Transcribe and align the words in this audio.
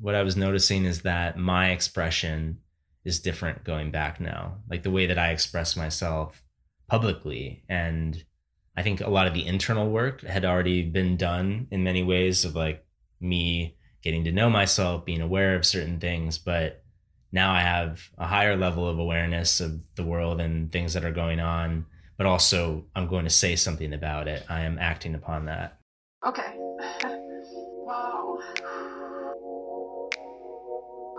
what 0.00 0.14
I 0.14 0.22
was 0.22 0.36
noticing 0.36 0.84
is 0.84 1.02
that 1.02 1.38
my 1.38 1.70
expression 1.70 2.58
is 3.04 3.20
different 3.20 3.64
going 3.64 3.90
back 3.90 4.20
now. 4.20 4.58
Like 4.68 4.82
the 4.82 4.90
way 4.90 5.06
that 5.06 5.18
I 5.18 5.30
express 5.30 5.76
myself 5.76 6.42
publicly. 6.88 7.64
And 7.68 8.22
I 8.76 8.82
think 8.82 9.00
a 9.00 9.10
lot 9.10 9.26
of 9.26 9.34
the 9.34 9.46
internal 9.46 9.90
work 9.90 10.22
had 10.22 10.44
already 10.44 10.82
been 10.82 11.16
done 11.16 11.68
in 11.70 11.84
many 11.84 12.02
ways 12.02 12.44
of 12.44 12.56
like 12.56 12.84
me 13.20 13.76
getting 14.02 14.24
to 14.24 14.32
know 14.32 14.48
myself, 14.48 15.04
being 15.04 15.20
aware 15.20 15.54
of 15.54 15.66
certain 15.66 16.00
things. 16.00 16.38
But 16.38 16.82
now 17.32 17.52
I 17.52 17.60
have 17.60 18.08
a 18.18 18.26
higher 18.26 18.56
level 18.56 18.88
of 18.88 18.98
awareness 18.98 19.60
of 19.60 19.80
the 19.94 20.04
world 20.04 20.40
and 20.40 20.72
things 20.72 20.94
that 20.94 21.04
are 21.04 21.12
going 21.12 21.40
on. 21.40 21.86
But 22.16 22.26
also, 22.26 22.84
I'm 22.94 23.06
going 23.06 23.24
to 23.24 23.30
say 23.30 23.56
something 23.56 23.94
about 23.94 24.28
it. 24.28 24.44
I 24.48 24.62
am 24.62 24.78
acting 24.78 25.14
upon 25.14 25.46
that. 25.46 25.78
Okay. 26.26 26.59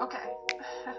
Okay. 0.02 0.18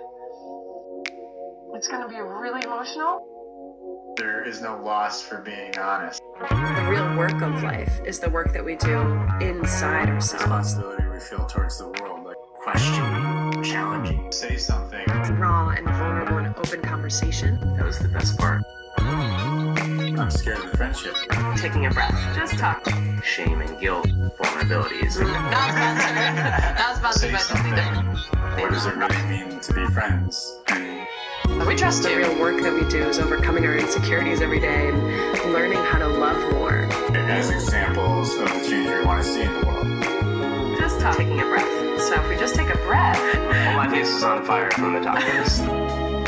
It's 1.74 1.88
gonna 1.88 2.06
be 2.06 2.20
really 2.20 2.62
emotional. 2.62 4.14
There 4.16 4.46
is 4.46 4.60
no 4.60 4.80
loss 4.84 5.22
for 5.22 5.38
being 5.38 5.76
honest. 5.78 6.22
The 6.38 6.86
real 6.88 7.16
work 7.16 7.40
of 7.40 7.62
life 7.62 7.98
is 8.06 8.20
the 8.20 8.28
work 8.30 8.52
that 8.52 8.64
we 8.64 8.76
do 8.76 9.00
inside 9.40 10.10
ourselves. 10.10 10.44
Responsibility 10.44 11.08
we 11.08 11.18
feel 11.18 11.46
towards 11.46 11.78
the 11.78 11.88
world, 11.88 12.26
like 12.26 12.36
questioning, 12.62 13.64
challenging. 13.64 14.30
say 14.30 14.56
something. 14.58 15.04
Raw 15.38 15.70
and 15.70 15.86
vulnerable 15.86 16.38
and 16.38 16.54
open 16.56 16.82
conversation. 16.82 17.58
That 17.76 17.86
was 17.86 17.98
the 17.98 18.08
best 18.08 18.38
part. 18.38 18.62
I'm 18.98 20.30
scared 20.30 20.58
of 20.58 20.70
the 20.70 20.76
friendship. 20.76 21.16
Taking 21.56 21.86
a 21.86 21.90
breath. 21.90 22.14
Just 22.36 22.58
talk. 22.58 22.86
Shame 23.24 23.60
and 23.62 23.80
guilt, 23.80 24.06
vulnerabilities. 24.06 25.18
Not 25.20 25.72
sponsored. 25.72 26.78
Not 26.78 26.96
sponsored 26.96 27.20
Say 27.22 27.32
by 27.32 27.38
something. 27.38 28.41
Either. 28.52 28.62
What 28.62 28.72
does 28.72 28.86
it 28.86 28.96
really 28.96 29.22
mean 29.28 29.60
to 29.60 29.74
be 29.74 29.86
friends? 29.86 30.58
And 30.68 31.66
we 31.68 31.74
trust 31.76 32.02
the 32.02 32.16
real 32.16 32.38
work 32.40 32.60
that 32.62 32.72
we 32.72 32.88
do 32.88 33.02
is 33.08 33.18
overcoming 33.18 33.64
our 33.66 33.76
insecurities 33.76 34.40
every 34.40 34.60
day 34.60 34.88
and 34.88 35.52
learning 35.52 35.78
how 35.78 35.98
to 35.98 36.08
love 36.08 36.52
more. 36.52 36.86
as 37.14 37.50
examples 37.50 38.32
of 38.34 38.48
the 38.48 38.68
change 38.68 38.88
we 38.88 39.04
want 39.04 39.22
to 39.22 39.28
see 39.28 39.42
in 39.42 39.52
the 39.60 39.66
world. 39.66 40.78
Just 40.78 41.00
talk. 41.00 41.16
Taking 41.16 41.40
a 41.40 41.44
breath. 41.44 42.00
So 42.02 42.14
if 42.20 42.28
we 42.28 42.36
just 42.36 42.54
take 42.54 42.68
a 42.68 42.76
breath, 42.78 43.18
Well, 43.36 43.76
my 43.76 43.88
face 43.88 44.08
is 44.08 44.22
on 44.24 44.44
fire 44.44 44.70
from 44.72 44.94
the 44.94 45.00
tacos. 45.00 45.58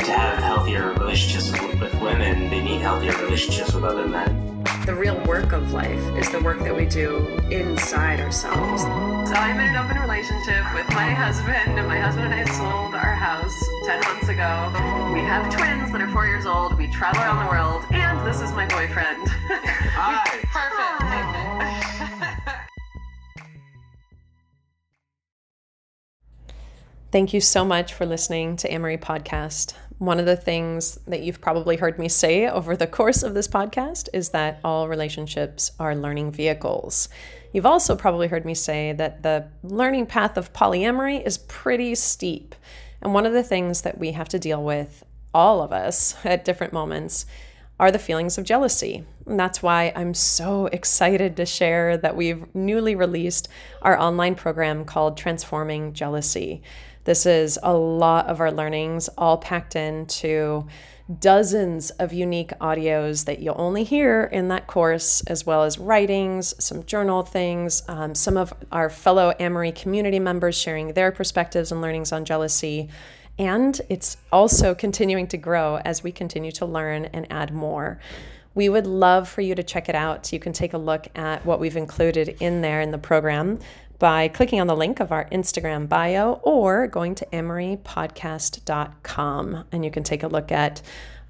to 0.05 0.11
have 0.11 0.39
healthier 0.39 0.93
relationships 0.93 1.51
with, 1.51 1.79
with 1.81 1.93
women, 2.01 2.49
they 2.49 2.61
need 2.61 2.81
healthier 2.81 3.15
relationships 3.23 3.73
with 3.73 3.83
other 3.83 4.07
men. 4.07 4.63
the 4.85 4.93
real 4.95 5.19
work 5.25 5.51
of 5.51 5.71
life 5.73 5.99
is 6.17 6.29
the 6.31 6.39
work 6.41 6.59
that 6.59 6.75
we 6.75 6.85
do 6.85 7.25
inside 7.49 8.19
ourselves. 8.19 8.83
So 9.25 9.33
I'm 9.33 9.59
in 9.59 9.69
an 9.69 9.75
open 9.75 9.99
relationship 9.99 10.63
with 10.75 10.87
my 10.89 11.09
husband, 11.09 11.79
and 11.79 11.87
my 11.87 11.97
husband 11.97 12.31
and 12.31 12.35
I 12.35 12.45
sold 12.45 12.93
our 12.93 13.15
house 13.15 13.59
10 13.87 13.99
months 14.01 14.29
ago. 14.29 14.69
We 15.15 15.21
have 15.21 15.51
twins 15.51 15.91
that 15.91 15.99
are 15.99 16.11
four 16.11 16.27
years 16.27 16.45
old. 16.45 16.77
We 16.77 16.85
travel 16.91 17.21
around 17.21 17.43
the 17.43 17.49
world, 17.49 17.85
and 17.89 18.27
this 18.27 18.39
is 18.39 18.51
my 18.51 18.67
boyfriend. 18.67 19.27
Hi. 19.97 20.41
Perfect. 20.53 22.35
Thank 27.11 27.33
you 27.33 27.41
so 27.41 27.65
much 27.65 27.95
for 27.95 28.05
listening 28.05 28.57
to 28.57 28.71
Amory 28.71 28.99
Podcast. 28.99 29.73
One 29.97 30.19
of 30.19 30.27
the 30.27 30.35
things 30.35 30.99
that 31.07 31.23
you've 31.23 31.41
probably 31.41 31.77
heard 31.77 31.97
me 31.97 32.09
say 32.09 32.47
over 32.47 32.75
the 32.75 32.85
course 32.85 33.23
of 33.23 33.33
this 33.33 33.47
podcast 33.47 34.07
is 34.13 34.29
that 34.29 34.59
all 34.63 34.87
relationships 34.87 35.71
are 35.79 35.95
learning 35.95 36.31
vehicles. 36.31 37.09
You've 37.55 37.65
also 37.65 37.95
probably 37.95 38.27
heard 38.27 38.43
me 38.43 38.53
say 38.53 38.91
that 38.91 39.23
the 39.23 39.47
learning 39.63 40.07
path 40.07 40.35
of 40.35 40.51
polyamory 40.51 41.25
is 41.25 41.37
pretty 41.37 41.95
steep. 41.95 42.53
And 43.01 43.13
one 43.13 43.25
of 43.25 43.31
the 43.31 43.43
things 43.43 43.83
that 43.83 43.97
we 43.97 44.11
have 44.11 44.27
to 44.27 44.39
deal 44.39 44.61
with, 44.61 45.05
all 45.33 45.61
of 45.61 45.71
us 45.71 46.17
at 46.25 46.43
different 46.43 46.73
moments, 46.73 47.25
are 47.79 47.91
the 47.91 47.97
feelings 47.97 48.37
of 48.37 48.43
jealousy. 48.43 49.05
And 49.25 49.39
that's 49.39 49.63
why 49.63 49.93
I'm 49.95 50.13
so 50.13 50.65
excited 50.73 51.37
to 51.37 51.45
share 51.45 51.95
that 51.95 52.17
we've 52.17 52.53
newly 52.53 52.93
released 52.93 53.47
our 53.81 53.97
online 53.97 54.35
program 54.35 54.83
called 54.83 55.15
Transforming 55.15 55.93
Jealousy. 55.93 56.61
This 57.05 57.25
is 57.27 57.57
a 57.61 57.73
lot 57.73 58.25
of 58.27 58.41
our 58.41 58.51
learnings 58.51 59.09
all 59.17 59.37
packed 59.37 59.75
into 59.75 60.67
dozens 61.19 61.91
of 61.91 62.11
unique 62.11 62.49
audios 62.59 63.25
that 63.25 63.39
you'll 63.39 63.59
only 63.59 63.83
hear 63.83 64.23
in 64.23 64.47
that 64.47 64.65
course, 64.65 65.21
as 65.27 65.45
well 65.45 65.63
as 65.63 65.77
writings, 65.77 66.55
some 66.63 66.83
journal 66.83 67.21
things, 67.21 67.83
um, 67.87 68.15
some 68.15 68.37
of 68.37 68.53
our 68.71 68.89
fellow 68.89 69.33
Amory 69.39 69.71
community 69.71 70.19
members 70.19 70.57
sharing 70.57 70.93
their 70.93 71.11
perspectives 71.11 71.71
and 71.71 71.79
learnings 71.79 72.11
on 72.11 72.25
jealousy. 72.25 72.89
And 73.37 73.79
it's 73.87 74.17
also 74.31 74.73
continuing 74.73 75.27
to 75.27 75.37
grow 75.37 75.77
as 75.85 76.01
we 76.01 76.11
continue 76.11 76.51
to 76.53 76.65
learn 76.65 77.05
and 77.05 77.31
add 77.31 77.53
more. 77.53 77.99
We 78.55 78.69
would 78.69 78.87
love 78.87 79.27
for 79.27 79.41
you 79.41 79.53
to 79.53 79.63
check 79.63 79.89
it 79.89 79.95
out. 79.95 80.31
You 80.31 80.39
can 80.39 80.53
take 80.53 80.73
a 80.73 80.77
look 80.77 81.07
at 81.15 81.45
what 81.45 81.59
we've 81.59 81.75
included 81.75 82.37
in 82.39 82.61
there 82.61 82.81
in 82.81 82.91
the 82.91 82.97
program 82.97 83.59
by 83.99 84.27
clicking 84.27 84.59
on 84.59 84.67
the 84.67 84.75
link 84.75 84.99
of 84.99 85.11
our 85.11 85.29
Instagram 85.29 85.87
bio 85.87 86.41
or 86.43 86.87
going 86.87 87.15
to 87.15 87.25
amorypodcast.com. 87.27 89.65
And 89.71 89.85
you 89.85 89.91
can 89.91 90.03
take 90.03 90.23
a 90.23 90.27
look 90.27 90.51
at 90.51 90.81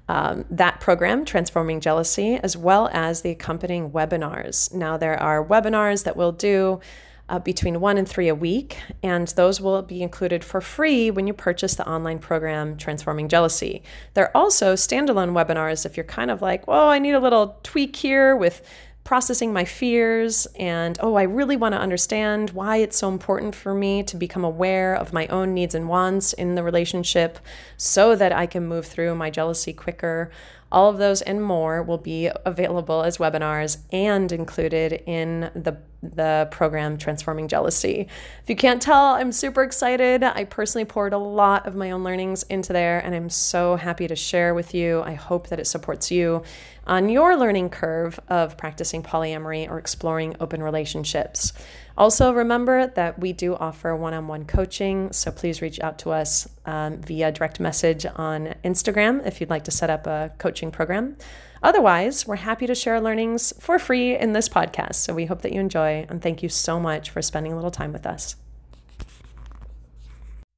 um, 0.08 0.44
that 0.50 0.80
program, 0.80 1.24
Transforming 1.24 1.80
Jealousy, 1.80 2.36
as 2.36 2.56
well 2.56 2.88
as 2.92 3.22
the 3.22 3.30
accompanying 3.30 3.90
webinars. 3.90 4.72
Now, 4.72 4.96
there 4.96 5.20
are 5.20 5.44
webinars 5.44 6.04
that 6.04 6.16
we'll 6.16 6.32
do 6.32 6.80
uh, 7.28 7.40
between 7.40 7.80
one 7.80 7.98
and 7.98 8.08
three 8.08 8.28
a 8.28 8.34
week, 8.34 8.78
and 9.02 9.26
those 9.28 9.60
will 9.60 9.82
be 9.82 10.02
included 10.02 10.44
for 10.44 10.60
free 10.60 11.10
when 11.10 11.26
you 11.26 11.32
purchase 11.32 11.74
the 11.74 11.88
online 11.88 12.20
program 12.20 12.76
Transforming 12.76 13.28
Jealousy. 13.28 13.82
There 14.14 14.26
are 14.26 14.36
also 14.36 14.74
standalone 14.74 15.32
webinars 15.32 15.84
if 15.84 15.96
you're 15.96 16.04
kind 16.04 16.30
of 16.30 16.40
like, 16.40 16.66
well, 16.68 16.88
I 16.88 16.98
need 16.98 17.14
a 17.14 17.20
little 17.20 17.58
tweak 17.64 17.96
here 17.96 18.36
with 18.36 18.62
processing 19.06 19.52
my 19.52 19.64
fears 19.64 20.48
and 20.56 20.98
oh 21.00 21.14
i 21.14 21.22
really 21.22 21.56
want 21.56 21.72
to 21.72 21.78
understand 21.78 22.50
why 22.50 22.78
it's 22.78 22.98
so 22.98 23.08
important 23.08 23.54
for 23.54 23.72
me 23.72 24.02
to 24.02 24.16
become 24.16 24.44
aware 24.44 24.96
of 24.96 25.12
my 25.12 25.28
own 25.28 25.54
needs 25.54 25.76
and 25.76 25.88
wants 25.88 26.32
in 26.32 26.56
the 26.56 26.62
relationship 26.62 27.38
so 27.76 28.16
that 28.16 28.32
i 28.32 28.46
can 28.46 28.66
move 28.66 28.84
through 28.84 29.14
my 29.14 29.30
jealousy 29.30 29.72
quicker 29.72 30.28
all 30.70 30.90
of 30.90 30.98
those 30.98 31.22
and 31.22 31.42
more 31.42 31.82
will 31.82 31.98
be 31.98 32.30
available 32.44 33.02
as 33.02 33.18
webinars 33.18 33.78
and 33.92 34.32
included 34.32 35.02
in 35.06 35.50
the 35.54 35.78
the 36.14 36.46
program 36.50 36.98
Transforming 36.98 37.48
Jealousy. 37.48 38.06
If 38.42 38.48
you 38.48 38.54
can't 38.54 38.80
tell, 38.80 39.14
I'm 39.14 39.32
super 39.32 39.62
excited. 39.62 40.22
I 40.22 40.44
personally 40.44 40.84
poured 40.84 41.12
a 41.12 41.18
lot 41.18 41.66
of 41.66 41.74
my 41.74 41.90
own 41.90 42.04
learnings 42.04 42.42
into 42.44 42.72
there 42.72 43.00
and 43.00 43.14
I'm 43.14 43.30
so 43.30 43.76
happy 43.76 44.06
to 44.06 44.14
share 44.14 44.54
with 44.54 44.74
you. 44.74 45.02
I 45.02 45.14
hope 45.14 45.48
that 45.48 45.58
it 45.58 45.66
supports 45.66 46.10
you 46.10 46.42
on 46.86 47.08
your 47.08 47.36
learning 47.36 47.70
curve 47.70 48.20
of 48.28 48.56
practicing 48.56 49.02
polyamory 49.02 49.68
or 49.68 49.78
exploring 49.78 50.36
open 50.38 50.62
relationships. 50.62 51.52
Also, 51.98 52.32
remember 52.32 52.86
that 52.88 53.18
we 53.18 53.32
do 53.32 53.54
offer 53.54 53.96
one 53.96 54.12
on 54.12 54.28
one 54.28 54.44
coaching, 54.44 55.10
so 55.12 55.30
please 55.30 55.62
reach 55.62 55.80
out 55.80 55.98
to 56.00 56.10
us 56.10 56.46
um, 56.66 57.00
via 57.00 57.32
direct 57.32 57.58
message 57.58 58.04
on 58.16 58.54
Instagram 58.62 59.26
if 59.26 59.40
you'd 59.40 59.48
like 59.48 59.64
to 59.64 59.70
set 59.70 59.88
up 59.88 60.06
a 60.06 60.30
coaching 60.36 60.70
program. 60.70 61.16
Otherwise, 61.62 62.26
we're 62.26 62.36
happy 62.36 62.66
to 62.66 62.74
share 62.74 63.00
learnings 63.00 63.54
for 63.58 63.78
free 63.78 64.16
in 64.16 64.32
this 64.32 64.48
podcast. 64.48 64.96
So 64.96 65.14
we 65.14 65.24
hope 65.24 65.40
that 65.40 65.52
you 65.52 65.60
enjoy, 65.60 66.04
and 66.10 66.20
thank 66.20 66.42
you 66.42 66.50
so 66.50 66.78
much 66.78 67.08
for 67.08 67.22
spending 67.22 67.52
a 67.52 67.56
little 67.56 67.70
time 67.70 67.92
with 67.94 68.06
us. 68.06 68.36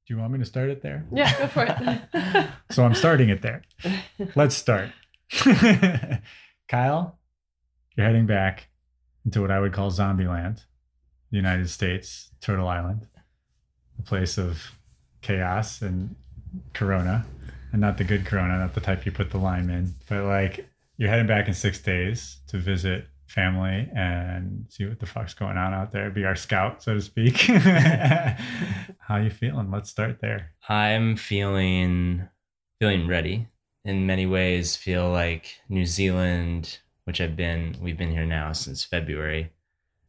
Do 0.08 0.14
you 0.14 0.18
want 0.18 0.32
me 0.32 0.38
to 0.38 0.44
start 0.44 0.70
it 0.70 0.82
there? 0.82 1.04
Yeah, 1.12 1.38
go 1.38 1.46
for 1.46 1.66
it. 1.68 2.48
So 2.70 2.84
I'm 2.84 2.94
starting 2.94 3.28
it 3.28 3.42
there. 3.42 3.62
Let's 4.34 4.54
start. 4.56 4.90
Kyle, 6.68 7.18
you're 7.96 8.06
heading 8.06 8.26
back 8.26 8.68
into 9.24 9.40
what 9.40 9.50
I 9.50 9.60
would 9.60 9.72
call 9.72 9.90
zombie 9.90 10.26
land, 10.26 10.64
the 11.30 11.36
United 11.36 11.68
States, 11.68 12.30
Turtle 12.40 12.68
Island, 12.68 13.06
a 13.98 14.02
place 14.02 14.38
of 14.38 14.72
chaos 15.20 15.82
and 15.82 16.16
corona, 16.72 17.26
and 17.72 17.80
not 17.80 17.98
the 17.98 18.04
good 18.04 18.24
corona, 18.24 18.58
not 18.58 18.74
the 18.74 18.80
type 18.80 19.04
you 19.04 19.12
put 19.12 19.30
the 19.30 19.38
lime 19.38 19.70
in, 19.70 19.94
but 20.08 20.24
like 20.24 20.68
you're 20.96 21.10
heading 21.10 21.26
back 21.26 21.48
in 21.48 21.54
six 21.54 21.80
days 21.80 22.38
to 22.48 22.58
visit 22.58 23.06
family 23.26 23.88
and 23.94 24.66
see 24.70 24.86
what 24.86 24.98
the 25.00 25.06
fuck's 25.06 25.34
going 25.34 25.56
on 25.56 25.74
out 25.74 25.92
there, 25.92 26.10
be 26.10 26.24
our 26.24 26.34
scout, 26.34 26.82
so 26.82 26.94
to 26.94 27.00
speak. 27.00 27.36
How 27.40 29.16
you 29.16 29.30
feeling? 29.30 29.70
Let's 29.70 29.90
start 29.90 30.20
there. 30.20 30.52
I'm 30.68 31.16
feeling 31.16 32.28
feeling 32.80 33.06
ready. 33.06 33.48
In 33.84 34.06
many 34.06 34.26
ways, 34.26 34.76
feel 34.76 35.10
like 35.10 35.60
New 35.68 35.86
Zealand, 35.86 36.78
which 37.04 37.20
I've 37.20 37.36
been 37.36 37.76
we've 37.80 37.98
been 37.98 38.12
here 38.12 38.26
now 38.26 38.52
since 38.52 38.84
February, 38.84 39.52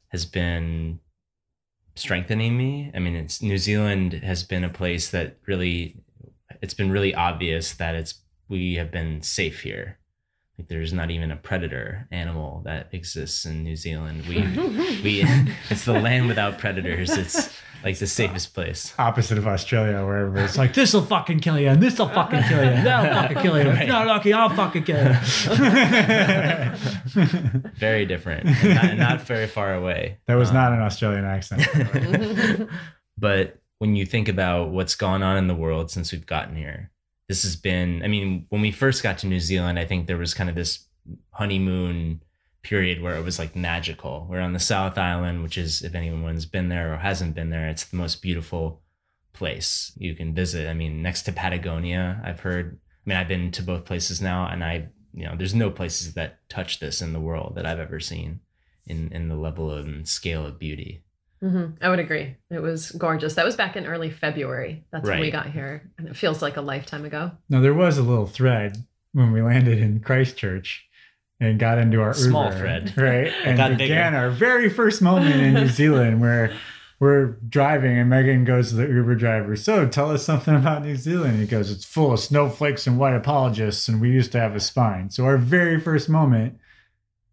has 0.10 0.25
been 0.25 1.00
strengthening 2.00 2.57
me. 2.57 2.92
I 2.96 3.00
mean, 3.00 3.16
it's 3.16 3.42
New 3.42 3.57
Zealand 3.57 4.13
has 4.13 4.44
been 4.44 4.63
a 4.63 4.69
place 4.69 5.10
that 5.10 5.38
really 5.46 5.98
it's 6.62 6.74
been 6.74 6.92
really 6.92 7.13
obvious 7.13 7.74
that 7.74 7.96
it's 7.96 8.22
we 8.48 8.75
have 8.75 8.92
been 8.92 9.22
safe 9.22 9.62
here. 9.62 10.00
Like 10.57 10.68
there's 10.68 10.92
not 10.92 11.10
even 11.10 11.31
a 11.31 11.38
predator 11.38 12.07
animal 12.12 12.62
that 12.66 12.90
exists 12.92 13.46
in 13.46 13.63
New 13.63 13.75
Zealand. 13.75 14.25
We 14.28 14.42
we 15.04 15.24
it's 15.69 15.86
the 15.86 15.94
land 15.94 16.28
without 16.28 16.57
predators. 16.57 17.12
It's 17.12 17.56
like 17.84 17.98
the 17.98 18.08
safest 18.08 18.54
place. 18.54 18.94
Opposite 19.00 19.38
of 19.38 19.48
Australia, 19.48 20.06
where 20.06 20.36
it's 20.38 20.58
like, 20.58 20.74
this 20.74 20.94
will 20.94 21.06
fucking 21.06 21.40
kill 21.40 21.58
you, 21.60 21.68
and 21.70 21.81
this 21.81 21.98
will 22.00 22.10
fucking 22.10 22.44
kill 22.44 22.64
you, 22.64 22.70
and 22.72 22.86
that'll 22.86 23.14
fucking 23.22 23.38
kill 23.42 23.58
you. 23.58 23.70
If 23.70 23.78
you're 23.80 23.88
not 23.88 24.08
lucky, 24.08 24.34
I'll 24.34 24.50
fucking 24.50 24.84
kill 24.84 25.04
you. 25.04 25.14
Very 27.78 28.06
different. 28.06 28.48
And 28.48 28.76
not, 28.76 28.98
not 28.98 29.22
very 29.22 29.48
far 29.48 29.74
away. 29.76 30.18
that 30.28 30.36
was 30.36 30.50
Um, 30.50 30.56
not 30.56 30.74
an 30.74 30.80
Australian 30.81 31.26
accent. 31.26 31.64
But 33.18 33.60
when 33.80 33.98
you 33.98 34.06
think 34.06 34.30
about 34.30 34.70
what's 34.70 34.96
gone 34.96 35.24
on 35.24 35.36
in 35.36 35.48
the 35.48 35.56
world 35.56 35.92
since 35.92 36.14
we've 36.14 36.25
gotten 36.25 36.56
here, 36.56 36.90
this 37.28 37.44
has 37.44 37.58
been, 37.58 38.02
I 38.02 38.08
mean, 38.08 38.46
when 38.48 38.62
we 38.62 38.72
first 38.72 39.04
got 39.04 39.18
to 39.20 39.28
New 39.28 39.42
Zealand, 39.42 39.78
I 39.78 39.84
think 39.86 40.08
there 40.08 40.16
was 40.18 40.34
kind 40.34 40.50
of 40.50 40.56
this 40.56 40.86
honeymoon 41.32 42.22
period 42.62 43.02
where 43.02 43.16
it 43.16 43.24
was 43.24 43.40
like 43.40 43.56
magical. 43.56 44.28
We're 44.30 44.42
on 44.42 44.54
the 44.54 44.60
South 44.60 44.98
Island, 44.98 45.44
which 45.44 45.58
is, 45.58 45.82
if 45.82 45.96
anyone's 45.96 46.46
been 46.46 46.70
there 46.70 46.94
or 46.94 46.98
hasn't 46.98 47.36
been 47.36 47.50
there, 47.50 47.68
it's 47.70 47.86
the 47.86 47.98
most 47.98 48.22
beautiful 48.22 48.82
place 49.34 49.92
you 49.98 50.16
can 50.16 50.34
visit. 50.34 50.68
I 50.70 50.74
mean, 50.74 51.02
next 51.02 51.24
to 51.24 51.32
Patagonia, 51.32 52.22
I've 52.24 52.42
heard, 52.42 52.80
I 53.06 53.10
mean, 53.10 53.18
I've 53.18 53.28
been 53.28 53.52
to 53.52 53.64
both 53.64 53.86
places 53.86 54.22
now, 54.22 54.48
and 54.48 54.64
I, 54.64 54.90
you 55.14 55.26
know, 55.26 55.36
there's 55.38 55.56
no 55.56 55.72
places 55.72 56.14
that 56.16 56.40
touch 56.50 56.80
this 56.80 57.02
in 57.02 57.14
the 57.14 57.20
world 57.20 57.54
that 57.56 57.66
I've 57.66 57.80
ever 57.80 58.00
seen 58.00 58.42
in, 58.86 59.12
in 59.14 59.30
the 59.30 59.36
level 59.36 59.72
and 59.74 60.08
scale 60.08 60.46
of 60.46 60.60
beauty. 60.60 61.04
hmm 61.40 61.68
I 61.82 61.90
would 61.90 62.00
agree. 62.00 62.36
It 62.50 62.60
was 62.62 62.92
gorgeous. 62.92 63.36
That 63.36 63.46
was 63.46 63.56
back 63.56 63.78
in 63.78 63.86
early 63.86 64.10
February. 64.12 64.86
That's 64.92 65.08
when 65.08 65.22
we 65.22 65.32
got 65.32 65.50
here. 65.52 65.90
And 65.98 66.08
it 66.08 66.18
feels 66.18 66.42
like 66.42 66.58
a 66.58 66.62
lifetime 66.62 67.06
ago. 67.06 67.32
Now 67.48 67.62
there 67.62 67.74
was 67.74 67.98
a 67.98 68.04
little 68.04 68.28
thread 68.28 68.86
when 69.14 69.32
we 69.32 69.42
landed 69.42 69.80
in 69.80 70.02
Christchurch 70.02 70.86
and 71.39 71.57
got 71.59 71.77
into 71.77 72.01
our 72.01 72.13
Small 72.13 72.45
Uber, 72.45 72.57
thread. 72.57 72.94
right? 72.97 73.33
And 73.45 73.57
got 73.57 73.77
began 73.77 74.12
bigger. 74.13 74.18
our 74.24 74.30
very 74.30 74.69
first 74.69 75.01
moment 75.01 75.36
in 75.36 75.53
New 75.53 75.68
Zealand 75.81 76.21
where 76.21 76.53
we're 77.00 77.38
driving 77.47 77.97
and 77.97 78.09
Megan 78.09 78.44
goes 78.44 78.71
to 78.71 78.75
the 78.75 78.88
Uber 78.88 79.15
driver. 79.15 79.56
So 79.56 79.88
tell 79.88 80.12
us 80.12 80.24
something 80.25 80.53
about 80.53 80.83
New 80.83 80.97
Zealand. 80.97 81.39
He 81.39 81.45
goes, 81.45 81.71
It's 81.71 81.86
full 81.86 82.12
of 82.12 82.19
snowflakes 82.19 82.86
and 82.88 83.00
white 83.00 83.15
apologists, 83.15 83.88
and 83.88 84.01
we 84.01 84.09
used 84.12 84.33
to 84.33 84.39
have 84.39 84.53
a 84.53 84.59
spine. 84.59 85.09
So 85.09 85.24
our 85.24 85.38
very 85.38 85.80
first 85.80 86.09
moment, 86.09 86.57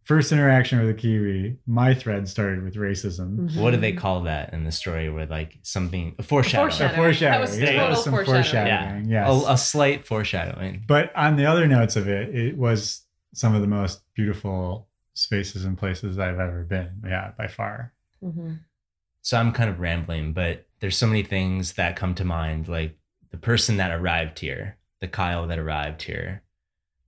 first 0.05 0.31
interaction 0.31 0.79
with 0.79 0.89
a 0.89 0.95
Kiwi, 0.95 1.57
my 1.67 1.95
thread 1.95 2.29
started 2.29 2.63
with 2.63 2.77
racism. 2.77 3.37
Mm-hmm. 3.39 3.61
What 3.61 3.73
do 3.73 3.79
they 3.79 3.93
call 3.93 4.21
that 4.23 4.53
in 4.53 4.63
the 4.63 4.71
story? 4.71 5.11
Where 5.11 5.27
like 5.27 5.59
something 5.63 6.15
a 6.17 6.23
foreshadowing, 6.23 6.71
Foreshadowing. 6.71 6.93
A 6.93 6.97
foreshadowing. 7.03 7.33
That 7.33 7.41
was 7.41 7.59
Yeah, 7.59 7.73
total 7.73 7.89
was 7.89 8.05
some 8.05 8.13
foreshadowing. 8.15 8.43
foreshadowing. 8.45 9.05
Yeah. 9.11 9.27
Yes. 9.29 9.45
a, 9.49 9.53
a 9.55 9.59
slight 9.59 10.07
foreshadowing. 10.07 10.85
But 10.87 11.11
on 11.17 11.35
the 11.35 11.47
other 11.47 11.67
notes 11.67 11.97
of 11.97 12.07
it, 12.07 12.33
it 12.37 12.57
was 12.57 13.03
some 13.37 13.55
of 13.55 13.61
the 13.61 13.67
most 13.67 14.03
beautiful 14.15 14.89
spaces 15.13 15.65
and 15.65 15.77
places 15.77 16.19
I've 16.19 16.41
ever 16.41 16.65
been. 16.65 17.03
Yeah, 17.07 17.33
by 17.37 17.49
far. 17.49 17.93
hmm 18.21 18.55
So 19.21 19.39
I'm 19.39 19.53
kind 19.53 19.69
of 19.69 19.79
rambling, 19.79 20.33
but 20.33 20.67
there's 20.81 20.97
so 20.97 21.07
many 21.07 21.23
things 21.23 21.75
that 21.75 21.97
come 21.97 22.15
to 22.15 22.25
mind. 22.25 22.67
Like 22.67 22.97
the 23.31 23.37
person 23.37 23.77
that 23.77 23.91
arrived 23.91 24.39
here, 24.39 24.79
the 25.01 25.09
Kyle 25.09 25.47
that 25.49 25.59
arrived 25.59 26.03
here, 26.03 26.43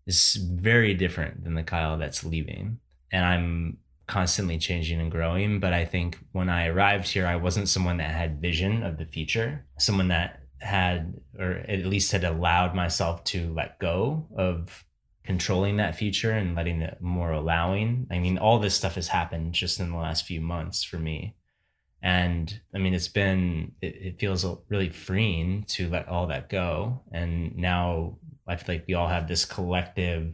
is 0.07 0.35
very 0.35 0.93
different 0.95 1.45
than 1.45 1.55
the 1.55 1.63
Kyle 1.63 1.97
that's 1.97 2.25
leaving. 2.25 2.79
And 3.11 3.25
I'm 3.25 3.79
constantly 4.07 4.59
changing 4.59 5.01
and 5.01 5.11
growing. 5.11 5.61
But 5.61 5.73
I 5.73 5.87
think 5.87 6.19
when 6.33 6.51
I 6.51 6.67
arrived 6.67 7.09
here, 7.09 7.27
I 7.27 7.37
wasn't 7.37 7.71
someone 7.71 7.97
that 7.99 8.11
had 8.11 8.41
vision 8.41 8.83
of 8.83 8.99
the 8.99 9.07
future, 9.07 9.65
someone 9.79 10.09
that 10.09 10.41
had, 10.61 11.15
or 11.39 11.53
at 11.69 11.87
least 11.87 12.13
had 12.13 12.25
allowed 12.25 12.75
myself 12.75 13.25
to 13.25 13.53
let 13.55 13.79
go 13.79 14.27
of 14.37 14.85
controlling 15.29 15.77
that 15.77 15.95
future 15.95 16.33
and 16.33 16.57
letting 16.57 16.81
it 16.81 16.97
more 17.01 17.31
allowing. 17.33 18.07
I 18.11 18.19
mean, 18.19 18.39
all 18.39 18.59
this 18.59 18.75
stuff 18.75 18.95
has 18.95 19.09
happened 19.09 19.53
just 19.53 19.79
in 19.79 19.91
the 19.91 19.97
last 20.07 20.25
few 20.25 20.41
months 20.41 20.83
for 20.83 20.99
me 20.99 21.35
and 22.01 22.61
i 22.73 22.79
mean 22.79 22.95
it's 22.95 23.09
been 23.09 23.73
it, 23.87 23.95
it 24.09 24.21
feels 24.21 24.47
really 24.69 24.89
freeing 24.89 25.65
to 25.65 25.89
let 25.89 26.07
all 26.07 26.29
that 26.29 26.49
go 26.49 27.01
and 27.11 27.57
now 27.57 28.17
i 28.47 28.55
feel 28.55 28.77
like 28.77 28.85
we 28.87 28.95
all 28.95 29.09
have 29.09 29.27
this 29.27 29.45
collective 29.45 30.33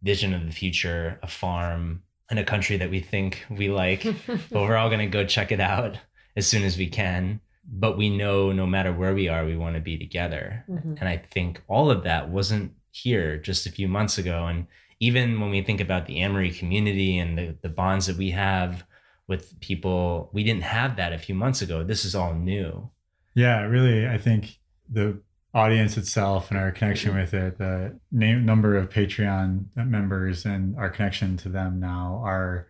vision 0.00 0.32
of 0.32 0.46
the 0.46 0.52
future 0.52 1.18
a 1.24 1.26
farm 1.26 2.04
and 2.30 2.38
a 2.38 2.44
country 2.44 2.76
that 2.76 2.88
we 2.94 3.00
think 3.00 3.44
we 3.50 3.68
like 3.68 4.04
but 4.52 4.62
we're 4.62 4.76
all 4.76 4.88
going 4.94 5.00
to 5.10 5.18
go 5.18 5.24
check 5.26 5.50
it 5.50 5.58
out 5.60 5.98
as 6.36 6.46
soon 6.46 6.62
as 6.62 6.78
we 6.78 6.86
can 6.86 7.40
but 7.68 7.98
we 7.98 8.08
know 8.08 8.52
no 8.52 8.64
matter 8.64 8.92
where 8.92 9.12
we 9.20 9.26
are 9.26 9.44
we 9.44 9.56
want 9.56 9.74
to 9.74 9.80
be 9.90 9.98
together 9.98 10.64
Mhm. 10.70 10.96
and 11.00 11.08
i 11.08 11.16
think 11.16 11.60
all 11.66 11.90
of 11.90 12.04
that 12.04 12.28
wasn't 12.28 12.70
here 12.92 13.36
just 13.38 13.66
a 13.66 13.70
few 13.72 13.88
months 13.88 14.18
ago. 14.18 14.46
And 14.46 14.66
even 15.00 15.40
when 15.40 15.50
we 15.50 15.62
think 15.62 15.80
about 15.80 16.06
the 16.06 16.20
amory 16.20 16.50
community 16.52 17.18
and 17.18 17.36
the, 17.36 17.56
the 17.62 17.68
bonds 17.68 18.06
that 18.06 18.16
we 18.16 18.30
have 18.30 18.84
with 19.26 19.58
people 19.60 20.28
we 20.32 20.44
didn't 20.44 20.62
have 20.64 20.96
that 20.96 21.12
a 21.12 21.18
few 21.18 21.34
months 21.34 21.62
ago. 21.62 21.82
This 21.82 22.04
is 22.04 22.14
all 22.14 22.34
new. 22.34 22.90
Yeah, 23.34 23.62
really, 23.62 24.06
I 24.06 24.18
think 24.18 24.58
the 24.90 25.20
audience 25.54 25.96
itself 25.96 26.50
and 26.50 26.58
our 26.58 26.70
connection 26.70 27.14
with 27.16 27.32
it, 27.32 27.56
the 27.58 27.98
name 28.10 28.44
number 28.44 28.76
of 28.76 28.90
Patreon 28.90 29.66
members 29.76 30.44
and 30.44 30.76
our 30.76 30.90
connection 30.90 31.36
to 31.38 31.48
them 31.48 31.80
now, 31.80 32.20
our 32.24 32.68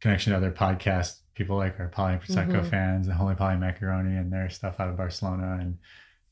connection 0.00 0.32
to 0.32 0.36
other 0.36 0.52
podcasts, 0.52 1.20
people 1.34 1.56
like 1.56 1.80
our 1.80 1.88
Poly 1.88 2.16
Prosecco 2.16 2.60
Mhm. 2.62 2.70
fans 2.70 3.08
and 3.08 3.16
Holy 3.16 3.34
Poly 3.34 3.56
Macaroni 3.56 4.16
and 4.16 4.32
their 4.32 4.48
stuff 4.50 4.78
out 4.78 4.90
of 4.90 4.96
Barcelona 4.96 5.58
and 5.60 5.78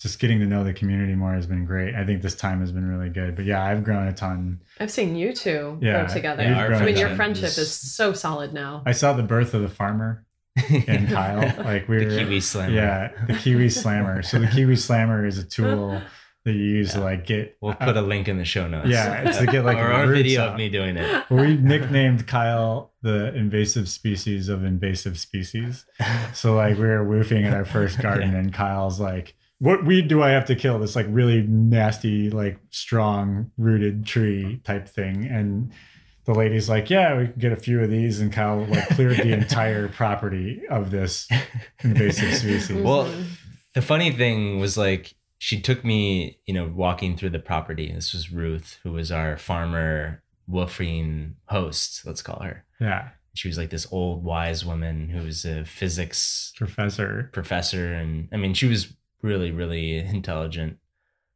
just 0.02 0.19
getting 0.19 0.40
to 0.40 0.46
know 0.46 0.64
the 0.64 0.72
community 0.72 1.14
more 1.14 1.32
has 1.32 1.46
been 1.46 1.64
great. 1.64 1.94
I 1.94 2.04
think 2.04 2.22
this 2.22 2.34
time 2.34 2.60
has 2.60 2.72
been 2.72 2.87
really 2.87 3.08
good. 3.08 3.37
But 3.37 3.44
yeah, 3.44 3.64
I've 3.64 3.84
grown 3.84 4.08
a 4.08 4.12
ton. 4.12 4.60
I've 4.81 4.90
seen 4.90 5.14
you 5.16 5.32
two 5.32 5.78
Yeah, 5.81 6.04
grow 6.04 6.14
together. 6.14 6.43
you've 6.43 6.56
grown 6.66 6.82
I 6.82 6.84
mean, 6.87 6.96
your 6.96 7.14
friendship 7.16 7.44
is- 7.44 7.58
is 7.58 7.72
so 7.72 8.12
solid 8.12 8.52
now. 8.52 8.82
I 8.84 8.93
saw 8.93 9.12
the 9.12 9.22
birth 9.22 9.54
of 9.54 9.62
the 9.62 9.69
farmer 9.69 10.26
and 10.87 11.08
Kyle. 11.12 11.64
Like 11.64 11.88
we 11.88 11.96
were 11.96 12.04
the 12.04 12.19
kiwi 12.19 12.40
slammer 12.40 12.75
Yeah, 12.75 13.10
the 13.26 13.34
Kiwi 13.34 13.69
Slammer. 13.70 14.22
So 14.22 14.38
the 14.38 14.49
Kiwi 14.49 14.76
Slammer 14.76 15.25
is 15.25 15.38
a 15.38 15.44
tool 15.44 16.00
that 16.44 16.52
you 16.52 16.64
use 16.64 16.93
to 16.94 17.00
like 17.00 17.25
get. 17.25 17.56
we'll 17.60 17.72
put 17.75 17.96
a 17.96 18.02
link 18.02 18.26
in 18.26 18.37
the 18.37 18.44
show 18.44 18.66
notes 18.66 18.88
Yeah, 18.88 19.22
it's 19.28 19.38
to 19.38 19.46
get, 19.46 19.64
like, 19.64 19.78
or, 19.78 19.90
a 19.93 20.06
roots 20.08 20.19
video 20.19 20.43
out. 20.43 20.49
of 20.50 20.56
me 20.56 20.69
doing 20.69 20.96
it 20.96 21.31
we 21.31 21.56
nicknamed 21.56 22.26
Kyle 22.26 22.93
the 23.02 23.32
invasive 23.34 23.88
species 23.88 24.49
of 24.49 24.64
invasive 24.64 25.19
species. 25.19 25.84
So 26.34 26.54
like 26.56 26.76
we 26.76 26.87
were 26.87 27.04
woofing 27.06 27.46
in 27.46 27.54
our 27.54 27.64
first 27.64 27.99
garden, 28.02 28.32
Yeah. 28.32 28.38
and 28.38 28.52
Kyle's 28.52 28.99
like, 29.00 29.34
"What 29.62 29.85
weed 29.85 30.09
do 30.09 30.23
I 30.23 30.31
have 30.31 30.44
to 30.47 30.56
kill? 30.56 30.79
This 30.79 30.97
like 30.97 31.06
really 31.09 31.43
nasty, 31.43 32.31
like 32.31 32.59
strong 32.70 33.50
rooted 33.56 34.05
tree 34.06 34.61
type 34.64 34.88
thing." 34.88 35.26
And 35.26 35.73
the 36.25 36.35
lady's 36.35 36.69
like, 36.69 36.91
"Yeah, 36.91 37.17
we 37.17 37.25
can 37.29 37.38
get 37.38 37.53
a 37.53 37.56
few 37.56 37.81
of 37.81 37.91
these." 37.91 38.20
And 38.20 38.32
Kyle 38.32 38.64
like 38.67 38.88
cleared 38.88 39.19
the 39.19 39.32
entire 39.43 39.88
property 39.88 40.62
of 40.69 40.91
this 40.91 41.29
invasive 41.82 42.35
species. 42.38 42.73
Well, 42.73 43.12
the 43.75 43.82
funny 43.82 44.11
thing 44.11 44.59
was 44.61 44.76
like 44.76 45.14
she 45.38 45.61
took 45.61 45.85
me, 45.85 46.38
you 46.47 46.55
know, 46.55 46.66
walking 46.75 47.16
through 47.16 47.31
the 47.31 47.38
property. 47.38 47.90
This 47.92 48.12
was 48.12 48.31
Ruth, 48.33 48.78
who 48.83 48.92
was 48.92 49.11
our 49.11 49.37
farmer 49.37 50.23
woofing 50.50 51.35
host, 51.47 52.04
let's 52.07 52.23
call 52.23 52.40
her. 52.42 52.64
yeah, 52.81 53.11
She 53.35 53.49
was 53.49 53.57
like 53.59 53.71
this 53.71 53.87
old 53.90 54.23
wise 54.25 54.64
woman 54.64 55.09
who 55.09 55.23
was 55.25 55.45
a 55.45 55.64
physics 55.64 56.52
professor. 56.57 57.31
professor 57.33 57.92
and 57.92 58.28
I 58.33 58.37
mean 58.37 58.54
she 58.54 58.66
was 58.66 58.92
really, 59.23 59.50
really 59.50 59.99
intelligent 59.99 60.79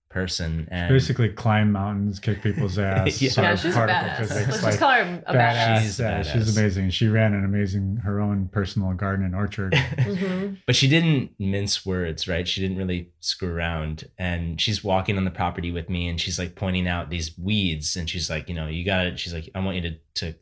person 0.08 0.66
and 0.70 0.88
Basically, 0.88 1.28
climb 1.28 1.72
mountains, 1.72 2.18
kick 2.18 2.42
people's 2.42 2.78
ass. 2.78 3.20
Yeah. 3.20 3.30
yeah, 3.36 3.54
she's 3.54 3.72
a 3.72 3.74
particle 3.74 4.00
badass. 4.08 4.18
physics, 4.18 4.46
Let's 4.48 4.62
like, 4.62 4.72
just 4.72 4.78
call 4.78 4.90
her 4.92 5.22
a 5.26 5.34
badass. 5.34 5.36
badass. 5.36 5.80
She's 5.82 6.00
a 6.00 6.02
yeah, 6.02 6.20
badass. 6.22 6.32
she's 6.32 6.56
amazing. 6.56 6.90
She 6.90 7.08
ran 7.08 7.34
an 7.34 7.44
amazing 7.44 7.96
her 7.96 8.20
own 8.20 8.48
personal 8.48 8.92
garden 8.94 9.26
and 9.26 9.34
orchard. 9.34 9.74
hmm 9.98 10.54
but 10.66 10.74
she 10.74 10.88
didn't 10.88 11.32
mince 11.38 11.84
words, 11.84 12.26
right? 12.26 12.48
She 12.48 12.60
didn't 12.62 12.78
really 12.78 13.10
screw 13.20 13.52
around. 13.52 14.04
And 14.18 14.60
she's 14.60 14.82
walking 14.82 15.18
on 15.18 15.24
the 15.24 15.30
property 15.30 15.70
with 15.70 15.90
me 15.90 16.08
and 16.08 16.20
she's 16.20 16.38
like 16.38 16.54
pointing 16.54 16.88
out 16.88 17.10
these 17.10 17.36
weeds. 17.38 17.94
And 17.96 18.08
she's 18.08 18.30
like, 18.30 18.48
you 18.48 18.54
know, 18.54 18.66
you 18.68 18.84
got 18.84 19.06
it 19.06 19.18
she's 19.18 19.34
like, 19.34 19.50
I 19.54 19.60
want 19.60 19.76
you 19.76 19.82
to, 19.82 19.96
to 20.14 20.34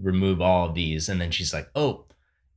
remove 0.00 0.40
all 0.40 0.68
of 0.68 0.74
these. 0.74 1.08
And 1.08 1.20
then 1.20 1.30
she's 1.32 1.52
like, 1.52 1.68
oh, 1.74 2.04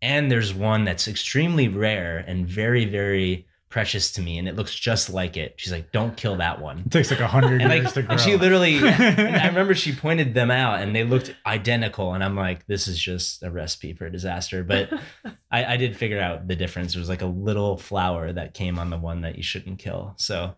and 0.01 0.29
there's 0.29 0.53
one 0.53 0.83
that's 0.85 1.07
extremely 1.07 1.67
rare 1.67 2.17
and 2.19 2.47
very, 2.47 2.85
very 2.85 3.47
precious 3.71 4.11
to 4.11 4.21
me. 4.21 4.37
And 4.37 4.47
it 4.47 4.55
looks 4.55 4.75
just 4.75 5.09
like 5.09 5.37
it. 5.37 5.55
She's 5.57 5.71
like, 5.71 5.91
don't 5.91 6.15
kill 6.15 6.35
that 6.35 6.61
one. 6.61 6.83
It 6.85 6.91
takes 6.91 7.09
like 7.09 7.21
a 7.21 7.27
hundred 7.27 7.61
years 7.61 7.83
like, 7.85 7.93
to 7.93 8.03
grow. 8.03 8.11
and 8.11 8.21
she 8.21 8.35
literally, 8.35 8.77
and 8.83 9.35
I 9.35 9.47
remember 9.47 9.73
she 9.73 9.95
pointed 9.95 10.33
them 10.33 10.51
out 10.51 10.81
and 10.81 10.95
they 10.95 11.03
looked 11.03 11.33
identical. 11.45 12.13
And 12.13 12.23
I'm 12.23 12.35
like, 12.35 12.67
this 12.67 12.87
is 12.87 12.99
just 12.99 13.41
a 13.41 13.49
recipe 13.49 13.93
for 13.93 14.09
disaster. 14.09 14.63
But 14.63 14.91
I, 15.51 15.65
I 15.65 15.77
did 15.77 15.97
figure 15.97 16.19
out 16.19 16.47
the 16.47 16.55
difference. 16.55 16.93
There 16.93 16.99
was 16.99 17.09
like 17.09 17.23
a 17.23 17.27
little 17.27 17.77
flower 17.77 18.31
that 18.31 18.53
came 18.53 18.77
on 18.77 18.91
the 18.91 18.97
one 18.97 19.21
that 19.21 19.37
you 19.37 19.43
shouldn't 19.43 19.79
kill. 19.79 20.13
So 20.17 20.55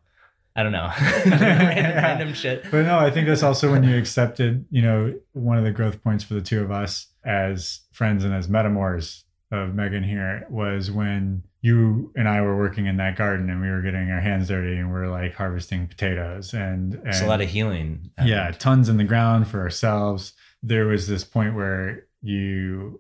I 0.56 0.64
don't 0.64 0.72
know. 0.72 0.92
random, 1.26 1.96
random 1.96 2.34
shit. 2.34 2.70
But 2.70 2.86
no, 2.86 3.00
I 3.00 3.10
think 3.10 3.28
that's 3.28 3.44
also 3.44 3.72
when 3.72 3.84
you 3.84 3.98
accepted, 3.98 4.66
you 4.70 4.82
know, 4.82 5.14
one 5.32 5.58
of 5.58 5.64
the 5.64 5.72
growth 5.72 6.04
points 6.04 6.24
for 6.24 6.34
the 6.34 6.42
two 6.42 6.62
of 6.62 6.72
us 6.72 7.08
as 7.24 7.82
friends 7.92 8.24
and 8.24 8.34
as 8.34 8.48
metamors 8.48 9.24
of 9.52 9.74
Megan 9.74 10.04
here 10.04 10.46
was 10.50 10.92
when 10.92 11.44
you 11.64 12.12
and 12.16 12.28
I 12.28 12.42
were 12.42 12.58
working 12.58 12.88
in 12.88 12.98
that 12.98 13.16
garden 13.16 13.50
and 13.50 13.62
we 13.62 13.70
were 13.70 13.82
getting 13.82 14.12
our 14.12 14.20
hands 14.20 14.50
dirty 14.50 14.76
and 14.76 14.94
we 14.94 15.00
are 15.00 15.08
like 15.10 15.34
harvesting 15.34 15.88
potatoes 15.88 16.54
and, 16.54 16.96
and 16.96 17.08
It's 17.08 17.22
a 17.22 17.26
lot 17.26 17.40
of 17.40 17.50
healing. 17.50 18.12
yeah, 18.24 18.52
tons 18.52 18.90
in 18.90 18.98
the 18.98 19.06
ground 19.06 19.48
for 19.48 19.62
ourselves. 19.62 20.34
There 20.62 20.86
was 20.86 21.08
this 21.08 21.24
point 21.24 21.56
where 21.56 22.06
you 22.22 23.00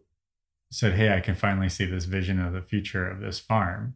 said, 0.72 0.94
Hey, 0.94 1.14
I 1.14 1.20
can 1.20 1.36
finally 1.36 1.68
see 1.68 1.86
this 1.86 2.06
vision 2.06 2.40
of 2.40 2.54
the 2.54 2.62
future 2.62 3.06
of 3.08 3.20
this 3.20 3.38
farm. 3.38 3.96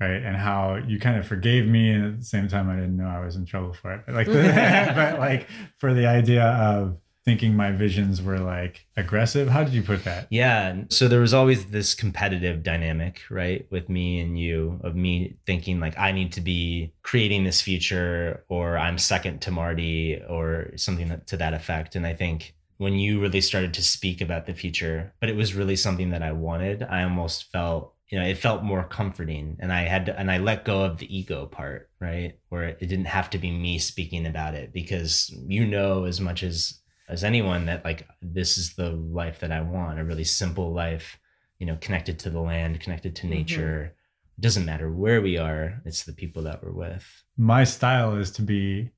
Right. 0.00 0.20
And 0.20 0.36
how 0.36 0.74
you 0.84 0.98
kind 0.98 1.16
of 1.16 1.24
forgave 1.24 1.68
me. 1.68 1.92
And 1.92 2.04
at 2.04 2.18
the 2.18 2.24
same 2.24 2.48
time, 2.48 2.68
I 2.68 2.74
didn't 2.74 2.96
know 2.96 3.06
I 3.06 3.24
was 3.24 3.36
in 3.36 3.44
trouble 3.46 3.72
for 3.72 3.94
it. 3.94 4.02
But 4.04 4.16
like, 4.16 4.26
the, 4.26 4.32
but 4.96 5.20
like 5.20 5.46
for 5.76 5.94
the 5.94 6.06
idea 6.06 6.44
of 6.44 6.96
thinking 7.24 7.54
my 7.54 7.70
visions 7.70 8.20
were 8.20 8.38
like 8.38 8.86
aggressive. 8.96 9.48
How 9.48 9.62
did 9.62 9.72
you 9.72 9.82
put 9.82 10.04
that? 10.04 10.26
Yeah. 10.30 10.84
So 10.88 11.08
there 11.08 11.20
was 11.20 11.34
always 11.34 11.66
this 11.66 11.94
competitive 11.94 12.62
dynamic, 12.62 13.20
right, 13.30 13.66
with 13.70 13.88
me 13.88 14.20
and 14.20 14.38
you, 14.38 14.80
of 14.82 14.96
me 14.96 15.36
thinking 15.46 15.78
like 15.78 15.96
I 15.98 16.12
need 16.12 16.32
to 16.32 16.40
be 16.40 16.92
creating 17.02 17.44
this 17.44 17.60
future 17.60 18.44
or 18.48 18.76
I'm 18.76 18.98
second 18.98 19.40
to 19.42 19.50
Marty 19.50 20.20
or 20.28 20.72
something 20.76 21.20
to 21.26 21.36
that 21.36 21.54
effect. 21.54 21.94
And 21.94 22.06
I 22.06 22.14
think 22.14 22.54
when 22.78 22.94
you 22.94 23.20
really 23.20 23.40
started 23.40 23.74
to 23.74 23.84
speak 23.84 24.20
about 24.20 24.46
the 24.46 24.54
future, 24.54 25.14
but 25.20 25.28
it 25.28 25.36
was 25.36 25.54
really 25.54 25.76
something 25.76 26.10
that 26.10 26.22
I 26.22 26.32
wanted, 26.32 26.82
I 26.82 27.04
almost 27.04 27.50
felt 27.52 27.94
you 28.08 28.18
know 28.18 28.26
it 28.26 28.36
felt 28.36 28.62
more 28.62 28.84
comforting 28.84 29.56
and 29.58 29.72
i 29.72 29.80
had 29.80 30.04
to, 30.04 30.20
and 30.20 30.30
i 30.30 30.36
let 30.36 30.66
go 30.66 30.82
of 30.82 30.98
the 30.98 31.16
ego 31.16 31.46
part 31.46 31.88
right 31.98 32.34
where 32.50 32.64
it 32.64 32.80
didn't 32.80 33.06
have 33.06 33.30
to 33.30 33.38
be 33.38 33.50
me 33.50 33.78
speaking 33.78 34.26
about 34.26 34.54
it 34.54 34.70
because 34.70 35.34
you 35.46 35.66
know 35.66 36.04
as 36.04 36.20
much 36.20 36.42
as 36.42 36.81
as 37.12 37.22
anyone 37.22 37.66
that 37.66 37.84
like 37.84 38.08
this 38.22 38.56
is 38.56 38.74
the 38.74 38.90
life 38.90 39.40
that 39.40 39.52
I 39.52 39.60
want, 39.60 40.00
a 40.00 40.04
really 40.04 40.24
simple 40.24 40.72
life, 40.72 41.18
you 41.58 41.66
know, 41.66 41.76
connected 41.78 42.18
to 42.20 42.30
the 42.30 42.40
land, 42.40 42.80
connected 42.80 43.14
to 43.16 43.22
mm-hmm. 43.22 43.34
nature. 43.34 43.92
Mm-hmm. 43.92 44.38
It 44.38 44.40
doesn't 44.40 44.64
matter 44.64 44.90
where 44.90 45.20
we 45.20 45.36
are, 45.36 45.82
it's 45.84 46.04
the 46.04 46.14
people 46.14 46.42
that 46.44 46.64
we're 46.64 46.72
with. 46.72 47.22
My 47.36 47.64
style 47.64 48.16
is 48.16 48.30
to 48.32 48.42
be 48.42 48.92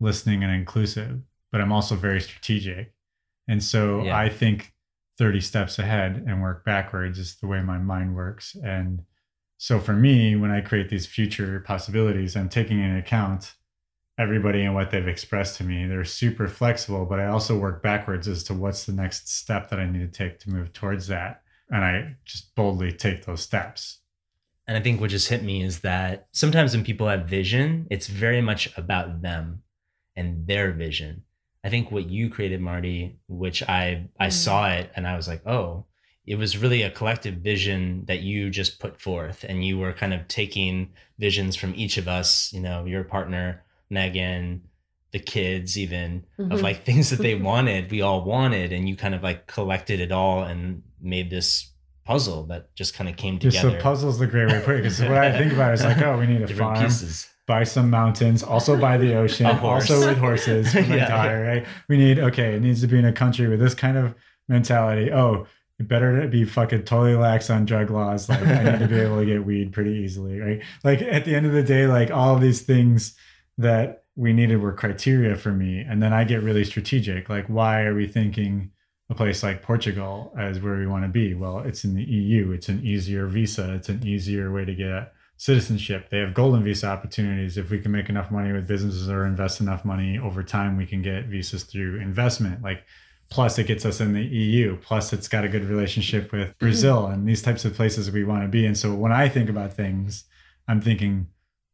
listening 0.00 0.42
and 0.42 0.52
inclusive, 0.52 1.20
but 1.52 1.60
I'm 1.60 1.72
also 1.72 1.94
very 1.94 2.22
strategic. 2.22 2.94
And 3.46 3.62
so 3.62 4.04
yeah. 4.04 4.16
I 4.16 4.30
think 4.30 4.72
30 5.18 5.42
steps 5.42 5.78
ahead 5.78 6.24
and 6.26 6.40
work 6.40 6.64
backwards 6.64 7.18
is 7.18 7.36
the 7.36 7.46
way 7.46 7.60
my 7.60 7.76
mind 7.76 8.16
works. 8.16 8.56
And 8.64 9.02
so 9.58 9.78
for 9.78 9.92
me, 9.92 10.36
when 10.36 10.50
I 10.50 10.62
create 10.62 10.88
these 10.88 11.06
future 11.06 11.60
possibilities, 11.60 12.34
I'm 12.34 12.48
taking 12.48 12.80
into 12.80 12.98
account 12.98 13.56
everybody 14.18 14.62
and 14.62 14.74
what 14.74 14.90
they've 14.90 15.06
expressed 15.06 15.56
to 15.58 15.64
me. 15.64 15.86
They're 15.86 16.04
super 16.04 16.48
flexible, 16.48 17.06
but 17.06 17.20
I 17.20 17.26
also 17.26 17.56
work 17.56 17.82
backwards 17.82 18.26
as 18.26 18.42
to 18.44 18.54
what's 18.54 18.84
the 18.84 18.92
next 18.92 19.28
step 19.28 19.70
that 19.70 19.78
I 19.78 19.88
need 19.88 20.12
to 20.12 20.18
take 20.18 20.40
to 20.40 20.50
move 20.50 20.72
towards 20.72 21.06
that. 21.06 21.42
And 21.70 21.84
I 21.84 22.16
just 22.24 22.54
boldly 22.54 22.92
take 22.92 23.24
those 23.24 23.42
steps. 23.42 23.98
And 24.66 24.76
I 24.76 24.80
think 24.80 25.00
what 25.00 25.10
just 25.10 25.28
hit 25.28 25.42
me 25.42 25.62
is 25.62 25.80
that 25.80 26.26
sometimes 26.32 26.74
when 26.74 26.84
people 26.84 27.08
have 27.08 27.26
vision, 27.26 27.86
it's 27.90 28.06
very 28.06 28.42
much 28.42 28.76
about 28.76 29.22
them 29.22 29.62
and 30.16 30.46
their 30.46 30.72
vision. 30.72 31.22
I 31.64 31.70
think 31.70 31.90
what 31.90 32.10
you 32.10 32.28
created, 32.28 32.60
Marty, 32.60 33.18
which 33.28 33.62
I 33.62 34.08
I 34.18 34.28
mm. 34.28 34.32
saw 34.32 34.68
it 34.70 34.90
and 34.94 35.06
I 35.06 35.16
was 35.16 35.28
like, 35.28 35.46
oh, 35.46 35.86
it 36.26 36.36
was 36.36 36.58
really 36.58 36.82
a 36.82 36.90
collective 36.90 37.36
vision 37.36 38.04
that 38.06 38.20
you 38.20 38.50
just 38.50 38.78
put 38.78 39.00
forth 39.00 39.44
and 39.48 39.64
you 39.64 39.78
were 39.78 39.92
kind 39.92 40.12
of 40.12 40.28
taking 40.28 40.90
visions 41.18 41.56
from 41.56 41.74
each 41.74 41.96
of 41.96 42.06
us, 42.06 42.52
you 42.52 42.60
know, 42.60 42.84
your 42.84 43.04
partner, 43.04 43.64
Megan, 43.90 44.62
the 45.12 45.18
kids, 45.18 45.78
even 45.78 46.24
mm-hmm. 46.38 46.52
of 46.52 46.60
like 46.60 46.84
things 46.84 47.10
that 47.10 47.20
they 47.20 47.34
wanted, 47.50 47.90
we 47.90 48.02
all 48.02 48.24
wanted, 48.24 48.72
and 48.72 48.88
you 48.88 48.96
kind 48.96 49.14
of 49.14 49.22
like 49.22 49.46
collected 49.46 50.00
it 50.00 50.12
all 50.12 50.42
and 50.42 50.82
made 51.00 51.30
this 51.30 51.72
puzzle 52.04 52.44
that 52.44 52.74
just 52.74 52.94
kind 52.94 53.08
of 53.08 53.16
came 53.16 53.38
together. 53.38 53.70
So 53.70 53.80
puzzle's 53.80 54.18
the 54.18 54.26
great 54.26 54.48
way 54.48 54.54
to 54.54 54.60
put 54.60 54.76
it 54.76 54.78
because 54.78 55.00
what 55.00 55.18
I 55.18 55.36
think 55.36 55.52
about 55.52 55.74
is 55.74 55.84
like, 55.84 55.98
oh, 56.02 56.18
we 56.18 56.26
need 56.26 56.42
a 56.42 56.46
Different 56.46 56.76
farm. 56.76 56.84
Pieces. 56.84 57.28
Buy 57.46 57.64
some 57.64 57.88
mountains, 57.88 58.42
also 58.42 58.78
by 58.78 58.98
the 58.98 59.14
ocean, 59.16 59.46
also 59.46 60.06
with 60.06 60.18
horses 60.18 60.72
for 60.72 60.82
my 60.82 60.96
yeah, 60.96 61.08
daughter, 61.08 61.42
yeah. 61.42 61.50
right? 61.50 61.66
We 61.88 61.96
need 61.96 62.18
okay, 62.18 62.54
it 62.54 62.60
needs 62.60 62.82
to 62.82 62.86
be 62.86 62.98
in 62.98 63.06
a 63.06 63.12
country 63.12 63.48
with 63.48 63.58
this 63.58 63.74
kind 63.74 63.96
of 63.96 64.14
mentality. 64.48 65.10
Oh, 65.10 65.46
it 65.78 65.88
better 65.88 66.26
be 66.28 66.44
fucking 66.44 66.84
totally 66.84 67.14
lax 67.14 67.48
on 67.48 67.64
drug 67.64 67.90
laws. 67.90 68.28
Like 68.28 68.42
I 68.42 68.64
need 68.64 68.80
to 68.80 68.88
be 68.88 69.00
able 69.00 69.20
to 69.20 69.24
get 69.24 69.46
weed 69.46 69.72
pretty 69.72 69.92
easily, 69.92 70.38
right? 70.40 70.62
Like 70.84 71.00
at 71.00 71.24
the 71.24 71.34
end 71.34 71.46
of 71.46 71.52
the 71.52 71.62
day, 71.62 71.86
like 71.86 72.10
all 72.10 72.34
of 72.34 72.42
these 72.42 72.62
things 72.62 73.14
that 73.58 74.04
we 74.16 74.32
needed 74.32 74.60
were 74.60 74.72
criteria 74.72 75.36
for 75.36 75.52
me. 75.52 75.80
And 75.80 76.02
then 76.02 76.12
I 76.12 76.24
get 76.24 76.42
really 76.42 76.64
strategic. 76.64 77.28
Like, 77.28 77.46
why 77.46 77.82
are 77.82 77.94
we 77.94 78.06
thinking 78.06 78.70
a 79.10 79.14
place 79.14 79.42
like 79.42 79.62
Portugal 79.62 80.34
as 80.38 80.60
where 80.60 80.76
we 80.76 80.86
want 80.86 81.04
to 81.04 81.08
be? 81.08 81.34
Well, 81.34 81.60
it's 81.60 81.84
in 81.84 81.94
the 81.94 82.02
EU. 82.02 82.52
It's 82.52 82.68
an 82.68 82.84
easier 82.84 83.26
visa. 83.26 83.74
It's 83.74 83.88
an 83.88 84.06
easier 84.06 84.52
way 84.52 84.64
to 84.64 84.74
get 84.74 85.12
citizenship. 85.36 86.10
They 86.10 86.18
have 86.18 86.34
golden 86.34 86.64
visa 86.64 86.88
opportunities. 86.88 87.56
If 87.56 87.70
we 87.70 87.78
can 87.78 87.92
make 87.92 88.08
enough 88.08 88.30
money 88.30 88.52
with 88.52 88.66
businesses 88.66 89.08
or 89.08 89.24
invest 89.24 89.60
enough 89.60 89.84
money 89.84 90.18
over 90.18 90.42
time, 90.42 90.76
we 90.76 90.86
can 90.86 91.02
get 91.02 91.26
visas 91.26 91.62
through 91.64 92.00
investment. 92.00 92.62
Like, 92.62 92.84
plus 93.30 93.58
it 93.58 93.66
gets 93.66 93.84
us 93.84 94.00
in 94.00 94.14
the 94.14 94.24
EU. 94.24 94.76
Plus, 94.76 95.12
it's 95.12 95.28
got 95.28 95.44
a 95.44 95.48
good 95.48 95.64
relationship 95.64 96.32
with 96.32 96.48
mm-hmm. 96.48 96.58
Brazil 96.58 97.06
and 97.06 97.28
these 97.28 97.42
types 97.42 97.64
of 97.64 97.74
places 97.74 98.10
we 98.10 98.24
want 98.24 98.42
to 98.42 98.48
be. 98.48 98.66
And 98.66 98.76
so 98.76 98.94
when 98.94 99.12
I 99.12 99.28
think 99.28 99.48
about 99.48 99.72
things, 99.72 100.24
I'm 100.66 100.80
thinking 100.80 101.28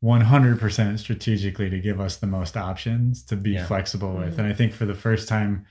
100% 0.04 0.98
strategically 0.98 1.70
to 1.70 1.78
give 1.80 1.98
us 1.98 2.16
the 2.16 2.26
most 2.26 2.56
options 2.56 3.22
to 3.24 3.36
be 3.36 3.52
yeah. 3.52 3.66
flexible 3.66 4.12
with. 4.12 4.32
Mm-hmm. 4.32 4.40
And 4.40 4.48
I 4.48 4.52
think 4.52 4.74
for 4.74 4.84
the 4.84 4.94
first 4.94 5.28
time 5.28 5.64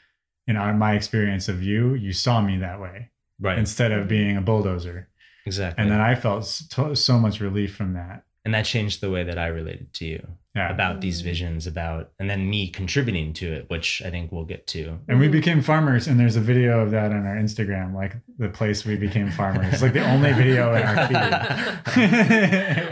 in 0.48 0.58
our, 0.58 0.74
my 0.74 0.94
experience 0.94 1.48
of 1.48 1.62
you, 1.62 1.94
you 1.94 2.14
saw 2.14 2.42
me 2.42 2.58
that 2.58 2.82
way. 2.82 3.12
Right. 3.40 3.58
Instead 3.58 3.92
of 3.92 4.08
being 4.08 4.38
a 4.38 4.42
bulldozer. 4.42 5.10
Exactly. 5.46 5.82
And 5.82 5.92
then 5.92 6.00
I 6.00 6.16
felt 6.16 6.46
so, 6.46 6.94
so 6.94 7.20
much 7.20 7.40
relief 7.40 7.76
from 7.76 7.94
that. 7.94 8.24
And 8.46 8.54
that 8.54 8.66
changed 8.66 9.02
the 9.02 9.10
way 9.10 9.24
that 9.24 9.38
I 9.38 9.48
related 9.48 9.94
to 9.94 10.06
you 10.06 10.28
yeah. 10.56 10.72
about 10.72 11.02
these 11.02 11.22
visions 11.22 11.66
about 11.66 12.12
and 12.20 12.30
then 12.30 12.50
me 12.50 12.68
contributing 12.68 13.34
to 13.34 13.52
it 13.52 13.70
which 13.70 14.02
i 14.06 14.10
think 14.10 14.32
we'll 14.32 14.46
get 14.46 14.68
to. 14.68 15.00
And 15.08 15.20
we 15.20 15.28
became 15.28 15.62
farmers 15.62 16.08
and 16.08 16.20
there's 16.20 16.36
a 16.36 16.42
video 16.42 16.80
of 16.82 16.92
that 16.92 17.12
on 17.12 17.26
our 17.26 17.36
instagram 17.36 17.94
like 17.94 18.16
the 18.38 18.50
place 18.50 18.86
we 18.86 18.96
became 18.96 19.32
farmers 19.32 19.82
like 19.82 19.94
the 19.94 20.08
only 20.08 20.32
video 20.44 20.74
in 20.76 20.84
our 20.84 21.08
feed. 21.08 21.14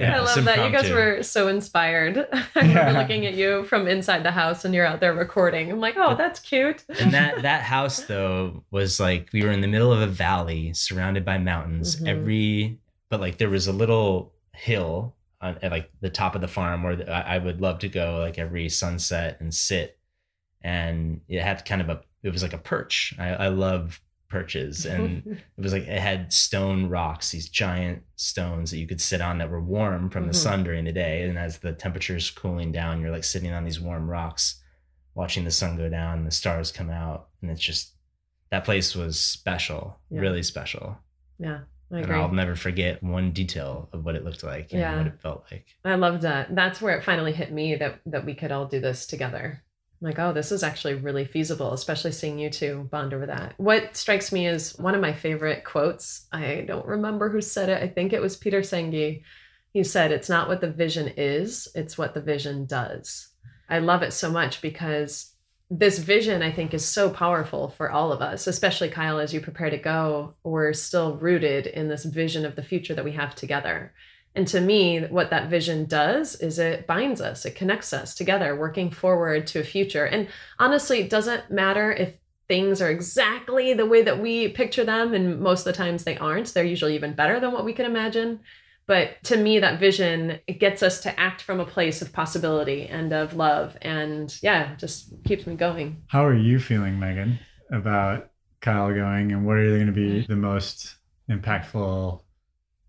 Yeah, 0.01 0.17
i 0.17 0.19
love 0.19 0.45
that. 0.45 0.65
You 0.65 0.71
guys 0.71 0.91
were 0.91 1.21
so 1.23 1.47
inspired. 1.47 2.17
I 2.33 2.45
remember 2.55 2.91
yeah. 2.91 2.99
looking 2.99 3.25
at 3.25 3.35
you 3.35 3.63
from 3.65 3.87
inside 3.87 4.23
the 4.23 4.31
house 4.31 4.65
and 4.65 4.73
you're 4.73 4.85
out 4.85 4.99
there 4.99 5.13
recording. 5.13 5.71
I'm 5.71 5.79
like 5.79 5.95
oh 5.97 6.15
that's 6.15 6.39
cute. 6.39 6.83
and 6.99 7.13
that 7.13 7.43
that 7.43 7.63
house 7.63 8.01
though 8.01 8.63
was 8.71 8.99
like 8.99 9.29
we 9.33 9.43
were 9.43 9.51
in 9.51 9.61
the 9.61 9.67
middle 9.67 9.93
of 9.93 10.01
a 10.01 10.07
valley 10.07 10.73
surrounded 10.73 11.23
by 11.23 11.37
mountains. 11.37 11.95
Mm-hmm. 11.95 12.07
every 12.07 12.79
but 13.09 13.19
like 13.19 13.37
there 13.37 13.49
was 13.49 13.67
a 13.67 13.73
little 13.73 14.33
hill 14.53 15.15
on, 15.41 15.57
at 15.61 15.71
like 15.71 15.91
the 16.01 16.09
top 16.09 16.35
of 16.35 16.41
the 16.41 16.47
farm 16.47 16.83
where 16.83 17.09
I 17.09 17.37
would 17.37 17.61
love 17.61 17.79
to 17.79 17.89
go 17.89 18.19
like 18.19 18.37
every 18.37 18.69
sunset 18.69 19.37
and 19.39 19.53
sit. 19.53 19.97
And 20.61 21.21
it 21.27 21.41
had 21.41 21.65
kind 21.65 21.81
of 21.81 21.89
a, 21.89 22.01
it 22.23 22.31
was 22.31 22.43
like 22.43 22.53
a 22.53 22.57
perch. 22.57 23.15
I, 23.17 23.29
I 23.29 23.47
love 23.47 23.99
perches 24.31 24.85
and 24.87 25.27
it 25.27 25.61
was 25.61 25.73
like 25.73 25.83
it 25.83 25.99
had 25.99 26.33
stone 26.33 26.87
rocks 26.87 27.31
these 27.31 27.49
giant 27.49 28.01
stones 28.15 28.71
that 28.71 28.77
you 28.77 28.87
could 28.87 29.01
sit 29.01 29.21
on 29.21 29.37
that 29.37 29.51
were 29.51 29.61
warm 29.61 30.09
from 30.09 30.23
the 30.23 30.29
mm-hmm. 30.29 30.41
sun 30.41 30.63
during 30.63 30.85
the 30.85 30.91
day 30.91 31.23
and 31.23 31.37
as 31.37 31.59
the 31.59 31.73
temperature's 31.73 32.31
cooling 32.31 32.71
down 32.71 33.01
you're 33.01 33.11
like 33.11 33.25
sitting 33.25 33.51
on 33.51 33.65
these 33.65 33.79
warm 33.79 34.09
rocks 34.09 34.61
watching 35.13 35.43
the 35.43 35.51
sun 35.51 35.75
go 35.75 35.89
down 35.89 36.19
and 36.19 36.27
the 36.27 36.31
stars 36.31 36.71
come 36.71 36.89
out 36.89 37.27
and 37.41 37.51
it's 37.51 37.61
just 37.61 37.93
that 38.49 38.63
place 38.63 38.95
was 38.95 39.19
special 39.19 39.99
yeah. 40.09 40.21
really 40.21 40.41
special 40.41 40.97
yeah 41.37 41.59
I. 41.59 41.61
And 41.91 42.11
I'll 42.11 42.31
never 42.31 42.55
forget 42.55 43.03
one 43.03 43.31
detail 43.31 43.89
of 43.91 44.05
what 44.05 44.15
it 44.15 44.23
looked 44.23 44.43
like 44.43 44.73
and 44.73 44.97
what 44.97 45.07
it 45.07 45.21
felt 45.21 45.45
like. 45.51 45.65
I 45.83 45.95
loved 45.95 46.21
that. 46.21 46.55
That's 46.55 46.81
where 46.81 46.97
it 46.97 47.03
finally 47.03 47.33
hit 47.33 47.51
me 47.51 47.75
that 47.75 47.99
that 48.05 48.25
we 48.25 48.33
could 48.33 48.51
all 48.51 48.65
do 48.65 48.79
this 48.79 49.05
together. 49.05 49.61
I'm 50.01 50.07
like, 50.07 50.19
oh, 50.19 50.33
this 50.33 50.51
is 50.51 50.63
actually 50.63 50.95
really 50.95 51.25
feasible, 51.25 51.73
especially 51.73 52.11
seeing 52.11 52.39
you 52.39 52.49
two 52.49 52.87
bond 52.91 53.13
over 53.13 53.27
that. 53.27 53.53
What 53.57 53.95
strikes 53.95 54.31
me 54.31 54.47
is 54.47 54.77
one 54.79 54.95
of 54.95 55.01
my 55.01 55.13
favorite 55.13 55.63
quotes. 55.63 56.27
I 56.31 56.63
don't 56.67 56.87
remember 56.87 57.29
who 57.29 57.41
said 57.41 57.69
it. 57.69 57.83
I 57.83 57.87
think 57.87 58.11
it 58.11 58.21
was 58.21 58.35
Peter 58.35 58.61
Senge. 58.61 59.21
He 59.73 59.83
said, 59.83 60.11
It's 60.11 60.29
not 60.29 60.47
what 60.47 60.59
the 60.59 60.71
vision 60.71 61.13
is, 61.17 61.67
it's 61.75 61.97
what 61.97 62.13
the 62.13 62.21
vision 62.21 62.65
does. 62.65 63.29
I 63.69 63.79
love 63.79 64.01
it 64.01 64.11
so 64.11 64.31
much 64.31 64.61
because 64.61 65.30
this 65.73 65.99
vision 65.99 66.43
i 66.43 66.51
think 66.51 66.73
is 66.73 66.85
so 66.85 67.09
powerful 67.09 67.69
for 67.69 67.89
all 67.89 68.11
of 68.11 68.21
us 68.21 68.45
especially 68.45 68.89
kyle 68.89 69.19
as 69.19 69.33
you 69.33 69.39
prepare 69.39 69.69
to 69.69 69.77
go 69.77 70.33
we're 70.43 70.73
still 70.73 71.15
rooted 71.15 71.65
in 71.65 71.87
this 71.87 72.05
vision 72.05 72.45
of 72.45 72.55
the 72.55 72.63
future 72.63 72.93
that 72.93 73.05
we 73.05 73.13
have 73.13 73.35
together. 73.35 73.93
And 74.33 74.47
to 74.47 74.61
me 74.61 75.01
what 75.01 75.29
that 75.29 75.49
vision 75.49 75.85
does 75.85 76.35
is 76.35 76.59
it 76.59 76.87
binds 76.87 77.21
us 77.21 77.45
it 77.45 77.55
connects 77.55 77.93
us 77.93 78.15
together 78.15 78.55
working 78.55 78.91
forward 78.91 79.47
to 79.47 79.59
a 79.59 79.63
future. 79.63 80.05
And 80.05 80.27
honestly 80.59 80.99
it 80.99 81.09
doesn't 81.09 81.51
matter 81.51 81.91
if 81.91 82.15
things 82.47 82.81
are 82.81 82.89
exactly 82.89 83.73
the 83.73 83.85
way 83.85 84.01
that 84.01 84.19
we 84.19 84.49
picture 84.49 84.83
them 84.83 85.13
and 85.13 85.39
most 85.39 85.61
of 85.61 85.73
the 85.73 85.77
times 85.77 86.03
they 86.03 86.17
aren't. 86.17 86.53
They're 86.53 86.63
usually 86.63 86.95
even 86.95 87.13
better 87.13 87.39
than 87.39 87.51
what 87.51 87.65
we 87.65 87.73
can 87.73 87.85
imagine 87.85 88.41
but 88.87 89.23
to 89.23 89.37
me 89.37 89.59
that 89.59 89.79
vision 89.79 90.39
it 90.47 90.59
gets 90.59 90.83
us 90.83 91.01
to 91.01 91.19
act 91.19 91.41
from 91.41 91.59
a 91.59 91.65
place 91.65 92.01
of 92.01 92.11
possibility 92.13 92.87
and 92.87 93.13
of 93.13 93.33
love. 93.33 93.77
And 93.81 94.35
yeah 94.41 94.75
just 94.75 95.13
keeps 95.23 95.47
me 95.47 95.55
going. 95.55 96.03
How 96.07 96.25
are 96.25 96.35
you 96.35 96.59
feeling 96.59 96.99
megan 96.99 97.39
about 97.71 98.29
kyle 98.61 98.93
going? 98.93 99.31
And 99.31 99.45
what 99.45 99.57
are 99.57 99.67
going 99.67 99.87
to 99.87 99.91
be 99.91 100.21
mm-hmm. 100.21 100.31
the 100.31 100.37
most 100.37 100.95
impactful 101.29 102.21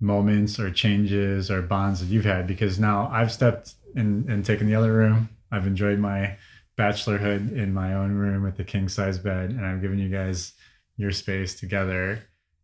moments 0.01 0.59
or 0.59 0.71
changes 0.71 1.51
or 1.51 1.63
bonds 1.63 2.01
that 2.01 2.07
you've 2.07 2.25
had? 2.25 2.47
Because 2.47 2.79
now 2.79 3.09
I've 3.13 3.33
stepped 3.33 3.75
in 3.95 4.27
and 4.29 4.45
taken 4.45 4.67
the 4.67 4.75
other 4.75 4.93
room. 4.93 5.29
I've 5.51 5.67
enjoyed 5.67 5.99
my 5.99 6.37
bachelorhood 6.79 7.55
in 7.57 7.75
my 7.75 7.95
own 7.95 8.13
room 8.13 8.43
with 8.43 8.57
the 8.57 8.65
king 8.65 8.89
size 8.89 9.19
bed, 9.19 9.51
and 9.51 9.65
I've 9.65 9.83
given 9.83 9.99
you 9.99 10.09
guys 10.09 10.55
your 10.97 11.11
space 11.11 11.55
together. 11.59 12.23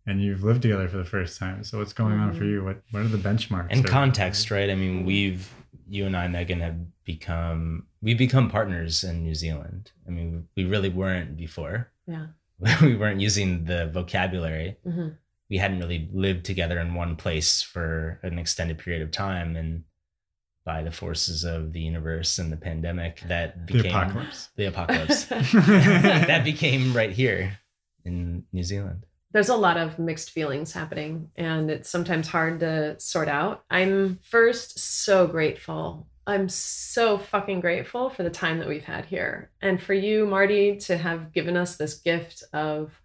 And 0.08 0.22
you've 0.22 0.42
lived 0.42 0.62
together 0.62 0.88
for 0.88 0.96
the 0.96 1.04
first 1.04 1.38
time. 1.38 1.62
So 1.64 1.78
what's 1.78 1.92
going 1.92 2.18
on 2.18 2.32
for 2.32 2.44
you? 2.44 2.64
What 2.64 2.80
what 2.92 3.02
are 3.02 3.08
the 3.08 3.18
benchmarks? 3.18 3.68
and 3.70 3.84
or- 3.84 3.88
context, 3.88 4.50
right? 4.50 4.70
I 4.70 4.74
mean, 4.74 5.04
we've 5.04 5.52
you 5.86 6.06
and 6.06 6.16
I, 6.16 6.28
Megan, 6.28 6.60
have 6.60 6.78
become 7.04 7.86
we've 8.00 8.16
become 8.18 8.50
partners 8.50 9.04
in 9.04 9.22
New 9.22 9.34
Zealand. 9.34 9.92
I 10.06 10.10
mean, 10.10 10.48
we 10.56 10.64
really 10.64 10.88
weren't 10.88 11.36
before. 11.36 11.90
Yeah. 12.06 12.26
we 12.82 12.96
weren't 12.96 13.20
using 13.20 13.66
the 13.66 13.88
vocabulary. 13.88 14.78
hmm 14.82 15.08
We 15.50 15.58
hadn't 15.58 15.78
really 15.78 16.08
lived 16.12 16.44
together 16.44 16.78
in 16.78 16.94
one 16.94 17.16
place 17.16 17.62
for 17.62 18.18
an 18.22 18.38
extended 18.38 18.78
period 18.78 19.02
of 19.02 19.10
time, 19.10 19.56
and 19.56 19.84
by 20.64 20.82
the 20.82 20.90
forces 20.90 21.44
of 21.44 21.72
the 21.72 21.80
universe 21.80 22.38
and 22.38 22.50
the 22.52 22.56
pandemic, 22.56 23.20
that 23.28 23.66
became 23.66 23.82
The 23.82 23.82
became 23.82 23.96
apocalypse. 23.96 24.48
The 24.56 24.64
apocalypse 24.66 25.24
that 26.32 26.44
became 26.44 26.94
right 26.94 27.12
here 27.12 27.58
in 28.04 28.44
New 28.52 28.64
Zealand. 28.64 29.04
There's 29.32 29.50
a 29.50 29.56
lot 29.56 29.76
of 29.76 29.99
mixed 29.99 30.30
feelings 30.30 30.73
happening, 30.73 31.30
and 31.37 31.70
it's 31.70 31.90
sometimes 31.90 32.28
hard 32.28 32.61
to 32.61 32.99
sort 32.99 33.28
out. 33.28 33.62
I'm 33.70 34.20
first 34.23 34.78
so 34.78 35.26
grateful. 35.26 36.06
I'm 36.26 36.49
so 36.49 37.18
fucking 37.18 37.61
grateful 37.61 38.11
for 38.11 38.23
the 38.23 38.30
time 38.30 38.58
that 38.58 38.68
we've 38.68 38.85
had 38.85 39.06
here. 39.06 39.50
And 39.61 39.82
for 39.82 39.94
you, 39.94 40.26
Marty, 40.26 40.76
to 40.78 40.97
have 40.97 41.32
given 41.32 41.56
us 41.56 41.76
this 41.76 41.94
gift 41.94 42.42
of 42.52 43.00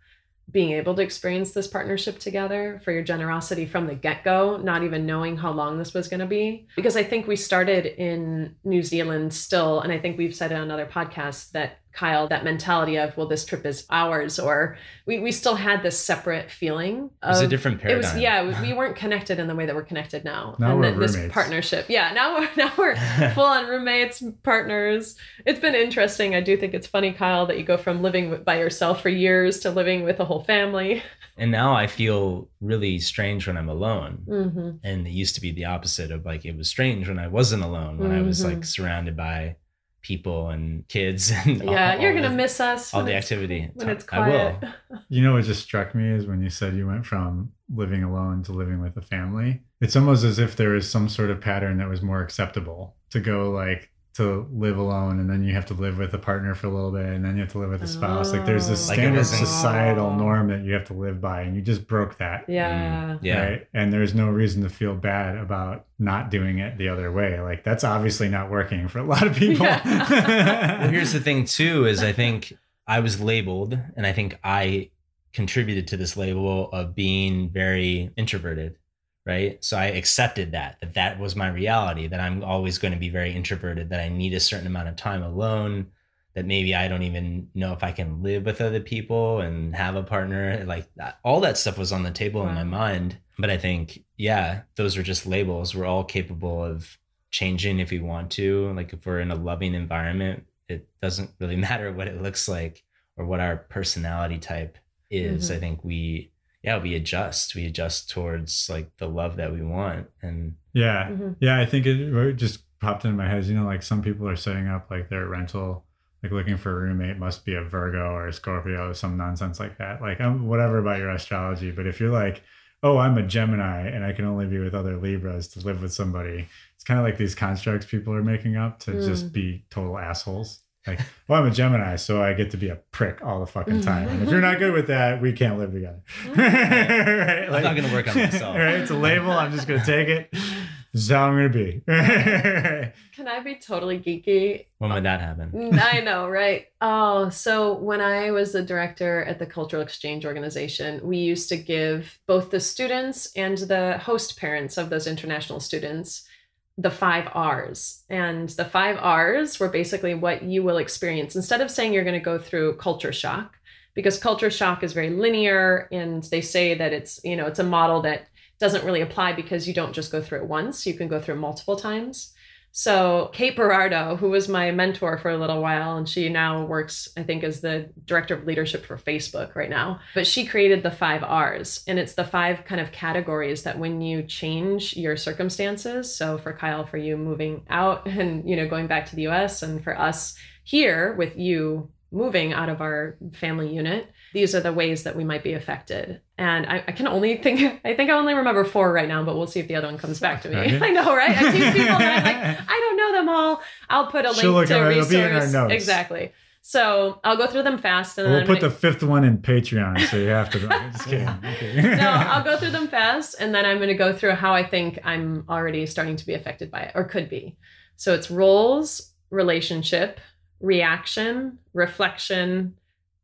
being 0.51 0.72
able 0.72 0.94
to 0.94 1.01
experience 1.01 1.51
this 1.51 1.68
partnership 1.68 2.20
together, 2.20 2.82
for 2.84 2.92
your 2.92 3.01
generosity 3.01 3.65
from 3.65 3.88
the 3.88 3.96
get 3.96 4.24
go, 4.24 4.58
not 4.58 4.84
even 4.84 5.06
knowing 5.06 5.38
how 5.38 5.51
long 5.51 5.77
this 5.77 5.94
was 5.94 6.10
going 6.10 6.20
to 6.20 6.25
be. 6.25 6.68
Because 6.75 6.98
I 6.98 7.03
think 7.03 7.27
we 7.27 7.38
started 7.38 7.86
in 7.86 8.56
New 8.63 8.84
Zealand 8.84 9.34
still, 9.34 9.80
and 9.80 9.92
I 9.92 10.00
think 10.00 10.18
we've 10.18 10.36
said 10.36 10.51
on 10.51 10.70
other 10.70 10.86
podcasts 10.86 11.51
that 11.51 11.80
Kyle, 11.93 12.27
that 12.27 12.43
mentality 12.43 12.97
of, 12.97 13.15
well, 13.15 13.27
this 13.27 13.45
trip 13.45 13.65
is 13.65 13.85
ours, 13.89 14.39
or 14.39 14.77
we, 15.05 15.19
we 15.19 15.31
still 15.31 15.55
had 15.55 15.83
this 15.83 15.97
separate 16.00 16.50
feeling. 16.51 17.12
It 17.23 17.27
was 17.27 17.41
a 17.41 17.43
of- 17.45 17.50
different 17.50 17.83
it 17.83 17.95
was 17.95 18.05
paradigm. 18.07 18.21
yeah 18.21 18.62
we 18.62 18.73
weren't 18.73 18.95
connected 18.95 19.39
in 19.39 19.47
the 19.47 19.55
way 19.55 19.65
that 19.65 19.75
we're 19.75 19.83
connected 19.83 20.23
now 20.25 20.55
Now 20.59 20.71
and 20.71 20.79
we're 20.79 20.91
then 20.91 21.00
this 21.00 21.15
roommates. 21.15 21.33
partnership 21.33 21.85
yeah 21.89 22.12
now 22.13 22.39
we're 22.39 22.50
now 22.57 22.71
we're 22.77 22.95
full 23.35 23.43
on 23.45 23.67
roommates 23.67 24.23
partners 24.43 25.15
it's 25.45 25.59
been 25.59 25.75
interesting 25.75 26.35
i 26.35 26.41
do 26.41 26.55
think 26.57 26.73
it's 26.73 26.88
funny 26.88 27.12
kyle 27.13 27.45
that 27.47 27.57
you 27.57 27.63
go 27.63 27.77
from 27.77 28.01
living 28.01 28.43
by 28.43 28.57
yourself 28.59 29.01
for 29.01 29.09
years 29.09 29.59
to 29.62 29.69
living 29.71 30.03
with 30.03 30.19
a 30.19 30.25
whole 30.25 30.43
family 30.43 31.01
And 31.35 31.50
now 31.51 31.73
I 31.73 31.88
feel 31.88 32.47
really 32.62 33.00
strange 33.00 33.47
when 33.47 33.57
I'm 33.57 33.67
alone. 33.67 34.21
hmm 34.27 34.69
and 34.83 35.07
it 35.07 35.09
used 35.09 35.33
to 35.33 35.41
be 35.41 35.51
the 35.51 35.65
opposite 35.65 36.12
of 36.12 36.25
like 36.25 36.45
it 36.45 36.55
was 36.55 36.67
strange 36.69 37.07
when 37.07 37.17
I 37.17 37.27
wasn't 37.27 37.63
alone 37.63 37.97
when 37.97 38.12
I 38.12 38.21
was 38.21 38.45
like 38.45 38.63
surrounded 38.63 39.17
by 39.17 39.55
people 40.03 40.50
and 40.50 40.88
kids 40.88 41.31
and 41.45 41.63
yeah 41.63 41.93
all- 41.95 42.00
you're 42.01 42.12
all 42.12 42.17
gonna 42.17 42.29
the- 42.29 42.36
miss 42.36 42.60
us 42.60 42.93
all 42.93 43.03
the 43.03 43.15
activity. 43.15 43.72
when 43.74 43.89
it's 43.89 44.03
quiet 44.03 44.57
I 44.62 44.67
will. 44.91 45.00
You 45.10 45.24
know 45.24 45.33
what 45.33 45.43
just 45.45 45.63
struck 45.63 45.95
me 45.95 46.10
is 46.12 46.25
when 46.27 46.41
you 46.41 46.50
said 46.50 46.75
you 46.75 46.86
went 46.88 47.05
from 47.05 47.51
living 47.74 48.03
alone 48.03 48.43
to 48.43 48.51
living 48.51 48.81
with 48.81 48.95
a 48.98 49.01
family. 49.01 49.62
It's 49.81 49.95
almost 49.95 50.24
as 50.24 50.38
if 50.39 50.55
there 50.55 50.69
was 50.69 50.89
some 50.89 51.07
sort 51.10 51.29
of 51.31 51.39
pattern 51.41 51.77
that 51.77 51.89
was 51.89 52.01
more 52.01 52.22
acceptable 52.22 52.95
to 53.12 53.19
go 53.19 53.50
like 53.51 53.89
to 54.15 54.48
live 54.53 54.77
alone 54.77 55.20
and 55.20 55.27
then 55.27 55.43
you 55.43 55.53
have 55.53 55.65
to 55.65 55.74
live 55.74 55.98
with 55.98 56.13
a 56.13 56.20
partner 56.20 56.53
for 56.53 56.67
a 56.67 56.70
little 56.70 56.91
bit 56.91 57.05
and 57.08 57.25
then 57.25 57.36
you 57.36 57.41
have 57.41 57.51
to 57.51 57.58
live 57.58 57.72
with 57.72 57.82
a 57.82 57.88
spouse. 57.88 58.32
Like 58.32 58.46
there's 58.46 58.67
this 58.67 58.86
Oh. 58.88 58.89
Like 58.91 59.00
standard 59.00 59.17
wasn't- 59.17 59.48
societal 59.48 60.13
norm 60.13 60.50
that 60.50 60.63
you 60.63 60.74
have 60.74 60.84
to 60.86 60.93
live 60.93 61.20
by 61.20 61.41
and 61.41 61.55
you 61.55 61.63
just 61.63 61.88
broke 61.88 62.17
that. 62.20 62.46
yeah 62.48 63.15
Mm, 63.15 63.20
yeah. 63.24 63.43
Right. 63.43 63.67
And 63.74 63.91
there's 63.91 64.13
no 64.13 64.29
reason 64.29 64.62
to 64.63 64.70
feel 64.70 64.93
bad 64.93 65.36
about 65.38 65.86
not 65.98 66.29
doing 66.29 66.60
it 66.60 66.77
the 66.77 66.89
other 66.89 67.12
way. 67.12 67.39
Like 67.41 67.63
that's 67.63 67.84
obviously 67.84 68.29
not 68.29 68.51
working 68.51 68.88
for 68.88 69.00
a 69.00 69.03
lot 69.03 69.25
of 69.25 69.36
people. 69.36 69.65
Well, 69.86 70.89
here's 70.89 71.13
the 71.13 71.20
thing 71.20 71.46
too 71.46 71.86
is 71.88 72.03
I 72.03 72.12
think 72.12 72.53
I 72.86 73.00
was 73.00 73.20
labeled 73.20 73.77
and 73.96 74.05
I 74.05 74.13
think 74.13 74.38
I 74.43 74.91
contributed 75.34 75.88
to 75.88 75.98
this 75.98 76.15
label 76.15 76.70
of 76.72 76.93
being 76.93 77.50
very 77.50 78.12
introverted, 78.15 78.77
right? 79.25 79.63
So 79.63 79.77
I 79.77 79.86
accepted 79.86 80.51
that 80.51 80.77
that 80.82 80.94
that 80.96 81.20
was 81.20 81.36
my 81.36 81.48
reality 81.50 82.08
that 82.08 82.20
I'm 82.20 82.44
always 82.44 82.77
going 82.77 82.94
to 82.94 83.00
be 83.00 83.10
very 83.10 83.34
introverted 83.34 83.89
that 83.89 84.00
I 84.00 84.10
need 84.10 84.34
a 84.34 84.39
certain 84.39 84.68
amount 84.68 84.89
of 84.89 84.96
time 84.96 85.24
alone 85.24 85.88
that 86.36 86.46
maybe 86.46 86.74
I 86.74 86.88
don't 86.88 87.03
even 87.03 87.50
know 87.54 87.74
if 87.74 87.84
I 87.84 87.91
can 87.91 88.24
live 88.24 88.45
with 88.45 88.60
other 88.60 88.80
people 88.80 89.39
and 89.41 89.76
have 89.76 89.95
a 89.95 90.02
partner 90.04 90.63
like 90.65 90.88
that. 90.95 91.19
all 91.24 91.39
that 91.41 91.58
stuff 91.60 91.78
was 91.78 91.91
on 91.91 92.04
the 92.04 92.12
table 92.12 92.47
in 92.47 92.56
my 92.56 92.63
mind 92.63 93.17
but 93.38 93.50
I 93.52 93.58
think 93.58 94.04
yeah 94.17 94.62
those 94.76 94.97
are 94.97 95.04
just 95.04 95.26
labels 95.28 95.76
we're 95.76 95.86
all 95.86 96.04
capable 96.04 96.63
of 96.63 96.97
changing 97.32 97.80
if 97.80 97.91
we 97.91 98.00
want 98.00 98.32
to 98.32 98.71
like 98.74 98.93
if 98.93 99.06
we're 99.06 99.19
in 99.19 99.32
a 99.32 99.36
loving 99.36 99.74
environment 99.74 100.45
it 100.67 100.88
doesn't 101.02 101.30
really 101.39 101.56
matter 101.67 101.91
what 101.93 102.08
it 102.08 102.21
looks 102.21 102.47
like 102.47 102.84
or 103.15 103.26
what 103.26 103.39
our 103.39 103.56
personality 103.58 104.38
type 104.39 104.78
is 105.12 105.50
Mhm. 105.52 105.56
i 105.56 105.60
think 105.60 105.84
we 105.84 106.32
yeah 106.63 106.78
we 106.82 106.95
adjust 106.95 107.56
we 107.56 107.65
adjust 107.65 108.10
towards 108.10 108.69
like 108.69 108.89
the 108.97 109.08
love 109.08 109.36
that 109.36 109.52
we 109.54 109.62
want 109.62 110.08
and 110.21 110.56
yeah. 110.73 111.10
Mhm. 111.12 111.36
Yeah, 111.39 111.60
I 111.60 111.67
think 111.67 111.86
it, 111.86 111.99
it 112.02 112.34
just 112.34 112.63
popped 112.80 113.06
into 113.06 113.15
my 113.15 113.30
head. 113.30 113.45
You 113.45 113.54
know, 113.54 113.65
like 113.65 113.84
some 113.84 114.02
people 114.02 114.28
are 114.28 114.36
setting 114.36 114.67
up 114.67 114.89
like 114.89 115.08
their 115.10 115.28
rental, 115.28 115.86
like 116.23 116.32
looking 116.32 116.58
for 116.58 116.71
a 116.71 116.82
roommate 116.82 117.17
must 117.19 117.45
be 117.45 117.54
a 117.54 117.62
Virgo 117.63 118.10
or 118.12 118.28
a 118.28 118.34
Scorpio 118.34 118.89
or 118.89 118.93
some 118.95 119.15
nonsense 119.15 119.60
like 119.60 119.78
that. 119.78 120.02
Like, 120.02 120.19
um, 120.19 120.47
whatever 120.47 120.80
about 120.80 120.97
your 120.97 121.12
astrology, 121.12 121.69
but 121.69 121.86
if 121.86 121.99
you're 121.99 122.10
like, 122.12 122.41
oh, 122.82 122.97
I'm 122.97 123.19
a 123.19 123.21
Gemini 123.23 123.88
and 123.88 124.04
I 124.04 124.13
can 124.13 124.26
only 124.26 124.47
be 124.47 124.58
with 124.58 124.73
other 124.73 124.97
Libras 124.97 125.47
to 125.49 125.60
live 125.60 125.80
with 125.84 125.93
somebody, 125.93 126.47
it's 126.76 126.84
kind 126.84 126.99
of 126.99 127.06
like 127.06 127.17
these 127.19 127.36
constructs 127.36 127.86
people 127.86 128.12
are 128.15 128.23
making 128.23 128.56
up 128.58 128.80
to 128.80 128.93
just 128.93 129.28
Mm. 129.28 129.34
be 129.34 129.65
total 129.69 129.99
assholes. 129.99 130.62
Like, 130.86 131.00
well, 131.28 131.41
I'm 131.41 131.50
a 131.50 131.52
Gemini, 131.52 131.96
so 131.96 132.22
I 132.22 132.34
get 132.34 132.52
to 132.52 132.58
be 132.58 132.67
a 132.67 132.76
prick 132.76 133.24
all 133.24 133.39
the 133.39 133.46
fucking 133.46 133.82
time. 133.82 134.10
And 134.10 134.24
if 134.24 134.30
you're 134.30 134.41
not 134.41 134.60
good 134.60 134.74
with 134.74 134.88
that, 134.88 135.22
we 135.22 135.32
can't 135.32 135.58
live 135.58 135.72
together. 135.72 136.02
right? 136.36 137.50
I'm 137.50 137.63
not 137.63 137.76
gonna 137.76 137.93
work 137.93 138.08
on 138.10 138.15
myself. 138.15 138.58
Right? 138.58 138.76
It's 138.76 138.91
a 138.91 138.98
label. 138.98 139.32
I'm 139.32 139.54
just 139.54 139.67
gonna 139.67 139.86
take 139.86 140.10
it. 140.10 140.30
This 140.32 141.06
is 141.06 141.10
how 141.10 141.30
I'm 141.30 141.36
gonna 141.36 141.50
be. 141.50 141.82
can 143.15 143.28
i 143.28 143.39
be 143.39 143.56
totally 143.56 144.00
geeky 144.00 144.65
when 144.78 144.91
would 144.91 145.04
that 145.04 145.22
happen 145.22 145.52
Mm, 145.52 145.80
I 145.82 146.02
know, 146.02 146.28
right? 146.28 146.67
Oh, 146.82 147.30
so 147.30 147.74
when 147.74 148.02
I 148.02 148.32
was 148.32 148.54
the 148.54 148.62
director 148.62 149.24
at 149.24 149.39
the 149.39 149.46
Cultural 149.46 149.82
Exchange 149.82 150.26
Organization, 150.26 151.00
we 151.04 151.17
used 151.17 151.50
to 151.50 151.58
give 151.58 152.19
both 152.28 152.52
the 152.52 152.60
students 152.60 153.32
and 153.36 153.58
the 153.58 154.00
host 154.00 154.38
parents 154.38 154.78
of 154.78 154.89
those 154.89 155.08
international 155.08 155.60
students 155.60 156.28
the 156.77 156.91
five 156.91 157.27
R's. 157.33 158.03
And 158.09 158.49
the 158.49 158.65
five 158.65 158.97
R's 158.99 159.59
were 159.59 159.69
basically 159.69 160.13
what 160.15 160.43
you 160.43 160.63
will 160.63 160.77
experience. 160.77 161.36
Instead 161.36 161.62
of 161.62 161.71
saying 161.71 161.93
you're 161.93 162.03
going 162.03 162.19
to 162.19 162.19
go 162.19 162.39
through 162.39 162.77
culture 162.77 163.13
shock, 163.13 163.57
because 163.93 164.17
culture 164.17 164.49
shock 164.49 164.83
is 164.83 164.93
very 164.93 165.12
linear 165.12 165.88
and 165.91 166.23
they 166.23 166.41
say 166.41 166.73
that 166.73 166.93
it's, 166.93 167.19
you 167.23 167.36
know, 167.36 167.45
it's 167.45 167.59
a 167.59 167.63
model 167.63 168.01
that 168.01 168.27
doesn't 168.59 168.86
really 168.86 169.01
apply 169.01 169.33
because 169.33 169.67
you 169.67 169.73
don't 169.73 169.93
just 169.93 170.12
go 170.12 170.21
through 170.21 170.39
it 170.39 170.47
once, 170.47 170.86
you 170.86 170.93
can 170.93 171.07
go 171.07 171.19
through 171.19 171.36
it 171.36 171.39
multiple 171.39 171.75
times. 171.75 172.33
So 172.75 173.29
Kate 173.33 173.55
Berardo, 173.55 174.17
who 174.17 174.31
was 174.31 174.49
my 174.49 174.71
mentor 174.71 175.19
for 175.19 175.29
a 175.29 175.38
little 175.38 175.62
while, 175.62 175.95
and 175.95 176.09
she 176.09 176.27
now 176.27 176.65
works, 176.65 177.07
I 177.15 177.21
think, 177.21 177.43
as 177.43 177.62
the 177.62 177.91
director 178.05 178.33
of 178.33 178.47
leadership 178.47 178.83
for 178.83 178.97
Facebook 178.97 179.53
right 179.53 179.69
now. 179.69 179.99
But 180.15 180.25
she 180.25 180.43
created 180.43 180.81
the 180.81 180.89
five 180.89 181.23
R's, 181.23 181.83
and 181.88 181.99
it's 181.99 182.15
the 182.15 182.23
five 182.23 182.65
kind 182.65 182.81
of 182.81 182.91
categories 182.91 183.62
that 183.62 183.77
when 183.77 184.01
you 184.01 184.23
change 184.23 184.97
your 184.97 185.15
circumstances. 185.15 186.15
So 186.15 186.39
for 186.39 186.51
Kyle, 186.51 186.83
for 186.83 186.97
you 186.97 187.15
moving 187.15 187.63
out 187.69 188.07
and 188.07 188.49
you 188.49 188.55
know 188.55 188.67
going 188.67 188.88
back 188.88 189.05
to 189.05 189.15
the 189.15 189.21
U.S., 189.23 189.62
and 189.62 189.83
for 189.83 189.97
us 189.97 190.36
here 190.63 191.13
with 191.13 191.38
you 191.38 191.91
moving 192.12 192.53
out 192.53 192.69
of 192.69 192.81
our 192.81 193.17
family 193.33 193.71
unit, 193.71 194.09
these 194.33 194.55
are 194.55 194.62
the 194.62 194.73
ways 194.73 195.03
that 195.03 195.15
we 195.15 195.23
might 195.23 195.43
be 195.43 195.53
affected. 195.53 196.21
And 196.38 196.65
I, 196.65 196.84
I 196.88 196.91
can 196.93 197.08
only 197.08 197.38
think, 197.38 197.82
I 197.86 197.93
think 197.93 198.10
I 198.10 198.13
only 198.13 198.34
remember 198.34 198.63
four 198.63 198.91
right 198.91 199.08
now, 199.08 199.24
but 199.24 199.36
we'll 199.36 199.48
see 199.48 199.60
if 199.60 199.67
the 199.67 199.76
other 199.76 199.88
one 199.88 199.98
comes 199.98 200.19
back 200.19 200.41
to 200.43 200.50
me. 200.50 200.56
Right. 200.56 200.74
I 200.82 200.89
know, 200.89 201.15
right? 201.15 201.30
I 201.30 201.52
tease 201.52 201.74
people 201.74 201.96
and 201.96 202.04
I'm 202.04 202.24
like, 202.24 202.60
I 202.67 202.80
don't 202.80 202.98
know 202.98 203.12
them 203.13 203.30
all. 203.30 203.62
I'll 203.89 204.08
put 204.08 204.26
a 204.26 204.30
link 204.30 204.41
She'll 204.41 204.52
look 204.54 204.67
to 204.67 204.84
a 204.84 204.89
it, 204.89 204.98
it'll 204.98 205.10
be 205.10 205.15
in 205.17 205.32
our 205.32 205.48
notes. 205.48 205.74
Exactly. 205.74 206.32
So 206.65 207.19
I'll 207.26 207.36
go 207.36 207.46
through 207.46 207.63
them 207.63 207.78
fast 207.78 208.17
and 208.17 208.26
then 208.26 208.34
we'll 208.36 208.46
put 208.48 208.62
the 208.62 208.72
fifth 208.72 209.04
one 209.04 209.26
in 209.26 209.39
Patreon, 209.39 210.00
so 210.08 210.15
you 210.15 210.30
have 210.30 210.50
to. 210.52 210.60
Just 210.60 211.06
kidding. 211.06 211.28
Okay. 211.43 211.98
no, 211.98 212.10
I'll 212.10 212.43
go 212.43 212.58
through 212.58 212.72
them 212.72 212.88
fast 212.88 213.36
and 213.38 213.54
then 213.54 213.65
I'm 213.65 213.78
going 213.78 213.89
to 213.89 213.96
go 213.96 214.13
through 214.13 214.32
how 214.32 214.54
I 214.54 214.65
think 214.65 214.98
I'm 215.04 215.46
already 215.50 215.86
starting 215.86 216.15
to 216.15 216.26
be 216.26 216.34
affected 216.34 216.72
by 216.72 216.84
it 216.84 216.91
or 216.96 217.04
could 217.04 217.30
be. 217.30 217.58
So 217.98 218.13
it's 218.13 218.32
roles, 218.32 219.12
relationship, 219.30 220.22
reaction, 220.62 221.60
reflection, 221.74 222.76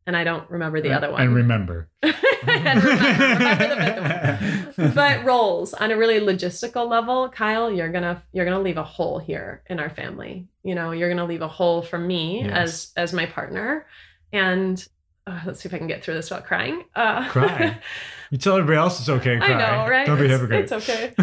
and 0.10 0.18
I 0.18 0.24
don't 0.24 0.50
remember 0.50 0.82
the 0.82 0.92
other 0.92 1.12
one. 1.12 1.22
And 1.22 1.36
remember. 1.36 1.88
and 2.02 2.84
remember, 2.84 2.84
remember 2.84 3.76
the 3.76 4.38
fifth 4.74 4.78
one. 4.80 4.92
But 4.96 5.24
roles 5.24 5.76
on 5.76 5.92
a 5.92 5.98
really 5.98 6.20
logistical 6.20 6.90
level, 6.90 7.30
Kyle, 7.30 7.72
you're 7.72 7.92
gonna 7.92 8.24
you're 8.32 8.46
gonna 8.46 8.60
leave 8.60 8.78
a 8.78 8.84
hole 8.84 9.20
here 9.20 9.62
in 9.68 9.80
our 9.80 9.92
family. 9.92 10.48
You 10.64 10.74
know, 10.74 10.90
you're 10.90 11.10
gonna 11.10 11.26
leave 11.26 11.44
a 11.44 11.48
hole 11.48 11.84
for 11.84 12.00
me 12.00 12.44
Yes. 12.44 12.52
as 12.58 12.92
as 12.98 13.14
my 13.14 13.28
partner, 13.28 13.86
and 14.34 14.84
uh, 15.28 15.42
let's 15.46 15.60
see 15.62 15.70
if 15.70 15.76
I 15.76 15.78
can 15.78 15.86
get 15.86 16.04
through 16.04 16.16
this 16.16 16.32
without 16.32 16.48
crying. 16.48 16.86
Uh, 16.96 17.30
Cry. 17.30 17.78
You 18.32 18.38
tell 18.40 18.58
everybody 18.58 18.78
else 18.78 19.00
it's 19.00 19.10
okay. 19.10 19.38
to 19.38 19.44
I 19.44 19.54
know, 19.58 19.90
right? 19.90 20.06
Don't 20.08 20.20
be 20.20 20.28
hypocrite. 20.28 20.72
it's 20.72 20.90
okay. 20.90 21.14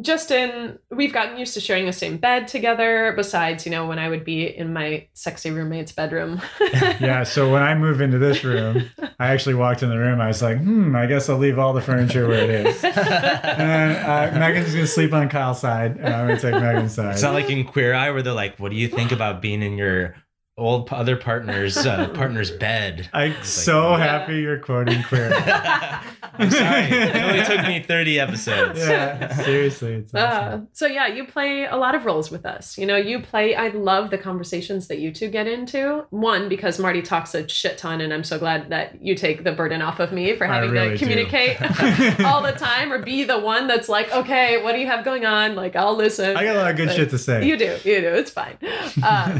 Justin, 0.00 0.80
we've 0.90 1.12
gotten 1.12 1.38
used 1.38 1.54
to 1.54 1.60
sharing 1.60 1.86
the 1.86 1.92
same 1.92 2.16
bed 2.16 2.48
together. 2.48 3.12
Besides, 3.14 3.64
you 3.64 3.70
know, 3.70 3.86
when 3.86 4.00
I 4.00 4.08
would 4.08 4.24
be 4.24 4.44
in 4.44 4.72
my 4.72 5.06
sexy 5.14 5.52
roommate's 5.52 5.92
bedroom. 5.92 6.42
yeah. 6.60 7.22
So 7.22 7.52
when 7.52 7.62
I 7.62 7.76
move 7.76 8.00
into 8.00 8.18
this 8.18 8.42
room, 8.42 8.90
I 9.20 9.28
actually 9.28 9.54
walked 9.54 9.84
in 9.84 9.90
the 9.90 9.98
room. 9.98 10.20
I 10.20 10.26
was 10.26 10.42
like, 10.42 10.58
hmm, 10.58 10.96
I 10.96 11.06
guess 11.06 11.28
I'll 11.28 11.38
leave 11.38 11.60
all 11.60 11.72
the 11.72 11.80
furniture 11.80 12.26
where 12.26 12.42
it 12.42 12.66
is. 12.66 12.84
And 13.54 13.70
then 13.70 14.04
uh, 14.04 14.38
Megan's 14.38 14.74
gonna 14.74 14.86
sleep 14.86 15.12
on 15.12 15.28
Kyle's 15.28 15.60
side, 15.60 15.96
and 15.96 16.12
I'm 16.12 16.26
gonna 16.26 16.40
take 16.40 16.54
Megan's 16.54 16.94
side. 16.94 17.12
It's 17.12 17.22
not 17.22 17.34
like 17.34 17.48
in 17.48 17.64
Queer 17.64 17.94
Eye 17.94 18.10
where 18.10 18.22
they're 18.22 18.32
like, 18.32 18.58
"What 18.58 18.70
do 18.70 18.76
you 18.76 18.88
think 18.88 19.12
about 19.12 19.40
being 19.40 19.62
in 19.62 19.76
your 19.76 20.16
old 20.56 20.88
other 20.92 21.16
partner's 21.16 21.76
uh, 21.76 22.08
partner's 22.14 22.50
bed?" 22.50 23.08
I'm 23.12 23.32
like, 23.32 23.44
so 23.44 23.90
Yeah. 23.92 23.98
happy 23.98 24.38
you're 24.40 24.58
quoting 24.58 25.02
queer. 25.04 25.32
I'm 26.36 26.50
sorry. 26.50 26.84
It 26.86 27.14
only 27.16 27.44
took 27.44 27.64
me 27.66 27.80
30 27.80 28.18
episodes. 28.18 28.78
yeah, 28.80 29.32
seriously, 29.36 29.92
it's 29.94 30.12
Uh, 30.14 30.62
so 30.72 30.86
yeah, 30.86 31.06
you 31.06 31.26
play 31.26 31.64
a 31.66 31.76
lot 31.76 31.94
of 31.94 32.04
roles 32.04 32.30
with 32.30 32.44
us. 32.44 32.76
You 32.76 32.86
know, 32.86 32.96
you 32.96 33.20
play. 33.20 33.54
I 33.54 33.68
love 33.68 34.10
the 34.10 34.18
conversations 34.18 34.88
that 34.88 34.98
you 34.98 35.12
two 35.12 35.28
get 35.28 35.46
into. 35.46 36.04
One 36.10 36.48
because 36.48 36.78
Marty 36.80 37.02
talks 37.02 37.34
a 37.36 37.48
shit 37.48 37.78
ton, 37.78 38.00
and 38.00 38.12
I'm 38.12 38.24
so 38.24 38.38
glad 38.38 38.70
that 38.70 39.00
you 39.00 39.14
take 39.14 39.44
the 39.44 39.52
burden 39.52 39.80
off 39.80 40.00
of 40.00 40.10
me 40.12 40.34
for 40.34 40.44
having 40.46 40.70
really 40.70 40.90
to 40.90 40.98
communicate 40.98 41.56
all 42.24 42.42
the 42.42 42.52
time, 42.52 42.92
or 42.92 42.98
be 43.00 43.22
the 43.22 43.38
one 43.38 43.68
that's 43.68 43.88
like, 43.88 44.12
okay, 44.12 44.60
what 44.62 44.72
do 44.72 44.80
you 44.80 44.86
have 44.86 45.04
going 45.04 45.24
on? 45.24 45.54
Like, 45.54 45.76
I'll 45.76 45.94
listen. 45.96 46.36
I 46.36 46.42
got 46.44 46.56
a 46.56 46.58
lot 46.58 46.70
of 46.72 46.76
good 46.76 46.88
But 46.88 46.96
shit 46.96 47.10
to 47.10 47.18
say. 47.18 47.46
You 47.46 47.56
do, 47.56 47.76
you 47.84 48.00
do. 48.00 48.08
It's 48.08 48.30
fine. 48.32 48.56
Uh, 49.02 49.38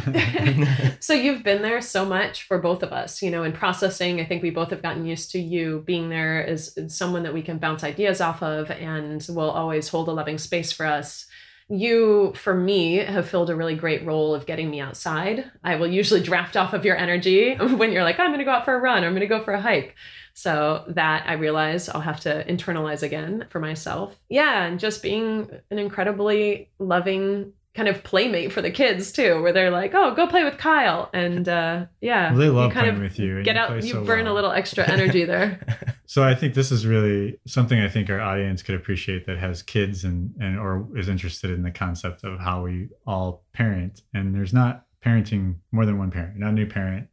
so 1.04 1.12
you've 1.12 1.42
been 1.42 1.60
there 1.60 1.82
so 1.82 2.06
much 2.06 2.44
for 2.44 2.58
both 2.58 2.82
of 2.82 2.90
us, 2.90 3.20
you 3.20 3.30
know, 3.30 3.42
in 3.42 3.52
processing. 3.52 4.22
I 4.22 4.24
think 4.24 4.42
we 4.42 4.48
both 4.48 4.70
have 4.70 4.80
gotten 4.80 5.04
used 5.04 5.30
to 5.32 5.38
you 5.38 5.82
being 5.84 6.08
there 6.08 6.46
as, 6.46 6.78
someone 6.88 7.24
that 7.24 7.34
we 7.34 7.42
can 7.42 7.58
bounce 7.58 7.84
ideas 7.84 8.22
off 8.22 8.42
of 8.42 8.70
and 8.70 9.24
will 9.28 9.50
always 9.50 9.88
hold 9.88 10.08
a 10.08 10.12
loving 10.12 10.38
space 10.38 10.72
for 10.72 10.86
us. 10.86 11.26
You, 11.68 12.32
for 12.34 12.54
me, 12.54 12.96
have 12.96 13.28
filled 13.28 13.50
a 13.50 13.54
really 13.54 13.74
great 13.74 14.06
role 14.06 14.34
of 14.34 14.46
getting 14.46 14.70
me 14.70 14.80
outside. 14.80 15.50
I 15.62 15.76
will 15.76 15.88
usually 15.88 16.22
draft 16.22 16.56
off 16.56 16.72
of 16.72 16.86
your 16.86 16.96
energy 16.96 17.54
when 17.60 17.92
you're 17.92 18.02
like, 18.02 18.18
I'm 18.18 18.30
going 18.30 18.38
to 18.38 18.46
go 18.46 18.52
out 18.52 18.64
for 18.64 18.74
a 18.74 18.80
run, 18.80 19.04
I'm 19.04 19.12
going 19.12 19.20
to 19.20 19.26
go 19.26 19.44
for 19.44 19.52
a 19.52 19.60
hike. 19.60 19.94
So 20.32 20.84
that 20.88 21.28
I 21.28 21.34
realize 21.34 21.90
I'll 21.90 22.00
have 22.00 22.20
to 22.20 22.46
internalize 22.46 23.02
again 23.02 23.44
for 23.50 23.60
myself. 23.60 24.18
Yeah, 24.30 24.64
and 24.64 24.80
just 24.80 25.02
being 25.02 25.50
an 25.70 25.78
incredibly 25.78 26.70
loving 26.78 27.52
kind 27.74 27.88
of 27.88 28.04
playmate 28.04 28.52
for 28.52 28.62
the 28.62 28.70
kids 28.70 29.10
too, 29.12 29.42
where 29.42 29.52
they're 29.52 29.70
like, 29.70 29.92
"Oh, 29.94 30.14
go 30.14 30.26
play 30.26 30.44
with 30.44 30.58
Kyle," 30.58 31.10
and 31.12 31.48
uh, 31.48 31.86
yeah, 32.00 32.30
Well, 32.30 32.38
they 32.40 32.48
love 32.48 32.68
you 32.70 32.72
kind 32.72 32.84
playing 32.84 32.96
of 32.96 33.02
with 33.02 33.18
you. 33.18 33.42
get 33.42 33.56
you 33.56 33.60
out, 33.60 33.82
you 33.82 33.92
so 33.92 34.04
burn 34.04 34.24
well. 34.24 34.32
a 34.32 34.36
little 34.36 34.52
extra 34.52 34.88
energy 34.88 35.24
there. 35.24 35.60
So 36.06 36.22
I 36.22 36.34
think 36.34 36.52
this 36.54 36.70
is 36.70 36.86
really 36.86 37.38
something 37.46 37.80
I 37.80 37.88
think 37.88 38.10
our 38.10 38.20
audience 38.20 38.62
could 38.62 38.74
appreciate 38.74 39.24
that 39.26 39.38
has 39.38 39.62
kids 39.62 40.04
and 40.04 40.34
and 40.38 40.58
or 40.58 40.86
is 40.96 41.08
interested 41.08 41.50
in 41.50 41.62
the 41.62 41.70
concept 41.70 42.22
of 42.24 42.38
how 42.38 42.62
we 42.62 42.90
all 43.06 43.42
parent. 43.54 44.02
And 44.12 44.34
there's 44.34 44.52
not 44.52 44.84
parenting 45.04 45.56
more 45.72 45.86
than 45.86 45.98
one 45.98 46.10
parent, 46.10 46.36
not 46.36 46.50
a 46.50 46.52
new 46.52 46.66
parent, 46.66 47.08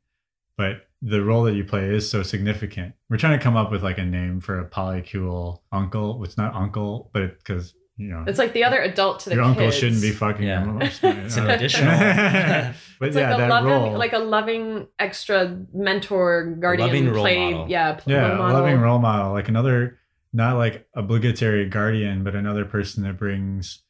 but 0.58 0.88
the 1.02 1.24
role 1.24 1.44
that 1.44 1.56
you 1.56 1.64
play 1.64 1.86
is 1.96 2.08
so 2.12 2.22
significant. 2.22 2.94
We're 3.10 3.18
trying 3.18 3.40
to 3.40 3.44
come 3.44 3.56
up 3.56 3.72
with 3.72 3.82
like 3.82 3.98
a 3.98 4.06
name 4.06 4.40
for 4.42 4.60
a 4.60 4.66
polycule 4.70 5.62
uncle. 5.72 6.24
It's 6.24 6.38
not 6.38 6.54
uncle, 6.54 7.10
but 7.14 7.40
because 7.40 7.74
you 8.02 8.08
know 8.10 8.24
It's 8.28 8.40
like 8.40 8.54
the 8.54 8.64
other 8.64 8.80
adult 8.82 9.22
to 9.22 9.30
the 9.30 9.36
your 9.36 9.44
uncle 9.44 9.70
shouldn't 9.72 10.02
be 10.02 10.12
fucking 10.12 10.46
Yeah. 10.46 10.64
your 10.64 10.74
mom. 10.74 10.82
It's 10.82 11.38
an 11.38 11.50
additional. 11.58 11.92
but 13.00 13.08
It's 13.08 13.16
yeah, 13.16 13.30
like 13.30 13.36
a 13.38 13.42
that 13.42 13.50
loving, 13.50 13.70
role, 13.72 13.98
like 13.98 14.14
a 14.14 14.20
loving 14.20 14.88
extra 15.00 15.58
mentor, 15.74 16.58
guardian, 16.60 16.88
loving 16.88 17.10
role 17.10 17.24
play, 17.24 17.52
model. 17.54 17.70
yeah, 17.70 17.94
pl- 17.94 18.14
yeah, 18.14 18.28
role 18.36 18.50
a 18.50 18.54
loving 18.54 18.80
role 18.80 19.00
model, 19.00 19.32
like 19.34 19.48
another 19.50 20.00
not 20.34 20.58
like 20.58 20.88
obligatory 20.96 21.68
guardian, 21.70 22.24
but 22.24 22.36
another 22.36 22.64
person 22.66 23.04
that 23.04 23.18
brings 23.18 23.84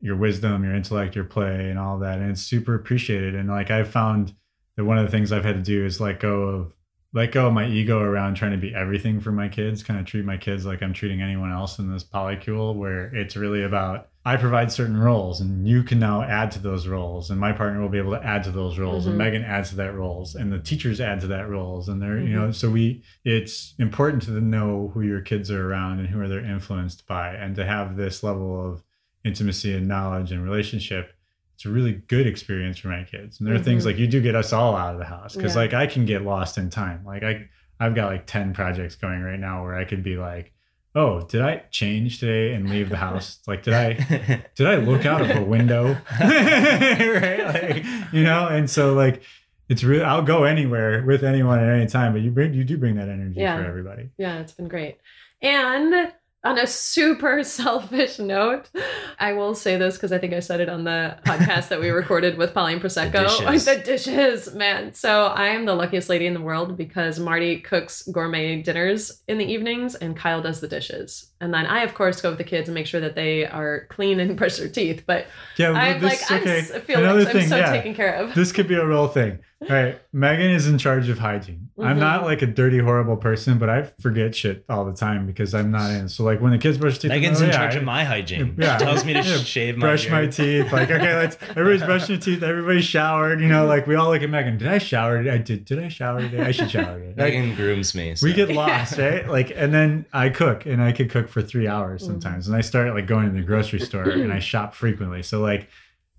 your 0.00 0.16
wisdom, 0.16 0.62
your 0.64 0.74
intellect, 0.74 1.14
your 1.14 1.24
play, 1.24 1.68
and 1.68 1.78
all 1.78 1.98
that, 1.98 2.18
and 2.20 2.30
it's 2.30 2.42
super 2.42 2.74
appreciated. 2.74 3.34
And 3.34 3.48
like 3.48 3.70
I've 3.70 3.88
found 3.90 4.34
that 4.76 4.84
one 4.84 4.98
of 4.98 5.04
the 5.04 5.10
things 5.10 5.32
I've 5.32 5.44
had 5.44 5.56
to 5.56 5.62
do 5.62 5.84
is 5.84 6.00
let 6.00 6.20
go 6.20 6.42
of 6.42 6.72
let 7.12 7.32
go 7.32 7.48
of 7.48 7.52
my 7.52 7.66
ego 7.66 7.98
around 8.00 8.34
trying 8.36 8.52
to 8.52 8.56
be 8.56 8.74
everything 8.74 9.20
for 9.20 9.32
my 9.32 9.48
kids, 9.48 9.82
kind 9.82 9.98
of 9.98 10.06
treat 10.06 10.24
my 10.24 10.36
kids 10.36 10.64
like 10.64 10.82
I'm 10.82 10.92
treating 10.92 11.20
anyone 11.20 11.50
else 11.52 11.78
in 11.78 11.92
this 11.92 12.04
polycule, 12.04 12.74
where 12.76 13.12
it's 13.14 13.36
really 13.36 13.62
about 13.62 14.08
I 14.24 14.36
provide 14.36 14.70
certain 14.70 14.98
roles 14.98 15.40
and 15.40 15.66
you 15.66 15.82
can 15.82 15.98
now 15.98 16.20
add 16.22 16.50
to 16.52 16.58
those 16.58 16.86
roles 16.86 17.30
and 17.30 17.40
my 17.40 17.52
partner 17.52 17.80
will 17.80 17.88
be 17.88 17.96
able 17.96 18.12
to 18.12 18.22
add 18.22 18.44
to 18.44 18.50
those 18.50 18.78
roles 18.78 19.04
Mhm. 19.06 19.08
and 19.08 19.18
Megan 19.18 19.42
adds 19.44 19.70
to 19.70 19.76
that 19.76 19.94
roles 19.94 20.34
and 20.34 20.52
the 20.52 20.58
teachers 20.58 21.00
add 21.00 21.20
to 21.22 21.26
that 21.28 21.48
roles 21.48 21.88
and 21.88 22.02
they're 22.02 22.18
you 22.20 22.28
Mhm. 22.28 22.40
know 22.40 22.50
so 22.50 22.68
we 22.70 23.02
it's 23.24 23.74
important 23.78 24.22
to 24.24 24.32
know 24.42 24.90
who 24.92 25.00
your 25.00 25.22
kids 25.22 25.50
are 25.50 25.66
around 25.66 26.00
and 26.00 26.08
who 26.10 26.20
are 26.20 26.28
they're 26.28 26.44
influenced 26.44 27.06
by 27.06 27.32
and 27.34 27.56
to 27.56 27.64
have 27.64 27.96
this 27.96 28.22
level 28.22 28.70
of 28.72 28.82
intimacy 29.24 29.74
and 29.74 29.88
knowledge 29.88 30.32
and 30.32 30.44
relationship 30.44 31.14
it's 31.60 31.66
a 31.66 31.68
really 31.68 31.92
good 31.92 32.26
experience 32.26 32.78
for 32.78 32.88
my 32.88 33.04
kids 33.04 33.38
and 33.38 33.46
there 33.46 33.54
are 33.54 33.58
things 33.58 33.82
Mhm. 33.82 33.86
like 33.88 33.98
you 33.98 34.06
do 34.06 34.22
get 34.22 34.34
us 34.34 34.50
all 34.50 34.74
out 34.74 34.94
of 34.94 34.98
the 34.98 35.04
house 35.04 35.36
because 35.36 35.54
Yeah. 35.54 35.60
like 35.60 35.74
i 35.74 35.86
can 35.86 36.06
get 36.06 36.22
lost 36.22 36.56
in 36.56 36.70
time 36.70 37.04
like 37.04 37.22
i 37.22 37.48
i've 37.78 37.94
got 37.94 38.10
like 38.10 38.26
10 38.26 38.54
projects 38.54 38.94
going 38.94 39.20
right 39.20 39.38
now 39.38 39.62
where 39.62 39.74
i 39.74 39.84
could 39.84 40.02
be 40.02 40.16
like 40.16 40.52
oh 40.94 41.20
did 41.20 41.42
i 41.42 41.62
change 41.70 42.18
today 42.18 42.54
and 42.54 42.70
leave 42.70 42.88
the 42.88 42.96
house 42.96 43.40
like 43.46 43.62
did 43.62 43.74
i 43.74 43.92
did 44.54 44.66
I 44.66 44.76
look 44.76 45.04
out 45.04 45.20
of 45.20 45.30
a 45.36 45.42
window? 45.42 45.98
right? 46.20 47.44
Like, 47.44 47.84
you 48.12 48.24
know, 48.24 48.46
and 48.48 48.68
so 48.70 48.94
like 48.94 49.22
it's 49.68 49.84
really 49.84 50.02
I'll 50.02 50.22
go 50.22 50.44
anywhere 50.44 51.04
with 51.04 51.22
anyone 51.22 51.58
at 51.60 51.68
any 51.68 51.86
time, 51.86 52.12
but 52.12 52.22
you 52.22 52.30
bring 52.30 52.54
you 52.54 52.64
do 52.64 52.76
bring 52.78 52.96
that 52.96 53.08
energy 53.10 53.40
Yeah. 53.40 53.56
for 53.58 53.64
everybody. 53.68 54.08
Yeah, 54.18 54.38
it's 54.40 54.52
been 54.52 54.68
great. 54.68 54.96
And 55.42 56.12
on 56.42 56.58
a 56.58 56.66
super 56.66 57.42
selfish 57.44 58.18
note, 58.18 58.70
I 59.18 59.32
will 59.32 59.54
say 59.54 59.76
this 59.76 59.96
because 59.96 60.12
I 60.12 60.18
think 60.18 60.32
I 60.32 60.40
said 60.40 60.60
it 60.60 60.68
on 60.68 60.84
the 60.84 61.18
podcast 61.24 61.68
that 61.68 61.80
we 61.80 61.90
recorded 61.90 62.38
with 62.38 62.54
Poly 62.54 62.78
Prosecco. 62.78 63.28
dishes. 63.28 63.64
the 63.66 63.78
dishes, 63.78 64.54
man. 64.54 64.94
So 64.94 65.26
I 65.26 65.48
am 65.48 65.66
the 65.66 65.74
luckiest 65.74 66.08
lady 66.08 66.26
in 66.26 66.34
the 66.34 66.40
world 66.40 66.76
because 66.76 67.18
Marty 67.18 67.60
cooks 67.60 68.02
gourmet 68.02 68.62
dinners 68.62 69.22
in 69.28 69.38
the 69.38 69.44
evenings 69.44 69.94
and 69.94 70.16
Kyle 70.16 70.42
does 70.42 70.60
the 70.60 70.68
dishes. 70.68 71.29
And 71.40 71.54
then 71.54 71.64
I, 71.66 71.84
of 71.84 71.94
course, 71.94 72.20
go 72.20 72.28
with 72.30 72.38
the 72.38 72.44
kids 72.44 72.68
and 72.68 72.74
make 72.74 72.86
sure 72.86 73.00
that 73.00 73.14
they 73.14 73.46
are 73.46 73.86
clean 73.88 74.20
and 74.20 74.36
brush 74.36 74.58
their 74.58 74.68
teeth. 74.68 75.04
But 75.06 75.26
Yeah, 75.56 75.70
well, 75.70 75.78
I'm 75.80 76.00
this 76.00 76.20
like, 76.20 76.30
I'm, 76.30 76.42
okay. 76.42 76.58
s- 76.58 76.70
I 76.70 76.80
feel 76.80 76.98
Another 76.98 77.20
like 77.20 77.28
I'm 77.28 77.32
thing, 77.40 77.48
so 77.48 77.56
yeah. 77.56 77.72
taken 77.72 77.94
care 77.94 78.14
of. 78.14 78.34
This 78.34 78.52
could 78.52 78.68
be 78.68 78.74
a 78.74 78.86
real 78.86 79.08
thing. 79.08 79.38
All 79.62 79.68
right. 79.68 80.00
Megan 80.10 80.50
is 80.52 80.66
in 80.66 80.78
charge 80.78 81.10
of 81.10 81.18
hygiene. 81.18 81.68
I'm 81.78 81.96
Mhm. 81.96 82.00
not 82.00 82.24
like 82.24 82.40
a 82.40 82.46
dirty, 82.46 82.78
horrible 82.78 83.18
person, 83.18 83.58
but 83.58 83.68
I 83.68 83.82
forget 84.00 84.34
shit 84.34 84.64
all 84.70 84.86
the 84.86 84.94
time 84.94 85.26
because 85.26 85.54
I'm 85.54 85.70
not 85.70 85.90
in. 85.90 86.08
So 86.08 86.24
like 86.24 86.40
when 86.40 86.52
the 86.52 86.56
kids 86.58 86.78
brush 86.78 86.94
their 86.98 87.10
teeth, 87.10 87.12
I'm 87.12 87.20
Megan's 87.20 87.40
like, 87.42 87.50
in 87.50 87.54
oh, 87.54 87.58
charge 87.58 87.72
yeah, 87.74 87.78
of 87.80 87.84
my 87.84 88.04
hygiene. 88.04 88.54
Yeah. 88.58 88.78
She 88.78 88.84
tells 88.84 89.04
me 89.04 89.12
to 89.12 89.18
Yeah. 89.18 89.36
shave 89.36 89.76
my 89.76 89.86
brush 89.88 90.08
my 90.10 90.26
teeth. 90.28 90.72
Like, 90.72 90.90
okay, 90.90 91.14
let's 91.14 91.36
everybody's 91.50 91.82
brushing 91.82 92.14
their 92.16 92.22
teeth, 92.22 92.42
everybody's 92.42 92.86
showered, 92.86 93.42
you 93.42 93.48
know, 93.48 93.66
like 93.66 93.86
we 93.86 93.96
all 93.96 94.10
look 94.10 94.22
at 94.22 94.30
Megan. 94.30 94.56
Did 94.56 94.68
I 94.68 94.78
shower? 94.78 95.18
I 95.18 95.36
did 95.36 95.66
did 95.66 95.78
I 95.78 95.88
shower 95.88 96.20
today? 96.22 96.40
I 96.40 96.52
should 96.52 96.70
shower 96.70 96.98
today. 96.98 97.12
Megan 97.16 97.54
grooms 97.54 97.94
me. 97.94 98.14
So. 98.14 98.26
we 98.26 98.32
get 98.32 98.48
lost, 98.50 98.96
right? 98.96 99.28
Like, 99.28 99.52
and 99.54 99.74
then 99.74 100.06
I 100.12 100.30
cook, 100.30 100.64
and 100.64 100.82
I 100.82 100.92
could 100.92 101.10
cook 101.10 101.28
for 101.30 101.42
three 101.42 101.66
hours 101.68 102.04
sometimes. 102.04 102.46
And 102.48 102.56
I 102.56 102.60
start 102.60 102.92
like 102.94 103.06
going 103.06 103.26
to 103.26 103.32
the 103.32 103.46
grocery 103.46 103.80
store, 103.80 104.02
and 104.10 104.32
I 104.32 104.38
shop 104.38 104.74
frequently. 104.74 105.22
So 105.22 105.40
like, 105.40 105.68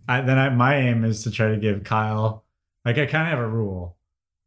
I, 0.08 0.21
then 0.21 0.38
I, 0.38 0.50
my 0.50 0.76
aim 0.78 1.04
is 1.04 1.24
to 1.24 1.32
try 1.32 1.50
to 1.50 1.58
give 1.58 1.84
Kyle, 1.84 2.43
like, 2.86 2.97
I 2.97 3.06
kind 3.06 3.24
of 3.24 3.30
have 3.30 3.39
a 3.39 3.47
rule: 3.47 3.97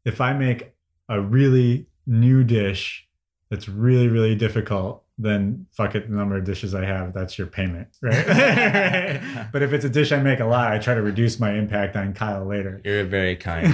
if 0.04 0.20
I 0.20 0.32
make 0.32 0.74
a 1.08 1.20
really 1.20 1.86
new 2.06 2.44
dish 2.44 3.06
that's 3.50 3.68
really 3.68 4.08
really 4.08 4.34
difficult, 4.34 5.04
then 5.16 5.66
fuck 5.72 5.94
it, 5.94 6.10
the 6.10 6.16
number 6.16 6.36
of 6.36 6.44
dishes 6.44 6.74
I 6.74 6.84
have, 6.84 7.12
that's 7.12 7.38
your 7.38 7.46
payment, 7.46 7.88
right? 8.02 9.46
but 9.52 9.62
if 9.62 9.72
it's 9.72 9.84
a 9.84 9.88
dish 9.88 10.10
I 10.10 10.18
make 10.18 10.40
a 10.40 10.44
lot, 10.44 10.72
I 10.72 10.78
try 10.78 10.94
to 10.94 11.02
reduce 11.02 11.38
my 11.38 11.52
impact 11.52 11.94
on 11.94 12.14
Kyle 12.14 12.44
later. 12.44 12.80
You're 12.84 13.04
very 13.04 13.36
kind. 13.36 13.72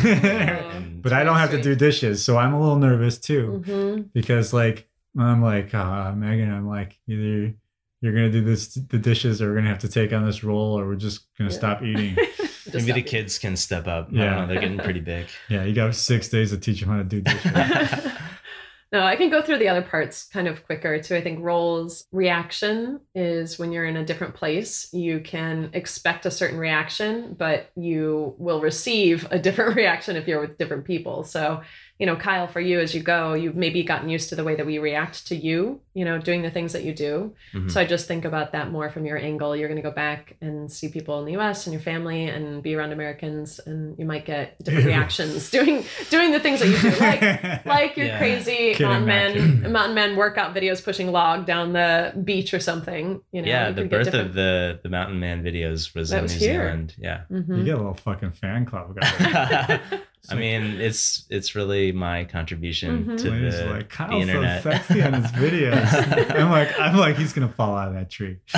But 1.02 1.14
I 1.14 1.24
don't 1.24 1.38
have 1.38 1.50
to 1.52 1.62
do 1.62 1.74
dishes, 1.74 2.22
so 2.22 2.36
I'm 2.36 2.52
a 2.52 2.60
little 2.60 2.76
nervous 2.76 3.18
too 3.18 3.62
hmm 3.64 4.00
because 4.12 4.52
like 4.52 4.88
I'm 5.18 5.42
like 5.42 5.74
uh, 5.74 6.12
Megan, 6.12 6.52
I'm 6.52 6.68
like 6.68 6.98
either 7.08 7.54
you're 8.02 8.12
gonna 8.14 8.30
do 8.30 8.42
this 8.42 8.74
the 8.74 8.98
dishes, 8.98 9.42
or 9.42 9.48
we're 9.50 9.56
gonna 9.56 9.68
have 9.68 9.80
to 9.80 9.88
take 9.88 10.12
on 10.12 10.24
this 10.24 10.42
role, 10.44 10.78
or 10.78 10.86
we're 10.86 10.94
just 10.94 11.26
gonna 11.36 11.50
Yeah. 11.50 11.56
stop 11.56 11.82
eating. 11.82 12.16
Maybe 12.72 12.92
the 12.92 13.02
kids 13.02 13.38
can 13.38 13.56
step 13.56 13.86
up. 13.88 14.08
I 14.12 14.16
Yeah. 14.16 14.24
don't 14.24 14.36
know, 14.36 14.46
they're 14.46 14.60
getting 14.62 14.78
pretty 14.78 15.00
big. 15.00 15.26
yeah, 15.48 15.64
you 15.64 15.74
got 15.74 15.94
six 15.94 16.28
days 16.28 16.50
to 16.50 16.58
teach 16.58 16.80
them 16.80 16.88
how 16.90 16.98
to 16.98 17.04
do 17.04 17.20
dishes. 17.20 17.52
no, 18.92 19.02
I 19.02 19.16
can 19.16 19.28
go 19.30 19.42
through 19.42 19.58
the 19.58 19.68
other 19.68 19.82
parts 19.82 20.26
kind 20.28 20.46
of 20.48 20.64
quicker 20.64 21.00
too. 21.02 21.16
I 21.16 21.20
think 21.20 21.40
roles 21.42 22.06
reaction 22.12 23.00
is 23.14 23.58
when 23.58 23.72
you're 23.72 23.86
in 23.86 23.96
a 23.96 24.04
different 24.04 24.34
place, 24.34 24.88
you 24.92 25.20
can 25.20 25.70
expect 25.72 26.26
a 26.26 26.30
certain 26.30 26.58
reaction, 26.58 27.34
but 27.38 27.70
you 27.76 28.34
will 28.38 28.60
receive 28.60 29.26
a 29.30 29.38
different 29.38 29.76
reaction 29.76 30.16
if 30.16 30.26
you're 30.28 30.40
with 30.40 30.56
different 30.58 30.84
people. 30.84 31.24
So 31.24 31.62
you 32.00 32.06
know, 32.06 32.16
Kyle, 32.16 32.48
for 32.48 32.60
you 32.60 32.80
as 32.80 32.94
you 32.94 33.02
go, 33.02 33.34
you've 33.34 33.54
maybe 33.54 33.82
gotten 33.84 34.08
used 34.08 34.30
to 34.30 34.34
the 34.34 34.42
way 34.42 34.54
that 34.56 34.64
we 34.66 34.78
react 34.78 35.26
to 35.28 35.36
you, 35.36 35.80
you 35.94 36.04
know, 36.04 36.18
doing 36.18 36.40
the 36.42 36.50
things 36.50 36.72
that 36.72 36.82
you 36.82 36.94
do. 36.94 37.34
Mhm. 37.54 37.70
So 37.70 37.80
I 37.80 37.84
just 37.84 38.08
think 38.08 38.24
about 38.24 38.52
that 38.52 38.70
more 38.72 38.88
from 38.90 39.04
your 39.04 39.18
angle. 39.18 39.54
You're 39.54 39.68
going 39.68 39.82
to 39.82 39.88
go 39.88 39.94
back 39.94 40.34
and 40.40 40.72
see 40.72 40.88
people 40.88 41.18
in 41.20 41.26
the 41.26 41.32
U.S. 41.32 41.66
and 41.66 41.74
your 41.74 41.82
family, 41.82 42.24
and 42.24 42.62
be 42.62 42.74
around 42.74 42.92
Americans, 42.92 43.60
and 43.66 43.98
you 43.98 44.06
might 44.06 44.24
get 44.24 44.58
different 44.64 44.86
reactions 44.94 45.50
doing 45.50 45.84
doing 46.08 46.32
the 46.32 46.40
things 46.40 46.60
that 46.60 46.68
you 46.68 46.78
do, 46.90 46.96
like 46.98 47.66
like 47.76 47.96
your 47.98 48.06
Yeah. 48.06 48.18
crazy 48.18 48.72
Kidding, 48.74 48.86
mountain 48.88 49.06
Matt, 49.06 49.34
man 49.36 49.72
mountain 49.78 49.94
man 49.94 50.16
workout 50.16 50.54
videos 50.54 50.82
pushing 50.82 51.12
log 51.12 51.44
down 51.46 51.74
the 51.74 52.14
beach 52.24 52.54
or 52.54 52.60
something. 52.60 53.20
You 53.30 53.42
know, 53.42 53.48
yeah, 53.48 53.68
you 53.68 53.74
the 53.74 53.84
birth 53.84 54.04
different- 54.06 54.28
of 54.28 54.34
the 54.34 54.80
the 54.82 54.88
Mountain 54.88 55.20
Man 55.20 55.44
videos 55.44 55.94
was 55.94 56.08
That 56.10 56.16
in 56.18 56.22
was 56.22 56.40
New 56.40 56.48
here. 56.48 56.62
Zealand. 56.64 56.94
Yeah. 56.98 57.20
Mhm. 57.30 57.58
you 57.58 57.64
get 57.64 57.74
a 57.74 57.78
little 57.78 57.94
fucking 57.94 58.32
fan 58.32 58.64
club 58.64 58.96
guy. 60.28 60.34
I 60.36 60.38
mean, 60.38 60.80
it's 60.80 61.24
it's 61.30 61.54
really 61.54 61.92
my 61.92 62.24
contribution 62.24 63.04
Mhm. 63.04 63.18
to 63.22 63.32
He's 63.32 63.58
the, 63.58 63.64
like 63.66 63.78
the 63.78 63.84
Kyle's 63.96 64.10
so 64.12 64.18
internet. 64.20 64.62
sexy 64.62 65.02
on 65.02 65.14
his 65.14 65.30
videos. 65.32 66.34
I'm 66.38 66.50
like, 66.50 66.78
I'm 66.78 66.96
like, 66.96 67.16
he's 67.16 67.32
gonna 67.32 67.48
fall 67.48 67.76
out 67.76 67.88
of 67.88 67.94
that 67.94 68.10
tree. 68.10 68.38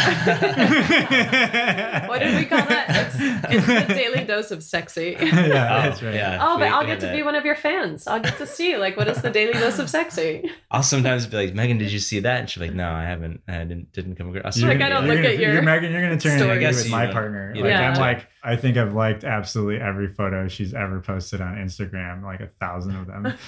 what 2.08 2.18
did 2.20 2.34
we 2.38 2.44
call 2.46 2.64
that? 2.66 2.86
It's, 2.88 3.66
it's 3.68 3.88
the 3.88 3.94
daily 3.94 4.24
dose 4.24 4.50
of 4.50 4.62
sexy. 4.62 5.16
yeah, 5.20 5.48
that's 5.88 6.02
right. 6.02 6.14
yeah. 6.14 6.38
Oh, 6.40 6.58
but 6.58 6.68
I'll 6.68 6.86
get 6.86 7.00
to 7.00 7.06
that. 7.06 7.14
be 7.16 7.22
one 7.22 7.34
of 7.34 7.44
your 7.44 7.56
fans. 7.56 8.06
I'll 8.06 8.20
get 8.20 8.36
to 8.38 8.46
see 8.46 8.76
like 8.76 8.96
what 8.96 9.08
is 9.08 9.22
the 9.22 9.30
daily 9.30 9.52
dose 9.54 9.78
of 9.78 9.88
sexy. 9.90 10.50
I'll 10.70 10.82
sometimes 10.82 11.26
be 11.26 11.36
like, 11.36 11.54
Megan, 11.54 11.78
did 11.78 11.92
you 11.92 11.98
see 11.98 12.20
that? 12.20 12.40
And 12.40 12.50
she's 12.50 12.60
like, 12.60 12.74
No, 12.74 12.90
I 12.90 13.04
haven't. 13.04 13.40
I 13.48 13.58
didn't 13.58 13.92
didn't 13.92 14.16
come 14.16 14.34
across. 14.34 14.58
You're 14.58 14.68
Like, 14.68 14.78
gonna- 14.78 14.94
I 14.96 14.98
don't 15.00 15.08
look 15.08 15.16
gonna- 15.18 15.28
at 15.28 15.38
your 15.38 15.52
You're 15.52 15.62
Megan. 15.62 15.92
You're 15.92 16.02
gonna 16.02 16.18
turn 16.20 16.38
stories. 16.38 16.62
into 16.66 16.76
with 16.76 16.90
my 16.90 17.04
don't- 17.06 17.12
partner. 17.14 17.52
you 17.54 17.62
Like 17.62 17.72
don't 17.72 17.82
I'm 17.82 17.94
like, 18.00 18.26
I 18.42 18.56
think 18.56 18.76
I've 18.76 18.94
liked 18.94 19.24
absolutely 19.24 19.80
every 19.80 20.08
photo 20.08 20.48
she's 20.48 20.74
ever 20.74 21.00
posted 21.00 21.40
on 21.40 21.51
Instagram, 21.56 22.22
like 22.22 22.40
a 22.40 22.46
thousand 22.46 22.96
of 22.96 23.06
them 23.06 23.26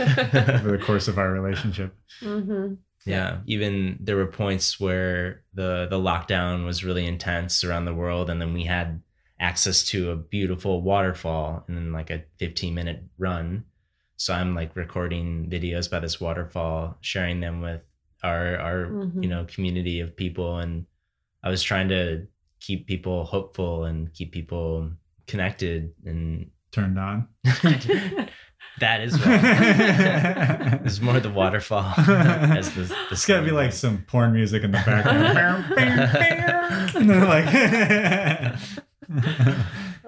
over 0.58 0.76
the 0.76 0.82
course 0.84 1.08
of 1.08 1.18
our 1.18 1.30
relationship. 1.32 1.94
hmm 2.20 2.74
Yeah. 3.06 3.38
Even 3.46 3.98
there 4.00 4.16
were 4.16 4.26
points 4.26 4.80
where 4.80 5.42
the 5.52 5.86
the 5.90 5.98
lockdown 5.98 6.64
was 6.64 6.84
really 6.84 7.06
intense 7.06 7.62
around 7.64 7.84
the 7.84 7.94
world, 7.94 8.30
and 8.30 8.40
then 8.40 8.52
we 8.54 8.64
had 8.64 9.02
access 9.40 9.84
to 9.84 10.10
a 10.10 10.16
beautiful 10.16 10.80
waterfall 10.80 11.64
and 11.66 11.76
then 11.76 11.92
like 11.92 12.10
a 12.10 12.22
15 12.38 12.72
minute 12.74 13.02
run. 13.18 13.64
So 14.16 14.32
I'm 14.32 14.54
like 14.54 14.76
recording 14.76 15.50
videos 15.50 15.90
by 15.90 15.98
this 15.98 16.20
waterfall, 16.20 16.96
sharing 17.00 17.40
them 17.40 17.60
with 17.60 17.82
our 18.22 18.56
our 18.58 18.86
Mhm. 18.86 19.22
you 19.22 19.28
know 19.28 19.44
community 19.44 20.00
of 20.00 20.16
people, 20.16 20.58
and 20.58 20.86
I 21.42 21.50
was 21.50 21.62
trying 21.62 21.88
to 21.90 22.26
keep 22.60 22.86
people 22.86 23.24
hopeful 23.24 23.84
and 23.84 24.10
keep 24.14 24.32
people 24.32 24.90
connected 25.26 25.92
and 26.06 26.50
Turned 26.74 26.98
on. 26.98 27.28
that 28.80 29.00
is 29.00 29.16
why 29.18 30.80
it's 30.84 31.00
more 31.00 31.20
the 31.20 31.30
waterfall 31.30 31.94
as 31.98 32.74
the, 32.74 32.82
the 32.82 32.96
It's 33.12 33.24
gotta 33.26 33.44
be 33.44 33.52
like 33.52 33.68
goes. 33.70 33.78
some 33.78 33.98
porn 34.08 34.32
music 34.32 34.64
in 34.64 34.72
the 34.72 34.78
background. 34.84 35.72
and 35.78 37.08
then 37.08 37.28
like 37.28 37.46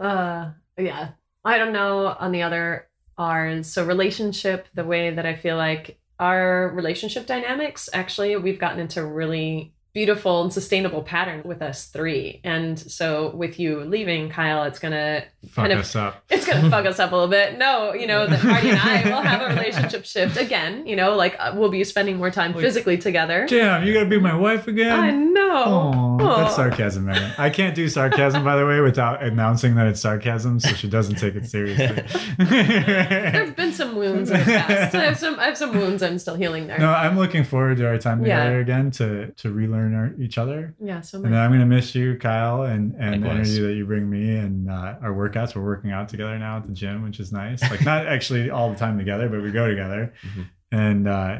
Uh, 0.01 0.51
yeah. 0.79 1.11
I 1.45 1.59
don't 1.59 1.73
know 1.73 2.09
on 2.19 2.33
the 2.33 2.43
other 2.43 2.89
R's. 3.17 3.73
So 3.73 3.87
relationship, 3.87 4.67
the 4.75 4.85
way 4.85 5.11
that 5.15 5.25
I 5.25 5.37
feel 5.37 5.57
like 5.57 5.99
our 6.19 6.69
relationship 6.75 7.27
dynamics, 7.27 7.89
actually, 7.93 8.35
we've 8.37 8.59
gotten 8.59 8.81
into 8.81 9.05
really 9.07 9.73
beautiful 9.95 10.43
and 10.43 10.53
sustainable 10.53 11.03
pattern 11.03 11.43
with 11.45 11.63
us 11.63 11.87
three. 11.87 12.41
And 12.45 12.79
so 12.79 13.35
with 13.35 13.59
you 13.59 13.81
leaving, 13.85 14.29
Kyle, 14.29 14.65
it's 14.65 14.79
gonna 14.79 15.25
fuck 15.51 15.71
of 15.71 15.79
us 15.79 15.95
up. 15.97 16.25
it's 16.31 16.47
gonna 16.47 16.69
fuck 16.71 16.87
us 16.87 16.99
up 16.99 17.13
a 17.13 17.15
little 17.15 17.31
bit. 17.31 17.59
No, 17.59 17.93
you 17.95 18.07
know 18.07 18.27
that 18.27 18.45
Marty 18.45 18.71
and 18.71 18.79
I 18.79 19.03
will 19.05 19.23
have 19.23 19.43
a 19.43 19.55
relationship 19.55 20.05
shift 20.07 20.37
again. 20.37 20.87
You 20.87 20.97
know, 20.97 21.17
like 21.17 21.37
uh, 21.39 21.53
we'll 21.55 21.69
be 21.71 21.83
spending 21.85 22.17
more 22.17 22.31
time 22.31 22.53
Like- 22.53 22.63
physically 22.65 22.99
together. 22.99 23.47
Damn, 23.49 23.85
you 23.87 23.93
gotta 23.93 24.07
be 24.07 24.19
my 24.21 24.35
wife 24.37 24.67
again. 24.69 24.99
I 24.99 25.11
know. 25.11 26.19
Oh, 26.21 26.37
that's 26.39 26.57
sarcasm, 26.57 27.05
man. 27.07 27.35
I 27.39 27.51
can't 27.51 27.75
do 27.75 27.89
sarcasm, 27.89 28.45
by 28.45 28.57
the 28.57 28.67
way, 28.67 28.81
without 28.81 29.23
announcing 29.23 29.75
that 29.77 29.87
it's 29.87 30.01
sarcasm, 30.01 30.59
so 30.61 30.71
she 30.75 30.89
doesn't 30.89 31.17
take 31.17 31.35
it 31.37 31.47
seriously. 31.47 32.03
There've 32.39 33.55
been 33.57 33.73
some 33.73 33.97
wounds 33.97 34.31
in 34.31 34.39
the 34.39 34.45
past. 34.45 34.95
I 34.95 35.05
have 35.05 35.19
some. 35.19 35.39
I 35.39 35.45
have 35.47 35.57
some 35.57 35.75
wounds. 35.77 36.03
I'm 36.03 36.19
still 36.19 36.35
healing 36.35 36.67
there. 36.67 36.79
no, 36.79 36.91
I'm 36.91 37.17
looking 37.19 37.45
forward 37.45 37.77
to 37.79 37.87
our 37.87 37.99
time 37.99 38.25
Yeah. 38.25 38.39
together 38.45 38.61
again 38.61 38.91
to 38.93 39.31
to 39.33 39.53
relearn 39.53 39.95
our, 39.95 40.13
each 40.19 40.39
other. 40.39 40.75
Yeah. 40.81 41.01
So 41.01 41.19
Much. 41.19 41.27
And. 41.27 41.37
I'm 41.37 41.53
gonna 41.53 41.67
miss 41.67 41.95
you, 41.95 42.17
Kyle, 42.19 42.63
and 42.63 42.95
and 42.99 43.23
the 43.25 43.29
energy 43.29 43.61
that 43.61 43.75
you 43.75 43.87
bring 43.87 44.09
me, 44.11 44.37
and 44.37 44.71
uh, 44.71 44.95
our 45.03 45.13
workouts. 45.37 45.55
We're 45.55 45.65
working 45.65 45.93
out 45.93 46.09
together 46.09 46.39
now 46.39 46.57
at 46.59 46.65
the 46.65 46.73
gym, 46.73 47.03
which 47.03 47.21
is 47.21 47.33
nice. 47.33 47.63
Like 47.71 47.85
not 47.85 48.07
actually 48.15 48.51
all 48.51 48.71
the 48.71 48.77
time 48.79 48.99
together, 48.99 49.29
but 49.29 49.43
we 49.43 49.51
go 49.51 49.69
together, 49.69 50.13
Mhm. 50.25 50.47
and 50.73 51.09
uh, 51.09 51.39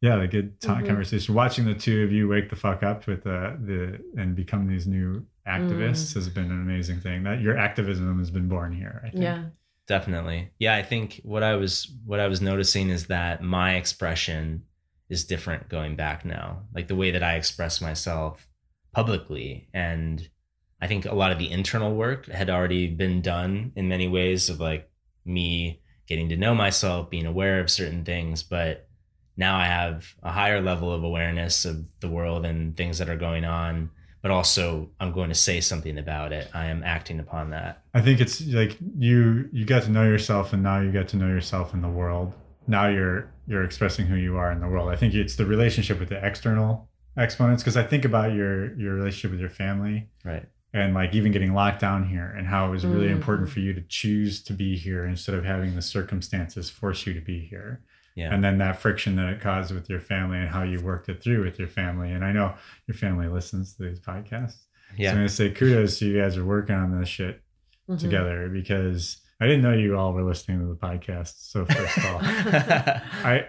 yeah, 0.00 0.16
the 0.16 0.28
good 0.28 0.60
time 0.60 0.84
Mhm. 0.84 0.88
conversation. 0.88 1.34
Watching 1.34 1.64
the 1.64 1.74
two 1.74 2.02
of 2.04 2.12
you 2.12 2.28
wake 2.28 2.50
the 2.50 2.56
fuck 2.56 2.82
up 2.82 3.06
with 3.06 3.24
the 3.24 3.56
the 3.62 4.20
and 4.20 4.34
become 4.36 4.66
these 4.68 4.86
new 4.86 5.26
activists 5.46 6.10
Mm. 6.12 6.14
has 6.14 6.28
been 6.28 6.44
an 6.50 6.60
amazing 6.62 7.00
thing. 7.00 7.22
That 7.22 7.40
your 7.40 7.56
activism 7.56 8.18
has 8.18 8.30
been 8.30 8.48
born 8.48 8.72
here. 8.72 9.00
I 9.04 9.10
think. 9.10 9.22
yeah. 9.22 9.44
definitely 9.88 10.50
yeah 10.58 10.74
i 10.74 10.82
think 10.82 11.20
what 11.22 11.44
i 11.44 11.54
was 11.54 11.94
what 12.04 12.18
i 12.18 12.26
was 12.26 12.40
noticing 12.40 12.88
is 12.90 13.06
that 13.06 13.40
my 13.40 13.76
expression 13.76 14.64
is 15.08 15.24
different 15.24 15.68
going 15.68 15.94
back 15.94 16.24
now 16.24 16.64
like 16.74 16.88
the 16.88 16.96
way 16.96 17.12
that 17.12 17.22
i 17.22 17.34
express 17.36 17.80
myself 17.80 18.48
publicly 18.92 19.68
and 19.72 20.28
i 20.80 20.86
think 20.86 21.04
a 21.04 21.14
lot 21.14 21.32
of 21.32 21.38
the 21.38 21.50
internal 21.50 21.94
work 21.94 22.26
had 22.26 22.50
already 22.50 22.86
been 22.86 23.20
done 23.20 23.72
in 23.76 23.88
many 23.88 24.08
ways 24.08 24.48
of 24.48 24.60
like 24.60 24.88
me 25.24 25.80
getting 26.06 26.28
to 26.28 26.36
know 26.36 26.54
myself 26.54 27.10
being 27.10 27.26
aware 27.26 27.60
of 27.60 27.70
certain 27.70 28.04
things 28.04 28.42
but 28.42 28.88
now 29.36 29.56
i 29.56 29.66
have 29.66 30.14
a 30.22 30.32
higher 30.32 30.60
level 30.60 30.92
of 30.92 31.02
awareness 31.02 31.64
of 31.64 31.84
the 32.00 32.08
world 32.08 32.44
and 32.46 32.76
things 32.76 32.98
that 32.98 33.08
are 33.08 33.16
going 33.16 33.44
on 33.44 33.90
but 34.22 34.30
also 34.30 34.88
i'm 35.00 35.12
going 35.12 35.28
to 35.28 35.34
say 35.34 35.60
something 35.60 35.98
about 35.98 36.32
it 36.32 36.48
i 36.54 36.66
am 36.66 36.82
acting 36.82 37.18
upon 37.20 37.50
that 37.50 37.82
I 37.96 38.02
think 38.02 38.20
it's 38.20 38.46
like 38.48 38.76
you 38.98 39.48
you 39.52 39.64
got 39.64 39.84
to 39.84 39.90
know 39.90 40.04
yourself, 40.04 40.52
and 40.52 40.62
now 40.62 40.80
you 40.80 40.92
get 40.92 41.08
to 41.08 41.16
know 41.16 41.28
yourself 41.28 41.72
in 41.72 41.80
the 41.80 41.88
world. 41.88 42.34
Now 42.66 42.88
you're 42.88 43.32
you're 43.46 43.64
expressing 43.64 44.04
who 44.04 44.16
you 44.16 44.36
are 44.36 44.52
in 44.52 44.60
the 44.60 44.68
world. 44.68 44.90
I 44.90 44.96
think 44.96 45.14
it's 45.14 45.36
the 45.36 45.46
relationship 45.46 45.98
with 45.98 46.10
the 46.10 46.22
external 46.22 46.90
exponents 47.16 47.62
because 47.62 47.78
I 47.78 47.84
think 47.84 48.04
about 48.04 48.34
your 48.34 48.78
your 48.78 48.96
relationship 48.96 49.30
with 49.30 49.40
your 49.40 49.48
family 49.48 50.10
right 50.24 50.44
and 50.76 50.94
like 50.94 51.14
even 51.14 51.32
getting 51.32 51.54
locked 51.54 51.80
down 51.80 52.06
here 52.06 52.28
and 52.36 52.46
how 52.46 52.66
it 52.68 52.70
was 52.70 52.84
really 52.84 53.08
Mhm. 53.08 53.12
important 53.18 53.48
for 53.48 53.60
you 53.60 53.72
to 53.72 53.80
choose 53.82 54.42
to 54.44 54.52
be 54.52 54.76
here 54.76 55.04
instead 55.06 55.34
of 55.34 55.44
having 55.44 55.74
the 55.74 55.82
circumstances 55.82 56.68
force 56.70 57.06
you 57.06 57.14
to 57.14 57.20
be 57.20 57.40
here. 57.40 57.80
yeah 58.14 58.32
And 58.32 58.42
then 58.44 58.58
that 58.58 58.78
friction 58.78 59.16
that 59.16 59.28
it 59.32 59.40
caused 59.40 59.74
with 59.74 59.88
your 59.90 60.00
family 60.00 60.38
and 60.38 60.48
how 60.50 60.62
you 60.62 60.80
worked 60.80 61.08
it 61.08 61.22
through 61.22 61.44
with 61.44 61.58
your 61.58 61.68
family. 61.68 62.10
And 62.12 62.24
I 62.24 62.32
know 62.32 62.54
your 62.86 62.94
family 62.96 63.28
listens 63.28 63.74
to 63.74 63.82
these 63.84 64.00
podcasts. 64.00 64.52
So 64.90 64.94
yeah 65.02 65.10
I'm 65.10 65.16
gonna 65.16 65.28
say 65.28 65.50
kudos 65.50 65.98
to 65.98 66.06
you 66.06 66.20
guys 66.20 66.34
for 66.36 66.44
working 66.44 66.76
on 66.76 66.98
this 66.98 67.08
shit 67.08 67.42
Mhm. 67.88 67.98
together 67.98 68.48
because 68.48 69.22
I 69.40 69.46
didn't 69.46 69.62
know 69.62 69.72
you 69.74 69.96
all 69.98 70.12
were 70.14 70.22
listening 70.24 70.60
to 70.60 70.66
the 70.66 70.76
podcast. 70.88 71.34
So 71.50 71.64
first 71.66 71.98
of 71.98 72.04
all, 72.06 72.20
I 73.32 73.48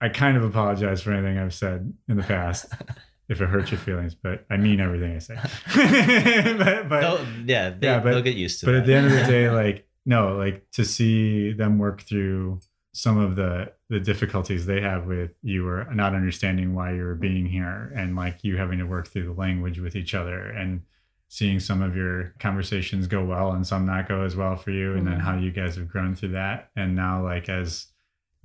I 0.00 0.08
kind 0.10 0.36
of 0.36 0.44
apologize 0.44 1.02
for 1.02 1.12
anything 1.12 1.38
I've 1.38 1.54
said 1.54 1.92
in 2.08 2.16
the 2.16 2.22
past 2.24 2.66
if 3.28 3.40
it 3.40 3.46
hurts 3.48 3.70
your 3.70 3.78
feelings, 3.80 4.14
but 4.14 4.44
I 4.50 4.56
mean 4.56 4.80
everything 4.80 5.16
I 5.16 5.18
say. 5.18 5.34
but 6.58 6.88
but, 6.88 7.00
They'll, 7.00 7.26
yeah, 7.46 7.70
they, 7.70 7.86
Yeah, 7.86 8.00
but- 8.00 8.10
they'll 8.12 8.22
get 8.22 8.36
used 8.36 8.60
to 8.60 8.66
but 8.66 8.72
that. 8.72 8.78
at 8.80 8.86
the 8.86 8.94
end 8.94 9.06
of 9.06 9.12
the 9.12 9.24
day, 9.32 9.50
like 9.50 9.86
no, 10.06 10.36
like 10.36 10.70
to 10.72 10.84
see 10.84 11.52
them 11.52 11.78
work 11.78 12.02
through 12.02 12.60
some 12.92 13.18
of 13.18 13.36
the 13.36 13.72
the 13.90 13.98
difficulties 14.00 14.66
they 14.66 14.80
have 14.80 15.06
with 15.06 15.32
you 15.42 15.66
or 15.66 15.88
not 15.94 16.14
understanding 16.14 16.74
why 16.74 16.92
you're 16.94 17.14
being 17.14 17.46
here 17.46 17.92
and 17.96 18.14
like 18.16 18.38
you 18.42 18.56
having 18.56 18.78
to 18.78 18.84
work 18.84 19.08
through 19.08 19.24
the 19.24 19.32
language 19.32 19.78
with 19.80 19.96
each 19.96 20.14
other 20.14 20.38
and 20.50 20.82
seeing 21.28 21.58
some 21.58 21.82
of 21.82 21.96
your 21.96 22.34
conversations 22.38 23.06
go 23.08 23.24
well 23.24 23.50
and 23.52 23.66
some 23.66 23.84
not 23.86 24.06
go 24.08 24.22
as 24.22 24.36
well 24.36 24.54
for 24.56 24.70
you 24.70 24.94
and 24.94 25.06
then 25.06 25.14
Mhm. 25.18 25.22
how 25.22 25.36
you 25.36 25.50
guys 25.50 25.74
have 25.76 25.88
grown 25.88 26.14
through 26.14 26.30
that 26.30 26.70
and 26.76 26.94
now 26.94 27.22
like 27.22 27.48
as 27.48 27.86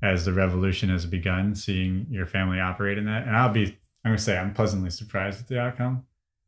as 0.02 0.26
the 0.26 0.34
revolution 0.34 0.90
has 0.90 1.06
begun 1.06 1.54
seeing 1.54 2.08
your 2.10 2.26
family 2.26 2.60
operate 2.60 2.98
in 2.98 3.06
that 3.06 3.28
and 3.28 3.36
i'll 3.36 3.50
be 3.54 3.78
i'm 4.04 4.12
gonna 4.12 4.18
say 4.18 4.38
i'm 4.38 4.54
pleasantly 4.54 4.90
surprised 4.90 5.42
at 5.42 5.48
the 5.48 5.60
outcome 5.60 6.04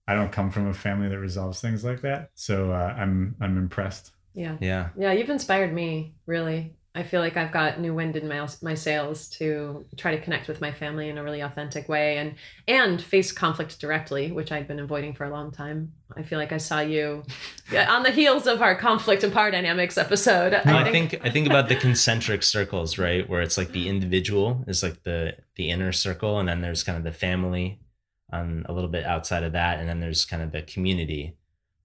i 0.07 0.13
don't 0.13 0.31
come 0.31 0.49
from 0.51 0.67
a 0.67 0.73
family 0.73 1.07
that 1.09 1.19
resolves 1.19 1.59
things 1.61 1.83
like 1.83 2.01
that 2.01 2.29
so 2.33 2.71
uh, 2.71 2.93
i'm 2.97 3.35
i'm 3.41 3.57
impressed 3.57 4.11
Yeah. 4.33 4.57
yeah, 4.61 4.89
Yeah, 4.97 5.11
you've 5.11 5.29
inspired 5.29 5.73
me, 5.73 6.15
really. 6.25 6.75
I 6.93 7.03
feel 7.03 7.21
like 7.21 7.37
I've 7.37 7.53
got 7.53 7.79
new 7.79 7.93
wind 7.93 8.17
in 8.17 8.27
my 8.27 8.45
my 8.61 8.73
sails 8.73 9.29
to 9.29 9.85
try 9.95 10.13
to 10.13 10.21
connect 10.21 10.49
with 10.49 10.59
my 10.59 10.73
family 10.73 11.07
in 11.07 11.17
a 11.17 11.23
really 11.23 11.39
authentic 11.39 11.87
way 11.87 12.17
and 12.17 12.35
and 12.67 13.01
face 13.01 13.31
conflict 13.31 13.79
directly, 13.79 14.31
which 14.31 14.51
I'd 14.51 14.67
been 14.67 14.79
avoiding 14.79 15.13
for 15.13 15.23
a 15.23 15.29
long 15.29 15.51
time. 15.51 15.93
I 16.17 16.23
feel 16.23 16.37
like 16.37 16.51
I 16.51 16.57
saw 16.57 16.81
you 16.81 17.23
on 17.87 18.03
the 18.03 18.11
heels 18.11 18.45
of 18.45 18.61
our 18.61 18.75
conflict 18.75 19.23
and 19.23 19.31
power 19.31 19.51
dynamics 19.51 19.97
episode. 19.97 20.51
No, 20.65 20.77
I 20.77 20.91
think 20.91 21.17
I 21.23 21.29
think 21.29 21.47
about 21.47 21.69
the 21.69 21.77
concentric 21.77 22.43
circles, 22.43 22.97
right? 22.97 23.27
Where 23.29 23.41
it's 23.41 23.57
like 23.57 23.71
the 23.71 23.87
individual 23.87 24.65
is 24.67 24.83
like 24.83 25.03
the 25.03 25.37
the 25.55 25.69
inner 25.69 25.93
circle, 25.93 26.39
and 26.39 26.49
then 26.49 26.59
there's 26.59 26.83
kind 26.83 26.97
of 26.97 27.05
the 27.05 27.13
family, 27.13 27.79
um, 28.33 28.65
a 28.67 28.73
little 28.73 28.89
bit 28.89 29.05
outside 29.05 29.43
of 29.43 29.53
that, 29.53 29.79
and 29.79 29.87
then 29.87 30.01
there's 30.01 30.25
kind 30.25 30.43
of 30.43 30.51
the 30.51 30.61
community. 30.61 31.37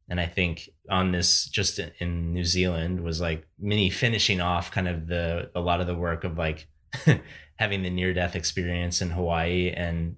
And 0.09 0.21
I 0.21 0.27
think 0.27 0.71
on 0.88 1.12
this, 1.12 1.47
just 1.47 1.79
in- 1.79 2.33
New 2.33 2.45
Zealand, 2.45 3.03
was 3.03 3.21
like 3.21 3.47
mini 3.59 3.90
finishing 3.90 4.40
off 4.40 4.71
kind 4.71 4.88
of 4.88 5.09
the 5.09 5.51
a 5.55 5.61
lot 5.61 5.81
of 5.81 5.87
the 5.87 5.95
work 5.97 6.25
of 6.25 6.38
like 6.38 6.69
having 7.57 7.83
the 7.83 7.90
near 7.90 8.14
death 8.14 8.37
experience 8.37 9.03
in 9.03 9.11
Hawaii 9.11 9.71
and 9.71 10.16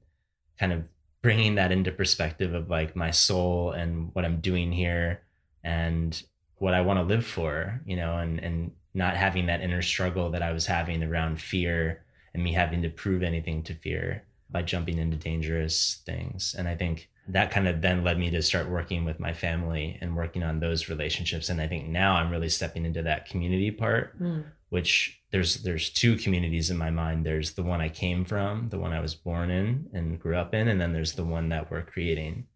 kind 0.58 0.72
of 0.72 0.84
bringing 1.22 1.54
that 1.56 1.72
into 1.72 1.90
perspective 1.90 2.54
of 2.54 2.70
like 2.70 2.94
my 2.94 3.10
soul 3.10 3.72
and 3.72 4.10
what 4.14 4.24
I'm 4.24 4.40
doing 4.40 4.72
here 4.72 5.22
and 5.64 6.22
what 6.56 6.74
I 6.74 6.80
want 6.80 6.98
to 6.98 7.02
live 7.04 7.24
for, 7.24 7.80
you 7.86 7.96
know, 7.96 8.18
and 8.18 8.38
and 8.40 8.72
not 8.94 9.16
having 9.16 9.46
that 9.46 9.60
inner 9.60 9.82
struggle 9.82 10.30
that 10.30 10.42
I 10.42 10.52
was 10.52 10.66
having 10.66 11.02
around 11.02 11.40
fear 11.40 12.02
and 12.34 12.42
me 12.42 12.52
having 12.52 12.82
to 12.82 12.88
prove 12.90 13.22
anything 13.22 13.62
to 13.64 13.74
fear 13.74 14.24
by 14.50 14.62
jumping 14.62 14.98
into 14.98 15.16
dangerous 15.16 16.02
things. 16.04 16.54
And 16.56 16.66
I 16.68 16.74
think 16.74 17.08
that 17.28 17.50
kind 17.50 17.68
of 17.68 17.80
then 17.82 18.02
led 18.04 18.18
me 18.18 18.30
to 18.30 18.40
start 18.42 18.70
working 18.70 19.04
with 19.04 19.20
my 19.20 19.32
family 19.32 19.98
and 20.00 20.16
working 20.16 20.42
on 20.42 20.60
those 20.60 20.88
relationships. 20.88 21.48
And 21.50 21.60
I 21.60 21.68
think 21.68 21.86
now 21.88 22.14
I'm 22.14 22.30
really 22.30 22.48
stepping 22.48 22.84
into 22.86 23.02
that 23.02 23.26
community 23.26 23.70
part, 23.70 24.18
Mm. 24.20 24.44
which 24.70 25.20
there's 25.30 25.62
there's 25.62 25.90
two 25.90 26.16
communities 26.16 26.70
in 26.70 26.76
my 26.78 26.90
mind. 26.90 27.26
There's 27.26 27.52
the 27.52 27.62
one 27.62 27.80
I 27.82 27.90
came 27.90 28.24
from, 28.24 28.70
the 28.70 28.78
one 28.78 28.92
I 28.92 29.00
was 29.00 29.14
born 29.14 29.50
in 29.50 29.88
and 29.92 30.18
grew 30.18 30.36
up 30.36 30.54
in, 30.54 30.68
and 30.68 30.80
then 30.80 30.92
there's 30.92 31.12
the 31.14 31.24
one 31.24 31.48
that 31.50 31.70
we're 31.70 31.82
creating. 31.82 32.46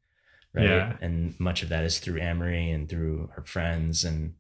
Right. 0.55 0.69
Yeah. 0.69 0.97
And 1.01 1.39
much 1.41 1.63
of 1.63 1.69
that 1.71 1.85
is 1.85 1.99
through 1.99 2.21
Amory 2.21 2.71
and 2.71 2.89
through 2.89 3.31
our 3.37 3.45
friends 3.45 4.05
and 4.05 4.35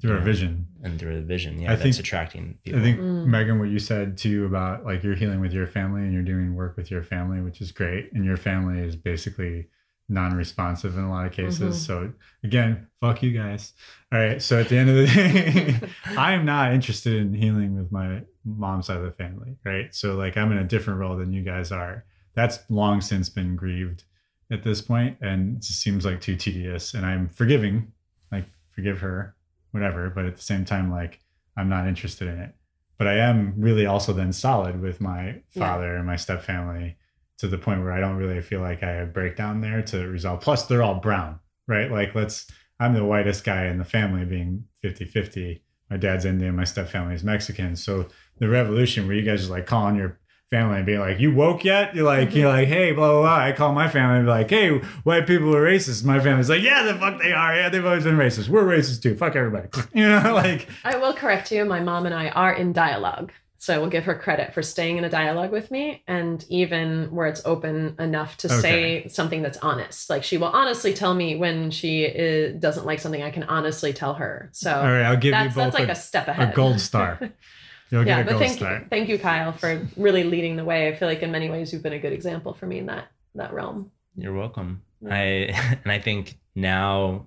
through 0.00 0.12
our 0.12 0.18
Yeah. 0.18 0.24
vision. 0.24 0.66
and 0.82 0.98
through 0.98 1.14
a 1.18 1.20
vision. 1.20 1.58
Yeah, 1.60 1.68
I 1.72 1.76
that's 1.76 1.82
think- 1.82 1.98
attracting 1.98 2.56
people. 2.64 2.80
I 2.80 2.82
think 2.82 2.98
Mm. 3.00 3.26
Megan, 3.26 3.58
what 3.58 3.68
you 3.68 3.78
said 3.78 4.16
too 4.16 4.46
about 4.46 4.86
like 4.86 5.02
you're 5.04 5.14
healing 5.14 5.40
with 5.40 5.52
your 5.52 5.66
family 5.66 6.00
and 6.04 6.12
you're 6.14 6.22
doing 6.22 6.54
work 6.54 6.74
with 6.78 6.90
your 6.90 7.02
family, 7.02 7.40
which 7.42 7.60
is 7.60 7.70
great. 7.70 8.10
And 8.14 8.24
your 8.24 8.38
family 8.38 8.80
is 8.80 8.96
basically 8.96 9.68
non-responsive 10.08 10.96
in 10.96 11.04
a 11.04 11.10
lot 11.10 11.26
of 11.26 11.32
cases. 11.32 11.76
Mhm. 11.76 11.86
So 11.86 12.12
again, 12.42 12.86
fuck 13.00 13.22
you 13.22 13.30
guys. 13.32 13.72
All 14.12 14.18
right. 14.18 14.40
So 14.42 14.58
at 14.60 14.68
the 14.68 14.76
end 14.76 14.90
of 14.90 14.96
the 14.96 15.06
day, 15.06 15.80
I 16.16 16.32
am 16.32 16.44
not 16.44 16.72
interested 16.72 17.14
in 17.16 17.34
healing 17.34 17.76
with 17.76 17.92
my 17.92 18.22
mom's 18.44 18.86
side 18.86 18.96
of 18.96 19.04
the 19.04 19.10
family. 19.12 19.56
Right. 19.64 19.94
So 19.94 20.16
like 20.16 20.36
I'm 20.36 20.50
in 20.52 20.58
a 20.58 20.64
different 20.64 20.98
role 21.00 21.16
than 21.16 21.32
you 21.32 21.42
guys 21.42 21.70
are. 21.72 22.04
That's 22.34 22.60
long 22.70 23.00
since 23.00 23.28
been 23.28 23.56
grieved 23.56 24.04
at 24.50 24.62
this 24.64 24.80
point, 24.80 25.16
and 25.20 25.56
it 25.56 25.62
just 25.62 25.80
seems 25.80 26.04
like 26.04 26.20
too 26.20 26.36
tedious. 26.36 26.94
And 26.94 27.04
I'm 27.04 27.28
forgiving, 27.28 27.92
like 28.32 28.46
forgive 28.70 29.00
her, 29.00 29.34
whatever. 29.70 30.10
But 30.10 30.26
at 30.26 30.36
the 30.36 30.42
same 30.42 30.64
time, 30.64 30.90
like 30.90 31.20
I'm 31.56 31.68
not 31.68 31.86
interested 31.86 32.28
in 32.28 32.38
it. 32.38 32.54
But 32.98 33.06
I 33.06 33.14
am 33.18 33.54
really 33.56 33.86
also 33.86 34.12
then 34.12 34.32
solid 34.32 34.80
with 34.80 35.00
my 35.00 35.42
Yeah. 35.54 35.66
father 35.66 35.96
and 35.96 36.06
my 36.06 36.16
step 36.16 36.42
family 36.42 36.96
to 37.38 37.48
the 37.48 37.56
point 37.58 37.80
where 37.82 37.92
I 37.92 38.00
don't 38.00 38.16
really 38.16 38.40
feel 38.42 38.60
like 38.60 38.82
I 38.82 38.90
have 38.90 39.14
breakdown 39.14 39.62
there 39.62 39.80
to 39.82 40.06
resolve. 40.06 40.40
Plus, 40.42 40.66
they're 40.66 40.82
all 40.82 40.96
brown, 41.00 41.40
right? 41.66 41.90
Like, 41.90 42.14
let's, 42.14 42.46
I'm 42.78 42.92
the 42.92 43.04
whitest 43.04 43.42
guy 43.44 43.64
in 43.66 43.78
the 43.78 43.84
family 43.86 44.26
being 44.26 44.64
50 44.82 45.06
50. 45.06 45.62
My 45.88 45.96
dad's 45.96 46.24
Indian, 46.26 46.54
my 46.54 46.64
step 46.64 46.88
family 46.88 47.14
is 47.14 47.24
Mexican. 47.24 47.74
So 47.76 48.08
the 48.38 48.48
revolution 48.48 49.06
where 49.06 49.16
you 49.16 49.22
guys 49.22 49.48
are 49.48 49.52
like 49.52 49.66
calling 49.66 49.96
your 49.96 50.18
family 50.50 50.78
and 50.78 50.86
being 50.86 50.98
like, 50.98 51.20
you 51.20 51.32
woke 51.32 51.64
yet? 51.64 51.94
You're 51.94 52.04
like, 52.04 52.30
mm-hmm. 52.30 52.38
you're 52.38 52.48
like, 52.48 52.68
hey, 52.68 52.92
blah, 52.92 53.08
blah, 53.08 53.20
blah. 53.20 53.36
I 53.36 53.52
call 53.52 53.72
my 53.72 53.88
family 53.88 54.18
and 54.18 54.26
be 54.26 54.30
like, 54.30 54.50
hey, 54.50 54.78
white 55.04 55.26
people 55.26 55.54
are 55.54 55.64
racist. 55.64 56.04
My 56.04 56.18
family's 56.18 56.50
like, 56.50 56.62
yeah, 56.62 56.82
the 56.82 56.94
fuck 56.94 57.20
they 57.22 57.32
are. 57.32 57.54
Yeah, 57.54 57.68
they've 57.68 57.84
always 57.84 58.04
been 58.04 58.16
racist. 58.16 58.48
We're 58.48 58.64
racist 58.64 59.02
too. 59.02 59.16
Fuck 59.16 59.36
everybody. 59.36 59.68
You 59.92 60.08
know, 60.08 60.34
like, 60.34 60.68
I 60.84 60.96
will 60.96 61.12
correct 61.12 61.50
you. 61.50 61.64
My 61.64 61.80
mom 61.80 62.06
and 62.06 62.14
I 62.14 62.28
are 62.28 62.52
in 62.52 62.72
dialogue. 62.72 63.32
So 63.58 63.74
I 63.74 63.78
will 63.78 63.88
give 63.88 64.04
her 64.04 64.14
credit 64.14 64.54
for 64.54 64.62
staying 64.62 64.96
in 64.96 65.04
a 65.04 65.10
dialogue 65.10 65.52
with 65.52 65.70
me 65.70 66.02
and 66.06 66.42
even 66.48 67.10
where 67.14 67.26
it's 67.26 67.42
open 67.44 67.94
enough 67.98 68.38
to 68.38 68.48
say 68.48 69.06
something 69.08 69.42
that's 69.42 69.58
honest. 69.58 70.08
Like 70.08 70.24
she 70.24 70.38
will 70.38 70.48
honestly 70.48 70.94
tell 70.94 71.12
me 71.12 71.36
when 71.36 71.70
she 71.70 72.04
is, 72.04 72.58
doesn't 72.58 72.86
like 72.86 73.00
something, 73.00 73.22
I 73.22 73.30
can 73.30 73.42
honestly 73.42 73.92
tell 73.92 74.14
her. 74.14 74.48
So 74.52 74.72
all 74.72 74.84
right, 74.84 75.02
I'll 75.02 75.18
give 75.18 75.32
that's, 75.32 75.54
you 75.54 75.62
both 75.62 75.72
that's 75.74 75.78
like 75.78 75.88
a, 75.88 75.92
a, 75.92 75.94
step 75.94 76.28
a 76.28 76.52
gold 76.54 76.80
star. 76.80 77.20
You'll 77.90 78.06
yeah, 78.06 78.16
get 78.16 78.20
a 78.20 78.24
but 78.24 78.30
gold 78.30 78.42
thank 78.42 78.56
star. 78.56 78.78
you, 78.78 78.86
thank 78.88 79.08
you, 79.08 79.18
Kyle, 79.18 79.52
for 79.52 79.86
really 79.96 80.24
leading 80.24 80.56
the 80.56 80.64
way. 80.64 80.88
I 80.88 80.94
feel 80.94 81.08
like 81.08 81.22
in 81.22 81.32
many 81.32 81.50
ways 81.50 81.72
you've 81.72 81.82
been 81.82 81.92
a 81.92 81.98
good 81.98 82.12
example 82.12 82.54
for 82.54 82.66
me 82.66 82.78
in 82.78 82.86
that 82.86 83.08
that 83.34 83.52
realm. 83.52 83.90
You're 84.16 84.34
welcome. 84.34 84.82
Yeah. 85.00 85.14
I 85.14 85.18
and 85.84 85.92
I 85.92 85.98
think 85.98 86.38
now, 86.54 87.26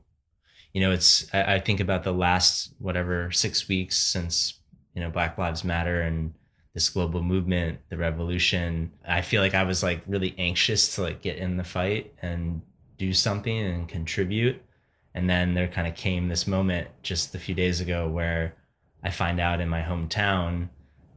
you 0.74 0.82
know, 0.82 0.92
it's 0.92 1.28
I, 1.34 1.56
I 1.56 1.60
think 1.60 1.80
about 1.80 2.04
the 2.04 2.14
last 2.14 2.74
whatever 2.80 3.32
six 3.32 3.68
weeks 3.68 3.98
since 3.98 4.60
you 4.96 5.02
know 5.02 5.10
Black 5.10 5.38
Lives 5.38 5.64
Matter 5.64 6.02
and 6.02 6.34
this 6.74 6.90
global 6.90 7.22
movement, 7.22 7.80
the 7.90 7.98
revolution. 7.98 8.92
I 9.08 9.22
feel 9.22 9.42
like 9.42 9.54
I 9.54 9.64
was 9.64 9.84
like 9.84 10.02
really 10.08 10.34
anxious 10.38 10.96
to 10.96 11.04
like 11.04 11.22
get 11.22 11.38
in 11.38 11.58
the 11.58 11.64
fight 11.64 12.14
and 12.22 12.62
do 12.98 13.14
something 13.14 13.58
and 13.58 13.88
contribute. 13.88 14.62
And 15.14 15.30
then 15.30 15.54
there 15.54 15.68
kind 15.68 15.88
of 15.88 15.96
came 15.96 16.28
this 16.28 16.48
moment 16.48 16.88
just 17.04 17.36
a 17.36 17.40
few 17.40 17.54
days 17.54 17.80
ago 17.80 18.10
where 18.10 18.56
I 19.04 19.12
find 19.12 19.40
out 19.40 19.60
in 19.60 19.70
my 19.70 19.82
hometown 19.82 20.70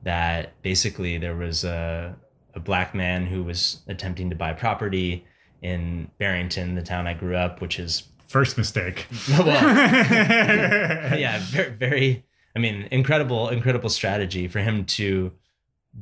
that 0.03 0.61
basically 0.63 1.19
there 1.19 1.37
was 1.37 1.65
a 1.65 2.17
a 2.55 2.61
black 2.61 2.95
man 2.95 3.27
who 3.27 3.43
was 3.43 3.83
attempting 3.87 4.31
to 4.31 4.37
buy 4.37 4.53
property 4.55 5.27
in 5.61 6.11
Barrington, 6.19 6.75
the 6.75 6.83
town 6.83 7.07
I 7.07 7.13
grew 7.13 7.37
up, 7.37 7.61
which 7.61 7.79
is 7.79 8.05
First 8.27 8.59
mistake. 8.59 9.07
well, 9.31 9.47
yeah, 9.47 11.39
very, 11.45 11.71
very. 11.71 12.25
I 12.57 12.59
mean, 12.59 12.89
incredible, 12.91 13.49
incredible 13.51 13.89
strategy 13.89 14.49
for 14.49 14.59
him 14.59 14.85
to 14.87 15.33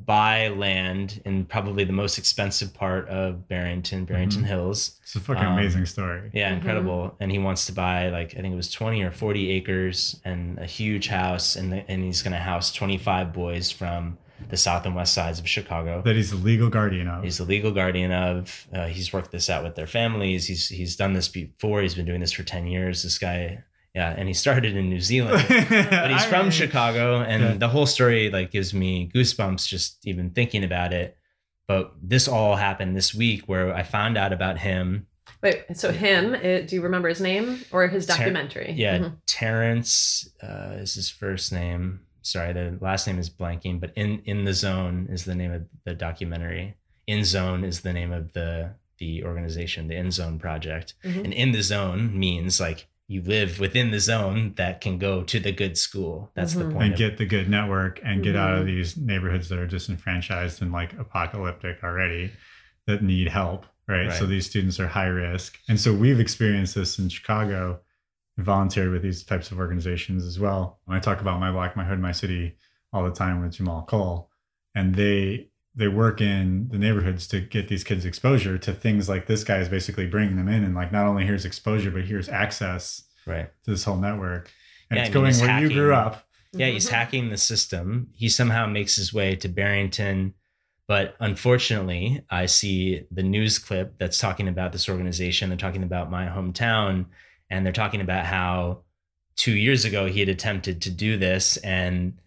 buy 0.07 0.49
land 0.49 1.23
in 1.25 1.45
probably 1.45 1.85
the 1.85 1.93
most 1.93 2.19
expensive 2.19 2.75
part 2.75 3.09
of 3.09 3.49
Barrington, 3.49 4.05
Barrington 4.05 4.43
Mhm. 4.43 4.47
Hills. 4.47 4.99
It's 5.03 5.15
a 5.15 5.21
fucking 5.21 5.43
Um, 5.45 5.53
amazing 5.55 5.87
story. 5.87 6.31
Yeah, 6.33 6.51
Mhm. 6.51 6.57
incredible. 6.57 7.17
And 7.21 7.31
he 7.31 7.39
wants 7.39 7.65
to 7.67 7.73
buy 7.73 8.09
like 8.11 8.35
I 8.37 8.41
think 8.41 8.53
it 8.53 8.57
was 8.57 8.71
20 8.71 9.03
or 9.03 9.11
40 9.13 9.51
acres 9.53 10.21
and 10.25 10.59
a 10.59 10.67
huge 10.67 11.09
house 11.09 11.55
and 11.57 11.73
the, 11.73 11.89
and 11.91 12.03
he's 12.05 12.23
going 12.23 12.33
to 12.33 12.39
house 12.41 12.73
25 12.73 13.33
boys 13.33 13.71
from 13.71 14.19
the 14.49 14.57
south 14.57 14.85
and 14.85 14.95
west 14.97 15.15
sides 15.15 15.39
of 15.39 15.49
Chicago. 15.49 16.03
That 16.05 16.17
he's 16.17 16.31
the 16.31 16.37
legal 16.37 16.69
guardian 16.69 17.07
of. 17.09 17.23
He's 17.23 17.39
the 17.39 17.45
legal 17.45 17.71
guardian 17.71 18.11
of. 18.13 18.67
Uh, 18.75 18.87
he's 18.89 19.13
worked 19.13 19.31
this 19.31 19.49
out 19.49 19.63
with 19.63 19.75
their 19.77 19.87
families. 19.87 20.49
He's 20.49 20.69
he's 20.69 20.97
done 20.97 21.13
this 21.13 21.29
before. 21.29 21.81
He's 21.83 21.95
been 21.95 22.05
doing 22.05 22.21
this 22.21 22.33
for 22.33 22.43
10 22.43 22.67
years. 22.67 23.05
This 23.05 23.17
guy, 23.17 23.61
yeah, 23.95 24.15
and 24.17 24.27
he 24.29 24.35
started 24.35 24.77
in 24.77 24.89
New 24.91 25.01
Zealand. 25.01 25.45
but 25.49 26.11
he's 26.11 26.25
from 26.25 26.47
mean, 26.47 26.51
Chicago, 26.51 27.21
and 27.23 27.43
Yeah. 27.43 27.55
the 27.55 27.69
whole 27.69 27.87
story 27.87 28.31
like 28.31 28.51
gives 28.51 28.75
me 28.75 29.11
goosebumps 29.15 29.67
just 29.69 30.07
even 30.07 30.31
thinking 30.31 30.65
about 30.65 30.93
it. 30.93 31.17
But 31.67 31.93
this 32.03 32.29
all 32.29 32.57
happened 32.57 32.95
this 32.97 33.15
week 33.15 33.45
where 33.47 33.75
I 33.75 33.83
found 33.85 34.19
out 34.19 34.33
about 34.33 34.59
him. 34.59 35.07
Wait, 35.43 35.65
so 35.75 35.93
him, 35.93 36.35
uh, 36.35 36.67
do 36.67 36.75
you 36.77 36.83
remember 36.83 37.09
his 37.09 37.21
name 37.21 37.61
or 37.71 37.87
his 37.89 38.07
Ter- 38.07 38.17
documentary? 38.17 38.73
Yeah, 38.77 38.99
Mhm. 38.99 39.17
Terrence 39.27 40.29
uh, 40.43 40.77
is 40.79 40.95
his 40.95 41.09
first 41.11 41.53
name. 41.53 42.01
Sorry, 42.23 42.53
the 42.53 42.77
last 42.81 43.07
name 43.07 43.19
is 43.19 43.29
blanking. 43.31 43.79
But 43.81 43.93
in 43.95 44.21
in 44.25 44.45
the 44.45 44.53
zone 44.55 45.07
is 45.11 45.25
the 45.25 45.35
name 45.35 45.53
of 45.53 45.63
the 45.85 45.95
documentary. 45.95 46.75
In 47.07 47.23
zone 47.25 47.65
is 47.65 47.81
the 47.83 47.93
name 47.93 48.13
of 48.13 48.33
the 48.33 48.75
the 48.99 49.25
organization, 49.25 49.89
the 49.89 49.97
In 49.97 50.11
Zone 50.11 50.39
Project. 50.39 50.95
Mhm. 51.05 51.25
And 51.25 51.33
in 51.35 51.53
the 51.53 51.63
zone 51.63 52.19
means 52.19 52.61
like 52.61 52.87
you 53.07 53.21
live 53.23 53.61
within 53.61 53.91
the 53.91 54.01
zone 54.01 54.55
that 54.57 54.81
can 54.81 54.99
go 54.99 55.23
to 55.23 55.39
the 55.39 55.53
good 55.53 55.77
school. 55.77 56.31
That's 56.35 56.55
the 56.55 56.65
Mhm. 56.65 56.73
point. 56.73 56.83
and 56.85 56.93
of- 56.95 56.99
get 56.99 57.17
the 57.19 57.27
good 57.27 57.49
network 57.51 58.01
and 58.03 58.23
get 58.23 58.35
out 58.35 58.55
of 58.55 58.63
Mhm. 58.63 58.67
these 58.67 58.97
neighborhoods 58.97 59.49
that 59.51 59.59
are 59.59 59.67
disenfranchised 59.67 60.63
and 60.63 60.73
like 60.73 60.93
apocalyptic 60.99 61.85
already 61.85 62.31
that 62.87 63.03
need 63.03 63.29
help 63.29 63.67
right, 63.87 64.13
so 64.13 64.25
these 64.27 64.47
students 64.47 64.81
are 64.81 64.89
high 64.89 65.07
risk 65.07 65.59
and 65.69 65.79
so 65.79 65.93
we've 65.95 66.19
experienced 66.21 66.75
this 66.75 66.99
in 66.99 67.09
chicago 67.11 67.81
volunteered 68.39 68.91
with 68.91 69.03
these 69.03 69.23
types 69.23 69.51
of 69.53 69.59
organizations 69.59 70.25
as 70.25 70.39
well 70.41 70.81
i 70.89 70.99
talk 70.99 71.21
about 71.21 71.39
my 71.39 71.51
block 71.53 71.77
my 71.77 71.85
hood 71.85 72.01
my 72.01 72.13
city 72.13 72.57
all 72.93 73.05
the 73.05 73.11
time 73.15 73.41
with 73.43 73.53
Jahmal 73.57 73.87
Cole 73.87 74.31
and 74.75 74.95
they 74.95 75.49
they 75.77 75.89
work 75.89 76.21
in 76.21 76.69
the 76.69 76.79
neighborhoods 76.79 77.27
to 77.27 77.41
get 77.41 77.69
these 77.69 77.83
kids 77.83 78.05
exposure 78.05 78.57
to 78.59 78.73
things 78.73 79.09
like 79.09 79.27
this 79.27 79.43
guy 79.43 79.59
is 79.59 79.69
basically 79.69 80.07
bringing 80.07 80.37
them 80.37 80.49
in 80.49 80.63
and 80.63 80.75
like 80.75 80.93
not 80.93 81.07
only 81.07 81.25
here's 81.25 81.45
exposure 81.45 81.91
but 81.91 82.05
here's 82.05 82.29
access 82.29 83.03
right. 83.27 83.51
to 83.65 83.71
this 83.71 83.85
whole 83.85 83.97
network 83.97 84.51
and 84.91 84.99
Yeah, 84.99 85.05
it's 85.05 85.11
I 85.11 85.11
mean, 85.11 85.13
going 85.13 85.27
he's 85.27 85.41
where 85.43 85.61
you 85.61 85.69
grew 85.69 85.95
up 85.95 86.27
Yeah, 86.55 86.69
he's 86.69 86.87
mm-hmm. 86.87 86.95
hacking 86.95 87.29
the 87.31 87.37
system. 87.37 88.09
He 88.13 88.29
somehow 88.29 88.67
makes 88.67 88.97
his 88.97 89.13
way 89.13 89.37
to 89.37 89.49
Barrington. 89.49 90.35
But 90.87 91.17
unfortunately, 91.19 92.25
I 92.31 92.47
see 92.47 93.05
the 93.11 93.23
news 93.23 93.59
clip 93.59 93.99
that's 93.99 94.19
talking 94.19 94.49
about 94.49 94.73
this 94.73 94.89
organization. 94.89 95.49
They're 95.49 95.57
talking 95.57 95.83
about 95.83 96.11
my 96.11 96.27
hometown, 96.27 97.07
and 97.49 97.65
they're 97.65 97.73
talking 97.73 98.03
about 98.03 98.27
how 98.27 98.83
two 99.37 99.57
years 99.57 99.85
ago 99.85 100.07
he 100.07 100.21
had 100.21 100.29
attempted 100.29 100.83
to 100.83 100.91
do 100.91 101.17
this. 101.17 101.57
And, 101.59 102.19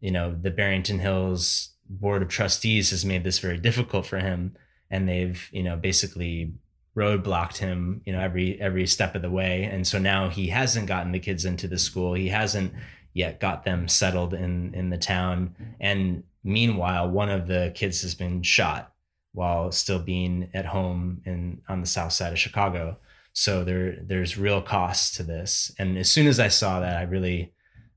you 0.00 0.10
know, 0.10 0.34
the 0.34 0.50
Barrington 0.50 0.98
Hills 0.98 1.75
Board 1.88 2.22
of 2.22 2.28
Trustees 2.28 2.90
has 2.90 3.04
made 3.04 3.24
this 3.24 3.38
very 3.38 3.58
difficult 3.58 4.06
for 4.06 4.18
him. 4.18 4.56
And 4.90 5.08
they've, 5.08 5.48
you 5.52 5.62
know, 5.62 5.76
basically 5.76 6.54
roadblocked 6.96 7.58
him, 7.58 8.00
you 8.06 8.12
know, 8.12 8.20
every 8.20 8.60
every 8.60 8.86
step 8.86 9.14
of 9.14 9.22
the 9.22 9.30
way. 9.30 9.64
And 9.64 9.86
so 9.86 9.98
now 9.98 10.28
he 10.28 10.48
hasn't 10.48 10.88
gotten 10.88 11.12
the 11.12 11.20
kids 11.20 11.44
into 11.44 11.68
the 11.68 11.78
school. 11.78 12.14
He 12.14 12.28
hasn't 12.28 12.72
yet 13.12 13.38
got 13.38 13.64
them 13.64 13.86
settled 13.86 14.32
in 14.34 14.74
in 14.74 14.90
the 14.90 14.98
town. 14.98 15.54
And 15.78 16.24
meanwhile 16.42 17.08
one 17.10 17.28
of 17.28 17.46
the 17.46 17.72
kids 17.74 18.02
has 18.02 18.14
been 18.14 18.42
shot 18.42 18.92
while 19.32 19.70
still 19.70 19.98
being 19.98 20.48
at 20.54 20.64
home 20.64 21.20
in 21.26 21.60
on 21.68 21.80
the 21.80 21.86
south 21.86 22.12
side 22.12 22.32
of 22.32 22.38
chicago. 22.38 22.98
So 23.34 23.64
there 23.64 23.98
there's 24.02 24.38
real 24.38 24.62
costs 24.62 25.16
to 25.16 25.22
this. 25.22 25.70
And 25.78 25.98
as 25.98 26.10
soon 26.10 26.26
as 26.26 26.40
i 26.40 26.48
saw 26.48 26.80
that 26.80 26.96
i 26.96 27.02
really 27.02 27.52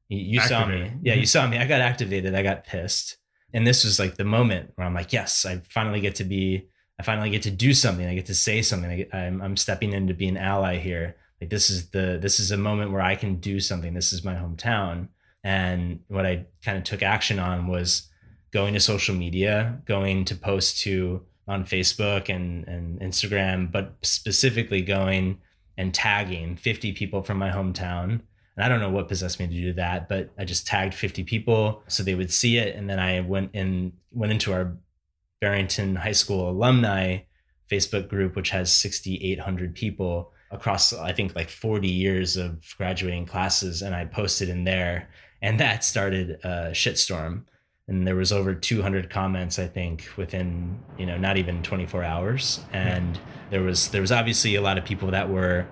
you, 0.10 0.18
you 0.18 0.42
saw 0.42 0.66
me. 0.66 0.92
Yeah 1.02 1.14
you 1.14 1.22
mm-hmm. 1.22 1.26
saw 1.26 1.48
me. 1.48 1.58
I 1.58 1.66
got 1.66 1.82
activated. 1.82 2.36
I 2.36 2.44
got 2.44 2.66
pissed 2.66 3.18
And 3.54 3.66
this 3.66 3.84
was 3.84 4.00
like 4.00 4.16
the 4.16 4.26
moment 4.26 4.72
where 4.76 4.86
I'm 4.86 4.94
like, 4.94 5.14
yes, 5.14 5.46
I 5.46 5.62
finally 5.70 6.02
get 6.02 6.16
to 6.16 6.24
be, 6.24 6.68
I 7.00 7.04
finally 7.04 7.30
get 7.30 7.44
to 7.44 7.52
do 7.52 7.74
something. 7.74 8.06
I 8.06 8.16
get 8.16 8.28
to 8.28 8.36
say 8.36 8.62
something. 8.62 9.08
I 9.12 9.18
I'm, 9.18 9.42
I'm 9.42 9.58
stepping 9.58 9.94
in 9.94 10.08
to 10.08 10.14
be 10.14 10.28
an 10.28 10.38
ally 10.38 10.78
here. 10.78 11.16
Like 11.42 11.50
this 11.50 11.70
is 11.70 11.90
the, 11.90 12.20
this 12.22 12.40
is 12.40 12.52
a 12.52 12.58
moment 12.58 12.92
where 12.92 13.02
I 13.02 13.16
can 13.16 13.36
do 13.38 13.60
something. 13.60 13.94
This 13.94 14.14
is 14.14 14.24
my 14.24 14.36
hometown. 14.36 15.08
And 15.44 16.02
what 16.10 16.26
I 16.26 16.46
kind 16.64 16.78
of 16.78 16.84
took 16.84 17.02
action 17.02 17.40
on 17.40 17.68
was 17.68 18.08
going 18.52 18.74
to 18.74 18.80
social 18.80 19.16
media, 19.16 19.82
going 19.86 20.26
to 20.26 20.36
post 20.36 20.82
to 20.82 21.22
on 21.48 21.66
Facebook 21.66 22.30
and, 22.34 22.68
and 22.68 23.00
Instagram, 23.00 23.72
but 23.72 23.96
specifically 24.04 24.82
going 24.82 25.40
and 25.78 25.94
tagging 25.94 26.56
50 26.56 26.92
people 26.94 27.24
from 27.24 27.38
my 27.38 27.50
hometown. 27.50 28.22
And 28.60 28.66
I 28.66 28.68
don't 28.68 28.82
know 28.82 28.90
what 28.90 29.08
possessed 29.08 29.40
me 29.40 29.48
to 29.48 29.54
do 29.54 29.72
that, 29.76 30.10
but 30.10 30.32
I 30.38 30.44
just 30.44 30.68
tagged 30.68 30.94
50 30.94 31.24
people 31.24 31.82
so 31.88 32.04
they 32.04 32.14
would 32.14 32.30
see 32.30 32.58
it. 32.58 32.76
And 32.76 32.90
then 32.90 33.00
I 33.00 33.22
went 33.22 33.52
in 33.54 33.94
went 34.12 34.34
into 34.34 34.52
our 34.52 34.76
Barrington 35.40 35.96
High 35.96 36.12
School 36.12 36.50
alumni 36.50 37.20
Facebook 37.72 38.10
group, 38.10 38.36
which 38.36 38.50
has 38.50 38.74
6,800 38.74 39.76
people 39.76 40.34
across, 40.52 40.92
I 40.92 41.14
think, 41.14 41.38
like 41.38 41.48
40 41.50 41.88
years 41.88 42.36
of 42.36 42.62
graduating 42.78 43.28
classes. 43.28 43.82
And 43.82 43.96
I 43.96 44.04
posted 44.04 44.50
in 44.50 44.66
there, 44.66 45.08
and 45.42 45.58
that 45.62 45.86
started 45.86 46.32
a 46.44 46.72
shitstorm. 46.72 47.44
And 47.88 48.06
there 48.06 48.18
was 48.18 48.34
over 48.34 48.54
200 48.54 49.10
comments, 49.10 49.58
I 49.58 49.68
think, 49.68 50.10
within 50.18 50.78
you 50.98 51.06
know 51.06 51.18
not 51.18 51.38
even 51.38 51.64
24 51.64 52.04
hours. 52.04 52.60
And 52.74 53.18
there 53.52 53.64
was 53.64 53.88
there 53.92 54.02
was 54.02 54.12
obviously 54.12 54.56
a 54.56 54.62
lot 54.62 54.78
of 54.78 54.84
people 54.84 55.12
that 55.12 55.30
were 55.30 55.66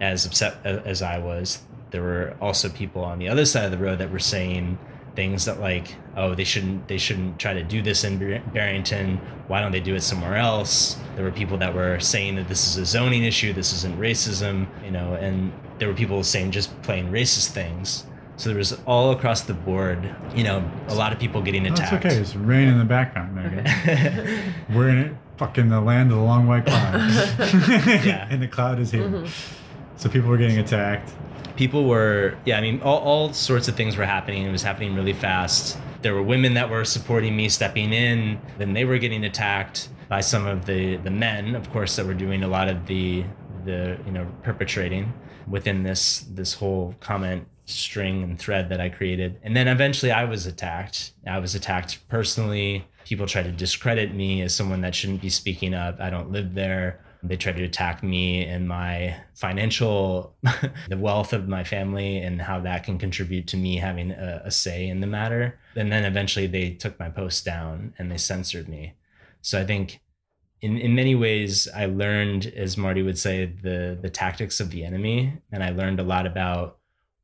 as 0.00 0.26
upset 0.26 0.66
as 0.66 1.02
I 1.02 1.18
was. 1.18 1.62
There 1.92 2.02
were 2.02 2.34
also 2.40 2.68
people 2.68 3.04
on 3.04 3.18
the 3.18 3.28
other 3.28 3.44
side 3.44 3.64
of 3.64 3.70
the 3.70 3.78
road 3.78 3.98
that 3.98 4.10
were 4.10 4.18
saying 4.18 4.78
things 5.14 5.44
that 5.44 5.60
like 5.60 5.94
oh 6.16 6.34
they 6.34 6.42
shouldn't 6.42 6.88
they 6.88 6.96
shouldn't 6.96 7.38
try 7.38 7.52
to 7.52 7.62
do 7.62 7.82
this 7.82 8.02
in 8.02 8.16
barrington 8.54 9.18
why 9.46 9.60
don't 9.60 9.70
they 9.70 9.78
do 9.78 9.94
it 9.94 10.00
somewhere 10.00 10.36
else 10.36 10.96
there 11.16 11.24
were 11.24 11.30
people 11.30 11.58
that 11.58 11.74
were 11.74 12.00
saying 12.00 12.34
that 12.34 12.48
this 12.48 12.66
is 12.66 12.78
a 12.78 12.86
zoning 12.86 13.22
issue 13.22 13.52
this 13.52 13.74
isn't 13.74 13.98
racism 13.98 14.66
you 14.82 14.90
know 14.90 15.12
and 15.16 15.52
there 15.78 15.86
were 15.86 15.92
people 15.92 16.22
saying 16.22 16.50
just 16.50 16.80
plain 16.80 17.12
racist 17.12 17.50
things 17.50 18.06
so 18.36 18.48
there 18.48 18.58
was 18.58 18.72
all 18.86 19.12
across 19.12 19.42
the 19.42 19.54
board 19.54 20.14
you 20.34 20.42
know 20.42 20.68
a 20.88 20.94
lot 20.94 21.12
of 21.12 21.18
people 21.18 21.42
getting 21.42 21.62
That's 21.64 21.80
attacked 21.80 22.06
okay. 22.06 22.16
It's 22.16 22.34
rain 22.34 22.68
in 22.68 22.78
the 22.78 22.84
background, 22.84 23.34
Megan. 23.34 24.54
We're 24.74 24.88
in 24.88 24.98
it, 24.98 25.16
fucking 25.36 25.68
the 25.68 25.80
land 25.80 26.10
of 26.10 26.18
the 26.18 26.24
long 26.24 26.46
white 26.46 26.66
cloud. 26.66 26.94
Yeah. 28.04 28.26
and 28.30 28.42
the 28.42 28.48
cloud 28.48 28.80
is 28.80 28.90
here. 28.90 29.08
Mm-hmm. 29.08 29.26
So 29.96 30.08
people 30.08 30.28
were 30.28 30.38
getting 30.38 30.58
attacked. 30.58 31.12
People 31.56 31.84
were 31.84 32.36
yeah 32.44 32.58
i 32.58 32.60
mean 32.60 32.80
all, 32.82 32.98
all 32.98 33.32
sorts 33.32 33.68
of 33.68 33.76
things 33.76 33.96
were 33.96 34.04
happening. 34.04 34.46
It 34.46 34.52
was 34.52 34.62
happening 34.62 34.94
really 34.94 35.12
fast. 35.12 35.78
There 36.02 36.14
were 36.14 36.22
women 36.22 36.54
that 36.54 36.68
were 36.68 36.84
supporting 36.84 37.36
me 37.36 37.48
stepping 37.48 37.92
in. 37.92 38.40
Then 38.58 38.72
they 38.72 38.84
were 38.84 38.98
getting 38.98 39.24
attacked 39.24 39.88
by 40.08 40.20
some 40.20 40.46
of 40.46 40.66
the 40.66 40.96
the 40.96 41.10
men 41.10 41.54
of 41.54 41.70
course 41.70 41.96
that 41.96 42.06
were 42.06 42.14
doing 42.14 42.42
a 42.42 42.48
lot 42.48 42.68
of 42.68 42.86
the 42.86 43.24
the 43.64 43.98
you 44.04 44.12
know 44.12 44.26
perpetrating 44.42 45.12
within 45.48 45.82
this 45.82 46.20
this 46.30 46.54
whole 46.54 46.94
comment 47.00 47.46
string 47.66 48.22
and 48.22 48.38
thread 48.38 48.68
that 48.68 48.80
i 48.80 48.88
created. 48.88 49.38
And 49.42 49.56
then 49.56 49.68
eventually 49.68 50.12
i 50.12 50.24
was 50.24 50.46
attacked. 50.46 51.12
I 51.26 51.38
was 51.38 51.54
attacked 51.54 52.06
personally. 52.08 52.86
People 53.04 53.26
tried 53.26 53.44
to 53.44 53.52
discredit 53.52 54.14
me 54.14 54.42
as 54.42 54.54
someone 54.54 54.80
that 54.82 54.94
shouldn't 54.94 55.20
be 55.20 55.30
speaking 55.30 55.74
up. 55.74 56.00
I 56.00 56.10
don't 56.10 56.30
live 56.30 56.54
there 56.54 57.00
they 57.22 57.36
tried 57.36 57.56
to 57.56 57.64
attack 57.64 58.02
me 58.02 58.44
and 58.44 58.66
my 58.66 59.16
financial 59.34 60.36
the 60.88 60.96
wealth 60.96 61.32
of 61.32 61.48
my 61.48 61.62
family 61.62 62.18
and 62.18 62.42
how 62.42 62.60
that 62.60 62.84
can 62.84 62.98
contribute 62.98 63.46
to 63.48 63.56
me 63.56 63.76
having 63.76 64.10
a, 64.10 64.42
a 64.44 64.50
say 64.50 64.88
in 64.88 65.00
the 65.00 65.06
matter. 65.06 65.58
And 65.76 65.92
then 65.92 66.04
eventually 66.04 66.46
they 66.46 66.70
took 66.70 66.98
my 66.98 67.08
post 67.08 67.44
down 67.44 67.94
and 67.98 68.10
they 68.10 68.18
censored 68.18 68.68
me. 68.68 68.94
So 69.40 69.60
i 69.60 69.64
think 69.64 70.00
in, 70.60 70.78
in 70.78 70.94
many 70.94 71.14
ways 71.14 71.68
i 71.74 71.86
learned 71.86 72.46
as 72.46 72.76
marty 72.76 73.02
would 73.02 73.18
say 73.18 73.46
the 73.46 73.98
the 74.00 74.10
tactics 74.10 74.58
of 74.58 74.70
the 74.70 74.84
enemy. 74.84 75.38
And 75.52 75.62
i 75.62 75.70
learned 75.70 76.00
a 76.00 76.04
lot 76.04 76.26
about 76.26 76.78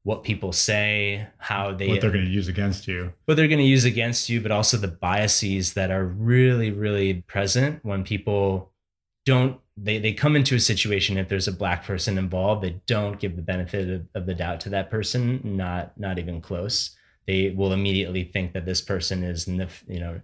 what 0.05 0.23
people 0.23 0.53
say 0.53 1.27
how 1.39 1.75
they 1.75 1.89
what 1.89 2.01
they're 2.01 2.11
going 2.11 2.25
to 2.25 2.31
use 2.31 2.49
against 2.49 2.87
you. 2.87 3.13
what 3.25 3.37
they're 3.37 3.49
going 3.49 3.59
to 3.59 3.65
use 3.65 3.85
against 3.85 4.29
you, 4.29 4.41
but 4.41 4.53
also 4.53 4.77
the 4.77 4.89
biases 4.89 5.75
that 5.75 5.91
are 5.91 6.05
really, 6.05 6.71
really 6.71 7.15
present 7.27 7.85
when 7.85 8.05
people 8.05 8.73
don't 9.29 9.55
they, 9.87 9.99
they 9.99 10.13
come 10.13 10.35
into 10.35 10.57
a 10.57 10.61
situation 10.73 11.19
if 11.19 11.29
there's 11.29 11.47
a 11.49 11.53
black 11.63 11.81
person 11.85 12.19
involved 12.19 12.63
they 12.65 12.77
don't 12.87 13.21
give 13.23 13.37
the 13.37 13.43
benefit 13.55 13.89
of, 13.89 14.03
of 14.19 14.27
the 14.27 14.35
doubt 14.43 14.59
to 14.63 14.69
that 14.71 14.91
person 14.91 15.41
not 15.45 15.85
not 15.99 16.19
even 16.19 16.41
close 16.41 16.97
they 17.27 17.51
will 17.51 17.73
immediately 17.73 18.25
think 18.25 18.53
that 18.55 18.67
this 18.67 18.81
person 18.81 19.23
is 19.23 19.47
you 19.47 20.01
know 20.01 20.21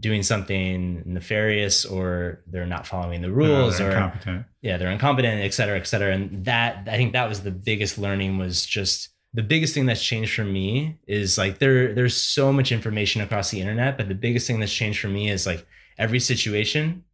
doing 0.00 0.22
something 0.22 1.02
nefarious 1.04 1.84
or 1.84 2.40
they're 2.46 2.72
not 2.76 2.86
following 2.86 3.20
the 3.20 3.30
rules 3.30 3.78
They're 3.78 3.88
or 3.88 3.92
incompetent. 3.92 4.46
yeah 4.62 4.76
they're 4.78 4.90
incompetent 4.90 5.40
et 5.42 5.52
cetera 5.52 5.76
et 5.78 5.86
cetera 5.86 6.12
and 6.14 6.44
that 6.44 6.86
i 6.94 6.96
think 6.96 7.12
that 7.12 7.28
was 7.28 7.40
the 7.42 7.50
biggest 7.50 7.98
learning 7.98 8.38
was 8.38 8.64
just 8.64 9.10
the 9.34 9.42
biggest 9.42 9.74
thing 9.74 9.86
that's 9.86 10.02
changed 10.02 10.32
for 10.34 10.44
me 10.44 10.96
is 11.06 11.36
like 11.36 11.58
there 11.58 11.92
there's 11.92 12.16
so 12.16 12.52
much 12.52 12.70
information 12.72 13.20
across 13.20 13.50
the 13.50 13.60
internet 13.60 13.96
but 13.98 14.08
the 14.08 14.14
biggest 14.26 14.46
thing 14.46 14.60
that's 14.60 14.72
changed 14.72 15.00
for 15.00 15.08
me 15.08 15.28
is 15.30 15.46
like 15.46 15.66
every 15.98 16.20
situation 16.20 17.04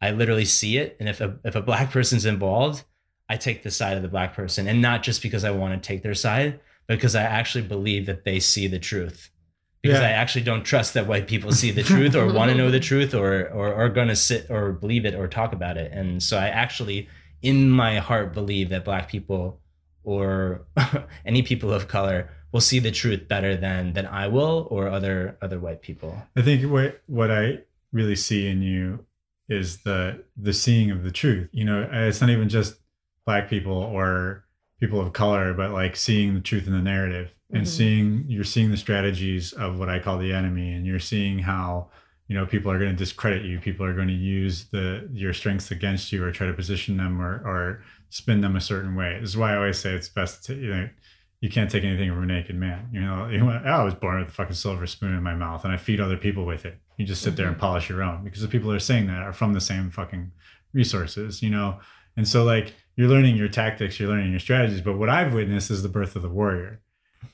i 0.00 0.10
literally 0.10 0.44
see 0.44 0.76
it 0.78 0.96
and 1.00 1.08
if 1.08 1.20
a, 1.20 1.38
if 1.44 1.54
a 1.54 1.62
black 1.62 1.90
person's 1.90 2.24
involved 2.24 2.84
i 3.28 3.36
take 3.36 3.62
the 3.62 3.70
side 3.70 3.96
of 3.96 4.02
the 4.02 4.08
black 4.08 4.34
person 4.34 4.66
and 4.66 4.80
not 4.80 5.02
just 5.02 5.22
because 5.22 5.44
i 5.44 5.50
want 5.50 5.72
to 5.80 5.86
take 5.86 6.02
their 6.02 6.14
side 6.14 6.58
but 6.86 6.96
because 6.96 7.14
i 7.14 7.22
actually 7.22 7.62
believe 7.64 8.06
that 8.06 8.24
they 8.24 8.40
see 8.40 8.66
the 8.66 8.78
truth 8.78 9.30
because 9.82 10.00
Yeah. 10.00 10.08
I 10.08 10.10
actually 10.10 10.42
don't 10.42 10.62
trust 10.62 10.92
that 10.92 11.06
white 11.06 11.26
people 11.26 11.52
see 11.52 11.70
the 11.70 11.82
truth 11.82 12.14
or 12.14 12.30
want 12.30 12.50
to 12.50 12.56
know 12.56 12.70
the 12.70 12.80
truth 12.80 13.14
or 13.14 13.48
or 13.48 13.72
are 13.74 13.88
going 13.88 14.08
to 14.08 14.16
sit 14.16 14.50
or 14.50 14.72
believe 14.72 15.06
it 15.06 15.14
or 15.14 15.26
talk 15.26 15.54
about 15.54 15.78
it. 15.78 15.90
And 15.92 16.22
so 16.22 16.36
I 16.36 16.48
actually, 16.48 17.08
in 17.40 17.70
my 17.70 17.96
heart, 17.96 18.34
believe 18.34 18.68
that 18.68 18.84
black 18.84 19.08
people 19.08 19.60
or 20.04 20.66
any 21.24 21.40
people 21.42 21.72
of 21.72 21.88
color 21.88 22.28
will 22.52 22.60
see 22.60 22.78
the 22.78 22.90
truth 22.90 23.26
better 23.26 23.56
than 23.56 23.94
than 23.94 24.04
I 24.04 24.28
will 24.28 24.68
or 24.70 24.88
other 24.88 25.38
other 25.40 25.58
white 25.58 25.80
people. 25.80 26.22
I 26.36 26.42
think 26.42 26.70
what 26.70 27.00
what 27.06 27.30
I 27.30 27.60
really 27.90 28.16
see 28.16 28.48
in 28.48 28.60
you 28.60 29.06
is 29.50 29.82
the 29.82 30.24
the 30.36 30.52
seeing 30.54 30.90
of 30.90 31.02
the 31.02 31.10
truth. 31.10 31.48
You 31.52 31.64
know, 31.64 31.86
it's 31.92 32.20
not 32.22 32.30
even 32.30 32.48
just 32.48 32.76
black 33.26 33.50
people 33.50 33.72
or 33.76 34.44
people 34.80 35.00
of 35.00 35.12
color, 35.12 35.52
but 35.52 35.72
like 35.72 35.96
seeing 35.96 36.34
the 36.34 36.40
truth 36.40 36.66
in 36.66 36.72
the 36.72 36.80
narrative 36.80 37.30
and 37.52 37.64
Mhm. 37.64 37.68
seeing 37.68 38.24
you're 38.28 38.44
seeing 38.44 38.70
the 38.70 38.76
strategies 38.78 39.52
of 39.52 39.78
what 39.78 39.88
I 39.90 39.98
call 39.98 40.16
the 40.18 40.32
enemy, 40.32 40.72
and 40.72 40.86
you're 40.86 40.98
seeing 41.00 41.40
how 41.40 41.90
you 42.28 42.34
know 42.36 42.46
people 42.46 42.70
are 42.70 42.78
going 42.78 42.92
to 42.92 42.96
discredit 42.96 43.44
you, 43.44 43.58
people 43.58 43.84
are 43.84 43.92
going 43.94 44.08
to 44.08 44.14
use 44.14 44.66
the 44.66 45.08
your 45.12 45.32
strengths 45.34 45.70
against 45.70 46.12
you 46.12 46.24
or 46.24 46.30
try 46.32 46.46
to 46.46 46.54
position 46.54 46.96
them 46.96 47.20
or 47.20 47.34
or 47.44 47.82
spin 48.08 48.40
them 48.40 48.56
a 48.56 48.60
certain 48.60 48.94
way. 48.94 49.18
This 49.20 49.30
is 49.30 49.36
why 49.36 49.52
I 49.52 49.56
always 49.56 49.78
say 49.78 49.92
it's 49.94 50.08
best 50.08 50.44
to 50.46 50.54
you 50.54 50.70
know 50.74 50.88
you 51.40 51.48
can't 51.48 51.70
take 51.70 51.84
anything 51.84 52.10
from 52.10 52.22
a 52.22 52.26
naked 52.26 52.54
man. 52.54 52.88
You 52.92 53.00
know, 53.00 53.26
you 53.28 53.38
know, 53.44 53.48
I 53.50 53.82
was 53.82 53.94
born 53.94 54.20
with 54.20 54.28
a 54.28 54.32
fucking 54.32 54.54
silver 54.54 54.86
spoon 54.86 55.14
in 55.14 55.22
my 55.22 55.34
mouth 55.34 55.64
and 55.64 55.72
I 55.72 55.76
feed 55.78 55.98
other 56.00 56.18
people 56.18 56.44
with 56.46 56.64
it. 56.66 56.78
You 57.00 57.06
just 57.06 57.22
sit 57.22 57.34
there 57.36 57.46
and 57.46 57.56
mm-hmm. 57.56 57.60
polish 57.60 57.88
your 57.88 58.02
own 58.02 58.24
because 58.24 58.42
the 58.42 58.48
people 58.48 58.68
that 58.68 58.76
are 58.76 58.80
saying 58.80 59.06
that 59.06 59.22
are 59.22 59.32
from 59.32 59.54
the 59.54 59.60
same 59.60 59.90
fucking 59.90 60.32
resources, 60.74 61.42
you 61.42 61.48
know? 61.48 61.80
And 62.14 62.28
so 62.28 62.44
like 62.44 62.74
you're 62.94 63.08
learning 63.08 63.36
your 63.36 63.48
tactics, 63.48 63.98
you're 63.98 64.10
learning 64.10 64.32
your 64.32 64.40
strategies. 64.40 64.82
But 64.82 64.98
what 64.98 65.08
I've 65.08 65.32
witnessed 65.32 65.70
is 65.70 65.82
the 65.82 65.88
birth 65.88 66.14
of 66.14 66.20
the 66.20 66.28
warrior, 66.28 66.82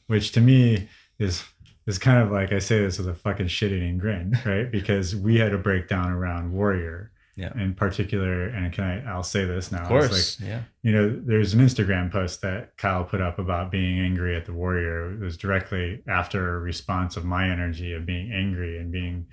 which 0.07 0.31
to 0.33 0.41
me 0.41 0.89
is 1.19 1.43
is 1.87 1.99
kind 1.99 2.23
of 2.23 2.31
like 2.31 2.53
I 2.53 2.61
say 2.61 2.81
this 2.81 2.99
with 2.99 3.09
a 3.09 3.14
fucking 3.14 3.49
shit 3.49 3.73
eating 3.73 3.99
grin, 3.99 4.39
right? 4.47 4.71
Because 4.71 5.17
we 5.17 5.39
had 5.39 5.53
a 5.53 5.59
breakdown 5.59 6.12
around 6.12 6.53
warrior 6.53 7.11
Yeah. 7.35 7.53
in 7.61 7.75
particular. 7.75 8.45
And 8.45 8.73
can 8.73 8.85
I 8.85 9.11
I'll 9.11 9.25
say 9.25 9.45
this 9.45 9.73
now. 9.73 9.83
Of 9.83 9.89
course, 9.89 10.41
yeah. 10.41 10.62
you 10.83 10.93
know, 10.93 11.21
there's 11.25 11.55
an 11.55 11.61
Instagram 11.61 12.12
post 12.12 12.41
that 12.43 12.77
Kyle 12.77 13.03
put 13.03 13.21
up 13.21 13.41
about 13.41 13.73
being 13.73 13.99
angry 13.99 14.37
at 14.37 14.47
the 14.47 14.53
warrior. 14.53 15.12
It 15.12 15.21
was 15.21 15.37
directly 15.37 16.05
after 16.07 16.57
a 16.57 16.61
response 16.61 17.17
of 17.17 17.25
my 17.25 17.51
energy 17.51 17.93
of 17.93 18.07
being 18.07 18.33
angry 18.33 18.79
and 18.79 18.93
being, 18.93 19.27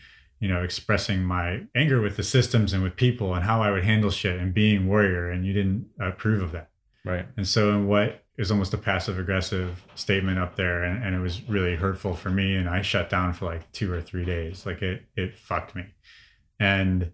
you 0.43 0.49
know, 0.49 0.61
expressing 0.61 1.23
my 1.23 1.61
anger 1.73 2.01
with 2.01 2.17
the 2.17 2.23
systems 2.23 2.73
and 2.73 2.83
with 2.83 2.97
people 2.97 3.33
and 3.33 3.45
how 3.45 3.61
I 3.63 3.71
would 3.71 3.85
handle 3.85 4.11
shit 4.11 4.37
and 4.37 4.53
being 4.53 4.87
warrior. 4.87 5.29
And 5.31 5.45
you 5.45 5.53
didn't 5.53 5.85
approve 6.01 6.41
of 6.41 6.51
that. 6.51 6.69
Right. 7.05 7.25
And 7.37 7.47
so, 7.47 7.69
in 7.69 7.87
what 7.87 8.25
is 8.37 8.51
almost 8.51 8.73
a 8.73 8.77
passive 8.77 9.17
aggressive 9.17 9.81
statement 9.95 10.39
up 10.39 10.57
there, 10.57 10.83
and, 10.83 11.01
and 11.01 11.15
it 11.15 11.19
was 11.19 11.47
really 11.47 11.75
hurtful 11.75 12.13
for 12.13 12.29
me. 12.29 12.57
And 12.57 12.67
I 12.67 12.81
shut 12.81 13.09
down 13.09 13.31
for 13.31 13.45
like 13.45 13.71
two 13.71 13.89
or 13.93 14.01
three 14.01 14.25
days. 14.25 14.65
Like 14.65 14.81
it, 14.81 15.03
it 15.15 15.37
fucked 15.37 15.75
me. 15.77 15.85
And 16.59 17.13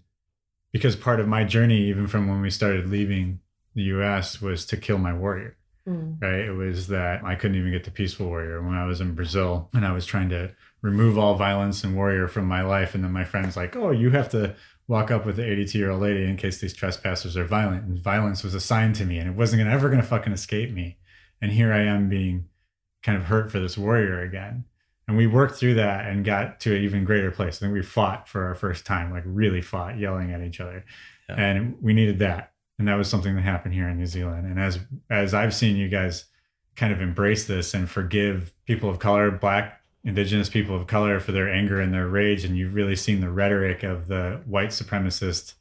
because 0.72 0.96
part 0.96 1.20
of 1.20 1.28
my 1.28 1.44
journey, 1.44 1.82
even 1.84 2.08
from 2.08 2.28
when 2.28 2.42
we 2.42 2.50
started 2.50 2.90
leaving 2.90 3.42
the 3.76 3.84
US, 3.84 4.42
was 4.42 4.66
to 4.66 4.76
kill 4.76 4.98
my 4.98 5.14
warrior, 5.14 5.56
Mm. 5.88 6.20
right? 6.20 6.42
It 6.50 6.56
was 6.56 6.88
that 6.88 7.24
I 7.24 7.36
couldn't 7.36 7.58
even 7.58 7.72
get 7.72 7.84
to 7.84 7.92
peaceful 7.92 8.26
warrior 8.28 8.60
when 8.64 8.74
I 8.76 8.86
was 8.86 9.02
in 9.02 9.14
Brazil 9.14 9.70
and 9.74 9.86
I 9.86 9.92
was 9.92 10.08
trying 10.08 10.30
to 10.30 10.52
remove 10.82 11.18
all 11.18 11.36
violence 11.36 11.84
and 11.84 11.96
warrior 11.96 12.28
from 12.28 12.46
my 12.46 12.62
life. 12.62 12.96
And 12.96 13.04
then 13.04 13.12
my 13.12 13.26
friend's 13.26 13.58
like, 13.58 13.76
oh, 13.76 13.92
you 13.92 14.12
have 14.12 14.30
to 14.30 14.56
walk 14.88 15.12
up 15.12 15.26
with 15.26 15.36
the 15.36 15.46
82 15.46 15.78
year 15.78 15.92
old 15.92 16.02
lady 16.02 16.24
in 16.24 16.38
case 16.38 16.60
these 16.60 16.74
trespassers 16.74 17.38
are 17.38 17.46
violent. 17.46 17.84
And 17.84 18.00
violence 18.00 18.44
was 18.44 18.54
assigned 18.54 18.96
to 18.96 19.06
me 19.06 19.18
and 19.18 19.30
it 19.30 19.36
wasn't 19.36 19.62
gonna, 19.62 19.74
ever 19.74 19.90
going 19.90 20.02
to 20.02 20.08
fucking 20.08 20.34
escape 20.34 20.72
me. 20.72 20.98
And 21.42 21.52
here 21.52 21.72
I 21.74 21.82
am 21.82 22.10
being 22.10 22.50
kind 23.04 23.18
of 23.18 23.26
hurt 23.26 23.52
for 23.52 23.60
this 23.60 23.78
warrior 23.78 24.22
again. 24.22 24.66
And 25.08 25.18
we 25.18 25.26
worked 25.26 25.56
through 25.56 25.74
that 25.76 26.06
and 26.06 26.24
got 26.24 26.60
to 26.62 26.76
an 26.76 26.84
even 26.84 27.04
greater 27.04 27.32
place. 27.32 27.58
I 27.58 27.60
think 27.62 27.74
we 27.74 27.82
fought 27.82 28.30
for 28.30 28.46
our 28.46 28.54
first 28.54 28.86
time, 28.86 29.12
like 29.12 29.24
really 29.26 29.62
fought, 29.62 29.98
yelling 29.98 30.32
at 30.32 30.42
each 30.42 30.60
other. 30.60 30.86
Yeah. 31.28 31.36
And 31.36 31.78
we 31.82 31.94
needed 31.94 32.20
that. 32.20 32.52
And 32.78 32.88
that 32.88 32.96
was 32.96 33.10
something 33.10 33.36
that 33.36 33.42
happened 33.42 33.74
here 33.74 33.90
in 33.90 33.98
New 33.98 34.06
Zealand. 34.06 34.46
And 34.46 34.60
as 34.60 34.80
as 35.10 35.34
I've 35.34 35.56
seen 35.56 35.76
you 35.76 35.90
guys 35.90 36.26
kind 36.76 36.94
of 36.94 37.02
embrace 37.02 37.46
this 37.46 37.74
and 37.74 37.90
forgive 37.90 38.54
people 38.66 38.90
of 38.90 39.00
color, 39.00 39.32
black, 39.32 39.79
indigenous 40.04 40.50
people 40.50 40.76
of 40.76 40.88
color 40.88 41.20
for 41.20 41.32
their 41.32 41.52
anger 41.52 41.80
and 41.82 41.94
their 41.94 42.08
rage, 42.08 42.46
and 42.46 42.58
you've 42.58 42.74
really 42.74 42.96
seen 42.96 43.20
the 43.22 43.30
rhetoric 43.30 43.84
of 43.84 44.08
the 44.08 44.42
white 44.46 44.70
supremacist 44.70 45.54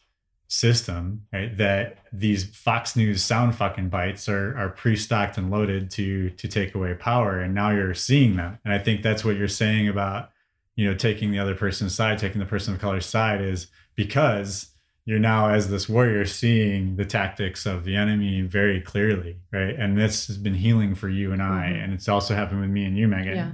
system, 0.47 1.27
right? 1.33 1.57
That 1.57 1.99
these 2.13 2.45
Fox 2.57 2.97
News 2.97 3.23
sound 3.23 3.55
fucking 3.55 3.89
bites 3.91 4.29
are 4.29 4.57
are 4.57 4.71
pre-stocked 4.71 5.37
and 5.37 5.51
loaded 5.51 5.91
to 5.93 6.31
to 6.31 6.49
take 6.49 6.75
away 6.75 6.95
power, 6.95 7.39
and 7.41 7.55
now 7.55 7.71
you're 7.71 7.95
seeing 7.95 8.37
them. 8.37 8.59
And 8.65 8.73
I 8.73 8.79
think 8.79 9.03
that's 9.03 9.25
what 9.25 9.37
you're 9.37 9.49
saying 9.49 9.89
about 9.89 10.31
you 10.77 10.87
know 10.87 10.95
taking 10.95 11.31
the 11.31 11.39
other 11.39 11.55
person's 11.55 11.95
side, 11.95 12.19
taking 12.19 12.39
the 12.39 12.47
person 12.47 12.75
of 12.75 12.81
color's 12.81 13.07
side, 13.07 13.41
is 13.43 13.67
because 13.95 14.71
you're 15.05 15.19
now 15.19 15.49
as 15.49 15.71
this 15.71 15.89
warrior 15.89 16.25
seeing 16.27 16.97
the 16.97 17.05
tactics 17.05 17.65
of 17.67 17.85
the 17.85 17.97
enemy 17.97 18.43
very 18.43 18.79
clearly, 18.81 19.39
right? 19.51 19.75
And 19.75 19.99
this 19.99 20.27
has 20.27 20.37
been 20.37 20.55
healing 20.55 20.95
for 20.95 21.09
you 21.09 21.33
and 21.33 21.43
I, 21.43 21.73
Mhm. 21.73 21.85
and 21.85 21.93
it's 21.95 22.09
also 22.09 22.35
happened 22.35 22.61
with 22.61 22.69
me 22.71 22.85
and 22.85 22.97
you, 22.97 23.09
Megan. 23.09 23.35
Yeah. 23.37 23.53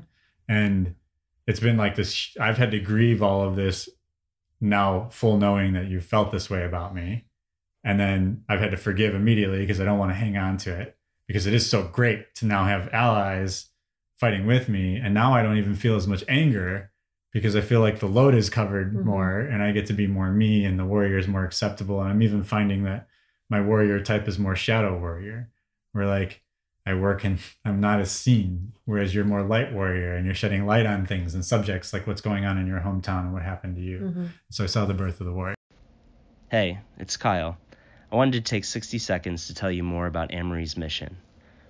And 0.49 0.95
it's 1.47 1.61
been 1.61 1.77
like 1.77 1.97
this. 1.97 2.37
I've 2.41 2.59
had 2.59 2.71
to 2.73 2.81
grieve 2.81 3.23
all 3.23 3.43
of 3.43 3.57
this 3.57 3.89
now 4.61 5.09
full 5.11 5.37
knowing 5.37 5.73
that 5.75 5.89
you 5.89 6.01
felt 6.01 6.31
this 6.31 6.49
way 6.49 6.65
about 6.65 6.95
me. 6.95 7.25
And 7.83 8.01
then 8.01 8.45
I've 8.49 8.61
had 8.61 8.71
to 8.71 8.77
forgive 8.79 9.15
immediately 9.15 9.59
because 9.59 9.81
I 9.81 9.85
don't 9.85 9.99
want 9.99 10.11
to 10.11 10.17
hang 10.17 10.37
on 10.39 10.57
to 10.59 10.79
it 10.81 10.97
because 11.27 11.47
it 11.47 11.53
is 11.55 11.69
so 11.69 11.83
great 11.83 12.35
to 12.37 12.47
now 12.47 12.65
have 12.65 12.89
allies 12.93 13.69
fighting 14.17 14.47
with 14.47 14.69
me. 14.69 14.97
And 14.97 15.13
now 15.13 15.35
I 15.35 15.43
don't 15.43 15.59
even 15.59 15.75
feel 15.75 15.97
as 15.97 16.07
much 16.07 16.25
anger 16.29 16.91
because 17.33 17.57
I 17.57 17.61
feel 17.61 17.81
like 17.81 17.99
the 17.99 18.07
load 18.07 18.35
is 18.35 18.49
covered 18.49 18.95
Mhm. 18.95 19.05
more 19.05 19.41
and 19.41 19.63
I 19.63 19.73
get 19.73 19.87
to 19.87 19.93
be 19.93 20.07
more 20.07 20.31
me 20.31 20.65
and 20.65 20.79
the 20.79 20.85
warrior 20.85 21.19
is 21.19 21.27
more 21.29 21.45
acceptable. 21.45 22.01
And 22.01 22.09
I'm 22.09 22.23
even 22.23 22.43
finding 22.45 22.85
that 22.85 23.09
my 23.51 23.61
warrior 23.61 24.01
type 24.01 24.29
is 24.29 24.39
more 24.39 24.57
shadow 24.57 24.99
warrior, 24.99 25.51
where 25.93 26.07
like 26.07 26.43
I 26.87 26.95
work 26.95 27.25
and 27.25 27.39
I'm 27.65 27.81
not 27.81 28.01
as 28.01 28.11
seen, 28.11 28.73
whereas 28.85 29.15
you're 29.15 29.25
more 29.25 29.43
light 29.43 29.73
warrior 29.73 30.15
and 30.15 30.27
you're 30.27 30.35
shedding 30.35 30.67
light 30.67 30.85
on 30.85 31.07
things 31.07 31.35
and 31.35 31.45
subjects 31.45 31.93
like 31.95 32.07
what's 32.07 32.21
going 32.21 32.45
on 32.45 32.59
in 32.59 32.67
your 32.67 32.81
hometown 32.81 33.21
and 33.21 33.33
what 33.33 33.43
happened 33.43 33.77
to 33.77 33.83
you. 33.83 33.99
Mhm. 34.01 34.29
So 34.51 34.65
I 34.65 34.67
saw 34.67 34.85
the 34.85 34.93
birth 34.95 35.19
of 35.21 35.27
the 35.27 35.33
warrior. 35.33 35.55
Hey, 36.51 36.81
it's 36.99 37.17
Kyle. 37.17 37.57
I 38.13 38.17
wanted 38.17 38.45
to 38.45 38.51
take 38.51 38.65
60 38.65 38.99
seconds 38.99 39.47
to 39.47 39.55
tell 39.55 39.71
you 39.73 39.83
more 39.83 40.07
about 40.07 40.33
Amory's 40.35 40.77
mission. 40.77 41.17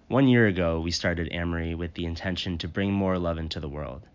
One 0.08 0.26
year 0.26 0.46
ago, 0.48 0.80
we 0.80 0.90
started 0.90 1.28
Amory 1.32 1.74
with 1.74 1.94
the 1.94 2.04
intention 2.04 2.58
to 2.58 2.68
bring 2.68 2.92
more 2.92 3.16
love 3.18 3.38
into 3.38 3.60
the 3.60 3.68
world. 3.68 4.06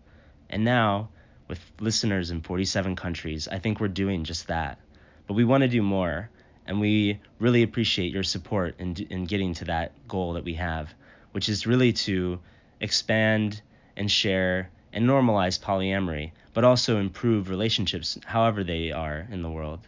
And 0.50 0.64
now, 0.64 1.08
with 1.48 1.72
listeners 1.80 2.30
in 2.30 2.42
47 2.42 2.94
countries, 2.94 3.48
I 3.48 3.58
think 3.58 3.80
we're 3.80 3.88
doing 3.88 4.22
just 4.22 4.46
that. 4.48 4.78
But 5.26 5.34
we 5.34 5.44
want 5.44 5.62
to 5.62 5.68
do 5.68 5.82
more, 5.82 6.28
and 6.66 6.80
we 6.80 7.20
really 7.38 7.62
appreciate 7.62 8.12
your 8.12 8.22
support 8.22 8.74
in, 8.78 8.94
in 9.10 9.24
getting 9.24 9.54
to 9.54 9.64
that 9.66 9.92
goal 10.06 10.34
that 10.34 10.44
we 10.44 10.54
have, 10.54 10.92
which 11.32 11.48
is 11.48 11.66
really 11.66 11.92
to 11.92 12.38
expand 12.80 13.60
and 13.96 14.10
share 14.10 14.70
and 14.92 15.04
normalize 15.06 15.60
polyamory, 15.60 16.32
but 16.54 16.64
also 16.64 16.98
improve 16.98 17.48
relationships 17.48 18.18
however 18.24 18.64
they 18.64 18.92
are 18.92 19.26
in 19.30 19.42
the 19.42 19.50
world. 19.50 19.80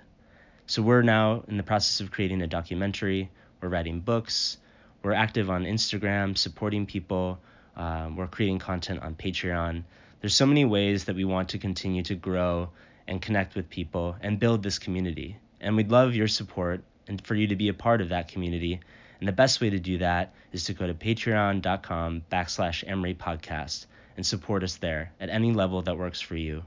So 0.66 0.82
we're 0.82 1.02
now 1.02 1.44
in 1.48 1.56
the 1.56 1.62
process 1.62 2.00
of 2.00 2.10
creating 2.10 2.42
a 2.42 2.46
documentary. 2.46 3.30
We're 3.60 3.68
writing 3.68 4.00
books. 4.00 4.58
We're 5.02 5.12
active 5.12 5.50
on 5.50 5.64
Instagram, 5.64 6.38
supporting 6.38 6.86
people. 6.86 7.40
Um, 7.76 8.16
we're 8.16 8.28
creating 8.28 8.58
content 8.58 9.02
on 9.02 9.14
Patreon. 9.14 9.82
There's 10.20 10.34
so 10.34 10.46
many 10.46 10.64
ways 10.64 11.04
that 11.06 11.16
we 11.16 11.24
want 11.24 11.50
to 11.50 11.58
continue 11.58 12.02
to 12.04 12.14
grow 12.14 12.70
and 13.08 13.20
connect 13.20 13.56
with 13.56 13.68
people 13.68 14.16
and 14.20 14.38
build 14.38 14.62
this 14.62 14.78
community. 14.78 15.36
And 15.62 15.76
we'd 15.76 15.90
love 15.90 16.14
your 16.14 16.28
support 16.28 16.82
and 17.08 17.24
for 17.24 17.34
you 17.34 17.46
to 17.46 17.56
be 17.56 17.68
a 17.68 17.74
part 17.74 18.00
of 18.00 18.10
that 18.10 18.28
community. 18.28 18.80
And 19.20 19.28
the 19.28 19.32
best 19.32 19.60
way 19.60 19.70
to 19.70 19.78
do 19.78 19.98
that 19.98 20.34
is 20.52 20.64
to 20.64 20.74
go 20.74 20.86
to 20.86 20.94
patreon.com 20.94 22.22
backslash 22.30 22.84
Amory 22.86 23.14
podcast 23.14 23.86
and 24.16 24.26
support 24.26 24.62
us 24.62 24.76
there 24.76 25.12
at 25.20 25.30
any 25.30 25.52
level 25.52 25.82
that 25.82 25.96
works 25.96 26.20
for 26.20 26.36
you. 26.36 26.62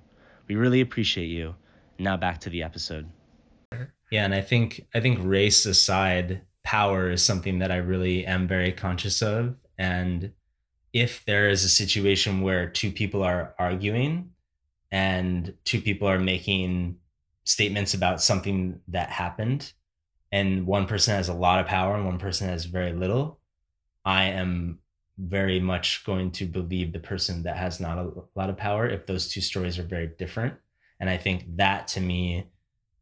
We 0.48 0.56
really 0.56 0.82
appreciate 0.82 1.28
you. 1.28 1.56
Now 2.00 2.18
back 2.18 2.40
to 2.42 2.50
the 2.50 2.64
episode. 2.64 3.08
Yeah, 4.12 4.26
and 4.26 4.34
I 4.34 4.42
think 4.42 4.86
I 4.94 5.00
think 5.00 5.20
race 5.22 5.66
aside, 5.66 6.42
power 6.64 7.12
is 7.12 7.24
something 7.24 7.60
that 7.60 7.72
I 7.72 7.78
really 7.78 8.26
am 8.26 8.48
very 8.48 8.72
conscious 8.72 9.22
of. 9.22 9.56
And 9.78 10.32
if 10.94 11.26
there 11.26 11.50
is 11.50 11.64
a 11.64 11.70
situation 11.70 12.42
where 12.42 12.70
two 12.70 12.92
people 12.92 13.24
are 13.24 13.54
arguing 13.60 14.32
and 14.92 15.54
two 15.66 15.82
people 15.82 16.08
are 16.08 16.20
making 16.20 16.98
statements 17.46 17.94
about 17.94 18.22
something 18.22 18.80
that 18.90 19.10
happened. 19.10 19.72
And 20.32 20.68
one 20.68 20.88
person 20.88 21.16
has 21.16 21.30
a 21.30 21.34
lot 21.34 21.60
of 21.60 21.68
power 21.68 21.96
and 21.96 22.06
one 22.06 22.20
person 22.20 22.50
has 22.50 22.66
very 22.66 22.92
little, 22.92 23.40
I 24.04 24.26
am 24.26 24.80
very 25.18 25.60
much 25.60 26.04
going 26.06 26.32
to 26.32 26.46
believe 26.46 26.92
the 26.92 27.00
person 27.00 27.44
that 27.44 27.56
has 27.56 27.80
not 27.80 27.98
a 27.98 28.12
lot 28.36 28.50
of 28.50 28.58
power 28.58 28.88
if 28.88 29.06
those 29.06 29.30
two 29.30 29.40
stories 29.40 29.80
are 29.80 29.84
very 29.84 30.08
different. 30.08 30.56
And 31.00 31.10
I 31.10 31.18
think 31.18 31.46
that 31.56 31.88
to 31.90 32.02
me 32.02 32.50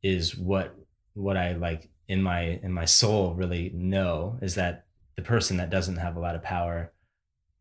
is 0.04 0.38
what 0.38 0.76
what 1.14 1.38
I 1.38 1.54
like 1.54 1.90
in 2.08 2.22
my 2.22 2.60
in 2.62 2.72
my 2.72 2.86
soul 2.86 3.34
really 3.34 3.72
know 3.74 4.38
is 4.42 4.56
that 4.56 4.86
the 5.16 5.22
person 5.22 5.58
that 5.58 5.70
doesn't 5.70 5.98
have 5.98 6.16
a 6.16 6.20
lot 6.20 6.36
of 6.36 6.44
power 6.44 6.92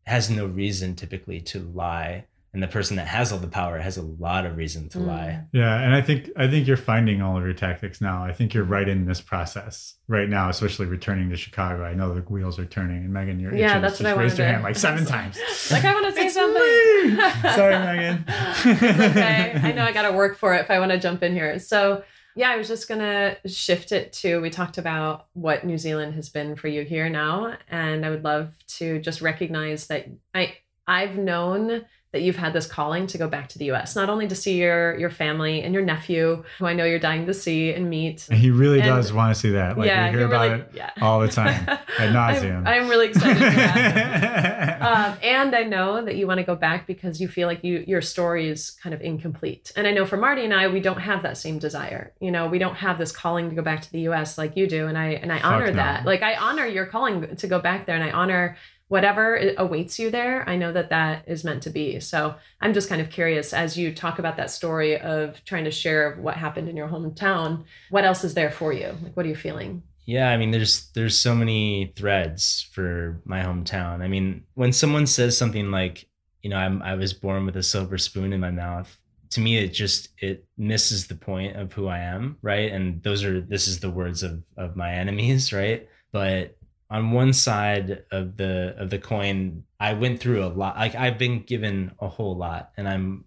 has 0.05 0.29
no 0.29 0.45
reason 0.45 0.95
typically 0.95 1.39
to 1.39 1.59
lie 1.59 2.25
and 2.53 2.61
the 2.61 2.67
person 2.67 2.97
that 2.97 3.07
has 3.07 3.31
all 3.31 3.39
the 3.39 3.47
power 3.47 3.79
has 3.79 3.97
a 3.97 4.01
lot 4.03 4.45
of 4.45 4.55
reason 4.57 4.87
to 4.89 4.99
Mm. 4.99 5.07
lie 5.07 5.41
Yeah, 5.51 5.79
and 5.81 5.93
I 5.95 6.01
think 6.01 6.29
I 6.37 6.47
think 6.47 6.67
you're 6.67 6.77
finding 6.77 7.21
all 7.21 7.37
of 7.37 7.43
your 7.43 7.53
tactics 7.53 7.99
now. 8.01 8.23
I 8.23 8.31
think 8.31 8.53
you're 8.53 8.63
right 8.63 8.87
in 8.87 9.05
this 9.05 9.21
process 9.21 9.95
right 10.07 10.29
now, 10.29 10.49
especially 10.49 10.85
returning 10.85 11.29
to 11.31 11.35
Chicago. 11.35 11.83
I 11.83 11.93
know 11.95 12.13
the 12.13 12.21
wheels 12.21 12.59
are 12.59 12.65
turning, 12.65 12.97
and 12.97 13.11
Megan, 13.13 13.39
you're 13.39 13.55
Yeah, 13.55 13.79
that's 13.79 13.93
Just 13.99 14.03
what 14.03 14.17
I 14.17 14.21
raised 14.21 14.37
your 14.37 14.47
hand 14.47 14.63
like 14.63 14.75
seven 14.75 15.05
times. 15.05 15.37
Like 15.71 15.83
I 15.85 15.93
want 15.93 16.05
to 16.07 16.11
say 16.13 16.25
It's 16.25 16.33
something. 16.35 17.15
me! 17.15 17.51
Sorry, 17.55 17.79
Megan. 17.79 18.25
okay. 18.77 19.59
I 19.63 19.71
know 19.71 19.83
I 19.83 19.91
got 19.91 20.03
to 20.09 20.11
work 20.15 20.37
for 20.37 20.53
it 20.53 20.61
if 20.61 20.69
I 20.71 20.79
want 20.79 20.91
to 20.91 20.99
jump 20.99 21.23
in 21.23 21.33
here. 21.33 21.57
So 21.59 22.03
yeah, 22.35 22.49
I 22.49 22.57
was 22.57 22.67
just 22.67 22.87
gonna 22.87 23.37
shift 23.45 23.91
it 23.91 24.11
to 24.13 24.41
we 24.41 24.49
talked 24.49 24.77
about 24.79 25.27
what 25.33 25.65
New 25.65 25.77
Zealand 25.77 26.15
has 26.15 26.29
been 26.29 26.55
for 26.55 26.67
you 26.67 26.83
here 26.83 27.07
now, 27.09 27.55
and 27.69 28.03
I 28.05 28.09
would 28.09 28.23
love 28.23 28.53
to 28.79 28.99
just 28.99 29.21
recognize 29.21 29.87
that 29.87 30.07
I 30.33 30.55
I've 30.87 31.15
known 31.17 31.85
that 32.13 32.21
you've 32.21 32.37
had 32.37 32.53
this 32.53 32.65
calling 32.65 33.07
to 33.07 33.17
go 33.17 33.27
back 33.27 33.49
to 33.49 33.59
the 33.59 33.71
US, 33.71 33.95
not 33.95 34.09
only 34.09 34.27
to 34.27 34.35
see 34.35 34.57
your 34.57 34.97
your 34.97 35.09
family 35.09 35.61
and 35.61 35.73
your 35.73 35.83
nephew, 35.83 36.43
who 36.59 36.65
I 36.65 36.73
know 36.73 36.85
you're 36.85 36.99
dying 36.99 37.25
to 37.25 37.33
see 37.33 37.73
and 37.73 37.89
meet. 37.89 38.27
And 38.29 38.39
he 38.39 38.51
really 38.51 38.79
And- 38.79 38.87
does 38.87 39.11
want 39.11 39.33
to 39.33 39.39
see 39.39 39.49
that. 39.51 39.77
Like 39.77 39.87
yeah, 39.87 40.05
we 40.05 40.11
hear 40.11 40.19
he 40.19 40.25
about 40.25 40.49
really, 40.49 40.61
it 40.61 40.69
yeah. 40.73 40.91
all 41.01 41.19
the 41.19 41.27
time 41.27 41.67
ad 41.67 42.13
nauseum. 42.13 42.59
I'm, 42.67 42.83
I'm 42.83 42.87
really 42.89 43.07
excited 43.07 43.41
um, 44.81 45.17
and 45.21 45.55
I 45.55 45.63
know 45.63 46.03
that 46.05 46.15
you 46.15 46.27
want 46.27 46.37
to 46.39 46.43
go 46.43 46.55
back 46.55 46.87
because 46.87 47.19
you 47.19 47.27
feel 47.27 47.47
like 47.47 47.63
you 47.63 47.83
your 47.87 48.01
story 48.01 48.47
is 48.47 48.71
kind 48.71 48.93
of 48.93 49.01
incomplete. 49.01 49.71
And 49.75 49.87
I 49.87 49.91
know 49.91 50.05
for 50.05 50.17
Marty 50.17 50.43
and 50.43 50.53
I, 50.53 50.67
we 50.67 50.79
don't 50.79 50.99
have 51.01 51.23
that 51.23 51.37
same 51.37 51.57
desire. 51.59 52.13
You 52.19 52.31
know, 52.31 52.47
we 52.47 52.59
don't 52.59 52.75
have 52.75 52.97
this 52.97 53.11
calling 53.11 53.49
to 53.49 53.55
go 53.55 53.61
back 53.61 53.81
to 53.81 53.91
the 53.91 54.01
U.S. 54.01 54.37
like 54.37 54.55
you 54.55 54.67
do, 54.67 54.87
and 54.87 54.97
I 54.97 55.07
and 55.13 55.31
I 55.31 55.39
Fuck 55.39 55.51
honor 55.51 55.67
no. 55.67 55.73
that. 55.73 56.05
Like 56.05 56.21
I 56.21 56.35
honor 56.35 56.65
your 56.65 56.85
calling 56.85 57.35
to 57.35 57.47
go 57.47 57.59
back 57.59 57.85
there, 57.85 57.95
and 57.95 58.03
I 58.03 58.11
honor 58.11 58.55
whatever 58.93 59.55
awaits 59.57 59.97
you 59.97 60.11
there. 60.11 60.47
I 60.47 60.55
know 60.55 60.71
that 60.71 60.91
that 60.91 61.23
is 61.27 61.43
meant 61.43 61.63
to 61.63 61.71
be. 61.71 61.99
So 61.99 62.35
I'm 62.61 62.75
just 62.75 62.89
kind 62.89 63.01
of 63.01 63.09
curious 63.09 63.51
as 63.51 63.75
you 63.75 63.91
talk 63.91 64.19
about 64.19 64.37
that 64.37 64.51
story 64.51 64.99
of 64.99 65.43
trying 65.45 65.63
to 65.63 65.71
share 65.71 66.15
what 66.17 66.37
happened 66.37 66.69
in 66.69 66.77
your 66.77 66.87
hometown. 66.87 67.63
What 67.89 68.05
else 68.05 68.23
is 68.23 68.35
there 68.35 68.51
for 68.51 68.71
you? 68.71 68.95
Like, 69.01 69.17
what 69.17 69.25
are 69.25 69.29
you 69.29 69.35
feeling? 69.35 69.81
yeah 70.05 70.31
i 70.31 70.35
mean 70.35 70.51
there's 70.51 70.89
there's 70.95 71.17
so 71.17 71.33
many 71.33 71.93
threads 71.95 72.69
for 72.73 73.21
my 73.23 73.41
hometown 73.41 74.01
i 74.01 74.07
mean 74.09 74.43
when 74.55 74.73
someone 74.73 75.07
says 75.07 75.37
something 75.37 75.71
like 75.71 76.05
you 76.41 76.49
know 76.49 76.57
I'm, 76.57 76.81
i 76.81 76.93
was 76.93 77.13
born 77.13 77.45
with 77.45 77.55
a 77.55 77.63
silver 77.63 77.97
spoon 77.97 78.33
in 78.33 78.41
my 78.41 78.51
mouth 78.51 78.99
to 79.29 79.39
me 79.39 79.59
it 79.59 79.69
just 79.69 80.09
it 80.17 80.45
misses 80.57 81.07
the 81.07 81.15
point 81.15 81.55
of 81.55 81.71
who 81.71 81.87
i 81.87 81.99
am 81.99 82.37
right 82.41 82.69
and 82.69 83.01
those 83.01 83.23
are 83.23 83.39
this 83.39 83.69
is 83.69 83.79
the 83.79 83.89
words 83.89 84.23
of 84.23 84.43
of 84.57 84.75
my 84.75 84.91
enemies 84.91 85.53
right 85.53 85.87
but 86.11 86.57
on 86.93 87.11
one 87.11 87.33
side 87.33 88.03
of 88.11 88.37
the 88.37 88.73
of 88.77 88.89
the 88.89 88.99
coin 88.99 89.63
i 89.79 89.93
went 89.93 90.19
through 90.19 90.45
a 90.45 90.47
lot 90.47 90.77
like 90.77 90.95
i've 90.95 91.17
been 91.17 91.43
given 91.43 91.91
a 91.99 92.07
whole 92.07 92.37
lot 92.37 92.71
and 92.77 92.87
i'm 92.87 93.25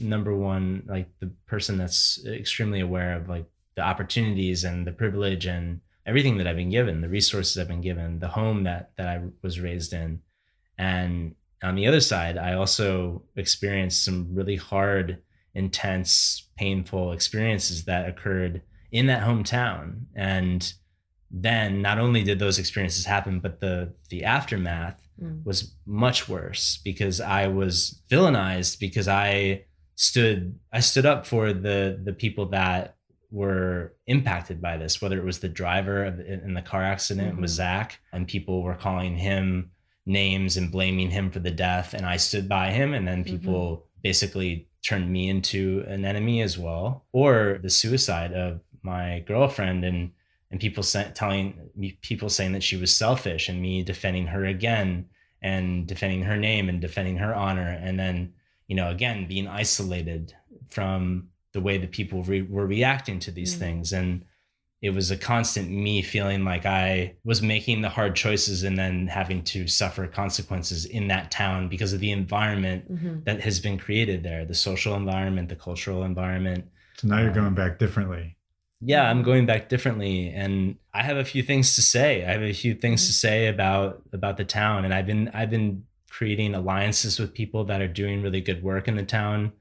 number 0.00 0.34
one 0.34 0.82
like 0.86 1.08
the 1.20 1.30
person 1.46 1.76
that's 1.76 2.24
extremely 2.26 2.80
aware 2.80 3.14
of 3.14 3.28
like 3.28 3.44
the 3.74 3.82
opportunities 3.82 4.64
and 4.64 4.86
the 4.86 4.92
privilege 4.92 5.46
and 5.46 5.80
everything 6.08 6.38
that 6.38 6.46
I've 6.46 6.56
been 6.56 6.70
given, 6.70 7.02
the 7.02 7.08
resources 7.08 7.58
I've 7.58 7.68
been 7.68 7.82
given, 7.82 8.18
the 8.18 8.28
home 8.28 8.64
that 8.64 8.90
that 8.96 9.06
I 9.06 9.20
was 9.42 9.60
raised 9.60 9.92
in. 9.92 10.20
And 10.78 11.34
on 11.62 11.74
the 11.74 11.86
other 11.86 12.00
side, 12.00 12.38
I 12.38 12.54
also 12.54 13.22
experienced 13.36 14.04
some 14.04 14.34
really 14.34 14.56
hard, 14.56 15.18
intense, 15.54 16.48
painful 16.56 17.12
experiences 17.12 17.84
that 17.84 18.08
occurred 18.08 18.62
in 18.90 19.06
that 19.06 19.22
hometown. 19.22 20.06
And 20.14 20.72
then 21.30 21.82
not 21.82 21.98
only 21.98 22.22
did 22.22 22.38
those 22.38 22.58
experiences 22.58 23.04
happen, 23.04 23.40
but 23.40 23.60
the 23.60 23.92
the 24.10 24.24
aftermath 24.24 25.00
Mm. 25.20 25.44
was 25.44 25.74
much 25.84 26.28
worse 26.28 26.78
because 26.84 27.20
I 27.20 27.48
was 27.48 28.00
villainized 28.08 28.78
because 28.78 29.08
I 29.08 29.64
stood 29.96 30.54
I 30.72 30.78
stood 30.78 31.04
up 31.06 31.26
for 31.26 31.52
the 31.52 32.00
the 32.02 32.12
people 32.12 32.46
that 32.50 32.94
were 33.32 33.94
impacted 34.06 34.62
by 34.62 34.76
this, 34.76 35.02
whether 35.02 35.18
it 35.18 35.24
was 35.24 35.40
the 35.40 35.48
driver 35.48 36.04
of, 36.04 36.20
in 36.20 36.54
the 36.54 36.62
car 36.62 36.84
accident 36.84 37.40
was 37.40 37.50
Mhm. 37.52 37.56
Zach, 37.56 37.98
and 38.12 38.28
people 38.28 38.62
were 38.62 38.76
calling 38.76 39.16
him 39.16 39.72
names 40.06 40.56
and 40.56 40.70
blaming 40.70 41.10
him 41.10 41.30
for 41.32 41.40
the 41.40 41.50
death, 41.50 41.94
and 41.94 42.06
I 42.06 42.16
stood 42.16 42.48
by 42.48 42.70
him, 42.70 42.94
and 42.94 43.06
then 43.06 43.24
people 43.24 43.86
basically 44.02 44.68
turned 44.86 45.10
me 45.12 45.28
into 45.28 45.84
an 45.88 46.04
enemy 46.04 46.40
as 46.42 46.56
well, 46.56 47.04
or 47.12 47.58
the 47.60 47.68
suicide 47.70 48.32
of 48.32 48.60
my 48.82 49.18
girlfriend 49.26 49.84
and 49.84 50.12
and 50.50 50.60
people 50.60 50.82
sa- 50.82 51.10
telling 51.14 51.54
me 51.76 51.98
people 52.02 52.28
saying 52.28 52.52
that 52.52 52.62
she 52.62 52.76
was 52.76 52.96
selfish 52.96 53.48
and 53.48 53.60
me 53.60 53.82
defending 53.82 54.26
her 54.28 54.44
again 54.44 55.06
and 55.42 55.86
defending 55.86 56.22
her 56.22 56.36
name 56.36 56.68
and 56.68 56.80
defending 56.80 57.16
her 57.18 57.34
honor 57.34 57.68
and 57.80 57.98
then 57.98 58.32
you 58.66 58.74
know 58.76 58.90
again 58.90 59.26
being 59.28 59.46
isolated 59.46 60.34
from 60.68 61.28
the 61.52 61.60
way 61.60 61.78
that 61.78 61.90
people 61.92 62.22
re- 62.24 62.42
were 62.42 62.66
reacting 62.66 63.18
to 63.20 63.30
these 63.30 63.54
Mm. 63.54 63.58
things 63.58 63.92
and 63.92 64.24
it 64.80 64.90
was 64.90 65.10
a 65.10 65.16
constant 65.16 65.68
me 65.70 66.02
feeling 66.02 66.44
like 66.44 66.64
i 66.64 67.14
was 67.24 67.42
making 67.42 67.82
the 67.82 67.88
hard 67.88 68.14
choices 68.14 68.62
and 68.62 68.78
then 68.78 69.06
having 69.08 69.42
to 69.42 69.66
suffer 69.66 70.06
consequences 70.06 70.84
in 70.84 71.08
that 71.08 71.30
town 71.30 71.68
because 71.68 71.92
of 71.92 72.00
the 72.00 72.12
environment 72.12 72.90
Mhm. 72.92 73.24
that 73.24 73.40
has 73.40 73.58
been 73.60 73.76
created 73.78 74.22
there 74.22 74.44
the 74.44 74.54
social 74.54 74.94
environment 74.94 75.48
the 75.48 75.56
cultural 75.56 76.04
environment 76.04 76.64
So 76.96 77.06
now 77.08 77.18
you're 77.20 77.28
Um, 77.30 77.34
going 77.42 77.54
back 77.54 77.78
differently. 77.78 78.36
Yeah 78.80 79.08
i'm 79.08 79.22
going 79.22 79.46
back 79.46 79.68
differently 79.68 80.28
and 80.28 80.76
i 80.94 81.02
have 81.02 81.16
a 81.16 81.24
few 81.24 81.42
things 81.42 81.74
to 81.74 81.82
say 81.82 82.24
i 82.24 82.32
have 82.32 82.42
a 82.42 82.52
few 82.52 82.74
things 82.74 83.06
to 83.06 83.12
mm-hmm. 83.12 83.28
say 83.28 83.46
about 83.48 84.02
about 84.12 84.36
the 84.36 84.44
town 84.44 84.84
and 84.84 84.94
i've 84.94 85.06
been 85.06 85.28
i've 85.34 85.50
been 85.50 85.84
creating 86.10 86.54
alliances 86.54 87.18
with 87.18 87.34
people 87.34 87.64
that 87.64 87.80
are 87.80 87.88
doing 87.88 88.22
really 88.22 88.40
good 88.40 88.62
work 88.62 88.88
in 88.88 88.96
the 88.96 89.02
town 89.02 89.52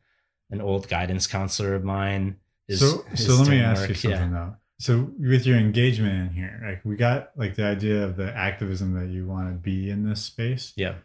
an 0.50 0.62
old 0.62 0.88
guidance 0.88 1.28
counselor 1.28 1.76
of 1.76 1.84
mine 1.84 2.38
is 2.68 2.80
so 2.80 3.04
so 3.16 3.36
let 3.36 3.50
me 3.50 3.62
ask 3.62 3.82
work. 3.82 3.90
you 3.90 3.96
something 3.96 4.32
though. 4.32 4.56
So 4.80 5.10
with 5.18 5.46
your 5.48 5.58
engagement 5.58 6.30
in 6.30 6.36
here, 6.36 6.62
like 6.64 6.86
we 6.86 6.96
got 6.96 7.32
like 7.36 7.56
the 7.56 7.66
idea 7.66 8.04
of 8.04 8.16
the 8.16 8.32
activism 8.36 8.94
that 8.94 9.12
you 9.12 9.26
want 9.26 9.50
to 9.50 9.54
be 9.58 9.90
in 9.90 10.08
this 10.08 10.22
space. 10.22 10.74
yeah 10.76 10.96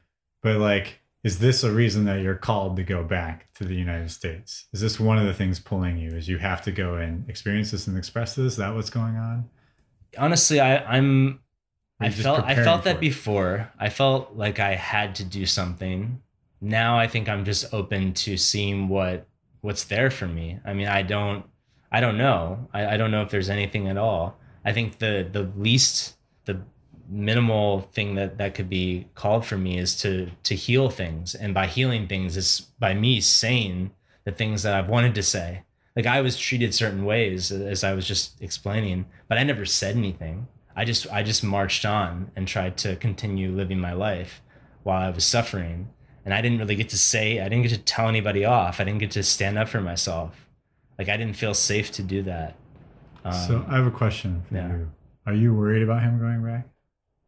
But 0.42 0.58
like, 0.58 1.00
is 1.24 1.38
this 1.38 1.62
a 1.62 1.70
reason 1.70 2.04
that 2.04 2.20
you're 2.20 2.34
called 2.34 2.76
to 2.76 2.82
go 2.82 3.04
back 3.04 3.52
to 3.54 3.64
the 3.64 3.74
United 3.74 4.10
States? 4.10 4.66
Is 4.72 4.80
this 4.80 4.98
one 4.98 5.18
of 5.18 5.26
the 5.26 5.34
things 5.34 5.60
pulling 5.60 5.96
you? 5.96 6.10
Is 6.10 6.28
you 6.28 6.38
have 6.38 6.62
to 6.62 6.72
go 6.72 6.96
and 6.96 7.28
experience 7.28 7.70
this 7.70 7.86
and 7.86 7.96
express 7.96 8.34
this? 8.34 8.52
Is 8.52 8.56
that 8.56 8.74
what's 8.74 8.90
going 8.90 9.16
on? 9.16 9.48
honestly 10.18 10.60
i 10.60 10.76
i'm 10.96 11.40
i 12.00 12.10
felt 12.10 12.44
i 12.44 12.54
felt 12.54 12.84
that 12.84 12.96
it? 12.96 13.00
before 13.00 13.70
i 13.78 13.88
felt 13.88 14.36
like 14.36 14.58
i 14.58 14.74
had 14.74 15.14
to 15.14 15.24
do 15.24 15.46
something 15.46 16.20
now 16.60 16.98
i 16.98 17.06
think 17.06 17.28
i'm 17.28 17.44
just 17.44 17.72
open 17.72 18.12
to 18.12 18.36
seeing 18.36 18.88
what 18.88 19.26
what's 19.60 19.84
there 19.84 20.10
for 20.10 20.26
me 20.26 20.58
i 20.64 20.72
mean 20.72 20.88
i 20.88 21.02
don't 21.02 21.44
i 21.90 22.00
don't 22.00 22.18
know 22.18 22.68
i, 22.72 22.94
I 22.94 22.96
don't 22.96 23.10
know 23.10 23.22
if 23.22 23.30
there's 23.30 23.50
anything 23.50 23.88
at 23.88 23.96
all 23.96 24.38
i 24.64 24.72
think 24.72 24.98
the 24.98 25.28
the 25.30 25.50
least 25.56 26.16
the 26.44 26.62
minimal 27.12 27.82
thing 27.92 28.14
that 28.14 28.38
that 28.38 28.54
could 28.54 28.68
be 28.68 29.06
called 29.14 29.44
for 29.44 29.58
me 29.58 29.78
is 29.78 29.94
to 30.00 30.30
to 30.44 30.54
heal 30.54 30.88
things. 30.88 31.34
And 31.34 31.52
by 31.52 31.66
healing 31.66 32.08
things 32.08 32.36
is 32.36 32.68
by 32.78 32.94
me 32.94 33.20
saying 33.20 33.90
the 34.24 34.32
things 34.32 34.62
that 34.62 34.74
i've 34.74 34.88
wanted 34.88 35.14
to 35.16 35.22
say. 35.22 35.62
Like 35.94 36.06
i 36.06 36.20
was 36.22 36.38
treated 36.38 36.74
certain 36.74 37.04
ways 37.04 37.52
as 37.52 37.84
i 37.84 37.92
was 37.92 38.08
just 38.08 38.40
explaining 38.40 39.06
but 39.28 39.38
i 39.38 39.44
never 39.44 39.66
said 39.66 39.96
anything. 39.96 40.48
I 40.74 40.84
just 40.84 41.06
i 41.12 41.22
just 41.22 41.44
marched 41.44 41.84
on 41.84 42.30
and 42.34 42.48
tried 42.48 42.76
to 42.78 42.96
continue 42.96 43.50
living 43.50 43.78
my 43.78 43.92
life 43.92 44.40
while 44.82 45.02
i 45.02 45.10
was 45.10 45.24
suffering. 45.24 45.90
And 46.24 46.32
i 46.32 46.40
didn't 46.40 46.58
really 46.58 46.76
get 46.76 46.88
to 46.90 46.98
say 46.98 47.40
i 47.40 47.48
didn't 47.48 47.62
get 47.62 47.72
to 47.72 47.78
tell 47.78 48.08
anybody 48.08 48.44
off. 48.44 48.80
I 48.80 48.84
didn't 48.84 49.00
get 49.00 49.10
to 49.12 49.22
stand 49.22 49.58
up 49.58 49.68
for 49.68 49.82
myself. 49.82 50.48
Like 50.98 51.08
i 51.10 51.16
didn't 51.18 51.36
feel 51.36 51.54
safe 51.54 51.92
to 51.92 52.02
do 52.02 52.22
that. 52.22 52.56
Um, 53.24 53.32
so 53.32 53.64
I 53.68 53.76
have 53.76 53.86
a 53.86 53.90
question 53.90 54.42
for 54.48 54.54
yeah. 54.54 54.68
you. 54.68 54.90
Are 55.26 55.34
you 55.34 55.54
worried 55.54 55.82
about 55.82 56.02
him 56.02 56.18
going 56.18 56.42
back? 56.42 56.66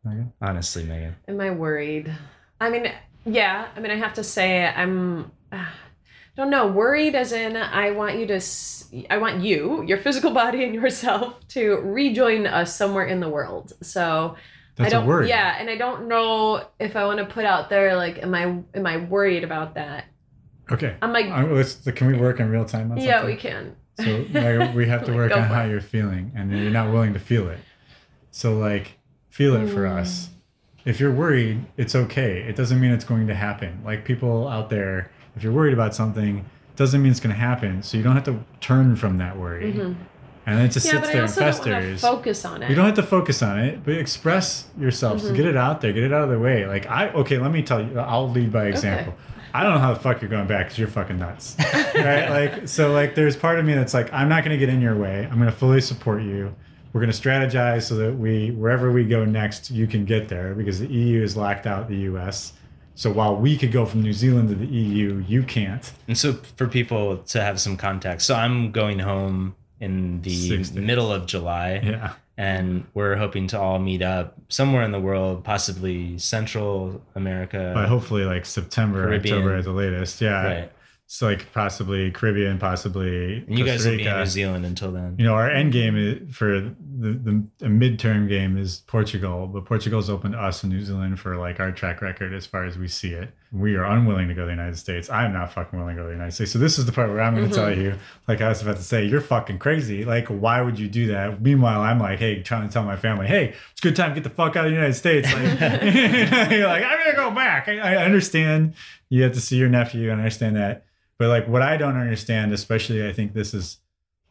Megan? 0.05 0.32
honestly 0.40 0.84
megan 0.84 1.16
Am 1.28 1.40
I 1.40 1.50
worried? 1.50 2.12
I 2.61 2.70
mean, 2.70 2.90
yeah. 3.26 3.68
I 3.76 3.80
mean, 3.80 3.90
I 3.90 3.96
have 3.96 4.14
to 4.14 4.24
say, 4.24 4.64
I'm. 4.66 5.30
Uh, 5.50 5.64
don't 6.36 6.50
know. 6.50 6.66
Worried 6.66 7.14
as 7.14 7.32
in, 7.32 7.57
I 7.57 7.90
want 7.92 8.16
you 8.18 8.26
to. 8.26 8.40
I 9.11 9.18
want 9.18 9.42
you, 9.42 9.82
your 9.86 9.98
physical 9.98 10.30
body, 10.32 10.64
and 10.64 10.74
yourself 10.74 11.46
to 11.48 11.76
rejoin 11.76 12.46
us 12.46 12.74
somewhere 12.74 13.07
in 13.07 13.20
the 13.20 13.28
world. 13.28 13.72
So 13.82 14.36
That's 14.76 14.88
I 14.88 14.96
don't. 14.96 15.05
a 15.05 15.07
worry. 15.07 15.28
Yeah, 15.28 15.57
and 15.59 15.68
I 15.70 15.76
don't 15.76 16.09
know 16.09 16.66
if 16.78 16.96
I 16.96 17.05
want 17.07 17.18
to 17.18 17.24
put 17.26 17.44
out 17.44 17.70
there 17.70 17.96
like, 17.96 18.22
am 18.22 18.34
I 18.34 18.42
am 18.74 18.86
I 18.86 18.96
worried 18.98 19.44
about 19.44 19.74
that? 19.74 20.05
Okay. 20.70 20.96
I'm 21.02 21.12
like, 21.12 21.26
Uh, 21.26 21.46
let's, 21.46 21.74
can 21.76 22.07
we 22.07 22.14
work 22.16 22.40
in 22.40 22.48
real 22.50 22.64
time 22.64 22.90
on 22.90 22.98
yeah, 22.98 23.18
something? 23.20 23.34
we 23.36 23.40
can. 23.40 23.76
So 24.00 24.24
Megan, 24.30 24.74
we 24.74 24.86
have 24.86 25.05
to 25.05 25.11
Like, 25.12 25.16
work 25.16 25.30
go 25.30 25.36
on 25.36 25.42
how 25.44 25.64
it. 25.64 25.70
you're 25.70 25.80
feeling, 25.80 26.32
and 26.34 26.50
you're 26.50 26.70
not 26.70 26.90
willing 26.92 27.12
to 27.14 27.20
feel 27.20 27.48
it. 27.48 27.59
So 28.30 28.57
like, 28.59 28.98
feel 29.35 29.57
it 29.57 29.66
for 29.68 29.82
Mm. 29.85 29.99
us. 30.01 30.28
If 30.85 31.01
you're 31.01 31.11
worried, 31.11 31.64
it's 31.76 31.95
okay. 31.97 32.43
It 32.49 32.55
doesn't 32.55 32.80
mean 32.80 32.93
it's 32.93 33.05
going 33.05 33.26
to 33.26 33.35
happen. 33.35 33.80
Like 33.85 34.05
people 34.05 34.47
out 34.47 34.70
there, 34.70 35.11
if 35.35 35.43
you're 35.43 35.53
worried 35.53 35.72
about 35.72 35.93
something, 35.93 36.39
it 36.39 36.76
doesn't 36.76 37.03
mean 37.03 37.11
it's 37.11 37.18
going 37.20 37.35
to 37.35 37.41
happen. 37.41 37.82
So 37.82 37.97
you 37.97 38.05
don't 38.05 38.14
have 38.14 38.24
to 38.24 38.37
turn 38.61 38.95
from 38.95 39.18
that 39.18 39.37
worry, 39.37 39.72
Mhm. 39.72 39.95
and 40.47 40.61
it 40.61 40.70
just 40.70 40.87
Yeah, 40.87 40.93
sits 40.93 41.01
but 41.01 41.09
I 41.09 41.12
there 41.14 41.22
and 41.22 41.30
also 41.30 41.41
don't 41.41 41.47
want 41.49 41.64
to 41.64 41.70
festers. 41.72 42.01
focus 42.01 42.45
on 42.45 42.62
it. 42.62 42.70
You 42.70 42.76
don't 42.76 42.85
have 42.87 42.95
to 42.95 43.03
focus 43.03 43.43
on 43.43 43.59
it, 43.59 43.80
but 43.85 43.95
express 43.95 44.68
yourself. 44.78 45.20
So 45.22 45.32
Mhm. 45.32 45.37
get 45.37 45.47
it 45.47 45.57
out 45.57 45.80
there, 45.80 45.93
get 45.93 46.05
it 46.05 46.12
out 46.12 46.22
of 46.22 46.30
the 46.30 46.39
way. 46.39 46.66
Like 46.66 46.89
I, 46.89 47.09
okay, 47.09 47.39
let 47.39 47.51
me 47.51 47.62
tell 47.62 47.80
you. 47.82 47.99
I'll 47.99 48.30
lead 48.30 48.53
by 48.53 48.66
example. 48.66 49.14
I 49.57 49.62
don't 49.64 49.72
know 49.74 49.80
how 49.80 49.95
the 49.95 50.01
fuck 50.01 50.20
you're 50.20 50.30
going 50.30 50.47
back 50.49 50.66
because 50.66 50.78
you're 50.78 50.89
fucking 50.89 51.18
nuts, 51.18 51.57
right? 51.97 52.28
Like 52.28 52.68
so, 52.68 52.93
like 52.93 53.14
there's 53.16 53.37
part 53.37 53.59
of 53.59 53.64
me 53.64 53.74
that's 53.74 53.95
like, 53.95 54.12
I'm 54.12 54.28
not 54.28 54.45
gonna 54.45 54.59
get 54.59 54.68
in 54.68 54.80
your 54.80 54.95
way. 54.97 55.26
I'm 55.30 55.39
gonna 55.39 55.51
fully 55.53 55.80
support 55.80 56.22
you. 56.22 56.55
We're 56.95 57.01
gonna 57.01 57.12
strategize 57.12 57.82
so 57.82 57.97
that 57.97 58.14
we, 58.14 58.53
wherever 58.53 58.90
we 58.92 59.05
go 59.05 59.24
next, 59.24 59.70
you 59.70 59.86
can 59.88 60.05
get 60.05 60.28
there 60.28 60.55
because 60.55 60.78
the 60.78 60.86
EU 60.86 61.20
has 61.22 61.36
locked 61.36 61.66
out 61.66 61.88
the 61.88 61.97
US. 62.12 62.53
So 62.95 63.11
while 63.11 63.34
we 63.34 63.57
could 63.59 63.72
go 63.72 63.84
from 63.84 64.03
New 64.03 64.12
Zealand 64.12 64.49
to 64.51 64.55
the 64.55 64.66
EU, 64.66 65.22
you 65.26 65.42
can't. 65.42 65.90
And 66.07 66.16
so, 66.16 66.34
for 66.57 66.68
people 66.68 67.18
to 67.18 67.42
have 67.42 67.61
some 67.61 67.76
context, 67.76 68.26
so 68.28 68.36
I'm 68.36 68.70
going 68.70 69.01
home 69.01 69.57
in 69.80 70.22
the 70.22 70.64
middle 70.76 71.12
of 71.12 71.26
July, 71.26 71.80
Yeah. 71.84 72.12
and 72.38 72.84
we're 72.95 73.16
hoping 73.16 73.49
to 73.49 73.61
all 73.61 73.80
meet 73.80 74.01
up 74.01 74.36
somewhere 74.49 74.84
in 74.84 74.92
the 74.92 75.01
world, 75.01 75.42
possibly 75.42 76.16
Central 76.18 77.03
America. 77.16 77.72
But 77.74 77.88
hopefully, 77.88 78.24
like 78.24 78.47
September, 78.47 79.07
Caribbean. 79.07 79.38
October 79.38 79.57
at 79.57 79.64
the 79.64 79.72
latest. 79.72 80.20
Yeah. 80.20 80.45
Right. 80.47 80.72
So 81.14 81.26
like 81.26 81.52
possibly 81.52 82.10
Caribbean, 82.10 82.58
possibly 82.58 83.44
And 83.46 83.56
you 83.56 83.64
guys 83.64 83.84
Costa 83.84 83.90
will 83.90 83.96
be 83.98 84.02
in 84.02 84.08
Rica. 84.08 84.18
New 84.18 84.26
Zealand 84.26 84.66
until 84.66 84.90
then. 84.90 85.14
you 85.16 85.24
know, 85.24 85.34
our 85.34 85.48
end 85.48 85.72
game 85.72 85.96
is, 85.96 86.34
for 86.34 86.58
the, 86.58 86.72
the, 87.12 87.46
the 87.58 87.66
midterm 87.66 88.28
game 88.28 88.58
is 88.58 88.82
Portugal, 88.88 89.46
but 89.46 89.64
Portugal's 89.64 90.10
open 90.10 90.32
to 90.32 90.38
us 90.38 90.64
in 90.64 90.70
New 90.70 90.82
Zealand 90.82 91.20
for 91.20 91.36
like 91.36 91.60
our 91.60 91.70
track 91.70 92.02
record 92.02 92.34
as 92.34 92.46
far 92.46 92.64
as 92.64 92.76
we 92.76 92.88
see 92.88 93.12
it. 93.12 93.30
We 93.52 93.76
are 93.76 93.84
unwilling 93.84 94.26
to 94.26 94.34
go 94.34 94.40
to 94.40 94.46
the 94.46 94.52
United 94.54 94.76
States. 94.76 95.08
I'm 95.08 95.32
not 95.32 95.52
fucking 95.52 95.78
willing 95.78 95.94
to 95.94 96.02
go 96.02 96.08
to 96.08 96.08
the 96.08 96.16
United 96.16 96.34
States. 96.34 96.50
So 96.50 96.58
this 96.58 96.80
is 96.80 96.86
the 96.86 96.90
part 96.90 97.08
where 97.10 97.20
I'm 97.20 97.36
going 97.36 97.48
to 97.48 97.54
mm-hmm. 97.54 97.64
tell 97.64 97.78
you, 97.78 97.94
like 98.26 98.40
I 98.40 98.48
was 98.48 98.60
about 98.62 98.78
to 98.78 98.82
say, 98.82 99.04
you're 99.04 99.20
fucking 99.20 99.60
crazy. 99.60 100.04
Like, 100.04 100.26
why 100.26 100.62
would 100.62 100.80
you 100.80 100.88
do 100.88 101.06
that? 101.12 101.40
Meanwhile, 101.40 101.80
I'm 101.80 102.00
like, 102.00 102.18
hey, 102.18 102.42
trying 102.42 102.66
to 102.66 102.72
tell 102.72 102.82
my 102.82 102.96
family, 102.96 103.28
hey, 103.28 103.54
it's 103.70 103.80
a 103.80 103.82
good 103.82 103.94
time 103.94 104.10
to 104.10 104.20
get 104.20 104.24
the 104.24 104.34
fuck 104.34 104.56
out 104.56 104.64
of 104.64 104.72
the 104.72 104.76
United 104.76 104.94
States. 104.94 105.32
Like, 105.32 105.42
you're 106.50 106.66
like, 106.66 106.82
I'm 106.82 106.98
gonna 106.98 107.14
go 107.14 107.30
back. 107.30 107.68
I, 107.68 107.78
I 107.78 108.04
understand 108.04 108.74
you 109.10 109.22
have 109.22 109.34
to 109.34 109.40
see 109.40 109.58
your 109.58 109.68
nephew, 109.68 110.10
and 110.10 110.20
I 110.20 110.24
understand 110.24 110.56
that. 110.56 110.86
But 111.18 111.28
like, 111.28 111.48
what 111.48 111.62
I 111.62 111.76
don't 111.76 111.96
understand, 111.96 112.52
especially, 112.52 113.06
I 113.06 113.12
think 113.12 113.34
this 113.34 113.54
is 113.54 113.78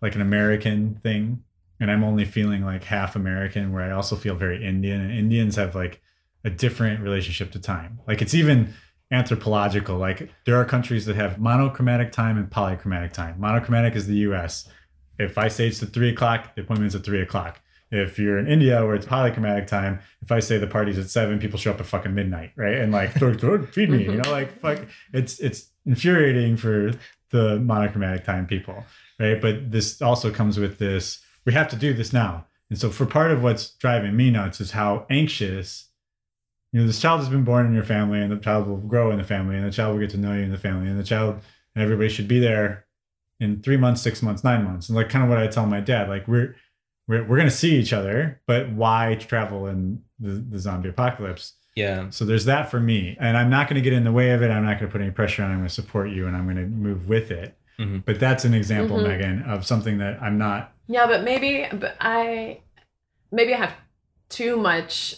like 0.01 0.15
an 0.15 0.21
American 0.21 0.95
thing, 0.95 1.43
and 1.79 1.89
I'm 1.89 2.03
only 2.03 2.25
feeling 2.25 2.63
like 2.63 2.84
half 2.84 3.15
American, 3.15 3.71
where 3.71 3.84
I 3.84 3.91
also 3.91 4.15
feel 4.15 4.36
very 4.36 4.63
Indian, 4.65 5.01
and 5.01 5.11
Indians 5.11 5.55
have 5.55 5.75
like 5.75 6.01
a 6.43 6.49
different 6.49 6.99
relationship 6.99 7.51
to 7.51 7.59
time. 7.59 7.99
Like 8.07 8.21
it's 8.21 8.34
even 8.34 8.73
anthropological. 9.11 9.97
Like 9.97 10.29
there 10.45 10.55
are 10.55 10.65
countries 10.65 11.05
that 11.05 11.15
have 11.15 11.39
monochromatic 11.39 12.11
time 12.11 12.38
and 12.38 12.49
polychromatic 12.49 13.13
time. 13.13 13.39
Monochromatic 13.39 13.95
is 13.95 14.07
the 14.07 14.17
U.S. 14.17 14.67
If 15.17 15.38
I 15.38 15.47
say 15.47 15.67
it's 15.67 15.81
at 15.81 15.93
three 15.93 16.09
o'clock, 16.09 16.55
the 16.55 16.61
appointment's 16.61 16.95
at 16.95 17.03
three 17.03 17.21
o'clock. 17.21 17.61
If 17.94 18.18
you're 18.18 18.39
in 18.39 18.48
India 18.48 18.84
where 18.84 18.96
it's 18.96 19.06
polychromatic 19.06 19.68
time, 19.68 20.00
if 20.22 20.32
I 20.32 20.39
say 20.39 20.58
the 20.58 20.66
party's 20.66 20.98
at 20.98 21.10
seven, 21.10 21.38
people 21.38 21.60
show 21.60 21.72
up 21.72 21.80
at 21.80 21.86
fucking 21.86 22.14
midnight, 22.14 22.52
right? 22.56 22.76
And 22.76 22.91
like, 22.91 23.12
"Throw- 23.12 23.36
throw- 23.36 23.66
feed 23.66 23.89
me, 23.91 24.04
you 24.04 24.16
know, 24.16 24.32
like 24.32 24.50
mm-hmm. 24.60 24.82
fuck. 24.82 24.88
It's 25.14 25.39
it's 25.39 25.68
infuriating 25.86 26.58
for 26.58 26.91
the 27.30 27.60
monochromatic 27.60 28.24
time 28.24 28.48
people, 28.48 28.84
right? 29.20 29.39
But 29.39 29.72
this 29.72 30.02
also 30.02 30.32
comes 30.32 30.58
with 30.58 30.80
this. 30.80 31.22
We 31.46 31.54
have 31.54 31.70
to 31.70 31.76
do 31.76 31.94
this 31.94 32.12
now, 32.12 32.46
and 32.70 32.80
so 32.80 32.89
for 32.89 33.06
part 33.06 33.30
of 33.30 33.44
what's 33.44 33.70
driving 33.76 34.16
me 34.16 34.32
nuts 34.32 34.60
is 34.60 34.72
how 34.72 35.06
anxious. 35.10 35.89
You 36.72 36.80
know, 36.82 36.88
this 36.88 37.00
child 37.00 37.20
has 37.20 37.30
been 37.30 37.44
born 37.44 37.68
in 37.68 37.74
your 37.76 37.84
family, 37.84 38.20
and 38.20 38.32
the 38.32 38.38
child 38.38 38.68
will 38.68 38.78
grow 38.78 39.12
in 39.12 39.20
the 39.20 39.24
family, 39.24 39.56
and 39.56 39.66
the 39.66 39.72
child 39.72 39.94
will 39.94 40.02
get 40.02 40.10
to 40.12 40.18
know 40.18 40.34
you 40.34 40.41
in 40.41 40.52
the 40.52 40.58
family, 40.58 40.89
and 40.89 41.00
the 41.00 41.04
child 41.04 41.39
and 41.76 41.84
everybody 41.84 42.10
should 42.10 42.28
be 42.28 42.39
there 42.39 42.86
in 43.39 43.62
three 43.62 43.78
months, 43.78 44.02
six 44.02 44.22
months, 44.22 44.44
nine 44.44 44.64
months, 44.64 44.89
and 44.89 44.96
like 44.96 45.10
kind 45.10 45.24
of 45.24 45.30
what 45.30 45.38
I 45.38 45.48
tell 45.48 45.66
my 45.66 45.80
dad, 45.80 46.10
like 46.10 46.28
we're 46.28 46.56
we're, 47.08 47.22
we're 47.24 47.38
going 47.38 47.49
to 47.49 47.56
see 47.56 47.76
each 47.78 47.93
other, 47.93 48.41
but 48.45 48.72
why 48.72 49.16
travel 49.20 49.68
in 49.68 50.01
the, 50.20 50.32
the 50.34 50.60
zombie 50.60 50.89
apocalypse? 50.89 51.54
Yeah. 51.76 52.10
So 52.12 52.24
there's 52.24 52.45
that 52.45 52.70
for 52.70 52.80
me. 52.80 53.18
And 53.20 53.36
I'm 53.36 53.49
not 53.49 53.68
going 53.68 53.76
to 53.76 53.82
get 53.82 53.93
in 53.93 54.04
the 54.04 54.12
way 54.12 54.30
of 54.32 54.41
it. 54.43 54.49
I'm 54.51 54.64
not 54.64 54.80
going 54.80 54.88
to 54.89 54.91
put 54.91 55.01
any 55.01 55.12
pressure 55.12 55.43
on. 55.43 55.49
I'm 55.51 55.58
going 55.58 55.68
to 55.68 55.74
support 55.74 56.10
you 56.10 56.28
and 56.28 56.36
I'm 56.38 56.43
going 56.45 56.58
to 56.58 56.66
move 56.68 57.08
with 57.10 57.32
it. 57.32 57.58
Mhm. 57.80 58.06
But 58.06 58.20
that's 58.20 58.45
an 58.45 58.54
example, 58.54 58.97
Mhm. 58.99 59.08
Megan, 59.08 59.41
of 59.43 59.66
something 59.66 59.97
that 59.97 60.22
I'm 60.22 60.38
not. 60.38 60.72
Yeah, 60.88 61.08
but 61.08 61.24
maybe 61.24 61.66
but 61.72 61.95
I 61.99 62.60
maybe 63.32 63.54
I 63.54 63.58
have 63.58 63.74
too 64.30 64.58
much 64.58 65.16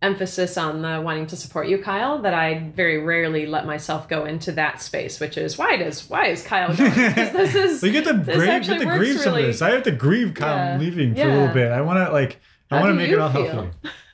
emphasis 0.00 0.56
on 0.56 0.82
the 0.82 1.00
wanting 1.00 1.26
to 1.26 1.36
support 1.36 1.68
you, 1.68 1.78
Kyle, 1.78 2.18
that 2.22 2.32
I 2.34 2.70
very 2.74 2.98
rarely 2.98 3.46
let 3.46 3.66
myself 3.66 4.08
go 4.08 4.24
into 4.26 4.52
that 4.52 4.80
space, 4.80 5.18
which 5.18 5.36
is 5.36 5.58
why 5.58 5.76
does 5.76 6.08
why 6.08 6.26
is 6.26 6.42
Kyle 6.42 6.74
going? 6.74 6.92
'Cause 6.92 7.32
this 7.32 7.54
is 7.54 7.80
so 7.80 7.86
you 7.86 7.92
get 7.92 8.04
to 8.04 8.12
this 8.12 8.36
grieve, 8.36 8.62
you 8.62 8.68
get 8.78 8.78
to 8.90 8.96
grieve 8.98 9.20
some 9.20 9.34
of 9.34 9.42
this. 9.42 9.60
I 9.60 9.70
have 9.70 9.82
to 9.84 9.90
grieve 9.90 10.34
Kyle 10.34 10.54
Yeah. 10.74 10.78
leaving 10.78 11.14
for 11.14 11.22
a 11.22 11.24
little 11.26 11.54
bit. 11.54 11.72
I 11.72 11.80
want 11.80 11.98
to 12.06 12.12
like, 12.12 12.40
I 12.70 12.80
want 12.80 12.90
to 12.90 12.94
make 12.94 13.10
it 13.10 13.18
all 13.18 13.30
feel? 13.30 13.46
healthy. 13.46 13.70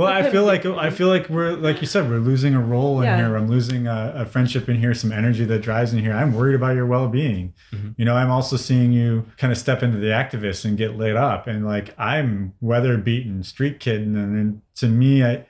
Well, 0.00 0.08
I 0.08 0.30
feel 0.30 0.44
like? 0.44 0.64
I 0.66 0.90
feel 0.98 1.08
like 1.08 1.28
we're 1.28 1.52
like 1.52 1.80
you 1.80 1.86
said, 1.86 2.08
we're 2.08 2.18
losing 2.18 2.54
a 2.54 2.60
role 2.60 2.98
in 3.00 3.04
Yeah. 3.04 3.16
here. 3.16 3.36
I'm 3.36 3.48
losing 3.48 3.86
a, 3.86 4.12
a 4.16 4.26
friendship 4.26 4.68
in 4.68 4.76
here, 4.76 4.94
some 4.94 5.12
energy 5.12 5.44
that 5.44 5.60
drives 5.60 5.92
in 5.92 5.98
here. 5.98 6.12
I'm 6.12 6.34
worried 6.34 6.54
about 6.54 6.74
your 6.74 6.86
well 6.86 7.08
being. 7.08 7.54
Mhm. 7.72 7.94
You 7.98 8.04
know, 8.04 8.14
I'm 8.16 8.30
also 8.30 8.56
seeing 8.56 8.92
you 8.92 9.26
kind 9.36 9.52
of 9.52 9.58
step 9.58 9.82
into 9.82 9.98
the 9.98 10.08
activist 10.08 10.64
and 10.64 10.76
get 10.78 10.96
lit 10.96 11.16
up, 11.16 11.46
and 11.46 11.66
like 11.66 11.94
I'm 11.98 12.54
weather 12.60 12.96
beaten, 12.96 13.42
street 13.42 13.78
kid, 13.80 14.00
and, 14.02 14.16
and 14.16 14.62
to 14.76 14.88
me, 14.88 15.22
I 15.24 15.44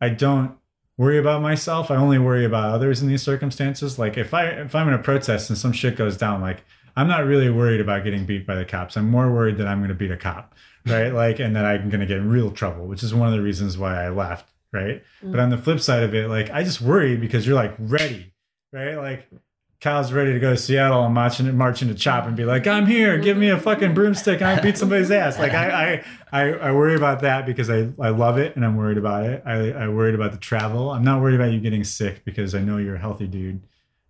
I 0.00 0.10
don't 0.10 0.52
worry 0.96 1.18
about 1.18 1.42
myself. 1.42 1.90
I 1.90 1.96
only 1.96 2.18
worry 2.18 2.44
about 2.44 2.72
others 2.72 3.02
in 3.02 3.08
these 3.08 3.22
circumstances. 3.22 3.98
Like 3.98 4.16
if 4.16 4.32
I 4.32 4.46
if 4.46 4.74
I'm 4.74 4.88
in 4.88 4.94
a 4.94 4.98
protest 4.98 5.50
and 5.50 5.58
some 5.58 5.72
shit 5.72 5.96
goes 5.96 6.16
down, 6.16 6.40
like 6.40 6.64
I'm 6.96 7.06
not 7.08 7.24
really 7.24 7.48
worried 7.50 7.80
about 7.80 8.02
getting 8.04 8.26
beat 8.26 8.46
by 8.46 8.56
the 8.56 8.64
cops. 8.64 8.96
I'm 8.96 9.08
more 9.10 9.32
worried 9.32 9.56
that 9.58 9.68
I'm 9.68 9.78
going 9.78 9.88
to 9.88 9.94
beat 9.94 10.10
a 10.10 10.16
cop, 10.16 10.54
right? 10.90 11.12
like, 11.12 11.38
and 11.38 11.54
then 11.54 11.64
I'm 11.64 11.88
going 11.90 12.00
to 12.00 12.06
get 12.06 12.18
in 12.18 12.28
real 12.28 12.50
trouble, 12.50 12.86
which 12.86 13.02
is 13.02 13.14
one 13.14 13.28
of 13.28 13.34
the 13.34 13.42
reasons 13.42 13.78
why 13.78 14.04
I 14.04 14.08
left, 14.08 14.52
right? 14.72 15.02
Mm. 15.22 15.32
But 15.32 15.40
on 15.40 15.50
the 15.50 15.58
flip 15.58 15.80
side 15.80 16.02
of 16.02 16.14
it, 16.14 16.28
like 16.28 16.50
I 16.50 16.62
just 16.62 16.80
worry 16.80 17.16
because 17.16 17.46
you're 17.46 17.56
like 17.56 17.74
ready, 17.78 18.32
right? 18.72 18.96
Like 18.96 19.28
Kyle's 19.80 20.12
ready 20.12 20.32
to 20.32 20.40
go 20.40 20.50
to 20.50 20.56
Seattle 20.56 21.04
and 21.04 21.14
marching 21.14 21.56
marching 21.56 21.86
to 21.86 21.94
Chop 21.94 22.26
and 22.26 22.36
be 22.36 22.44
like, 22.44 22.66
I'm 22.66 22.86
here, 22.86 23.16
give 23.18 23.36
me 23.36 23.48
a 23.48 23.58
fucking 23.58 23.94
broomstick 23.94 24.40
and 24.40 24.50
I 24.50 24.60
beat 24.60 24.76
somebody's 24.76 25.10
ass. 25.12 25.38
Like 25.38 25.54
I 25.54 26.02
I 26.32 26.40
I, 26.40 26.52
I 26.52 26.72
worry 26.72 26.96
about 26.96 27.20
that 27.20 27.46
because 27.46 27.70
I, 27.70 27.88
I 28.00 28.08
love 28.08 28.38
it 28.38 28.56
and 28.56 28.64
I'm 28.64 28.76
worried 28.76 28.98
about 28.98 29.24
it. 29.24 29.42
I, 29.46 29.70
I 29.70 29.88
worried 29.88 30.16
about 30.16 30.32
the 30.32 30.38
travel. 30.38 30.90
I'm 30.90 31.04
not 31.04 31.22
worried 31.22 31.36
about 31.36 31.52
you 31.52 31.60
getting 31.60 31.84
sick 31.84 32.24
because 32.24 32.56
I 32.56 32.60
know 32.60 32.78
you're 32.78 32.96
a 32.96 32.98
healthy 33.00 33.28
dude 33.28 33.62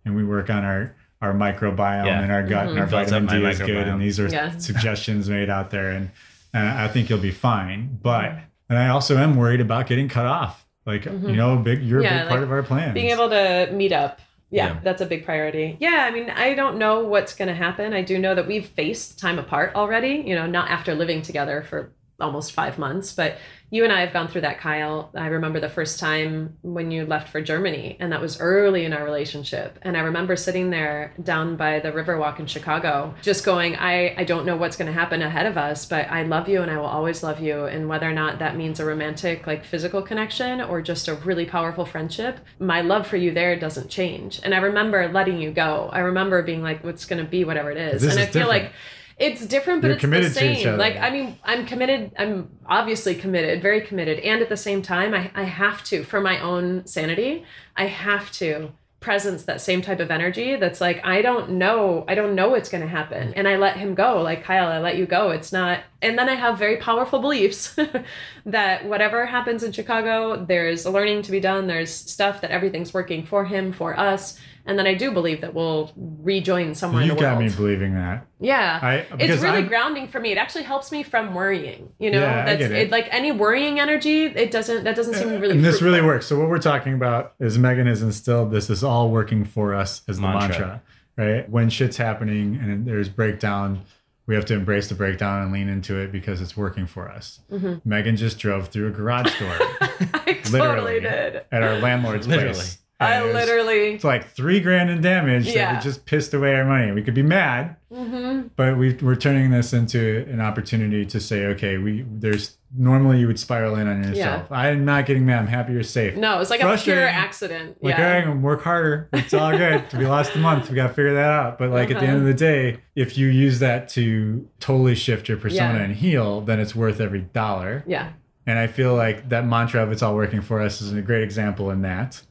and 0.05 0.15
we 0.15 0.23
work 0.23 0.49
on 0.49 0.63
our 0.65 0.95
our 1.21 1.33
microbiome 1.33 2.05
Yeah. 2.05 2.21
and 2.21 2.31
our 2.31 2.41
gut 2.41 2.69
and 2.69 2.79
our 2.79 2.85
mm-hmm. 2.85 2.95
Built 2.95 3.01
up 3.03 3.09
vitamin 3.09 3.43
my 3.43 3.51
D 3.51 3.55
is 3.55 3.59
good 3.59 3.87
and 3.87 4.01
these 4.01 4.19
are 4.19 4.27
Yeah. 4.27 4.57
suggestions 4.57 5.29
made 5.29 5.49
out 5.49 5.69
there 5.69 5.91
and 5.91 6.09
uh, 6.53 6.73
I 6.77 6.87
think 6.87 7.09
you'll 7.09 7.19
be 7.19 7.31
fine. 7.31 7.99
But 8.01 8.33
and 8.69 8.77
I 8.77 8.89
also 8.89 9.17
am 9.17 9.35
worried 9.35 9.61
about 9.61 9.87
getting 9.87 10.07
cut 10.09 10.25
off. 10.25 10.65
Like 10.85 11.05
you 11.05 11.11
know, 11.35 11.57
big 11.57 11.83
you're 11.83 11.99
a 11.99 12.03
Mm-hmm. 12.03 12.13
Yeah, 12.15 12.23
big 12.23 12.29
part 12.29 12.43
of 12.43 12.51
our 12.51 12.63
plan. 12.63 12.93
being 12.93 13.09
able 13.11 13.29
to 13.29 13.69
meet 13.71 13.91
up 13.91 14.19
yeah, 14.51 14.67
Yeah. 14.73 14.79
that's 14.83 15.01
a 15.01 15.05
big 15.05 15.25
priority 15.25 15.77
yeah 15.79 16.07
i 16.07 16.11
mean 16.11 16.31
i 16.31 16.55
don't 16.55 16.79
know 16.79 17.03
what's 17.03 17.35
going 17.35 17.49
to 17.49 17.53
happen 17.53 17.93
i 17.93 18.01
do 18.01 18.17
know 18.17 18.33
that 18.33 18.47
we've 18.47 18.65
faced 18.65 19.19
time 19.19 19.37
apart 19.37 19.75
already 19.75 20.23
you 20.25 20.33
know 20.33 20.47
not 20.47 20.71
after 20.71 20.95
living 20.95 21.21
together 21.21 21.61
for 21.61 21.93
almost 22.19 22.51
five 22.53 22.79
months 22.79 23.13
but 23.13 23.37
you 23.69 23.83
and 23.83 23.93
i 23.93 24.01
have 24.01 24.13
gone 24.13 24.27
through 24.27 24.41
that 24.41 24.59
kyle. 24.59 25.11
I 25.15 25.27
remember 25.27 25.59
the 25.59 25.69
first 25.69 25.99
time 25.99 26.57
when 26.61 26.91
you 26.91 27.05
left 27.05 27.29
for 27.29 27.41
germany 27.41 27.97
and 27.99 28.11
that 28.11 28.21
was 28.21 28.39
early 28.39 28.85
in 28.85 28.93
our 28.93 29.03
relationship. 29.03 29.79
And 29.81 29.95
i 29.97 30.01
remember 30.01 30.35
sitting 30.35 30.69
there 30.69 31.13
down 31.21 31.55
by 31.55 31.79
the 31.79 31.91
riverwalk 31.91 32.39
in 32.39 32.45
chicago 32.47 33.13
just 33.21 33.45
going 33.45 33.75
i 33.75 34.13
i 34.17 34.23
don't 34.23 34.45
know 34.45 34.55
what's 34.55 34.77
going 34.77 34.87
to 34.87 34.93
happen 34.93 35.21
ahead 35.21 35.45
of 35.45 35.57
us 35.57 35.85
but 35.85 36.09
i 36.09 36.23
love 36.23 36.49
you 36.49 36.61
and 36.61 36.71
i 36.71 36.77
will 36.77 36.85
always 36.85 37.23
love 37.23 37.39
you. 37.39 37.65
And 37.65 37.87
whether 37.87 38.09
or 38.09 38.13
not 38.13 38.39
that 38.39 38.55
means 38.55 38.79
a 38.79 38.85
romantic 38.85 39.45
like 39.47 39.63
physical 39.65 40.01
connection 40.01 40.61
or 40.61 40.81
just 40.81 41.07
a 41.07 41.15
really 41.15 41.45
powerful 41.45 41.85
friendship 41.85 42.39
my 42.59 42.81
love 42.81 43.05
for 43.07 43.17
you 43.17 43.31
there 43.33 43.57
doesn't 43.59 43.89
change. 43.89 44.39
And 44.43 44.53
i 44.53 44.57
remember 44.57 45.07
letting 45.11 45.39
you 45.39 45.51
go. 45.51 45.89
I 45.91 45.99
remember 45.99 46.41
being 46.41 46.61
like 46.63 46.83
what's 46.83 47.05
going 47.05 47.23
to 47.23 47.29
be 47.29 47.43
whatever 47.43 47.71
it 47.71 47.77
is. 47.77 48.01
This 48.01 48.11
and 48.13 48.21
is 48.21 48.27
i 48.27 48.31
feel 48.31 48.43
different. 48.47 48.63
like 48.63 48.73
it's 49.19 49.45
different, 49.45 49.81
but 49.81 49.87
You're 49.87 49.95
it's 49.95 50.01
committed 50.01 50.31
the 50.31 50.55
same. 50.55 50.77
Like, 50.77 50.95
I 50.97 51.09
mean, 51.09 51.37
I'm 51.43 51.65
committed. 51.65 52.13
I'm 52.17 52.49
obviously 52.65 53.15
committed, 53.15 53.61
very 53.61 53.81
committed. 53.81 54.19
And 54.19 54.41
at 54.41 54.49
the 54.49 54.57
same 54.57 54.81
time, 54.81 55.13
I, 55.13 55.29
I 55.35 55.43
have 55.43 55.83
to, 55.85 56.03
for 56.03 56.21
my 56.21 56.39
own 56.39 56.87
sanity, 56.87 57.43
I 57.75 57.87
have 57.87 58.31
to 58.33 58.71
presence 58.99 59.43
that 59.43 59.61
same 59.61 59.81
type 59.81 60.01
of 60.01 60.11
energy 60.11 60.57
that's 60.57 60.81
like 60.81 60.99
i 61.05 61.21
don't 61.21 61.49
know 61.51 62.03
i 62.09 62.15
don't 62.15 62.35
know 62.35 62.49
what's 62.49 62.67
going 62.67 62.81
to 62.81 62.87
happen 62.87 63.33
and 63.35 63.47
i 63.47 63.55
let 63.55 63.77
him 63.77 63.95
go 63.95 64.21
like 64.21 64.43
kyle 64.43 64.67
i 64.67 64.77
let 64.77 64.97
you 64.97 65.05
go 65.05 65.29
it's 65.29 65.53
not 65.53 65.79
and 66.01 66.17
then 66.17 66.29
i 66.29 66.35
have 66.35 66.57
very 66.57 66.77
powerful 66.77 67.19
beliefs 67.19 67.77
that 68.45 68.85
whatever 68.85 69.25
happens 69.25 69.63
in 69.63 69.71
chicago 69.71 70.43
there's 70.45 70.85
learning 70.85 71.21
to 71.21 71.31
be 71.31 71.39
done 71.39 71.67
there's 71.67 71.91
stuff 71.93 72.41
that 72.41 72.51
everything's 72.51 72.93
working 72.93 73.25
for 73.25 73.45
him 73.45 73.71
for 73.73 73.97
us 73.99 74.37
and 74.65 74.77
then 74.77 74.85
i 74.87 74.93
do 74.93 75.11
believe 75.11 75.41
that 75.41 75.53
we'll 75.53 75.91
rejoin 75.95 76.75
somewhere 76.75 77.01
You've 77.03 77.11
in 77.11 77.17
the 77.17 77.21
got 77.21 77.37
world 77.37 77.49
me 77.51 77.55
believing 77.55 77.95
that. 77.95 78.27
yeah. 78.39 78.79
I- 78.81 79.05
it's 79.17 79.41
really 79.41 79.57
I'm- 79.59 79.67
grounding 79.67 80.07
for 80.07 80.19
me. 80.19 80.31
It 80.31 80.37
actually 80.37 80.63
helps 80.63 80.91
me 80.91 81.01
from 81.01 81.33
worrying. 81.33 81.89
You 81.97 82.11
know, 82.11 82.19
Yeah, 82.21 82.41
I 82.41 82.45
that's 82.45 82.59
get 82.59 82.71
it. 82.73 82.91
like 82.91 83.07
any 83.11 83.31
worrying 83.31 83.79
energy, 83.79 84.25
it 84.25 84.51
doesn't 84.51 84.83
that 84.83 84.95
doesn't 84.95 85.15
seem 85.15 85.39
really 85.39 85.55
and 85.55 85.65
this 85.65 85.81
really 85.81 86.01
works. 86.01 86.27
So 86.27 86.37
what 86.39 86.49
we're 86.49 86.59
talking 86.59 86.93
about 86.93 87.33
is 87.39 87.57
Megan 87.57 87.87
has 87.87 88.01
instilled 88.03 88.51
this 88.51 88.69
is 88.69 88.83
all 88.83 89.09
working 89.09 89.43
for 89.43 89.73
us 89.73 90.01
as 90.07 90.17
the 90.17 90.21
mantra. 90.23 90.49
Mantra. 90.49 90.81
right? 91.17 91.49
When 91.49 91.69
shit's 91.69 91.97
happening 91.97 92.59
and 92.61 92.85
there's 92.85 93.09
breakdown, 93.09 93.81
we 94.29 94.35
have 94.35 94.45
to 94.45 94.53
embrace 94.53 94.87
the 94.89 94.93
breakdown 94.93 95.41
and 95.41 95.51
lean 95.51 95.67
into 95.67 95.97
it 95.97 96.11
because 96.11 96.39
it's 96.39 96.55
working 96.55 96.85
for 96.85 97.09
us. 97.09 97.39
Mm-hmm. 97.51 97.77
Megan 97.83 98.15
just 98.15 98.37
drove 98.37 98.67
through 98.67 98.89
a 98.89 98.91
garage 98.91 99.39
door 99.39 99.49
I 99.59 100.39
literally 100.51 100.59
totally 100.59 100.99
did. 100.99 101.41
at 101.51 101.63
our 101.63 101.79
landlord's 101.79 102.27
Literally. 102.27 102.53
place. 102.53 102.77
I 103.01 103.23
literally 103.31 103.93
It's 103.93 104.03
like 104.03 104.27
three 104.29 104.59
grand 104.59 104.89
in 104.89 104.99
damage 105.01 105.45
that 105.45 105.55
Yeah. 105.55 105.77
we 105.77 105.81
just 105.83 106.05
pissed 106.05 106.33
away 106.33 106.53
our 106.55 106.65
money. 106.65 106.91
We 106.91 107.01
could 107.01 107.13
be 107.13 107.23
mad, 107.23 107.77
Mhm. 107.93 108.49
but 108.57 108.77
we, 108.77 108.93
we're 109.01 109.15
turning 109.15 109.51
this 109.51 109.71
into 109.71 110.25
an 110.29 110.41
opportunity 110.41 111.05
to 111.05 111.19
say, 111.21 111.45
okay, 111.47 111.77
we 111.77 112.05
there's 112.11 112.57
normally 112.77 113.19
you 113.19 113.27
would 113.27 113.39
spiral 113.39 113.75
in 113.75 113.87
on 113.87 114.03
yourself. 114.03 114.51
I'm 114.51 114.83
not 114.85 115.05
getting 115.05 115.25
mad. 115.25 115.39
I'm 115.39 115.47
happy 115.47 115.73
you're 115.73 115.81
safe. 115.81 116.15
No, 116.17 116.39
it's 116.41 116.49
like 116.49 116.61
a 116.61 116.77
pure 116.77 117.07
accident. 117.07 117.77
Like, 117.81 117.97
yeah. 117.97 118.05
all 118.05 118.13
right, 118.13 118.27
I'm 118.27 118.41
work 118.41 118.63
harder. 118.63 119.07
It's 119.13 119.33
all 119.33 119.57
good. 119.57 119.83
we 119.97 120.05
lost 120.05 120.35
a 120.35 120.39
month. 120.39 120.69
We 120.69 120.75
got 120.75 120.87
to 120.87 120.93
figure 120.93 121.13
that 121.13 121.31
out. 121.31 121.57
But 121.57 121.69
like 121.71 121.89
at 121.91 121.99
the 122.01 122.05
end 122.05 122.17
of 122.17 122.25
the 122.25 122.33
day, 122.33 122.79
if 122.95 123.17
you 123.17 123.27
use 123.27 123.59
that 123.59 123.87
to 123.89 124.45
totally 124.59 124.93
shift 124.95 125.29
your 125.29 125.37
persona 125.37 125.75
Yeah. 125.79 125.83
and 125.85 125.95
heal, 125.95 126.41
then 126.41 126.59
it's 126.59 126.75
worth 126.75 126.99
every 126.99 127.21
dollar. 127.21 127.83
Yeah. 127.87 128.09
And 128.45 128.59
I 128.59 128.67
feel 128.67 128.93
like 128.95 129.29
that 129.29 129.45
mantra 129.47 129.81
of 129.83 129.91
"It's 129.91 130.01
all 130.03 130.15
working 130.15 130.41
for 130.41 130.59
us" 130.59 130.81
is 130.81 130.91
a 130.91 131.01
great 131.01 131.23
example 131.23 131.71
in 131.71 131.81
that. 131.83 132.21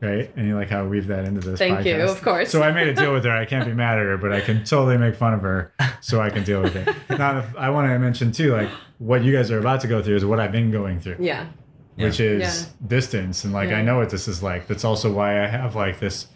Right, 0.00 0.30
and 0.36 0.46
you 0.48 0.54
like 0.56 0.70
how 0.70 0.80
I 0.80 0.86
weave 0.86 1.06
that 1.08 1.24
into 1.24 1.40
this. 1.40 1.60
Mm-hmm. 1.60 1.74
Thank 1.74 1.86
you, 1.86 1.96
of 2.02 2.20
course. 2.22 2.50
So 2.50 2.62
I 2.62 2.72
made 2.72 2.88
a 2.88 2.94
deal 2.94 3.12
with 3.12 3.24
her. 3.24 3.30
I 3.30 3.44
can't 3.44 3.66
be 3.66 3.72
mad 3.84 3.98
at 3.98 4.04
her, 4.04 4.16
but 4.18 4.32
I 4.32 4.40
can 4.40 4.64
totally 4.64 4.96
make 4.98 5.14
fun 5.14 5.34
of 5.34 5.42
her, 5.42 5.72
so 6.00 6.20
I 6.20 6.30
can 6.30 6.44
deal 6.44 6.62
with 6.62 6.76
it. 6.76 6.88
Now, 7.18 7.44
I 7.56 7.70
want 7.70 7.88
to 7.90 7.98
mention 7.98 8.32
too, 8.32 8.52
like 8.52 8.68
what 8.98 9.22
you 9.24 9.32
guys 9.34 9.50
are 9.50 9.58
about 9.58 9.80
to 9.82 9.88
go 9.88 10.02
through 10.02 10.16
is 10.16 10.24
what 10.24 10.40
I've 10.40 10.52
been 10.52 10.70
going 10.70 10.98
through 11.00 11.16
Yeah. 11.20 11.46
which 11.96 12.20
is 12.20 12.40
Yeah. 12.80 12.88
distance 12.88 13.44
and 13.44 13.52
like 13.52 13.68
Yeah. 13.70 13.78
i 13.78 13.82
know 13.82 13.98
what 13.98 14.10
this 14.10 14.26
is 14.28 14.42
like 14.42 14.66
that's 14.66 14.84
also 14.84 15.12
why 15.12 15.42
i 15.44 15.46
have 15.46 15.74
like 15.76 16.00
this 16.00 16.28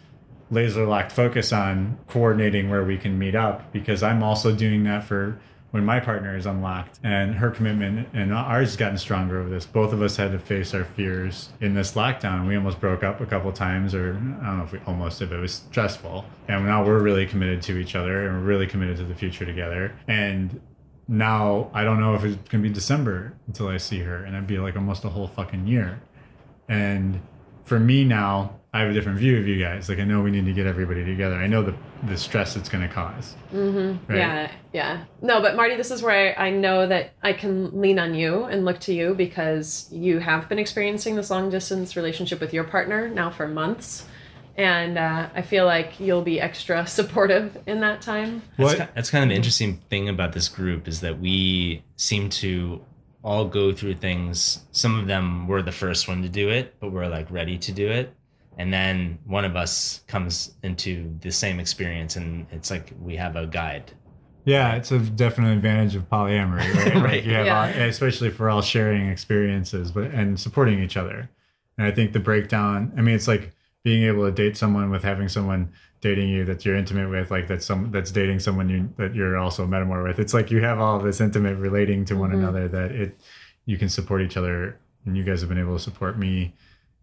laser 0.51 0.85
locked 0.85 1.11
focus 1.11 1.51
on 1.51 1.97
coordinating 2.07 2.69
where 2.69 2.83
we 2.83 2.97
can 2.97 3.17
meet 3.17 3.35
up 3.35 3.71
because 3.73 4.03
i'm 4.03 4.21
also 4.21 4.53
doing 4.55 4.83
that 4.83 5.03
for 5.03 5.39
when 5.71 5.83
my 5.83 5.99
partner 5.99 6.35
is 6.35 6.45
unlocked 6.45 6.99
and 7.03 7.35
her 7.35 7.51
commitment 7.51 8.07
and 8.13 8.33
ours 8.33 8.69
has 8.69 8.77
gotten 8.77 8.97
stronger 8.97 9.39
over 9.39 9.49
this 9.49 9.65
both 9.65 9.91
of 9.91 10.01
us 10.01 10.15
had 10.15 10.31
to 10.31 10.39
face 10.39 10.73
our 10.73 10.85
fears 10.85 11.49
in 11.59 11.73
this 11.73 11.93
lockdown. 11.93 12.47
We 12.47 12.55
almost 12.55 12.79
broke 12.79 13.03
up 13.03 13.19
a 13.19 13.25
couple 13.25 13.51
times 13.51 13.93
or 13.93 14.11
i 14.41 14.45
don't 14.45 14.57
know 14.57 14.63
if 14.63 14.71
we 14.71 14.79
almost 14.87 15.19
but 15.19 15.31
it 15.31 15.39
was 15.39 15.53
stressful. 15.53 16.25
And 16.47 16.65
now 16.65 16.85
we're 16.85 17.01
really 17.01 17.25
committed 17.25 17.61
to 17.63 17.77
each 17.77 17.95
other 17.95 18.27
and 18.27 18.37
we're 18.37 18.47
really 18.47 18.67
committed 18.67 18.97
to 18.97 19.03
the 19.03 19.15
future 19.15 19.45
together. 19.45 19.93
And 20.07 20.61
now 21.07 21.69
I 21.73 21.83
don't 21.83 21.99
know 21.99 22.15
if 22.15 22.23
it's 22.23 22.49
gonna 22.49 22.63
be 22.63 22.69
December 22.69 23.33
until 23.47 23.67
I 23.67 23.77
see 23.77 23.99
her, 23.99 24.23
and 24.23 24.35
it'd 24.35 24.47
be 24.47 24.59
like 24.59 24.75
almost 24.75 25.05
a 25.05 25.09
whole 25.09 25.27
fucking 25.27 25.67
year. 25.67 26.01
And 26.67 27.21
for 27.63 27.79
me 27.79 28.03
now, 28.03 28.56
I 28.73 28.81
have 28.81 28.89
a 28.89 28.93
different 28.93 29.17
view 29.17 29.37
of 29.39 29.47
you 29.47 29.57
guys. 29.57 29.89
Like 29.89 29.99
I 29.99 30.03
know 30.03 30.21
we 30.21 30.29
need 30.31 30.45
to 30.45 30.53
get 30.53 30.67
everybody 30.67 31.03
together. 31.05 31.35
I 31.35 31.47
know 31.47 31.63
the 31.63 31.73
the 32.03 32.17
stress 32.17 32.55
it's 32.55 32.69
gonna 32.69 32.87
cause. 32.89 33.35
Mm-hmm. 33.53 34.11
Right? 34.11 34.17
Yeah, 34.19 34.51
yeah. 34.73 35.03
No, 35.21 35.41
but 35.41 35.55
Marty, 35.55 35.75
this 35.75 35.89
is 35.89 36.01
where 36.01 36.37
I, 36.39 36.47
I 36.47 36.49
know 36.51 36.85
that 36.87 37.13
I 37.23 37.33
can 37.33 37.79
lean 37.81 37.97
on 37.97 38.13
you 38.13 38.43
and 38.43 38.65
look 38.65 38.79
to 38.81 38.93
you 38.93 39.15
because 39.15 39.87
you 39.91 40.19
have 40.19 40.47
been 40.49 40.59
experiencing 40.59 41.15
this 41.15 41.29
long 41.31 41.49
distance 41.49 41.95
relationship 41.95 42.39
with 42.39 42.53
your 42.53 42.65
partner 42.65 43.09
now 43.09 43.29
for 43.31 43.47
months. 43.47 44.05
And 44.57 44.97
uh, 44.97 45.29
I 45.35 45.43
feel 45.43 45.65
like 45.65 45.99
you'll 45.99 46.23
be 46.23 46.41
extra 46.41 46.85
supportive 46.97 47.57
in 47.67 47.79
that 47.81 48.01
time. 48.01 48.41
What- 48.57 48.77
ki- 48.77 48.83
that's 48.95 49.09
kind 49.09 49.23
of 49.23 49.29
an 49.29 49.35
interesting 49.35 49.77
thing 49.89 50.09
about 50.09 50.33
this 50.33 50.49
group 50.49 50.87
is 50.87 51.01
that 51.01 51.19
we 51.19 51.83
seem 51.95 52.29
to 52.31 52.81
all 53.23 53.45
go 53.45 53.71
through 53.73 53.95
things. 53.95 54.65
Some 54.71 54.99
of 54.99 55.07
them 55.07 55.47
were 55.47 55.61
the 55.61 55.71
first 55.71 56.07
one 56.07 56.21
to 56.21 56.29
do 56.29 56.49
it, 56.49 56.75
but 56.79 56.91
we're 56.91 57.07
like 57.07 57.29
ready 57.31 57.57
to 57.57 57.71
do 57.71 57.87
it. 57.89 58.13
And 58.57 58.73
then 58.73 59.19
one 59.25 59.45
of 59.45 59.55
us 59.55 60.01
comes 60.07 60.55
into 60.63 61.15
the 61.21 61.31
same 61.31 61.59
experience 61.59 62.15
and 62.15 62.47
it's 62.51 62.71
like 62.71 62.91
we 62.99 63.15
have 63.15 63.35
a 63.35 63.45
guide. 63.47 63.91
Yeah, 64.45 64.75
it's 64.75 64.91
a 64.91 64.99
definite 64.99 65.51
advantage 65.53 65.95
of 65.95 66.09
polyamory, 66.09 66.73
right? 66.73 66.93
Right. 66.95 67.03
Like 67.03 67.25
you 67.25 67.33
have 67.33 67.45
Yeah. 67.45 67.61
all- 67.75 67.83
especially 67.87 68.29
for 68.29 68.49
all 68.49 68.61
sharing 68.61 69.09
experiences, 69.09 69.91
but 69.91 70.05
and 70.11 70.39
supporting 70.39 70.81
each 70.81 70.97
other. 70.97 71.29
And 71.77 71.85
I 71.85 71.91
think 71.91 72.13
the 72.13 72.19
breakdown. 72.19 72.93
I 72.97 73.01
mean, 73.01 73.13
it's 73.15 73.27
like 73.27 73.53
being 73.83 74.03
able 74.03 74.25
to 74.25 74.31
date 74.31 74.57
someone 74.57 74.89
with 74.89 75.03
having 75.03 75.29
someone 75.29 75.71
dating 76.01 76.29
you 76.29 76.45
that 76.45 76.65
you're 76.65 76.75
intimate 76.75 77.09
with, 77.09 77.29
like 77.29 77.47
that's 77.47 77.65
some 77.65 77.91
that's 77.91 78.11
dating 78.11 78.39
someone 78.39 78.69
you 78.69 78.89
that 78.97 79.13
you're 79.13 79.37
also 79.37 79.67
metamour 79.67 80.03
with. 80.03 80.17
It's 80.17 80.33
like 80.33 80.49
you 80.49 80.61
have 80.61 80.79
all 80.79 80.97
this 80.99 81.21
intimate 81.21 81.57
relating 81.57 82.05
to 82.05 82.15
one 82.15 82.31
Mhm. 82.31 82.35
another 82.39 82.67
that 82.69 82.91
it 82.91 83.19
you 83.65 83.77
can 83.77 83.89
support 83.89 84.21
each 84.21 84.37
other, 84.37 84.79
and 85.05 85.15
you 85.17 85.23
guys 85.23 85.41
have 85.41 85.49
been 85.49 85.59
able 85.59 85.75
to 85.77 85.83
support 85.83 86.17
me 86.17 86.53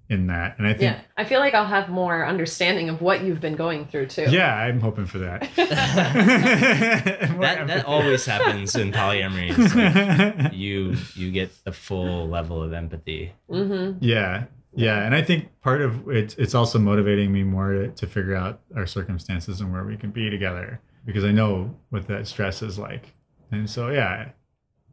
in 0.09 0.27
that. 0.27 0.59
And 0.59 0.67
I 0.67 0.73
think. 0.73 0.83
Yeah, 0.83 1.01
I 1.17 1.25
feel 1.25 1.41
like 1.41 1.55
I'll 1.55 1.65
have 1.67 1.89
more 1.89 2.27
understanding 2.27 2.89
of 2.89 3.01
what 3.01 3.23
you've 3.23 3.41
been 3.41 3.57
going 3.57 3.87
through 3.87 4.07
too. 4.07 4.27
Yeah, 4.29 4.55
I'm 4.55 4.81
hoping 4.81 5.07
for 5.07 5.19
that. 5.19 5.43
More 7.31 7.41
That 7.41 7.67
that 7.67 7.87
always 7.87 8.25
happens 8.27 8.75
in 8.77 8.93
polyamory. 8.93 9.57
It's 9.57 9.75
like 9.75 10.53
you 10.55 10.97
you 11.15 11.31
get 11.31 11.53
the 11.65 11.73
full 11.73 12.29
level 12.29 12.63
of 12.63 12.73
empathy. 12.73 13.33
Mm-hmm. 13.51 13.99
Yeah, 14.01 14.45
yeah, 14.75 15.05
and 15.05 15.15
I 15.15 15.23
think 15.23 15.49
part 15.63 15.81
of 15.81 16.09
it, 16.09 16.35
it's 16.39 16.55
also 16.55 16.79
motivating 16.79 17.33
me 17.33 17.43
more 17.43 17.73
to, 17.73 17.89
to 17.91 18.07
figure 18.07 18.35
out 18.35 18.61
our 18.77 18.87
circumstances 18.87 19.61
and 19.61 19.73
where 19.73 19.85
we 19.85 19.97
can 19.97 20.11
be 20.11 20.31
together 20.31 20.81
because 21.05 21.25
I 21.25 21.33
know 21.33 21.75
what 21.91 22.09
that 22.09 22.27
stress 22.27 22.63
is 22.63 22.79
like, 22.79 23.15
and 23.51 23.69
so 23.69 23.89
yeah, 23.91 24.31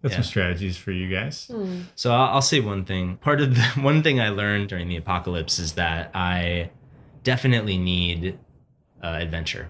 that's 0.01 0.15
some 0.15 0.23
strategies 0.23 0.77
for 0.77 0.91
you 0.91 1.07
guys. 1.13 1.47
Hmm. 1.51 1.81
So 1.95 2.11
I'll, 2.11 2.35
I'll 2.35 2.41
say 2.41 2.59
one 2.59 2.85
thing. 2.85 3.17
Part 3.17 3.41
of 3.41 3.55
the 3.55 3.61
one 3.81 4.01
thing 4.03 4.19
I 4.19 4.29
learned 4.29 4.69
during 4.69 4.87
the 4.87 4.97
apocalypse 4.97 5.59
is 5.59 5.73
that 5.73 6.11
I 6.15 6.71
definitely 7.23 7.77
need 7.77 8.37
uh, 9.03 9.07
adventure. 9.19 9.69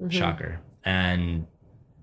Mhm. 0.00 0.12
Shocker. 0.12 0.60
And 0.84 1.46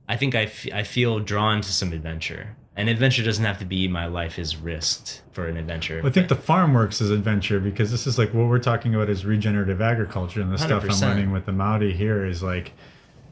I 0.07 0.15
think 0.17 0.33
I, 0.35 0.43
f- 0.43 0.67
I 0.73 0.83
feel 0.83 1.19
drawn 1.19 1.61
to 1.61 1.71
some 1.71 1.93
adventure. 1.93 2.55
And 2.75 2.87
adventure 2.87 3.23
doesn't 3.23 3.43
have 3.43 3.59
to 3.59 3.65
be 3.65 3.87
my 3.89 4.05
life 4.05 4.39
is 4.39 4.55
risked 4.55 5.21
for 5.33 5.47
an 5.47 5.57
adventure. 5.57 6.01
I 6.03 6.09
think 6.11 6.29
the 6.29 6.35
farm 6.35 6.73
works 6.73 7.01
as 7.01 7.09
adventure 7.11 7.59
because 7.59 7.91
this 7.91 8.07
is 8.07 8.17
like 8.17 8.33
what 8.33 8.47
we're 8.47 8.57
talking 8.59 8.95
about 8.95 9.09
is 9.09 9.25
regenerative 9.25 9.81
agriculture 9.81 10.39
and 10.41 10.51
the 10.51 10.57
stuff 10.57 10.83
I'm 10.83 10.89
100%. 10.89 11.01
learning 11.01 11.31
with 11.31 11.45
the 11.45 11.51
Maori 11.51 11.91
here 11.93 12.25
is 12.25 12.41
like, 12.41 12.71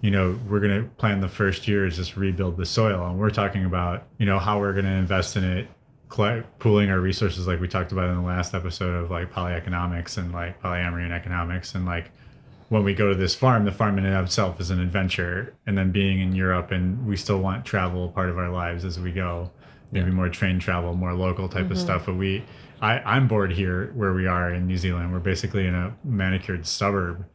you 0.01 0.11
know, 0.11 0.39
we're 0.47 0.59
gonna 0.59 0.83
plan 0.97 1.21
the 1.21 1.27
first 1.27 1.67
year 1.67 1.85
is 1.85 1.95
just 1.95 2.15
rebuild 2.15 2.57
the 2.57 2.65
soil, 2.65 3.07
and 3.07 3.19
we're 3.19 3.29
talking 3.29 3.65
about 3.65 4.03
you 4.17 4.25
know 4.25 4.39
how 4.39 4.59
we're 4.59 4.73
gonna 4.73 4.89
invest 4.95 5.35
in 5.35 5.43
it, 5.43 5.67
collect, 6.09 6.59
pooling 6.59 6.89
our 6.89 6.99
resources 6.99 7.47
like 7.47 7.59
we 7.59 7.67
talked 7.67 7.91
about 7.91 8.09
in 8.09 8.15
the 8.15 8.21
last 8.21 8.53
episode 8.53 8.93
of 8.95 9.09
like 9.11 9.31
polyeconomics 9.31 10.17
and 10.17 10.31
like 10.31 10.61
polyamory 10.61 11.03
and 11.03 11.13
economics 11.13 11.75
and 11.75 11.85
like 11.85 12.11
when 12.69 12.83
we 12.83 12.93
go 12.93 13.09
to 13.09 13.15
this 13.15 13.33
farm, 13.33 13.63
the 13.63 13.71
farm 13.71 13.97
in 13.97 14.05
and 14.05 14.13
of 14.13 14.25
itself 14.25 14.59
is 14.59 14.69
an 14.69 14.79
adventure, 14.79 15.55
and 15.65 15.77
then 15.77 15.91
being 15.91 16.19
in 16.19 16.35
Europe 16.35 16.71
and 16.71 17.05
we 17.07 17.15
still 17.15 17.39
want 17.39 17.65
travel 17.65 18.09
part 18.09 18.29
of 18.29 18.37
our 18.37 18.49
lives 18.49 18.83
as 18.83 18.99
we 18.99 19.11
go, 19.11 19.49
maybe 19.91 20.09
Yeah. 20.09 20.15
more 20.15 20.29
train 20.29 20.59
travel, 20.59 20.93
more 20.93 21.13
local 21.13 21.47
type 21.47 21.65
of 21.65 21.71
mm-hmm. 21.71 21.79
stuff. 21.79 22.05
But 22.07 22.15
we, 22.15 22.43
I, 22.81 22.99
I'm 22.99 23.27
bored 23.27 23.53
here 23.53 23.91
where 23.95 24.13
we 24.13 24.27
are 24.27 24.53
in 24.53 24.67
New 24.67 24.77
Zealand. 24.77 25.13
We're 25.13 25.19
basically 25.19 25.65
in 25.65 25.75
a 25.75 25.95
manicured 26.03 26.67
suburb 26.67 27.25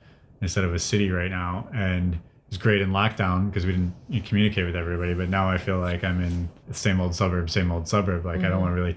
instead 0.43 0.65
of 0.65 0.75
a 0.75 0.79
city 0.79 1.11
right 1.11 1.31
now, 1.31 1.69
and 1.75 2.19
it's 2.53 2.61
great 2.63 2.83
in 2.83 2.91
lockdown 2.91 3.47
because 3.49 3.65
we 3.65 3.73
didn't 3.73 3.95
you 4.11 4.21
communicate 4.21 4.67
with 4.67 4.77
everybody. 4.77 5.15
But 5.15 5.31
now 5.31 5.49
I 5.49 5.57
feel 5.57 5.79
like 5.79 6.05
I'm 6.05 6.23
in 6.23 6.51
the 6.69 6.75
same 6.75 7.01
old 7.01 7.15
suburb, 7.15 7.49
same 7.49 7.73
old 7.73 7.89
suburb. 7.89 8.27
Like 8.27 8.41
I 8.41 8.51
don't 8.51 8.61
want 8.61 8.77
to 8.77 8.81
really 8.83 8.95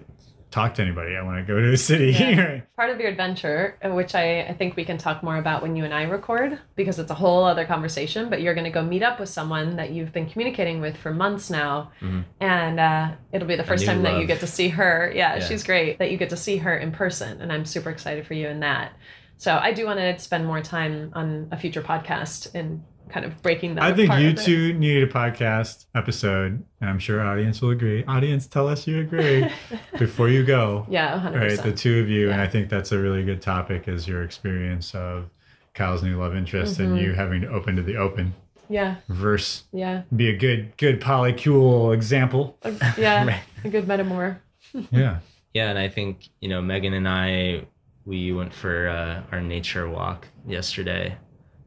talk 0.51 0.73
to 0.73 0.81
anybody. 0.81 1.15
I 1.15 1.21
want 1.21 1.37
to 1.45 1.53
go 1.53 1.61
to 1.61 1.71
a 1.71 1.77
city. 1.77 2.11
Yeah. 2.11 2.61
Part 2.75 2.89
of 2.89 2.99
your 2.99 3.07
adventure, 3.09 3.77
uh, 3.81 3.91
which 3.91 4.13
I, 4.13 4.41
I 4.41 4.53
think 4.53 4.75
we 4.75 4.83
can 4.83 4.97
talk 4.97 5.23
more 5.23 5.37
about 5.37 5.61
when 5.61 5.77
you 5.77 5.85
and 5.85 5.93
I 5.93 6.03
record, 6.03 6.59
because 6.75 6.99
it's 6.99 7.11
a 7.11 7.13
whole 7.15 7.45
other 7.45 7.63
conversation, 7.65 8.29
but 8.29 8.41
you're 8.41 8.53
going 8.55 8.65
to 8.65 8.71
go 8.71 8.83
meet 8.83 9.03
up 9.03 9.21
with 9.21 9.29
someone 9.29 9.77
that 9.77 9.91
you've 9.91 10.11
been 10.11 10.29
communicating 10.29 10.81
with 10.81 10.97
for 10.97 11.13
months 11.13 11.49
now. 11.49 11.91
Mhm. 12.01 12.25
And 12.41 12.77
uh, 12.79 13.11
it'll 13.31 13.47
be 13.47 13.55
the 13.55 13.63
first 13.63 13.85
time 13.85 14.03
that 14.03 14.19
you 14.19 14.27
get 14.27 14.41
to 14.41 14.47
see 14.47 14.67
her. 14.67 15.13
Yeah, 15.15 15.35
Yeah. 15.35 15.39
she's 15.45 15.63
great. 15.63 15.97
That 15.99 16.11
you 16.11 16.17
get 16.17 16.29
to 16.31 16.37
see 16.37 16.57
her 16.57 16.77
in 16.77 16.91
person. 16.91 17.39
And 17.41 17.53
I'm 17.53 17.63
super 17.63 17.89
excited 17.89 18.27
for 18.27 18.33
you 18.33 18.49
in 18.49 18.59
that. 18.59 18.91
So 19.37 19.57
I 19.57 19.71
do 19.71 19.85
want 19.85 19.99
to 19.99 20.17
spend 20.19 20.45
more 20.45 20.61
time 20.61 21.11
on 21.13 21.47
a 21.51 21.57
future 21.57 21.81
podcast 21.81 22.53
and 22.53 22.83
kind 23.09 23.25
of 23.25 23.41
breaking 23.41 23.75
that 23.75 23.83
I 23.83 23.93
think 23.93 24.11
you 24.13 24.29
a 24.29 24.33
bit. 24.33 24.37
two 24.45 24.73
need 24.73 25.03
a 25.03 25.07
podcast 25.07 25.85
episode, 25.95 26.63
and 26.81 26.89
I'm 26.89 26.99
sure 26.99 27.21
audience 27.21 27.61
will 27.61 27.69
agree. 27.71 28.03
Audience, 28.05 28.47
tell 28.47 28.67
us 28.67 28.87
you 28.87 28.99
agree 28.99 29.49
before 29.99 30.27
you 30.29 30.43
go. 30.43 30.85
Yeah, 30.89 31.19
100%. 31.19 31.39
Right, 31.39 31.59
the 31.63 31.71
two 31.71 31.99
of 31.99 32.09
you, 32.09 32.31
and 32.31 32.41
I 32.41 32.47
think 32.47 32.69
that's 32.69 32.91
a 32.91 32.99
really 32.99 33.23
good 33.23 33.41
topic. 33.41 33.87
Is 33.87 34.07
your 34.07 34.23
experience 34.23 34.93
of 34.95 35.29
Kyle's 35.73 36.03
new 36.03 36.17
love 36.19 36.35
interest 36.35 36.79
and 36.79 36.97
Mhm. 36.97 37.01
you 37.01 37.13
having 37.13 37.41
to 37.41 37.49
open 37.49 37.75
to 37.75 37.81
the 37.83 37.97
open 37.97 38.33
yeah, 38.69 38.95
verse 39.09 39.65
yeah, 39.71 40.01
be 40.15 40.27
a 40.29 40.35
good 40.35 40.75
good 40.77 40.99
polycule 41.01 41.93
example. 41.93 42.57
A- 42.63 42.73
yeah. 42.97 43.23
Right. 43.27 43.41
A 43.63 43.69
good 43.69 43.87
metaphor. 43.87 44.41
Yeah, 44.91 45.19
Yeah, 45.53 45.69
and 45.69 45.77
I 45.79 45.87
think 45.89 46.29
you 46.41 46.49
know 46.49 46.61
Megan 46.61 46.93
and 46.93 47.07
I 47.07 47.65
we 48.05 48.31
went 48.33 48.53
for 48.53 48.87
uh, 48.87 49.21
our 49.31 49.41
nature 49.41 49.87
walk 49.89 50.27
yesterday, 50.47 51.17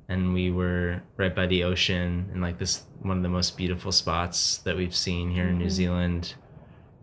and 0.09 0.33
we 0.33 0.51
were 0.51 1.03
right 1.17 1.35
by 1.35 1.47
the 1.47 1.65
ocean 1.65 2.31
in 2.33 2.41
like 2.41 2.59
this 2.59 2.85
one 3.03 3.17
of 3.19 3.23
the 3.23 3.29
most 3.29 3.57
beautiful 3.57 3.93
spots 3.93 4.59
that 4.59 4.77
we've 4.77 4.95
seen 4.95 5.31
here 5.31 5.49
in 5.49 5.59
New 5.59 5.67
Mhm. 5.67 5.71
Zealand, 5.71 6.35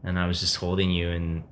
and 0.03 0.19
I 0.19 0.27
was 0.27 0.39
just 0.39 0.57
holding 0.57 0.91
you 0.91 1.09
and 1.09 1.43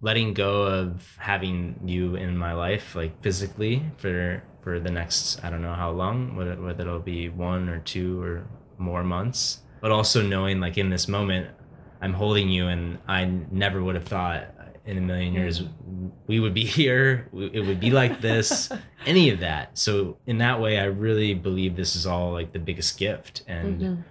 letting 0.00 0.34
go 0.34 0.62
of 0.64 1.14
having 1.18 1.78
you 1.84 2.16
in 2.16 2.36
my 2.36 2.52
life 2.52 2.96
like 2.96 3.22
physically 3.22 3.84
for 3.98 4.42
for 4.62 4.80
the 4.80 4.90
next 4.90 5.44
I 5.44 5.50
don't 5.50 5.62
know 5.62 5.74
how 5.74 5.90
long 5.90 6.34
whether 6.36 6.56
whether 6.60 6.82
it'll 6.82 6.98
be 7.00 7.28
one 7.28 7.68
or 7.68 7.78
two 7.80 8.20
or 8.20 8.44
more 8.78 9.04
months, 9.04 9.62
but 9.80 9.92
also 9.92 10.22
knowing 10.22 10.60
like 10.60 10.76
in 10.78 10.90
this 10.90 11.06
moment 11.08 11.48
I'm 12.00 12.14
holding 12.14 12.48
you, 12.48 12.66
and 12.66 12.98
I 13.06 13.26
never 13.52 13.80
would 13.80 13.94
have 13.94 14.08
thought 14.08 14.46
in 14.84 14.98
a 14.98 15.00
million 15.00 15.32
years 15.32 15.62
we 16.26 16.40
would 16.40 16.54
be 16.54 16.64
here. 16.78 17.28
It 17.32 17.64
would 17.66 17.80
be 17.80 17.90
like 17.90 18.20
this, 18.20 18.70
any 19.06 19.30
of 19.30 19.40
that. 19.40 19.76
So 19.78 20.18
in 20.26 20.38
that 20.38 20.60
way, 20.60 20.78
I 20.78 20.84
really 20.84 21.34
believe 21.34 21.76
this 21.76 21.94
is 21.96 22.06
all 22.06 22.32
like 22.32 22.52
the 22.52 22.58
biggest 22.58 22.98
gift, 22.98 23.42
and 23.46 23.80
Mhm. 23.80 24.04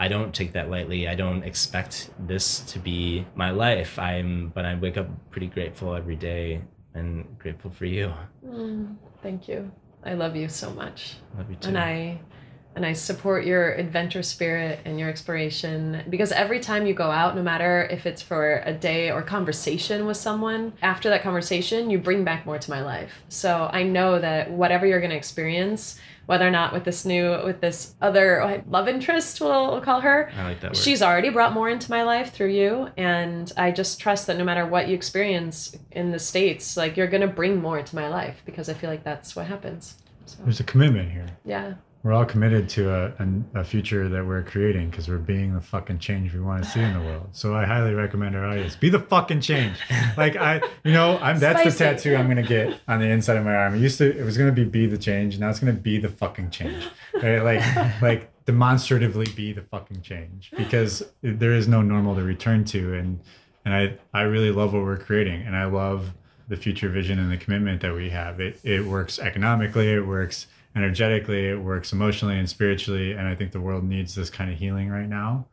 I 0.00 0.06
don't 0.08 0.32
take 0.32 0.52
that 0.52 0.70
lightly. 0.70 1.08
I 1.08 1.14
don't 1.16 1.42
expect 1.42 2.10
this 2.20 2.60
to 2.72 2.78
be 2.78 3.26
my 3.34 3.50
life. 3.50 3.98
I'm, 3.98 4.50
but 4.54 4.64
I 4.64 4.74
wake 4.76 4.96
up 4.96 5.08
pretty 5.30 5.48
grateful 5.48 5.94
every 5.94 6.14
day, 6.16 6.60
and 6.94 7.26
grateful 7.38 7.70
for 7.70 7.84
you. 7.86 8.12
Mm, 8.46 8.96
thank 9.22 9.48
you. 9.48 9.70
I 10.04 10.14
love 10.14 10.36
you 10.36 10.48
so 10.48 10.70
much. 10.70 11.16
Love 11.36 11.50
you 11.50 11.56
too. 11.56 11.68
and 11.68 11.78
I 11.78 12.20
and 12.78 12.86
I 12.86 12.92
support 12.92 13.44
your 13.44 13.72
adventure 13.72 14.22
spirit 14.22 14.78
and 14.84 15.00
your 15.00 15.08
exploration 15.08 16.04
because 16.08 16.30
every 16.30 16.60
time 16.60 16.86
you 16.86 16.94
go 16.94 17.10
out 17.10 17.34
no 17.34 17.42
matter 17.42 17.88
if 17.90 18.06
it's 18.06 18.22
for 18.22 18.62
a 18.64 18.72
day 18.72 19.10
or 19.10 19.20
conversation 19.20 20.06
with 20.06 20.16
someone 20.16 20.74
after 20.80 21.10
that 21.10 21.24
conversation 21.24 21.90
you 21.90 21.98
bring 21.98 22.22
back 22.22 22.46
more 22.46 22.56
to 22.56 22.70
my 22.70 22.80
life 22.80 23.24
so 23.28 23.68
I 23.72 23.82
know 23.82 24.20
that 24.20 24.52
whatever 24.52 24.86
you're 24.86 25.00
going 25.00 25.10
to 25.10 25.16
experience 25.16 25.98
whether 26.26 26.46
or 26.46 26.52
not 26.52 26.72
with 26.72 26.84
this 26.84 27.04
new 27.04 27.42
with 27.44 27.60
this 27.60 27.96
other 28.00 28.62
love 28.68 28.86
interest 28.86 29.40
we'll, 29.40 29.72
we'll 29.72 29.80
call 29.80 30.00
her 30.02 30.30
I 30.36 30.44
like 30.44 30.60
that 30.60 30.70
word. 30.70 30.76
She's 30.76 31.02
already 31.02 31.30
brought 31.30 31.52
more 31.54 31.68
into 31.68 31.90
my 31.90 32.04
life 32.04 32.32
through 32.32 32.50
you, 32.52 32.90
and 32.96 33.52
I 33.56 33.72
just 33.72 33.98
trust 33.98 34.28
that 34.28 34.38
no 34.38 34.44
matter 34.44 34.64
what 34.64 34.86
you 34.86 34.94
experience 34.94 35.76
in 35.90 36.12
the 36.12 36.18
States, 36.20 36.76
like 36.76 36.96
you're 36.96 37.08
gonna 37.08 37.26
bring 37.26 37.60
more 37.60 37.78
into 37.80 37.96
my 37.96 38.06
life 38.08 38.42
because 38.44 38.68
I 38.68 38.74
feel 38.74 38.88
like 38.88 39.02
that's 39.02 39.34
what 39.34 39.46
happens. 39.46 39.96
So 40.26 40.36
there's 40.44 40.60
a 40.60 40.64
commitment 40.64 41.10
here. 41.10 41.26
yeah. 41.44 41.74
We're 42.02 42.12
all 42.12 42.24
committed 42.24 42.68
to 42.70 42.90
a, 42.90 43.06
a, 43.18 43.60
a 43.60 43.64
future 43.64 44.08
that 44.08 44.24
we're 44.24 44.44
creating 44.44 44.90
because 44.90 45.08
we're 45.08 45.18
being 45.18 45.54
the 45.54 45.60
fucking 45.60 45.98
change 45.98 46.32
we 46.32 46.40
want 46.40 46.62
to 46.62 46.70
see 46.70 46.80
in 46.80 46.94
the 46.94 47.00
world. 47.00 47.30
So 47.32 47.56
I 47.56 47.66
highly 47.66 47.92
recommend 47.92 48.36
our 48.36 48.44
audience 48.44 48.76
be 48.76 48.88
the 48.88 49.00
fucking 49.00 49.40
change. 49.40 49.76
Like 50.16 50.36
I, 50.36 50.62
you 50.84 50.92
know, 50.92 51.18
I'm 51.18 51.38
that's 51.38 51.64
the 51.64 51.84
tattoo 51.84 52.14
I'm 52.14 52.28
gonna 52.28 52.42
get 52.42 52.80
on 52.86 53.00
the 53.00 53.06
inside 53.06 53.36
of 53.36 53.44
my 53.44 53.54
arm. 53.54 53.74
It 53.74 53.80
used 53.80 53.98
to, 53.98 54.16
it 54.16 54.24
was 54.24 54.38
gonna 54.38 54.52
be 54.52 54.64
be 54.64 54.86
the 54.86 54.98
change. 54.98 55.38
Now 55.38 55.50
it's 55.50 55.60
gonna 55.60 55.72
be 55.72 55.98
the 55.98 56.08
fucking 56.08 56.50
change. 56.50 56.88
Right? 57.14 57.40
Like, 57.40 58.02
like 58.02 58.30
demonstratively 58.44 59.26
be 59.36 59.52
the 59.52 59.62
fucking 59.62 60.00
change 60.00 60.50
because 60.56 61.02
there 61.20 61.52
is 61.52 61.68
no 61.68 61.82
normal 61.82 62.14
to 62.14 62.22
return 62.22 62.64
to, 62.64 62.94
and 62.94 63.20
and 63.64 63.74
I 63.74 63.98
I 64.14 64.22
really 64.22 64.50
love 64.50 64.72
what 64.72 64.82
we're 64.82 64.96
creating, 64.96 65.42
and 65.42 65.54
I 65.54 65.64
love 65.64 66.14
the 66.48 66.56
future 66.56 66.88
vision 66.88 67.18
and 67.18 67.30
the 67.30 67.36
commitment 67.36 67.82
that 67.82 67.94
we 67.94 68.10
have. 68.10 68.40
It 68.40 68.58
it 68.64 68.86
works 68.86 69.18
economically, 69.18 69.92
it 69.92 70.06
works 70.06 70.46
energetically, 70.76 71.46
it 71.48 71.60
works 71.60 71.92
emotionally 71.92 72.38
and 72.38 72.48
spiritually, 72.48 73.12
and 73.12 73.26
I 73.26 73.34
think 73.34 73.52
the 73.52 73.60
world 73.60 73.84
needs 73.84 74.14
this 74.14 74.30
kind 74.30 74.52
of 74.52 74.58
healing 74.58 74.88
right 74.90 75.08
now. 75.08 75.46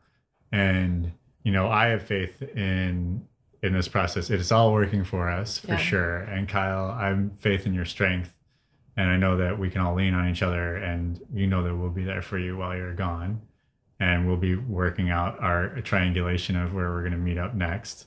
And 0.52 1.12
you 1.42 1.52
know, 1.52 1.68
I 1.68 1.86
have 1.88 2.02
faith 2.02 2.42
in 2.42 3.26
in 3.62 3.72
this 3.72 3.88
process. 3.88 4.30
It's 4.30 4.52
all 4.52 4.72
working 4.72 5.04
for 5.04 5.28
us 5.28 5.58
for 5.58 5.68
Yeah. 5.72 5.76
sure. 5.78 6.16
And 6.18 6.48
Kyle, 6.48 6.90
I'm 6.90 7.30
faith 7.38 7.66
in 7.66 7.74
your 7.74 7.84
strength. 7.84 8.32
And 8.98 9.10
I 9.10 9.16
know 9.16 9.36
that 9.38 9.58
we 9.58 9.70
can 9.70 9.80
all 9.80 9.94
lean 9.94 10.14
on 10.14 10.28
each 10.28 10.42
other 10.42 10.76
and 10.76 11.20
you 11.32 11.46
know 11.46 11.62
that 11.64 11.74
we'll 11.76 11.90
be 11.90 12.04
there 12.04 12.22
for 12.22 12.38
you 12.38 12.56
while 12.56 12.76
you're 12.76 12.94
gone. 12.94 13.42
And 14.00 14.26
we'll 14.26 14.36
be 14.36 14.56
working 14.56 15.10
out 15.10 15.40
our 15.40 15.80
triangulation 15.82 16.54
of 16.56 16.74
where 16.74 16.90
we're 16.90 17.02
gonna 17.04 17.16
meet 17.16 17.38
up 17.38 17.54
next. 17.54 18.06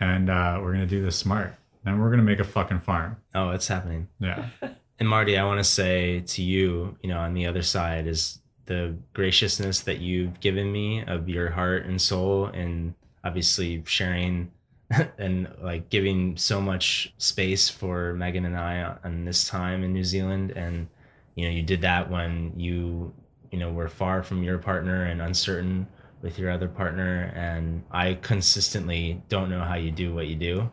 And 0.00 0.28
uh, 0.30 0.58
we're 0.62 0.72
gonna 0.72 0.86
do 0.86 1.02
this 1.02 1.16
smart. 1.16 1.54
And 1.84 2.00
we're 2.00 2.10
gonna 2.10 2.22
make 2.22 2.40
a 2.40 2.44
fucking 2.44 2.80
farm. 2.80 3.16
oh, 3.34 3.50
it's 3.50 3.68
happening. 3.68 4.08
Yeah. 4.18 4.48
And 5.02 5.08
Marty, 5.08 5.36
I 5.36 5.44
want 5.44 5.58
to 5.58 5.64
say 5.64 6.20
to 6.20 6.42
you, 6.44 6.96
you 7.02 7.08
know, 7.08 7.18
on 7.18 7.34
the 7.34 7.44
other 7.48 7.62
side 7.62 8.06
is 8.06 8.38
the 8.66 8.94
graciousness 9.14 9.80
that 9.80 9.98
you've 9.98 10.38
given 10.38 10.70
me 10.70 11.02
of 11.02 11.28
your 11.28 11.50
heart 11.50 11.86
and 11.86 12.00
soul 12.00 12.46
and 12.46 12.94
obviously 13.24 13.82
sharing 13.84 14.52
and 15.18 15.48
like 15.60 15.90
giving 15.90 16.36
so 16.36 16.60
much 16.60 17.12
space 17.18 17.68
for 17.68 18.14
Megan 18.14 18.44
and 18.44 18.56
I 18.56 18.96
on 19.02 19.24
this 19.24 19.48
time 19.48 19.82
in 19.82 19.92
New 19.92 20.04
Zealand. 20.04 20.52
And 20.52 20.86
you 21.34 21.46
know 21.46 21.50
you 21.50 21.64
did 21.64 21.80
that 21.80 22.08
when 22.08 22.52
you 22.56 23.12
you 23.50 23.58
know 23.58 23.72
were 23.72 23.88
far 23.88 24.22
from 24.22 24.44
your 24.44 24.58
partner 24.58 25.06
and 25.06 25.20
uncertain 25.20 25.88
with 26.20 26.38
your 26.38 26.52
other 26.52 26.68
partner. 26.68 27.32
And 27.34 27.82
I 27.90 28.14
consistently 28.22 29.20
don't 29.28 29.50
know 29.50 29.64
how 29.64 29.74
you 29.74 29.90
do 29.90 30.14
what 30.14 30.28
you 30.28 30.36
do 30.36 30.70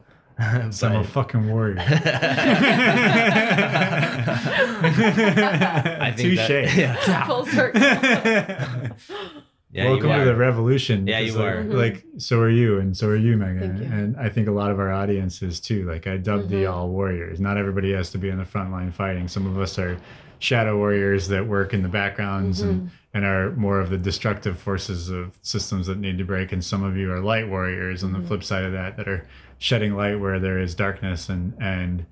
So 0.72 0.88
I'm 0.90 0.96
a 0.98 1.04
fucking 1.04 1.50
warrior. 1.50 1.78
I 4.80 6.14
think 6.16 6.38
Touche. 6.38 6.48
that- 6.48 6.76
yeah. 6.76 7.26
Full 7.28 7.46
circle. 7.46 7.82
Yeah, 9.72 9.86
Welcome 9.92 10.10
to 10.18 10.26
the 10.26 10.36
revolution. 10.36 11.06
Yeah, 11.06 11.20
you 11.20 11.34
like, 11.34 11.46
are. 11.46 11.64
Like, 11.64 12.04
so 12.18 12.40
are 12.40 12.50
you, 12.50 12.80
and 12.80 12.98
so 12.98 13.08
are 13.08 13.16
you, 13.16 13.38
Megan. 13.38 13.78
You. 13.78 13.84
And 13.84 14.18
I 14.18 14.28
think 14.30 14.48
a 14.48 14.52
lot 14.52 14.72
of 14.72 14.80
our 14.80 14.92
audiences 14.92 15.60
too. 15.60 15.86
Like, 15.86 16.08
I 16.08 16.18
dubbed 16.18 16.50
the 16.50 16.64
Mhm. 16.64 16.74
all 16.74 16.90
warriors. 16.90 17.40
Not 17.40 17.58
everybody 17.58 17.92
has 17.94 18.10
to 18.12 18.18
be 18.18 18.32
on 18.32 18.40
the 18.40 18.46
front 18.46 18.72
line 18.72 18.92
fighting. 18.92 19.28
Some 19.28 19.46
of 19.46 19.60
us 19.60 19.78
are 19.78 19.98
shadow 20.40 20.76
warriors 20.76 21.28
that 21.28 21.46
work 21.46 21.72
in 21.76 21.84
the 21.84 21.90
backgrounds 21.90 22.62
Mm-hmm. 22.62 22.70
and 22.72 22.90
and 23.12 23.26
are 23.26 23.52
more 23.56 23.80
of 23.80 23.90
the 23.90 23.98
destructive 23.98 24.56
forces 24.60 25.10
of 25.10 25.36
systems 25.42 25.88
that 25.88 25.98
need 25.98 26.20
to 26.20 26.24
break. 26.24 26.52
And 26.52 26.64
some 26.64 26.84
of 26.84 26.96
you 26.96 27.12
are 27.12 27.20
light 27.20 27.48
warriors 27.50 28.04
Mm-hmm. 28.04 28.16
on 28.16 28.22
the 28.22 28.28
flip 28.28 28.44
side 28.44 28.64
of 28.64 28.72
that 28.72 28.98
that 28.98 29.08
are 29.08 29.26
shedding 29.60 29.96
light 29.96 30.16
where 30.16 30.40
there 30.40 30.58
is 30.58 30.74
darkness 30.74 31.30
and 31.30 31.54
and 31.62 32.06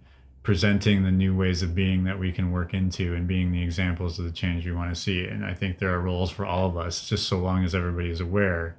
presenting 0.43 1.03
the 1.03 1.11
new 1.11 1.35
ways 1.35 1.61
of 1.61 1.75
being 1.75 2.05
that 2.05 2.17
we 2.17 2.31
can 2.31 2.53
work 2.53 2.73
into 2.73 3.13
and 3.13 3.27
being 3.27 3.51
the 3.51 3.61
examples 3.61 4.17
of 4.17 4.23
the 4.23 4.31
change 4.31 4.65
we 4.65 4.71
want 4.71 4.93
to 4.93 4.99
see. 4.99 5.25
And 5.25 5.43
I 5.43 5.53
think 5.53 5.77
there 5.77 5.93
are 5.93 5.99
roles 5.99 6.31
for 6.31 6.45
all 6.45 6.69
of 6.69 6.77
us, 6.77 7.09
just 7.09 7.27
so 7.27 7.37
long 7.37 7.65
as 7.65 7.75
everybody 7.75 8.09
is 8.09 8.21
aware 8.21 8.77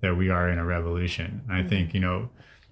that 0.00 0.16
we 0.16 0.30
are 0.30 0.48
in 0.48 0.58
a 0.58 0.64
revolution. 0.64 1.42
And 1.46 1.54
I 1.54 1.60
mm-hmm. 1.60 1.68
think, 1.68 1.92
you 1.92 2.00
know, 2.00 2.30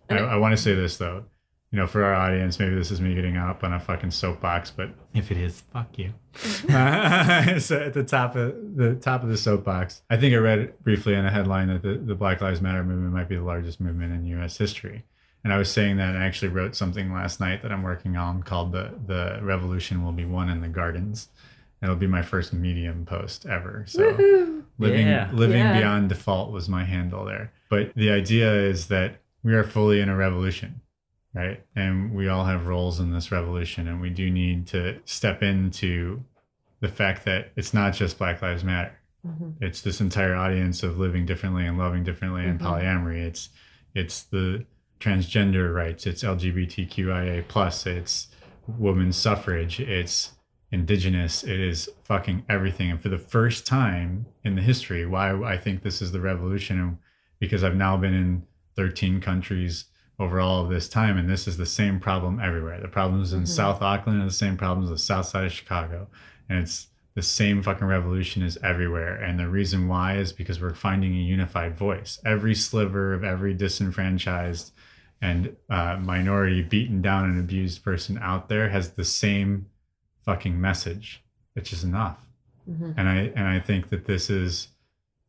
I, 0.08 0.16
I 0.16 0.36
want 0.36 0.56
to 0.56 0.62
say 0.62 0.74
this 0.74 0.96
though, 0.96 1.24
you 1.70 1.78
know, 1.78 1.86
for 1.86 2.02
our 2.02 2.14
audience, 2.14 2.58
maybe 2.58 2.74
this 2.74 2.90
is 2.90 3.02
me 3.02 3.14
getting 3.14 3.36
up 3.36 3.62
on 3.62 3.74
a 3.74 3.80
fucking 3.80 4.12
soapbox, 4.12 4.70
but 4.70 4.88
if 5.12 5.30
it 5.30 5.36
is, 5.36 5.62
fuck 5.70 5.98
you. 5.98 6.14
Mm-hmm. 6.32 7.58
so 7.58 7.78
at 7.78 7.92
the 7.92 8.04
top 8.04 8.34
of 8.34 8.76
the 8.76 8.94
top 8.94 9.22
of 9.22 9.28
the 9.28 9.36
soapbox, 9.36 10.00
I 10.08 10.16
think 10.16 10.32
I 10.32 10.38
read 10.38 10.82
briefly 10.82 11.12
in 11.12 11.26
a 11.26 11.30
headline 11.30 11.68
that 11.68 11.82
the, 11.82 11.98
the 11.98 12.14
Black 12.14 12.40
Lives 12.40 12.62
Matter 12.62 12.82
movement 12.82 13.12
might 13.12 13.28
be 13.28 13.36
the 13.36 13.42
largest 13.42 13.78
movement 13.78 14.14
in 14.14 14.24
U.S. 14.24 14.56
history. 14.56 15.04
And 15.44 15.52
I 15.52 15.58
was 15.58 15.70
saying 15.70 15.96
that 15.98 16.16
I 16.16 16.24
actually 16.24 16.48
wrote 16.48 16.74
something 16.74 17.12
last 17.12 17.40
night 17.40 17.62
that 17.62 17.72
I'm 17.72 17.82
working 17.82 18.16
on 18.16 18.42
called 18.42 18.72
the 18.72 18.92
the 19.06 19.38
revolution 19.42 20.04
will 20.04 20.12
be 20.12 20.24
won 20.24 20.48
in 20.50 20.60
the 20.60 20.68
gardens. 20.68 21.28
It'll 21.82 21.94
be 21.96 22.08
my 22.08 22.22
first 22.22 22.52
medium 22.52 23.04
post 23.06 23.46
ever. 23.46 23.84
So 23.86 24.02
living 24.78 25.06
Yeah. 25.06 25.30
living 25.32 25.58
Yeah. 25.58 25.78
beyond 25.78 26.08
default 26.08 26.50
was 26.50 26.68
my 26.68 26.84
handle 26.84 27.24
there. 27.24 27.52
But 27.70 27.94
the 27.94 28.10
idea 28.10 28.52
is 28.52 28.88
that 28.88 29.20
we 29.44 29.54
are 29.54 29.62
fully 29.64 30.00
in 30.00 30.08
a 30.08 30.16
revolution, 30.16 30.80
right? 31.34 31.64
And 31.76 32.12
we 32.14 32.26
all 32.28 32.44
have 32.46 32.66
roles 32.66 32.98
in 32.98 33.12
this 33.12 33.30
revolution 33.30 33.86
and 33.86 34.00
we 34.00 34.10
do 34.10 34.28
need 34.30 34.66
to 34.68 34.98
step 35.04 35.42
into 35.42 36.24
the 36.80 36.88
fact 36.88 37.24
that 37.26 37.52
it's 37.56 37.72
not 37.72 37.92
just 37.94 38.18
Black 38.18 38.42
Lives 38.42 38.64
Matter. 38.64 38.92
Mhm. 39.26 39.54
It's 39.60 39.80
this 39.80 40.00
entire 40.00 40.34
audience 40.34 40.82
of 40.82 40.98
living 40.98 41.26
differently 41.26 41.64
and 41.64 41.78
loving 41.78 42.02
differently 42.02 42.44
and 42.44 42.58
Mhm. 42.58 42.66
polyamory. 42.66 43.18
It's 43.24 43.50
it's 43.94 44.22
the 44.24 44.64
transgender 45.00 45.74
rights, 45.74 46.06
it's 46.06 46.22
LGBTQIA 46.22 47.46
plus, 47.48 47.86
it's 47.86 48.28
women's 48.66 49.16
suffrage, 49.16 49.80
it's 49.80 50.32
indigenous, 50.70 51.42
it 51.42 51.58
is 51.58 51.88
fucking 52.04 52.44
everything. 52.48 52.90
And 52.90 53.00
for 53.00 53.08
the 53.08 53.18
first 53.18 53.66
time 53.66 54.26
in 54.44 54.56
the 54.56 54.62
history, 54.62 55.06
why 55.06 55.32
I 55.42 55.56
think 55.56 55.82
this 55.82 56.02
is 56.02 56.12
the 56.12 56.20
revolution, 56.20 56.98
because 57.38 57.64
I've 57.64 57.76
now 57.76 57.96
been 57.96 58.14
in 58.14 58.42
13 58.76 59.20
countries 59.20 59.86
over 60.18 60.40
all 60.40 60.64
of 60.64 60.68
this 60.70 60.88
time, 60.88 61.16
and 61.16 61.30
this 61.30 61.46
is 61.46 61.56
the 61.56 61.66
same 61.66 62.00
problem 62.00 62.40
everywhere. 62.40 62.80
The 62.80 62.88
problems 62.88 63.32
in 63.32 63.42
Mhm. 63.42 63.48
South 63.48 63.80
Auckland 63.80 64.20
are 64.20 64.26
the 64.26 64.30
same 64.32 64.56
problems 64.56 64.90
the 64.90 64.98
south 64.98 65.26
side 65.26 65.44
of 65.44 65.52
Chicago. 65.52 66.08
And 66.48 66.58
it's 66.58 66.88
the 67.14 67.22
same 67.22 67.62
fucking 67.62 67.86
revolution 67.86 68.42
is 68.42 68.58
everywhere. 68.62 69.14
And 69.14 69.38
the 69.38 69.48
reason 69.48 69.86
why 69.88 70.16
is 70.16 70.32
because 70.32 70.60
we're 70.60 70.74
finding 70.74 71.14
a 71.16 71.20
unified 71.20 71.76
voice. 71.76 72.20
Every 72.24 72.54
sliver 72.54 73.14
of 73.14 73.24
every 73.24 73.54
disenfranchised 73.54 74.72
and 75.20 75.56
uh, 75.68 75.96
minority 76.00 76.62
beaten 76.62 77.02
down 77.02 77.24
and 77.24 77.38
abused 77.40 77.82
person 77.84 78.18
out 78.22 78.48
there 78.48 78.68
has 78.68 78.92
the 78.92 79.04
same 79.04 79.66
fucking 80.24 80.60
message, 80.60 81.22
which 81.54 81.72
is 81.72 81.82
enough. 81.84 82.18
Mhm. 82.68 82.94
And 82.96 83.08
I 83.08 83.14
and 83.34 83.46
I 83.46 83.60
think 83.60 83.88
that 83.88 84.04
this 84.06 84.30
is 84.30 84.68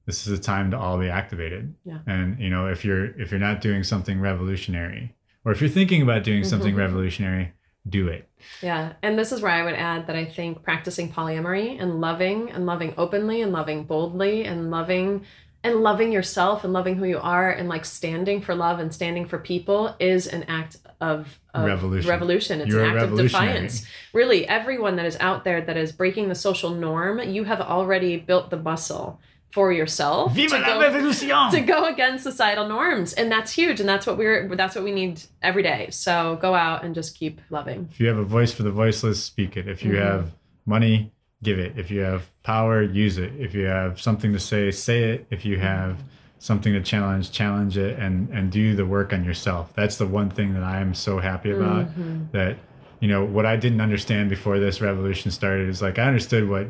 this 0.05 0.25
is 0.27 0.37
a 0.37 0.41
time 0.41 0.71
to 0.71 0.77
all 0.77 0.97
be 0.99 1.09
activated. 1.09 1.73
Yeah. 1.85 1.99
And 2.05 2.39
you 2.39 2.49
know, 2.49 2.67
if 2.67 2.83
you're 2.83 3.05
if 3.19 3.31
you're 3.31 3.39
not 3.39 3.61
doing 3.61 3.83
something 3.83 4.19
revolutionary, 4.19 5.15
or 5.45 5.51
if 5.51 5.61
you're 5.61 5.69
thinking 5.69 6.01
about 6.01 6.23
doing 6.23 6.43
something 6.43 6.73
Mhm. 6.75 6.79
revolutionary, 6.79 7.53
do 7.87 8.07
it. 8.07 8.27
Yeah. 8.61 8.93
And 9.01 9.17
this 9.17 9.31
is 9.31 9.41
where 9.41 9.51
I 9.51 9.63
would 9.63 9.73
add 9.75 10.07
that 10.07 10.15
I 10.15 10.25
think 10.25 10.63
practicing 10.63 11.11
polyamory 11.11 11.81
and 11.81 12.01
loving 12.01 12.51
and 12.51 12.65
loving 12.65 12.93
openly 12.97 13.41
and 13.41 13.51
loving 13.51 13.85
boldly 13.85 14.43
and 14.43 14.69
loving 14.69 15.23
and 15.63 15.75
loving 15.81 16.11
yourself 16.11 16.63
and 16.63 16.71
loving 16.71 16.95
who 16.95 17.05
you 17.05 17.19
are 17.19 17.51
and 17.51 17.67
like 17.67 17.83
standing 17.85 18.41
for 18.41 18.55
love 18.55 18.79
and 18.79 18.93
standing 18.93 19.25
for 19.25 19.37
people 19.37 19.95
is 19.99 20.25
an 20.27 20.43
act 20.43 20.77
of, 21.01 21.39
of 21.53 21.65
Revolution. 21.65 22.09
revolution. 22.09 22.61
It's 22.61 22.69
You're 22.69 22.83
an 22.83 22.97
act 22.97 23.11
of 23.11 23.17
defiance. 23.17 23.85
Really, 24.13 24.47
everyone 24.47 24.95
that 24.97 25.05
is 25.05 25.17
out 25.19 25.43
there 25.43 25.61
that 25.61 25.75
is 25.77 25.91
breaking 25.91 26.29
the 26.29 26.35
social 26.35 26.71
norm, 26.71 27.19
you 27.19 27.43
have 27.43 27.59
already 27.61 28.17
built 28.17 28.49
the 28.49 28.57
muscle 28.57 29.19
for 29.51 29.71
yourself 29.73 30.35
to 30.35 30.47
go, 30.47 31.49
to 31.51 31.61
go 31.61 31.85
against 31.85 32.23
societal 32.23 32.67
norms 32.67 33.13
and 33.13 33.31
that's 33.31 33.51
huge 33.51 33.79
and 33.79 33.89
that's 33.89 34.05
what 34.05 34.15
we're 34.15 34.47
that's 34.55 34.75
what 34.75 34.83
we 34.83 34.91
need 34.91 35.19
every 35.41 35.63
day 35.63 35.87
so 35.89 36.37
go 36.39 36.53
out 36.53 36.83
and 36.83 36.93
just 36.93 37.17
keep 37.17 37.41
loving 37.49 37.87
If 37.89 37.99
you 37.99 38.07
have 38.09 38.19
a 38.19 38.23
voice 38.23 38.53
for 38.53 38.61
the 38.61 38.69
voiceless, 38.69 39.23
speak 39.23 39.57
it. 39.57 39.67
If 39.67 39.83
you 39.83 39.93
Mhm. 39.93 40.03
have 40.03 40.31
money, 40.67 41.11
give 41.43 41.59
it. 41.59 41.73
If 41.77 41.89
you 41.91 42.01
have 42.01 42.29
power, 42.43 42.81
use 42.81 43.17
it. 43.17 43.33
If 43.37 43.53
you 43.53 43.65
have 43.65 43.99
something 44.01 44.33
to 44.33 44.39
say, 44.39 44.71
say 44.71 45.03
it. 45.11 45.27
If 45.29 45.45
you 45.45 45.57
have 45.59 46.03
something 46.39 46.73
to 46.73 46.81
challenge, 46.81 47.31
challenge 47.31 47.77
it 47.77 47.99
and 47.99 48.29
and 48.29 48.51
do 48.51 48.75
the 48.75 48.85
work 48.85 49.11
on 49.13 49.23
yourself. 49.25 49.73
That's 49.75 49.97
the 49.97 50.07
one 50.07 50.29
thing 50.29 50.53
that 50.53 50.63
I 50.63 50.79
am 50.79 50.93
so 50.93 51.19
happy 51.19 51.51
about 51.51 51.87
Mhm. 51.97 52.31
that 52.31 52.57
you 52.99 53.07
know 53.07 53.23
what 53.25 53.45
I 53.45 53.55
didn't 53.57 53.81
understand 53.81 54.29
before 54.29 54.59
this 54.59 54.81
revolution 54.81 55.31
started 55.31 55.67
is 55.69 55.81
like 55.81 55.99
I 55.99 56.03
understood 56.07 56.47
what 56.49 56.67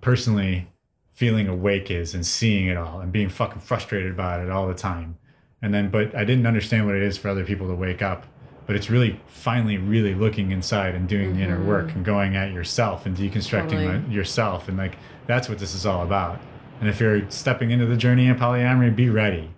personally 0.00 0.68
feeling 1.12 1.46
awake 1.46 1.90
is 1.90 2.12
and 2.14 2.26
seeing 2.26 2.66
it 2.66 2.76
all 2.76 3.00
and 3.00 3.12
being 3.12 3.28
fucking 3.28 3.60
frustrated 3.60 4.10
about 4.10 4.40
it 4.40 4.50
all 4.50 4.66
the 4.66 4.74
time. 4.74 5.16
And 5.62 5.72
then 5.72 5.90
but 5.90 6.14
I 6.14 6.24
didn't 6.24 6.46
understand 6.46 6.86
what 6.86 6.94
it 6.96 7.02
is 7.02 7.16
for 7.16 7.28
other 7.28 7.44
people 7.44 7.68
to 7.68 7.74
wake 7.74 8.02
up. 8.02 8.26
But 8.66 8.76
it's 8.76 8.88
really 8.88 9.20
finally 9.26 9.76
really 9.76 10.14
looking 10.14 10.50
inside 10.50 10.94
and 10.94 11.08
doing 11.08 11.36
the 11.36 11.42
inner 11.42 11.58
mm-hmm. 11.58 11.68
work 11.68 11.94
and 11.94 12.04
going 12.04 12.34
at 12.36 12.52
yourself 12.52 13.06
and 13.06 13.16
deconstructing 13.16 13.70
Totally. 13.70 13.98
my- 13.98 14.12
yourself 14.12 14.68
and 14.68 14.76
like 14.76 14.96
that's 15.26 15.48
what 15.48 15.58
this 15.58 15.74
is 15.74 15.84
all 15.86 16.02
about. 16.02 16.40
And 16.80 16.88
if 16.88 17.00
you're 17.00 17.30
stepping 17.30 17.70
into 17.70 17.86
the 17.86 17.96
journey 17.96 18.28
of 18.28 18.36
polyamory, 18.36 18.94
be 18.94 19.08
ready. 19.08 19.50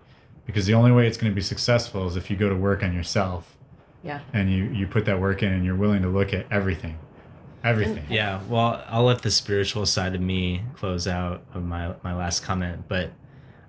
Because 0.45 0.67
the 0.67 0.75
only 0.75 0.93
way 0.93 1.09
it's 1.09 1.17
going 1.17 1.31
to 1.31 1.35
be 1.35 1.43
successful 1.43 2.07
is 2.07 2.15
if 2.15 2.31
you 2.31 2.37
go 2.37 2.49
to 2.49 2.55
work 2.55 2.83
on 2.83 2.95
yourself 2.95 3.57
yeah 4.03 4.21
and 4.33 4.53
you 4.53 4.65
you 4.65 4.87
put 4.87 5.05
that 5.07 5.21
work 5.21 5.43
in 5.43 5.53
and 5.53 5.65
you're 5.65 5.75
willing 5.75 6.03
to 6.03 6.09
look 6.09 6.33
at 6.33 6.47
everything 6.53 6.97
everything 7.67 8.05
Yeah, 8.09 8.41
well, 8.49 8.85
I'll 8.87 9.05
let 9.05 9.23
the 9.23 9.31
spiritual 9.31 9.87
side 9.87 10.15
of 10.15 10.21
me 10.21 10.63
close 10.75 11.07
out 11.07 11.43
of 11.53 11.65
my 11.65 11.95
my 12.03 12.15
last 12.15 12.43
comment, 12.45 12.85
but 12.89 13.11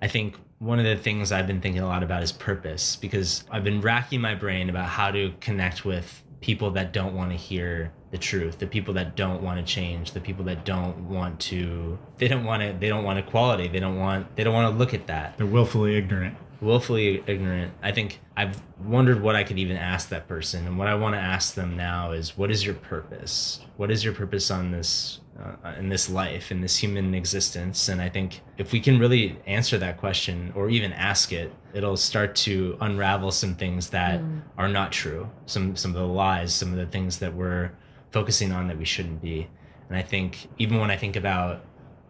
I 0.01 0.07
think 0.07 0.35
one 0.59 0.79
of 0.79 0.85
the 0.85 0.95
things 0.95 1.31
I've 1.31 1.47
been 1.47 1.61
thinking 1.61 1.81
a 1.81 1.87
lot 1.87 2.03
about 2.03 2.23
is 2.23 2.31
purpose 2.31 2.95
because 2.95 3.43
I've 3.51 3.63
been 3.63 3.81
racking 3.81 4.21
my 4.21 4.35
brain 4.35 4.69
about 4.69 4.89
how 4.89 5.11
to 5.11 5.33
connect 5.39 5.85
with 5.85 6.23
people 6.41 6.71
that 6.71 6.93
don't 6.93 7.15
want 7.15 7.31
to 7.31 7.37
hear 7.37 7.91
the 8.11 8.17
truth, 8.17 8.59
the 8.59 8.67
people 8.67 8.93
that 8.95 9.15
don't 9.15 9.41
want 9.41 9.59
to 9.59 9.73
change, 9.73 10.11
the 10.11 10.21
people 10.21 10.45
that 10.45 10.65
don't 10.65 11.09
want 11.09 11.39
to 11.41 11.97
they 12.17 12.27
don't 12.27 12.43
want 12.43 12.63
to 12.63 12.75
they 12.79 12.89
don't 12.89 13.03
want 13.03 13.19
equality, 13.19 13.67
they 13.67 13.79
don't 13.79 13.99
want 13.99 14.35
they 14.35 14.43
don't 14.43 14.53
want 14.53 14.73
to 14.73 14.77
look 14.77 14.93
at 14.93 15.07
that 15.07 15.37
they're 15.37 15.45
willfully 15.45 15.95
ignorant 15.95 16.37
willfully 16.61 17.23
ignorant. 17.27 17.73
I 17.81 17.91
think 17.91 18.19
I've 18.35 18.61
wondered 18.83 19.21
what 19.21 19.35
I 19.35 19.43
could 19.43 19.59
even 19.59 19.77
ask 19.77 20.09
that 20.09 20.27
person, 20.27 20.65
and 20.65 20.77
what 20.77 20.87
I 20.87 20.95
want 20.95 21.15
to 21.15 21.19
ask 21.19 21.53
them 21.53 21.75
now 21.75 22.11
is, 22.11 22.37
what 22.37 22.51
is 22.51 22.65
your 22.65 22.75
purpose? 22.75 23.59
What 23.75 23.91
is 23.91 24.03
your 24.03 24.13
purpose 24.13 24.49
on 24.49 24.71
this, 24.71 25.19
uh, 25.39 25.73
in 25.77 25.89
this 25.89 26.09
life, 26.09 26.51
in 26.51 26.61
this 26.61 26.77
human 26.77 27.13
existence? 27.13 27.89
And 27.89 28.01
I 28.01 28.09
think 28.09 28.41
if 28.57 28.71
we 28.71 28.79
can 28.79 28.99
really 28.99 29.37
answer 29.45 29.77
that 29.77 29.97
question, 29.97 30.51
or 30.55 30.69
even 30.69 30.93
ask 30.93 31.31
it, 31.31 31.53
it'll 31.73 31.97
start 31.97 32.35
to 32.35 32.77
unravel 32.81 33.31
some 33.31 33.55
things 33.55 33.89
that 33.89 34.21
are 34.57 34.69
not 34.69 34.91
true. 34.91 35.29
Some 35.45 35.75
some 35.75 35.91
of 35.91 35.97
the 35.97 36.07
lies, 36.07 36.53
some 36.53 36.71
of 36.71 36.77
the 36.77 36.87
things 36.87 37.19
that 37.19 37.33
we're 37.33 37.71
focusing 38.11 38.51
on 38.51 38.67
that 38.67 38.77
we 38.77 38.85
shouldn't 38.85 39.21
be. 39.21 39.47
And 39.89 39.97
I 39.97 40.01
think 40.01 40.47
even 40.57 40.79
when 40.79 40.91
I 40.91 40.97
think 40.97 41.15
about 41.15 41.63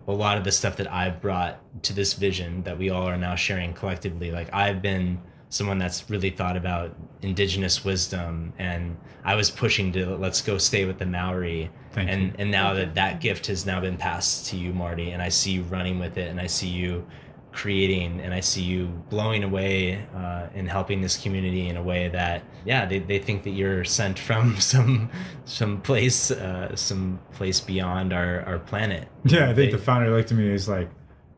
a 0.08 0.14
lot 0.14 0.38
of 0.38 0.44
the 0.44 0.52
stuff 0.52 0.78
that 0.78 0.92
I've 0.92 1.22
brought 1.22 1.60
to 1.84 1.94
this 1.94 2.14
vision 2.14 2.64
that 2.64 2.78
we 2.78 2.90
all 2.90 3.08
are 3.08 3.18
now 3.18 3.36
sharing 3.36 3.74
collectively. 3.74 4.32
Like 4.32 4.54
I've 4.54 4.82
been 4.82 5.20
someone 5.50 5.78
that's 5.78 6.10
really 6.10 6.30
thought 6.30 6.58
about 6.58 6.94
indigenous 7.22 7.84
wisdom 7.86 8.52
and 8.60 8.96
i 9.24 9.34
was 9.36 9.50
pushing 9.50 9.92
to 9.94 10.16
let's 10.18 10.42
go 10.42 10.58
stay 10.58 10.86
with 10.86 10.98
the 11.00 11.06
maori 11.06 11.70
Thank 11.94 12.10
and 12.10 12.22
you. 12.24 12.34
and 12.40 12.52
now 12.52 12.74
that 12.74 12.96
that 12.96 13.22
gift 13.22 13.48
has 13.48 13.66
now 13.66 13.80
been 13.80 13.98
passed 13.98 14.48
to 14.48 14.58
you 14.58 14.74
marty 14.74 15.12
and 15.12 15.22
i 15.22 15.30
see 15.30 15.52
you 15.52 15.64
running 15.64 16.00
with 16.00 16.18
it 16.18 16.30
and 16.30 16.40
i 16.40 16.48
see 16.48 16.68
you 16.68 17.08
creating 17.54 18.20
and 18.22 18.34
i 18.34 18.40
see 18.40 18.62
you 18.62 18.86
blowing 19.10 19.44
away 19.44 20.06
uh, 20.16 20.46
and 20.54 20.70
helping 20.70 21.02
this 21.02 21.18
community 21.18 21.70
in 21.70 21.78
a 21.78 21.82
way 21.82 22.08
that 22.10 22.44
yeah 22.66 22.86
they, 22.86 23.00
they 23.00 23.18
think 23.18 23.44
that 23.44 23.52
you're 23.52 23.84
sent 23.84 24.20
from 24.20 24.56
some 24.60 25.10
some 25.46 25.82
place 25.82 26.30
uh, 26.30 26.76
some 26.76 27.20
place 27.34 27.60
beyond 27.60 28.14
our 28.14 28.42
our 28.46 28.60
planet 28.60 29.08
Yeah, 29.26 29.46
I 29.50 29.54
think 29.56 29.72
They- 29.72 29.72
the 29.72 29.78
founder 29.84 30.16
looked 30.16 30.32
at 30.32 30.38
me. 30.38 30.52
He's 30.52 30.70
like, 30.70 30.90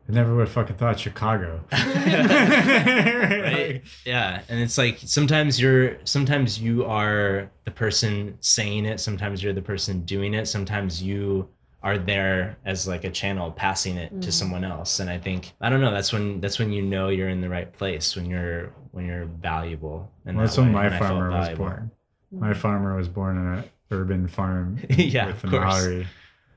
I 0.09 0.11
never 0.11 0.33
would 0.35 0.47
have 0.47 0.51
fucking 0.51 0.75
thought 0.77 0.99
Chicago. 0.99 1.61
right 1.71 3.81
yeah 4.05 4.41
and 4.49 4.59
it's 4.59 4.77
like 4.77 4.99
sometimes 5.05 5.59
you're 5.59 5.97
sometimes 6.03 6.59
you 6.59 6.85
are 6.85 7.49
the 7.65 7.71
person 7.71 8.37
saying 8.41 8.85
it 8.85 8.99
sometimes 8.99 9.43
you're 9.43 9.53
the 9.53 9.61
person 9.61 10.01
doing 10.01 10.33
it 10.33 10.47
sometimes 10.47 11.01
you 11.03 11.47
are 11.83 11.97
there 11.97 12.57
as 12.65 12.87
like 12.87 13.03
a 13.03 13.09
channel 13.09 13.51
passing 13.51 13.97
it 13.97 14.09
to 14.21 14.29
Mhm. 14.29 14.33
someone 14.33 14.63
else 14.63 14.99
and 14.99 15.09
i 15.09 15.17
think 15.17 15.53
i 15.61 15.69
don't 15.69 15.81
know 15.81 15.91
that's 15.91 16.11
when 16.11 16.41
that's 16.41 16.59
when 16.59 16.71
you 16.73 16.81
know 16.81 17.09
you're 17.09 17.29
in 17.29 17.41
the 17.41 17.49
right 17.49 17.71
place 17.71 18.15
when 18.15 18.25
you're 18.25 18.73
when 18.91 19.05
you're 19.05 19.25
valuable 19.25 20.11
and 20.25 20.35
Well, 20.37 20.45
that's 20.45 20.57
when 20.57 20.71
my 20.71 20.87
and 20.87 20.95
farmer 20.95 21.29
was 21.29 21.47
valuable. 21.47 21.65
born. 21.65 21.91
My 22.31 22.53
farmer 22.53 22.95
was 22.97 23.07
born 23.07 23.37
in 23.37 23.45
an 23.59 23.63
urban 23.91 24.27
farm 24.27 24.79
Yeah, 24.89 25.27
with 25.27 25.41
the 25.41 25.47
of 25.47 25.53
course. 25.53 25.83
Maori 25.83 26.07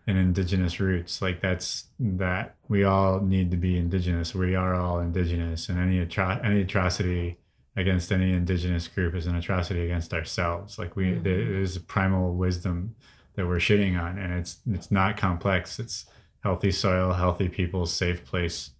and 0.06 0.18
indigenous 0.18 0.80
roots. 0.80 1.22
Like 1.22 1.40
that's 1.40 1.84
that 2.00 2.56
we 2.72 2.84
all 2.84 3.20
need 3.20 3.50
to 3.50 3.56
be 3.58 3.76
indigenous. 3.76 4.34
We 4.34 4.54
are 4.54 4.74
all 4.74 4.98
indigenous, 4.98 5.68
and 5.68 5.78
any 5.78 6.02
atro- 6.04 6.42
any 6.42 6.62
atrocity 6.62 7.36
against 7.76 8.10
any 8.10 8.32
indigenous 8.32 8.88
group 8.88 9.14
is 9.14 9.26
an 9.26 9.36
atrocity 9.36 9.84
against 9.84 10.14
ourselves. 10.14 10.78
Like 10.78 10.96
we, 10.96 11.04
Mhm. 11.12 11.22
there's 11.22 11.76
a 11.76 11.80
primal 11.80 12.34
wisdom 12.34 12.94
that 13.34 13.46
we're 13.46 13.56
shitting 13.68 14.00
on, 14.02 14.18
and 14.18 14.32
it's 14.32 14.60
it's 14.66 14.90
not 14.90 15.18
complex. 15.18 15.78
It's 15.78 16.06
healthy 16.40 16.70
soil, 16.70 17.12
healthy 17.12 17.50
people, 17.50 17.84
safe 17.84 18.24
place, 18.24 18.70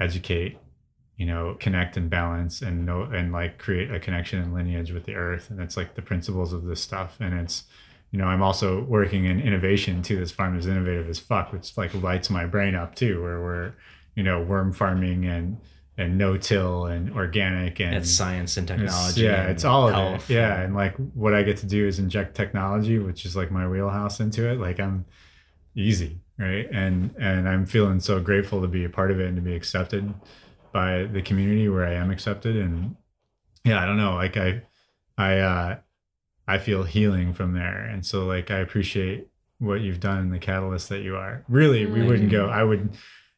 educate, 0.00 0.58
you 1.16 1.26
know, 1.26 1.56
connect 1.60 1.96
and 1.96 2.10
balance, 2.10 2.60
and 2.60 2.84
know 2.84 3.02
and 3.04 3.30
like 3.30 3.58
create 3.58 3.88
a 3.92 4.00
connection 4.00 4.42
and 4.42 4.52
lineage 4.52 4.90
with 4.90 5.04
the 5.04 5.14
earth, 5.14 5.48
and 5.48 5.60
it's 5.60 5.76
like 5.76 5.94
the 5.94 6.02
principles 6.02 6.52
of 6.52 6.64
this 6.64 6.80
stuff, 6.80 7.20
and 7.20 7.38
it's 7.38 7.62
you 8.10 8.18
know, 8.18 8.24
I'm 8.26 8.42
also 8.42 8.82
working 8.84 9.24
in 9.26 9.40
innovation 9.40 10.02
too. 10.02 10.16
This 10.18 10.30
farm 10.32 10.58
is 10.58 10.66
innovative 10.66 11.08
as 11.08 11.18
fuck, 11.18 11.52
which 11.52 11.76
like 11.76 11.92
lights 11.94 12.30
my 12.30 12.46
brain 12.46 12.74
up 12.74 12.94
too, 12.94 13.22
where 13.22 13.40
we're, 13.40 13.72
you 14.14 14.22
know, 14.22 14.40
worm 14.42 14.72
farming 14.72 15.24
and 15.26 15.58
and 15.96 16.16
no 16.16 16.36
till 16.36 16.86
and 16.86 17.10
organic 17.12 17.80
and 17.80 17.94
it's 17.96 18.08
science 18.10 18.56
and 18.56 18.70
it's- 18.70 18.88
technology 18.88 19.22
yeah, 19.22 19.42
and 19.42 19.50
it's 19.50 19.64
all 19.64 19.88
of 19.88 19.94
it. 20.14 20.28
Yeah, 20.30 20.54
and- 20.54 20.62
and 20.66 20.74
like 20.76 20.94
what 21.14 21.34
I 21.34 21.42
get 21.42 21.56
to 21.58 21.66
do 21.66 21.86
is 21.86 21.98
inject 21.98 22.36
technology, 22.36 22.98
which 23.00 23.24
is 23.26 23.34
like 23.34 23.50
my 23.50 23.66
wheelhouse 23.68 24.20
into 24.20 24.48
it. 24.48 24.60
Like 24.60 24.78
I'm 24.78 25.04
easy, 25.74 26.20
right? 26.38 26.68
And 26.72 27.14
and 27.18 27.48
I'm 27.48 27.66
feeling 27.66 28.00
so 28.00 28.20
grateful 28.20 28.60
to 28.62 28.68
be 28.68 28.84
a 28.84 28.88
part 28.88 29.10
of 29.10 29.18
it 29.20 29.26
and 29.26 29.36
to 29.36 29.42
be 29.42 29.54
accepted 29.54 30.14
by 30.72 31.04
the 31.04 31.20
community 31.22 31.68
where 31.68 31.84
I 31.86 31.94
am 31.94 32.10
accepted. 32.10 32.56
And 32.56 32.94
yeah, 33.64 33.82
I 33.82 33.86
don't 33.86 33.96
know, 33.98 34.14
like 34.14 34.36
I 34.36 34.62
I 35.18 35.38
uh 35.38 35.76
I 36.48 36.58
feel 36.58 36.82
healing 36.82 37.32
from 37.34 37.52
there. 37.52 37.84
And 37.84 38.04
so 38.04 38.24
like 38.26 38.50
I 38.50 38.58
appreciate 38.58 39.28
what 39.58 39.80
you've 39.80 40.00
done 40.00 40.18
and 40.18 40.32
the 40.32 40.38
catalyst 40.38 40.88
that 40.88 41.02
you 41.02 41.16
are. 41.16 41.44
Really, 41.48 41.84
we 41.86 42.02
wouldn't 42.02 42.30
go. 42.30 42.48
I 42.48 42.62
would 42.64 42.90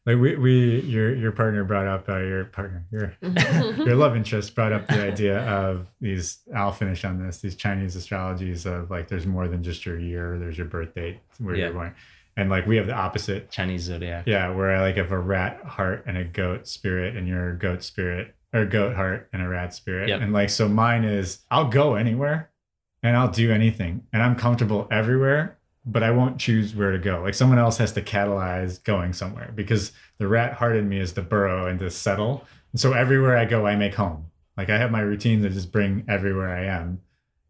like 0.07 0.17
we, 0.19 0.37
we 0.37 0.81
your 0.81 1.15
your 1.15 1.33
partner 1.33 1.63
brought 1.65 1.87
up 1.87 2.09
uh, 2.09 2.17
your 2.19 2.45
partner 2.47 2.87
your 2.91 3.15
your 3.23 3.95
love 3.97 4.17
interest 4.17 4.55
brought 4.55 4.73
up 4.73 4.87
the 4.89 5.01
idea 5.03 5.41
of 5.47 5.89
these 6.01 6.39
i'll 6.57 6.73
finish 6.73 7.05
on 7.05 7.23
this 7.23 7.41
these 7.43 7.55
chinese 7.55 7.95
astrologies 7.95 8.65
of 8.65 8.91
like 8.91 9.09
there's 9.09 9.27
more 9.27 9.47
than 9.47 9.63
just 9.63 9.85
your 9.85 9.99
year 9.99 10.39
there's 10.39 10.57
your 10.57 10.67
birth 10.67 10.95
date 10.95 11.19
where 11.39 11.55
Yeah. 11.55 11.65
you're 11.67 11.75
born 11.75 11.95
and 12.35 12.49
like 12.49 12.67
we 12.67 12.77
have 12.79 12.87
the 12.87 12.95
opposite 12.95 13.51
chinese 13.51 13.83
zodiac 13.83 14.25
yeah 14.27 14.49
where 14.49 14.75
i 14.75 14.81
like 14.81 14.97
have 14.97 15.13
a 15.13 15.19
rat 15.19 15.61
heart 15.67 16.03
and 16.07 16.17
a 16.17 16.25
goat 16.25 16.67
spirit 16.67 17.15
and 17.15 17.29
you're 17.29 17.55
goat 17.57 17.83
spirit 17.83 18.35
or 18.55 18.65
goat 18.65 18.97
heart 18.97 19.29
and 19.35 19.43
a 19.43 19.49
rat 19.49 19.75
spirit 19.75 20.09
Yep. 20.09 20.23
and 20.23 20.33
like 20.33 20.49
so 20.49 20.67
mine 20.67 21.05
is 21.05 21.41
i'll 21.51 21.69
go 21.69 21.95
anywhere 21.95 22.51
and 23.03 23.17
i'll 23.17 23.31
do 23.31 23.53
anything 23.53 24.05
and 24.13 24.23
i'm 24.23 24.37
comfortable 24.37 24.87
everywhere 24.91 25.59
but 25.85 26.03
i 26.03 26.11
won't 26.11 26.39
choose 26.39 26.75
where 26.75 26.93
to 26.93 26.99
go 26.99 27.23
like 27.23 27.35
someone 27.35 27.59
else 27.59 27.79
has 27.79 27.93
to 27.93 28.03
catalyze 28.03 28.83
going 28.85 29.13
somewhere 29.13 29.53
because 29.55 29.93
the 30.19 30.29
rat 30.29 30.55
heart 30.55 30.77
in 30.77 30.89
me 30.89 30.99
is 30.99 31.13
to 31.13 31.23
burrow 31.23 31.67
and 31.67 31.79
to 31.79 31.91
settle 31.91 32.47
and 32.73 32.81
so 32.81 32.93
everywhere 32.93 33.37
i 33.37 33.45
go 33.45 33.67
i 33.67 33.75
make 33.75 33.95
home 33.95 34.27
like 34.57 34.71
i 34.71 34.79
have 34.79 34.91
my 34.91 35.01
routines 35.01 35.43
that 35.43 35.53
just 35.53 35.73
bring 35.73 36.05
everywhere 36.09 36.51
i 36.51 36.65
am 36.65 37.01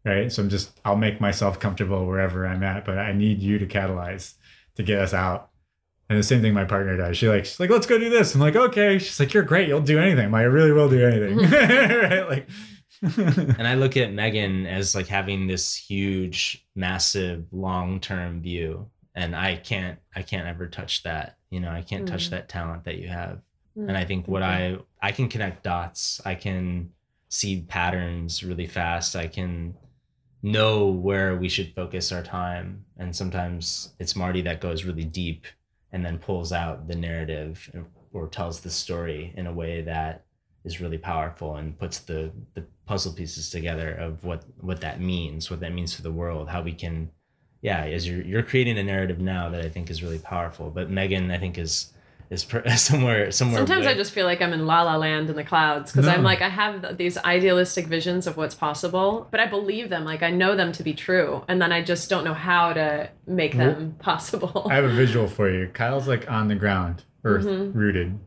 right 0.05 0.31
so 0.31 0.41
i'm 0.41 0.49
just 0.49 0.79
i'll 0.85 0.95
make 0.95 1.19
myself 1.19 1.59
comfortable 1.59 2.05
wherever 2.05 2.47
i'm 2.47 2.63
at 2.63 2.85
but 2.85 2.97
i 2.97 3.11
need 3.11 3.39
you 3.41 3.59
to 3.59 3.65
catalyze 3.65 4.35
to 4.75 4.83
get 4.83 4.99
us 4.99 5.13
out 5.13 5.51
and 6.11 6.19
the 6.19 6.23
same 6.23 6.41
thing 6.41 6.53
my 6.53 6.65
partner 6.65 6.97
does. 6.97 7.15
She 7.15 7.29
like, 7.29 7.45
she's 7.45 7.57
like, 7.57 7.69
let's 7.69 7.87
go 7.87 7.97
do 7.97 8.09
this. 8.09 8.35
I'm 8.35 8.41
like, 8.41 8.57
okay. 8.57 8.99
She's 8.99 9.17
like, 9.17 9.33
you're 9.33 9.43
great. 9.43 9.69
You'll 9.69 9.79
do 9.79 9.97
anything. 9.97 10.25
I'm 10.25 10.31
like, 10.33 10.41
I 10.41 10.43
really 10.43 10.73
will 10.73 10.89
do 10.89 11.07
anything. 11.07 11.37
right? 11.49 12.27
Like, 12.27 12.49
and 13.17 13.67
I 13.67 13.75
look 13.75 13.97
at 13.97 14.13
Megan 14.13 14.65
as 14.67 14.93
like 14.95 15.07
having 15.07 15.47
this 15.47 15.75
huge, 15.75 16.65
massive, 16.75 17.45
long-term 17.51 18.41
view, 18.41 18.89
and 19.15 19.35
I 19.35 19.55
can't, 19.55 19.99
I 20.15 20.21
can't 20.21 20.47
ever 20.47 20.67
touch 20.67 21.03
that. 21.03 21.37
You 21.49 21.59
know, 21.59 21.69
I 21.69 21.81
can't 21.81 22.07
touch 22.07 22.27
Mm. 22.27 22.31
that 22.31 22.49
talent 22.49 22.83
that 22.85 22.97
you 22.97 23.07
have. 23.09 23.41
Mm, 23.77 23.87
And 23.89 23.97
I 23.97 24.05
think 24.05 24.27
what. 24.27 24.43
I, 24.43 24.77
I 25.01 25.11
can 25.11 25.27
connect 25.29 25.63
dots. 25.63 26.21
I 26.25 26.35
can 26.35 26.91
see 27.29 27.61
patterns 27.61 28.43
really 28.43 28.67
fast. 28.67 29.15
I 29.15 29.27
can 29.27 29.75
know 30.43 30.87
where 30.87 31.35
we 31.37 31.49
should 31.49 31.73
focus 31.75 32.11
our 32.11 32.23
time. 32.23 32.85
And 32.97 33.15
sometimes 33.15 33.93
it's 33.99 34.15
Marty 34.15 34.41
that 34.41 34.61
goes 34.61 34.83
really 34.85 35.03
deep 35.05 35.45
and 35.91 36.05
then 36.05 36.17
pulls 36.17 36.51
out 36.51 36.87
the 36.87 36.95
narrative 36.95 37.69
or 38.13 38.27
tells 38.27 38.61
the 38.61 38.69
story 38.69 39.33
in 39.35 39.45
a 39.47 39.53
way 39.53 39.81
that 39.81 40.25
is 40.63 40.79
really 40.81 40.97
powerful 40.97 41.55
and 41.55 41.77
puts 41.79 41.99
the 41.99 42.31
the 42.53 42.63
puzzle 42.85 43.13
pieces 43.13 43.49
together 43.49 43.93
of 43.93 44.23
what 44.23 44.43
what 44.59 44.81
that 44.81 44.99
means, 44.99 45.49
what 45.49 45.59
that 45.61 45.73
means 45.73 45.93
for 45.93 46.01
the 46.01 46.11
world, 46.11 46.49
how 46.49 46.61
we 46.61 46.73
can 46.73 47.09
yeah, 47.61 47.83
as 47.83 48.07
you're 48.07 48.21
you're 48.21 48.43
creating 48.43 48.77
a 48.77 48.83
narrative 48.83 49.19
now 49.19 49.49
that 49.49 49.63
I 49.63 49.69
think 49.69 49.89
is 49.89 50.01
really 50.03 50.19
powerful. 50.19 50.69
But 50.69 50.89
Megan 50.89 51.29
I 51.31 51.37
think 51.37 51.57
is 51.57 51.93
is 52.29 52.45
per, 52.45 52.67
somewhere 52.77 53.29
somewhere 53.31 53.57
Sometimes 53.59 53.85
way- 53.85 53.91
I 53.91 53.95
just 53.95 54.13
feel 54.13 54.25
like 54.25 54.41
I'm 54.41 54.53
in 54.53 54.65
La 54.65 54.83
La 54.83 54.95
Land 54.97 55.29
in 55.29 55.35
the 55.35 55.43
clouds 55.43 55.91
because 55.91 56.07
I'm 56.07 56.23
like 56.23 56.41
I 56.41 56.49
have 56.49 56.97
these 56.97 57.17
idealistic 57.17 57.87
visions 57.87 58.25
of 58.25 58.37
what's 58.37 58.55
possible, 58.55 59.27
but 59.31 59.39
I 59.39 59.47
believe 59.47 59.89
them, 59.89 60.05
like 60.05 60.23
I 60.23 60.31
know 60.31 60.55
them 60.55 60.71
to 60.73 60.83
be 60.83 60.93
true, 60.93 61.43
and 61.47 61.61
then 61.61 61.71
I 61.71 61.83
just 61.83 62.09
don't 62.09 62.23
know 62.23 62.33
how 62.33 62.73
to 62.73 63.09
make 63.27 63.55
them 63.57 63.95
possible. 63.99 64.67
I 64.71 64.75
have 64.75 64.85
a 64.85 64.93
visual 64.93 65.27
for 65.27 65.49
you. 65.49 65.67
Kyle's 65.73 66.07
like 66.07 66.29
on 66.31 66.47
the 66.47 66.55
ground, 66.55 67.03
earth 67.25 67.45
Mhm. 67.45 67.75
rooted, 67.75 68.17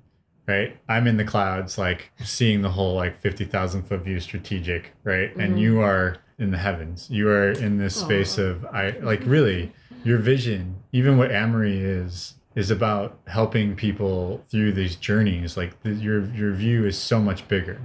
right? 0.47 0.77
I'm 0.89 1.07
in 1.07 1.17
the 1.17 1.25
clouds, 1.25 1.79
like 1.79 2.11
seeing 2.23 2.63
the 2.63 2.71
whole 2.71 2.95
like 2.95 3.19
50,000 3.21 3.83
foot 3.85 4.01
view 4.03 4.21
strategic, 4.21 4.93
right? 5.03 5.35
And 5.37 5.57
Mhm. 5.57 5.61
you 5.61 5.81
are 5.81 6.19
in 6.39 6.51
the 6.51 6.59
heavens. 6.59 7.09
You 7.11 7.29
are 7.29 7.51
in 7.51 7.79
this 7.79 7.95
space 7.97 8.39
Aw. 8.39 8.43
of, 8.43 8.65
I 8.67 8.91
like 9.01 9.23
really, 9.25 9.73
your 10.03 10.19
vision, 10.19 10.77
even 10.93 11.17
what 11.17 11.31
Amory 11.33 11.79
is, 11.79 12.35
is 12.55 12.71
about 12.71 13.19
helping 13.27 13.75
people 13.75 14.45
through 14.51 14.73
these 14.73 14.97
journeys. 14.97 15.57
Like 15.57 15.81
the, 15.83 15.91
your, 15.93 16.25
your 16.27 16.53
view 16.53 16.87
is 16.87 16.99
so 16.99 17.21
much 17.21 17.49
bigger. 17.49 17.79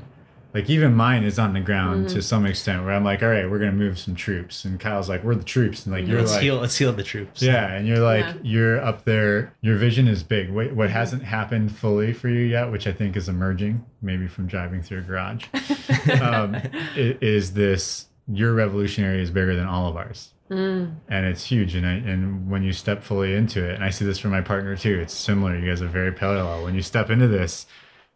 Like 0.53 0.67
even 0.69 0.95
mine 0.95 1.23
is 1.23 1.37
on 1.37 1.53
the 1.53 1.59
ground 1.59 2.07
Mhm. 2.07 2.13
to 2.13 2.21
some 2.23 2.45
extent 2.45 2.83
where 2.83 2.93
I'm 2.93 3.03
like, 3.03 3.21
all 3.21 3.29
right, 3.29 3.47
we're 3.49 3.59
going 3.59 3.69
to 3.71 3.77
move 3.77 3.99
some 3.99 4.15
troops. 4.15 4.65
And 4.65 4.79
Kyle's 4.79 5.07
like, 5.07 5.23
we're 5.23 5.35
the 5.35 5.43
troops. 5.43 5.85
And 5.85 5.93
like, 5.95 6.07
you're 6.07 6.19
let's 6.19 6.31
like, 6.33 6.41
heal 6.41 6.55
let's 6.57 6.75
heal 6.77 6.91
the 6.91 7.03
troops. 7.03 7.41
yeah, 7.41 7.67
and 7.73 7.87
you're 7.87 7.99
like 7.99 8.25
Yeah. 8.25 8.33
you're 8.43 8.81
up 8.83 9.05
there. 9.05 9.53
Your 9.61 9.77
vision 9.77 10.07
is 10.07 10.23
big. 10.23 10.49
What 10.49 10.73
what 10.73 10.89
hasn't 10.89 11.23
happened 11.23 11.71
fully 11.75 12.13
for 12.13 12.29
you 12.29 12.41
yet, 12.45 12.71
which 12.71 12.87
I 12.87 12.91
think 12.91 13.15
is 13.15 13.29
emerging, 13.29 13.85
maybe 14.01 14.27
from 14.27 14.47
driving 14.47 14.81
through 14.81 14.99
a 14.99 15.01
garage, 15.01 15.45
um, 16.21 16.57
is 16.95 17.53
this 17.53 18.07
your 18.27 18.53
revolutionary 18.53 19.21
is 19.21 19.31
bigger 19.31 19.55
than 19.55 19.65
all 19.67 19.87
of 19.89 19.95
ours, 19.97 20.33
Mm. 20.51 20.95
and 21.07 21.25
it's 21.27 21.43
huge. 21.45 21.75
And 21.75 21.85
I, 21.85 21.91
and 21.93 22.49
when 22.49 22.63
you 22.63 22.73
step 22.73 23.03
fully 23.03 23.35
into 23.35 23.63
it, 23.67 23.75
and 23.75 23.83
I 23.83 23.91
see 23.91 24.03
this 24.05 24.17
from 24.17 24.31
my 24.31 24.41
partner 24.41 24.75
too, 24.75 24.99
it's 24.99 25.13
similar. 25.13 25.55
You 25.57 25.67
guys 25.67 25.81
are 25.81 25.87
very 25.87 26.11
parallel. 26.11 26.63
When 26.63 26.73
you 26.75 26.81
step 26.81 27.09
into 27.11 27.27
this, 27.27 27.67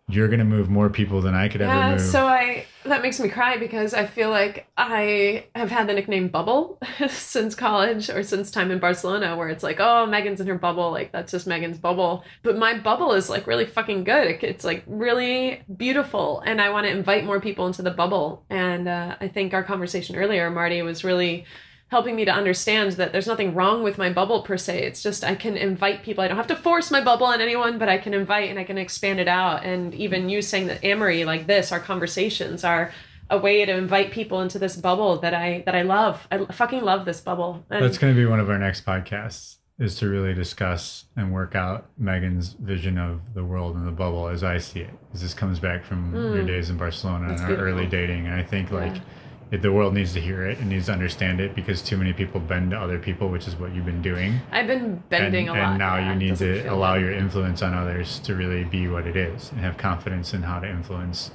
you're 0.10 0.28
gonna 0.28 0.44
move 0.44 0.70
more 0.70 0.90
people 0.90 1.22
than 1.22 1.34
I 1.34 1.48
could 1.48 1.62
ever 1.62 1.74
Yeah, 1.74 1.92
move. 1.92 2.02
so 2.02 2.26
I 2.28 2.66
that 2.86 3.02
makes 3.02 3.20
me 3.20 3.30
cry 3.30 3.58
because 3.58 3.94
I 3.94 4.06
feel 4.06 4.30
like 4.30 4.68
I 4.76 5.46
have 5.56 5.72
had 5.72 5.88
the 5.88 5.94
nickname 5.94 6.28
Bubble 6.28 6.78
since 7.08 7.56
college 7.56 8.10
or 8.10 8.22
since 8.24 8.52
time 8.52 8.72
in 8.72 8.80
Barcelona, 8.80 9.38
where 9.38 9.48
it's 9.48 9.64
like, 9.64 9.80
oh, 9.80 10.06
Megan's 10.06 10.42
in 10.42 10.48
her 10.48 10.58
bubble, 10.58 10.92
like 10.92 11.14
that's 11.14 11.32
just 11.32 11.48
Megan's 11.48 11.78
bubble. 11.78 12.26
But 12.44 12.58
my 12.58 12.78
bubble 12.78 13.14
is 13.14 13.30
like 13.30 13.48
really 13.48 13.66
fucking 13.66 14.04
good. 14.04 14.44
It's 14.44 14.66
like 14.66 14.84
really 14.86 15.62
beautiful, 15.78 16.42
and 16.46 16.62
I 16.62 16.70
want 16.72 16.86
to 16.86 16.92
invite 16.92 17.24
more 17.24 17.40
people 17.40 17.68
into 17.68 17.82
the 17.82 17.92
bubble. 17.92 18.44
And 18.50 18.90
uh, 18.90 19.16
I 19.22 19.30
think 19.30 19.54
our 19.54 19.64
conversation 19.64 20.18
earlier, 20.18 20.50
Marty, 20.50 20.82
was 20.82 21.06
really 21.06 21.46
helping 21.94 22.16
me 22.16 22.26
to 22.26 22.32
understand 22.32 22.92
that 22.94 23.12
there's 23.14 23.28
nothing 23.28 23.54
wrong 23.56 23.84
with 23.84 23.98
my 23.98 24.12
bubble 24.12 24.42
per 24.42 24.58
se. 24.58 24.84
It's 24.84 25.02
just 25.02 25.24
I 25.24 25.36
can 25.36 25.56
invite 25.56 26.04
people. 26.04 26.24
I 26.24 26.28
don't 26.28 26.36
have 26.38 26.48
to 26.48 26.56
force 26.56 26.92
my 26.92 27.02
bubble 27.02 27.26
on 27.28 27.40
anyone, 27.40 27.78
but 27.78 27.88
I 27.88 27.98
can 27.98 28.14
invite 28.14 28.50
and 28.50 28.60
I 28.60 28.66
can 28.66 28.78
expand 28.78 29.20
it 29.20 29.28
out. 29.28 29.64
And 29.64 29.94
even 29.94 30.28
you 30.30 30.42
saying 30.42 30.68
that 30.68 30.84
Amory 30.84 31.24
like 31.24 31.48
this, 31.48 31.72
our 31.72 31.80
conversations 31.80 32.64
are 32.64 32.92
a 33.30 33.38
way 33.38 33.66
to 33.66 33.72
invite 33.76 34.12
people 34.12 34.42
into 34.42 34.60
this 34.60 34.76
bubble 34.76 35.20
that 35.22 35.34
I 35.34 35.64
that 35.66 35.76
I 35.76 35.84
love. 35.84 36.28
I 36.30 36.46
fucking 36.46 36.82
love 36.82 37.06
this 37.06 37.22
bubble. 37.22 37.66
And 37.70 37.84
That's 37.84 37.98
going 37.98 38.14
to 38.14 38.20
be 38.20 38.26
one 38.26 38.40
of 38.42 38.50
our 38.50 38.60
next 38.60 38.86
podcasts 38.86 39.58
is 39.80 39.96
to 39.96 40.08
really 40.08 40.34
discuss 40.36 41.06
and 41.16 41.34
work 41.34 41.56
out 41.56 41.90
Megan's 41.98 42.50
vision 42.60 42.98
of 43.00 43.22
the 43.34 43.44
world 43.44 43.76
and 43.76 43.88
the 43.88 43.92
bubble 43.92 44.28
as 44.28 44.44
I 44.44 44.60
see 44.60 44.82
it. 44.82 44.92
Because 45.08 45.22
this 45.22 45.34
comes 45.34 45.60
back 45.60 45.84
from 45.84 46.14
your 46.14 46.44
days 46.44 46.70
in 46.70 46.78
Barcelona 46.78 47.26
Mm. 47.26 47.30
That's 47.30 47.42
and 47.42 47.50
our 47.50 47.56
beautiful. 47.58 47.80
early 47.80 47.88
dating. 47.88 48.28
And 48.28 48.36
I 48.36 48.44
think 48.44 48.70
like 48.72 48.96
Yeah. 48.96 49.02
If 49.52 49.62
the 49.62 49.72
world 49.72 49.94
needs 49.94 50.14
to 50.14 50.20
hear 50.22 50.46
it 50.46 50.58
and 50.60 50.70
needs 50.70 50.88
to 50.88 50.92
understand 50.94 51.40
it 51.40 51.54
because 51.56 51.82
too 51.82 51.96
many 51.98 52.12
people 52.14 52.40
bend 52.40 52.72
to 52.72 52.80
other 52.80 52.98
people, 52.98 53.30
which 53.30 53.48
is 53.48 53.56
what 53.56 53.74
you've 53.74 53.86
been 53.86 54.02
doing. 54.02 54.40
I've 54.52 54.68
been 54.68 55.04
bending 55.10 55.48
and, 55.50 55.58
a 55.58 55.62
lot. 55.62 55.70
and 55.72 55.80
now 55.80 55.98
yeah, 55.98 56.14
you 56.14 56.20
need 56.20 56.36
to 56.38 56.66
allow 56.68 56.96
good. 56.96 57.02
your 57.04 57.12
influence 57.14 57.62
on 57.62 57.74
others 57.74 58.20
to 58.20 58.36
really 58.36 58.64
be 58.64 58.88
what 58.88 59.06
it 59.06 59.16
is 59.16 59.52
and 59.52 59.60
have 59.60 59.78
confidence 59.78 60.34
in 60.34 60.42
how 60.44 60.60
to 60.60 60.68
influence 60.70 61.32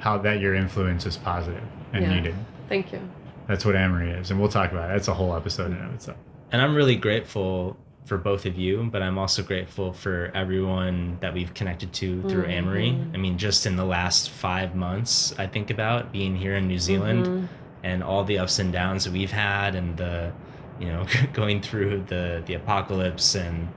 how 0.00 0.18
that 0.18 0.40
your 0.40 0.54
influence 0.54 1.06
is 1.06 1.16
positive 1.16 1.62
and 1.92 2.02
Yeah. 2.02 2.14
needed. 2.14 2.34
Thank 2.68 2.92
you. 2.92 2.98
That's 3.46 3.64
what 3.64 3.76
Amory 3.76 4.10
is. 4.10 4.30
And 4.32 4.40
we'll 4.40 4.48
talk 4.48 4.72
about 4.72 4.90
it. 4.90 4.94
That's 4.94 5.08
a 5.08 5.14
whole 5.14 5.36
episode 5.36 5.66
in 5.66 5.74
and 5.76 5.86
of 5.88 5.94
itself. 5.94 6.16
And 6.50 6.60
I'm 6.60 6.74
really 6.74 6.96
grateful 6.96 7.76
for 8.04 8.18
both 8.18 8.46
of 8.46 8.58
you, 8.58 8.88
but 8.90 9.00
I'm 9.00 9.16
also 9.16 9.42
grateful 9.42 9.92
for 9.92 10.30
everyone 10.34 11.18
that 11.20 11.32
we've 11.32 11.54
connected 11.54 11.92
to 11.94 12.20
through 12.22 12.42
mm-hmm. 12.42 12.50
Amory. 12.50 12.98
I 13.14 13.16
mean, 13.16 13.38
just 13.38 13.64
in 13.64 13.76
the 13.76 13.84
last 13.84 14.30
five 14.30 14.74
months, 14.74 15.32
I 15.38 15.46
think 15.46 15.70
about 15.70 16.12
being 16.12 16.36
here 16.36 16.56
in 16.56 16.66
New 16.66 16.80
Zealand 16.80 17.26
mm-hmm. 17.26 17.46
and 17.84 18.02
all 18.02 18.24
the 18.24 18.38
ups 18.38 18.58
and 18.58 18.72
downs 18.72 19.04
that 19.04 19.12
we've 19.12 19.30
had 19.30 19.76
and 19.76 19.96
the, 19.96 20.32
you 20.80 20.86
know, 20.86 21.06
going 21.32 21.62
through 21.62 22.04
the, 22.08 22.42
the 22.46 22.54
apocalypse 22.54 23.36
and 23.36 23.68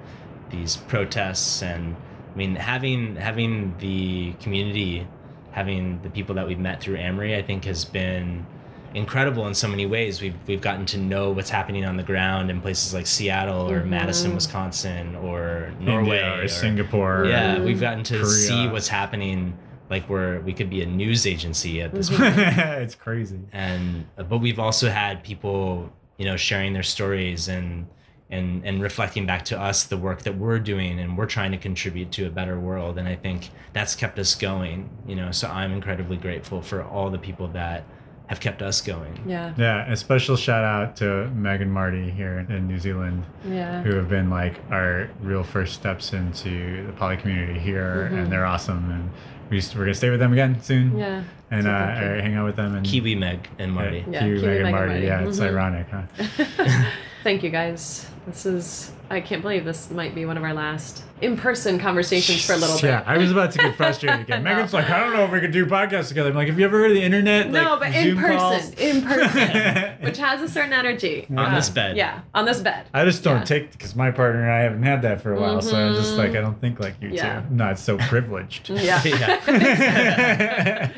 these 0.49 0.76
protests. 0.76 1.61
And 1.61 1.95
I 2.34 2.38
mean, 2.38 2.56
having, 2.56 3.18
having 3.18 3.77
the 3.77 4.34
community, 4.41 5.07
having 5.52 6.02
the 6.02 6.10
people 6.10 6.34
that 6.35 6.47
we've 6.47 6.60
met 6.60 6.81
through 6.81 6.97
Amory, 6.97 7.35
I 7.35 7.43
think 7.43 7.65
has 7.65 7.85
been 7.85 8.47
incredible 8.95 9.45
in 9.47 9.53
so 9.53 9.67
many 9.67 9.85
ways. 9.85 10.22
We've 10.22 10.35
we've 10.47 10.61
gotten 10.61 10.85
to 10.88 10.97
know 10.97 11.31
what's 11.31 11.49
happening 11.49 11.85
on 11.85 11.97
the 11.97 12.03
ground 12.03 12.49
in 12.49 12.61
places 12.61 12.93
like 12.93 13.05
Seattle 13.05 13.69
or 13.69 13.84
Madison, 13.84 14.34
Wisconsin, 14.34 15.15
or 15.15 15.72
Norway 15.80 16.17
India 16.19 16.43
or 16.43 16.47
Singapore. 16.47 17.26
Yeah, 17.26 17.59
we've 17.61 17.80
gotten 17.80 18.03
to 18.05 18.15
Korea. 18.19 18.26
see 18.27 18.67
what's 18.67 18.88
happening. 18.88 19.57
Like 19.89 20.09
where 20.09 20.41
we 20.41 20.51
could 20.53 20.72
be 20.72 20.81
a 20.81 20.85
news 20.88 21.27
agency 21.27 21.80
at 21.81 21.93
this 21.93 22.09
Mm-hmm. 22.09 22.23
point, 22.23 22.57
it's 22.81 22.95
crazy. 22.95 23.39
and 23.53 24.07
but 24.15 24.39
we've 24.39 24.57
also 24.57 24.89
had 24.89 25.23
people, 25.23 25.91
you 26.17 26.26
know, 26.26 26.38
sharing 26.38 26.73
their 26.73 26.81
stories 26.81 27.47
and 27.47 27.85
and 28.31 28.65
and 28.65 28.81
reflecting 28.81 29.27
back 29.27 29.45
to 29.45 29.59
us 29.61 29.84
the 29.84 29.97
work 29.97 30.23
that 30.23 30.35
we're 30.39 30.57
doing 30.57 30.99
and 30.99 31.15
we're 31.15 31.27
trying 31.27 31.51
to 31.51 31.57
contribute 31.59 32.11
to 32.11 32.26
a 32.26 32.30
better 32.31 32.59
world 32.59 32.97
and 32.97 33.07
i 33.07 33.15
think 33.15 33.51
that's 33.72 33.95
kept 33.95 34.17
us 34.17 34.34
going 34.34 34.89
you 35.05 35.15
know 35.15 35.30
so 35.30 35.47
i'm 35.49 35.72
incredibly 35.72 36.17
grateful 36.17 36.59
for 36.59 36.84
all 36.84 37.11
the 37.11 37.19
people 37.19 37.47
that 37.49 37.84
have 38.27 38.39
kept 38.39 38.61
us 38.61 38.81
going 38.81 39.14
Yeah. 39.27 39.53
Yeah, 39.57 39.91
a 39.91 39.95
special 39.95 40.35
shout 40.35 40.64
out 40.64 40.95
to 40.97 41.27
Meg 41.35 41.61
and 41.61 41.72
Marty 41.72 42.10
here 42.10 42.45
in 42.49 42.68
New 42.68 42.80
Zealand, 42.80 43.23
Yeah. 43.47 43.84
who 43.84 43.95
have 43.95 44.10
been 44.10 44.30
like 44.30 44.60
our 44.72 45.10
real 45.22 45.43
first 45.43 45.73
steps 45.76 46.11
into 46.14 46.85
the 46.88 46.93
poly 46.93 47.18
community 47.18 47.60
here, 47.60 48.06
and 48.11 48.31
they're 48.31 48.45
awesome. 48.45 48.89
And 48.91 49.10
we 49.52 49.61
we're 49.76 49.85
gonna 49.85 49.93
stay 49.93 50.10
with 50.10 50.19
them 50.19 50.34
again 50.34 50.60
soon. 50.61 50.89
Mm-hmm. 50.89 50.99
Yeah. 50.99 51.23
and 51.52 51.68
uh, 51.68 51.69
or 52.02 52.19
hang 52.22 52.34
out 52.34 52.45
with 52.47 52.56
them 52.56 52.73
and 52.76 52.84
kiwi 52.84 53.14
meg 53.14 53.47
and 53.60 53.72
marty 53.72 54.03
Yeah, 54.10 54.22
Kiwi, 54.22 54.39
Kiwi, 54.39 54.47
Meg, 54.47 54.56
and 54.56 54.64
Meg, 54.64 54.65
and 54.65 54.72
Marty. 54.72 54.91
Marty. 54.93 55.06
Yeah, 55.06 55.27
it's 55.30 55.39
Mhm. 55.39 55.47
ironic, 55.47 55.88
huh? 55.91 56.85
Thank 57.23 57.43
you 57.43 57.52
guys. 57.52 58.10
This 58.26 58.45
is 58.47 58.91
I 59.10 59.22
can't 59.22 59.41
believe 59.41 59.65
this 59.65 59.91
might 59.91 60.15
be 60.15 60.26
one 60.26 60.36
of 60.38 60.44
our 60.44 60.53
last 60.53 61.03
in-person 61.22 61.80
conversations 61.80 62.44
for 62.44 62.53
a 62.53 62.57
little 62.57 62.76
bit. 62.76 62.86
Yeah, 62.86 63.03
I 63.06 63.18
was 63.18 63.32
about 63.32 63.52
to 63.52 63.60
get 63.60 63.76
frustrated 63.77 64.22
again. 64.22 64.44
No. 64.44 64.49
Megan's 64.52 64.73
like, 64.73 64.90
I 64.90 64.99
don't 64.99 65.14
know 65.14 65.23
if 65.26 65.32
we 65.32 65.40
could 65.40 65.52
do 65.52 65.65
podcasts 65.65 66.07
together. 66.10 66.30
I'm 66.30 66.36
like, 66.36 66.48
have 66.48 66.57
you 66.60 66.65
ever 66.65 66.80
heard 66.80 66.91
of 66.91 66.98
the 66.98 67.03
internet? 67.03 67.49
No, 67.52 67.76
Like, 67.76 67.80
but 67.80 67.95
in 67.95 68.18
person, 68.18 68.38
calls? 68.38 68.69
in 68.72 69.02
person, 69.03 69.94
which 70.02 70.18
has 70.18 70.41
a 70.41 70.48
certain 70.49 70.73
energy. 70.73 71.27
on 71.30 71.38
Uh, 71.38 71.56
this 71.56 71.69
bed 71.69 71.95
Yeah, 71.98 72.22
on 72.34 72.45
this 72.45 72.60
bed. 72.61 72.88
I 72.94 73.06
just 73.06 73.23
don't 73.23 73.40
Yeah. 73.40 73.44
take 73.45 73.72
because 73.72 73.95
my 73.95 74.11
partner 74.11 74.41
and 74.41 74.52
I 74.52 74.60
haven't 74.61 74.84
had 74.84 75.02
that 75.03 75.22
for 75.22 75.34
a 75.34 75.40
while, 75.40 75.61
so 75.61 75.76
I'm 75.77 75.94
just 75.95 76.18
like 76.18 76.32
I 76.32 76.41
don't 76.41 76.60
think 76.60 76.80
like 76.80 76.95
you 77.02 77.10
Yeah. 77.10 77.41
two. 77.41 77.56
Not 77.56 77.77
so 77.80 77.98
privileged. 77.98 78.69
Yeah. 78.76 79.02
Yeah. 79.06 80.91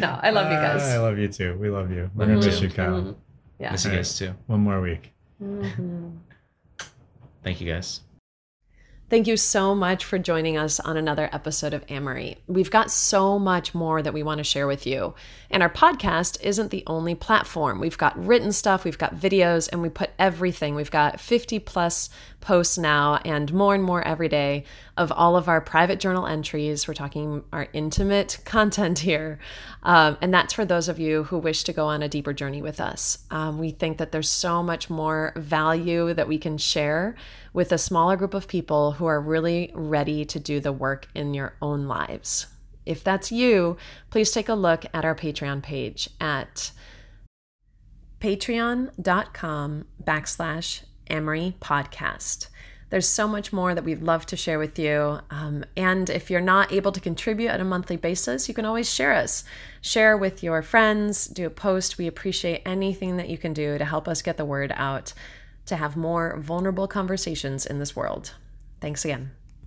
no, 0.00 0.18
I 0.22 0.30
love 0.30 0.50
you 0.50 0.56
Uh, 0.58 0.78
I 0.94 0.98
love 0.98 1.18
you 1.18 1.28
too. 1.28 1.56
We 1.58 1.70
love 1.70 1.90
you. 1.90 2.10
We're 2.14 2.26
gonna 2.26 2.38
miss 2.38 2.60
you, 2.60 2.68
Kyle. 2.70 3.00
Mhm. 3.00 3.14
Yeah. 3.58 3.72
miss 3.72 3.84
you 3.84 3.90
guys 3.92 4.18
too 4.18 4.34
One 4.46 4.60
more 4.60 4.80
week. 4.80 5.12
Thank 7.44 7.60
you 7.60 7.72
guys 7.72 8.00
Thank 9.10 9.26
you 9.26 9.36
so 9.36 9.74
much 9.74 10.02
for 10.02 10.18
joining 10.18 10.56
us 10.56 10.80
on 10.80 10.96
another 10.96 11.28
episode 11.30 11.74
of 11.74 11.84
Amory. 11.90 12.38
We've 12.46 12.70
got 12.70 12.90
so 12.90 13.38
much 13.38 13.74
more 13.74 14.00
that 14.00 14.14
we 14.14 14.22
want 14.22 14.38
to 14.38 14.44
share 14.44 14.66
with 14.66 14.86
you. 14.86 15.14
And 15.54 15.62
our 15.62 15.70
podcast 15.70 16.42
isn't 16.42 16.72
the 16.72 16.82
only 16.88 17.14
platform. 17.14 17.78
We've 17.78 17.96
got 17.96 18.18
written 18.18 18.50
stuff, 18.50 18.82
we've 18.82 18.98
got 18.98 19.14
videos, 19.14 19.68
and 19.70 19.82
we 19.82 19.88
put 19.88 20.10
everything. 20.18 20.74
We've 20.74 20.90
got 20.90 21.20
50 21.20 21.60
plus 21.60 22.10
posts 22.40 22.76
now 22.76 23.20
and 23.24 23.54
more 23.54 23.72
and 23.72 23.84
more 23.84 24.02
every 24.02 24.28
day 24.28 24.64
of 24.96 25.12
all 25.12 25.36
of 25.36 25.48
our 25.48 25.60
private 25.60 26.00
journal 26.00 26.26
entries. 26.26 26.88
We're 26.88 26.94
talking 26.94 27.44
our 27.52 27.68
intimate 27.72 28.40
content 28.44 28.98
here. 28.98 29.38
Um, 29.84 30.18
and 30.20 30.34
that's 30.34 30.52
for 30.52 30.64
those 30.64 30.88
of 30.88 30.98
you 30.98 31.22
who 31.22 31.38
wish 31.38 31.62
to 31.64 31.72
go 31.72 31.86
on 31.86 32.02
a 32.02 32.08
deeper 32.08 32.32
journey 32.32 32.60
with 32.60 32.80
us. 32.80 33.18
Um, 33.30 33.60
we 33.60 33.70
think 33.70 33.98
that 33.98 34.10
there's 34.10 34.28
so 34.28 34.60
much 34.60 34.90
more 34.90 35.32
value 35.36 36.12
that 36.14 36.26
we 36.26 36.36
can 36.36 36.58
share 36.58 37.14
with 37.52 37.70
a 37.70 37.78
smaller 37.78 38.16
group 38.16 38.34
of 38.34 38.48
people 38.48 38.92
who 38.92 39.06
are 39.06 39.20
really 39.20 39.70
ready 39.72 40.24
to 40.24 40.40
do 40.40 40.58
the 40.58 40.72
work 40.72 41.06
in 41.14 41.32
your 41.32 41.54
own 41.62 41.86
lives. 41.86 42.48
If 42.86 43.02
that's 43.02 43.32
you, 43.32 43.76
please 44.10 44.30
take 44.30 44.48
a 44.48 44.54
look 44.54 44.84
at 44.92 45.04
our 45.04 45.14
Patreon 45.14 45.62
page 45.62 46.10
at 46.20 46.70
patreon.com 48.20 49.84
backslash 50.02 50.82
Amory 51.10 51.56
podcast. 51.60 52.48
There's 52.90 53.08
so 53.08 53.26
much 53.26 53.52
more 53.52 53.74
that 53.74 53.84
we'd 53.84 54.02
love 54.02 54.24
to 54.26 54.36
share 54.36 54.58
with 54.58 54.78
you. 54.78 55.18
Um, 55.30 55.64
and 55.76 56.08
if 56.08 56.30
you're 56.30 56.40
not 56.40 56.72
able 56.72 56.92
to 56.92 57.00
contribute 57.00 57.50
on 57.50 57.60
a 57.60 57.64
monthly 57.64 57.96
basis, 57.96 58.46
you 58.46 58.54
can 58.54 58.64
always 58.64 58.88
share 58.88 59.12
us. 59.12 59.44
Share 59.80 60.16
with 60.16 60.42
your 60.42 60.62
friends, 60.62 61.26
do 61.26 61.46
a 61.46 61.50
post. 61.50 61.98
We 61.98 62.06
appreciate 62.06 62.62
anything 62.64 63.16
that 63.16 63.28
you 63.28 63.36
can 63.36 63.52
do 63.52 63.78
to 63.78 63.84
help 63.84 64.06
us 64.06 64.22
get 64.22 64.36
the 64.36 64.44
word 64.44 64.72
out 64.76 65.12
to 65.66 65.76
have 65.76 65.96
more 65.96 66.36
vulnerable 66.38 66.86
conversations 66.86 67.66
in 67.66 67.78
this 67.78 67.96
world. 67.96 68.34
Thanks 68.80 69.04
again. 69.04 69.32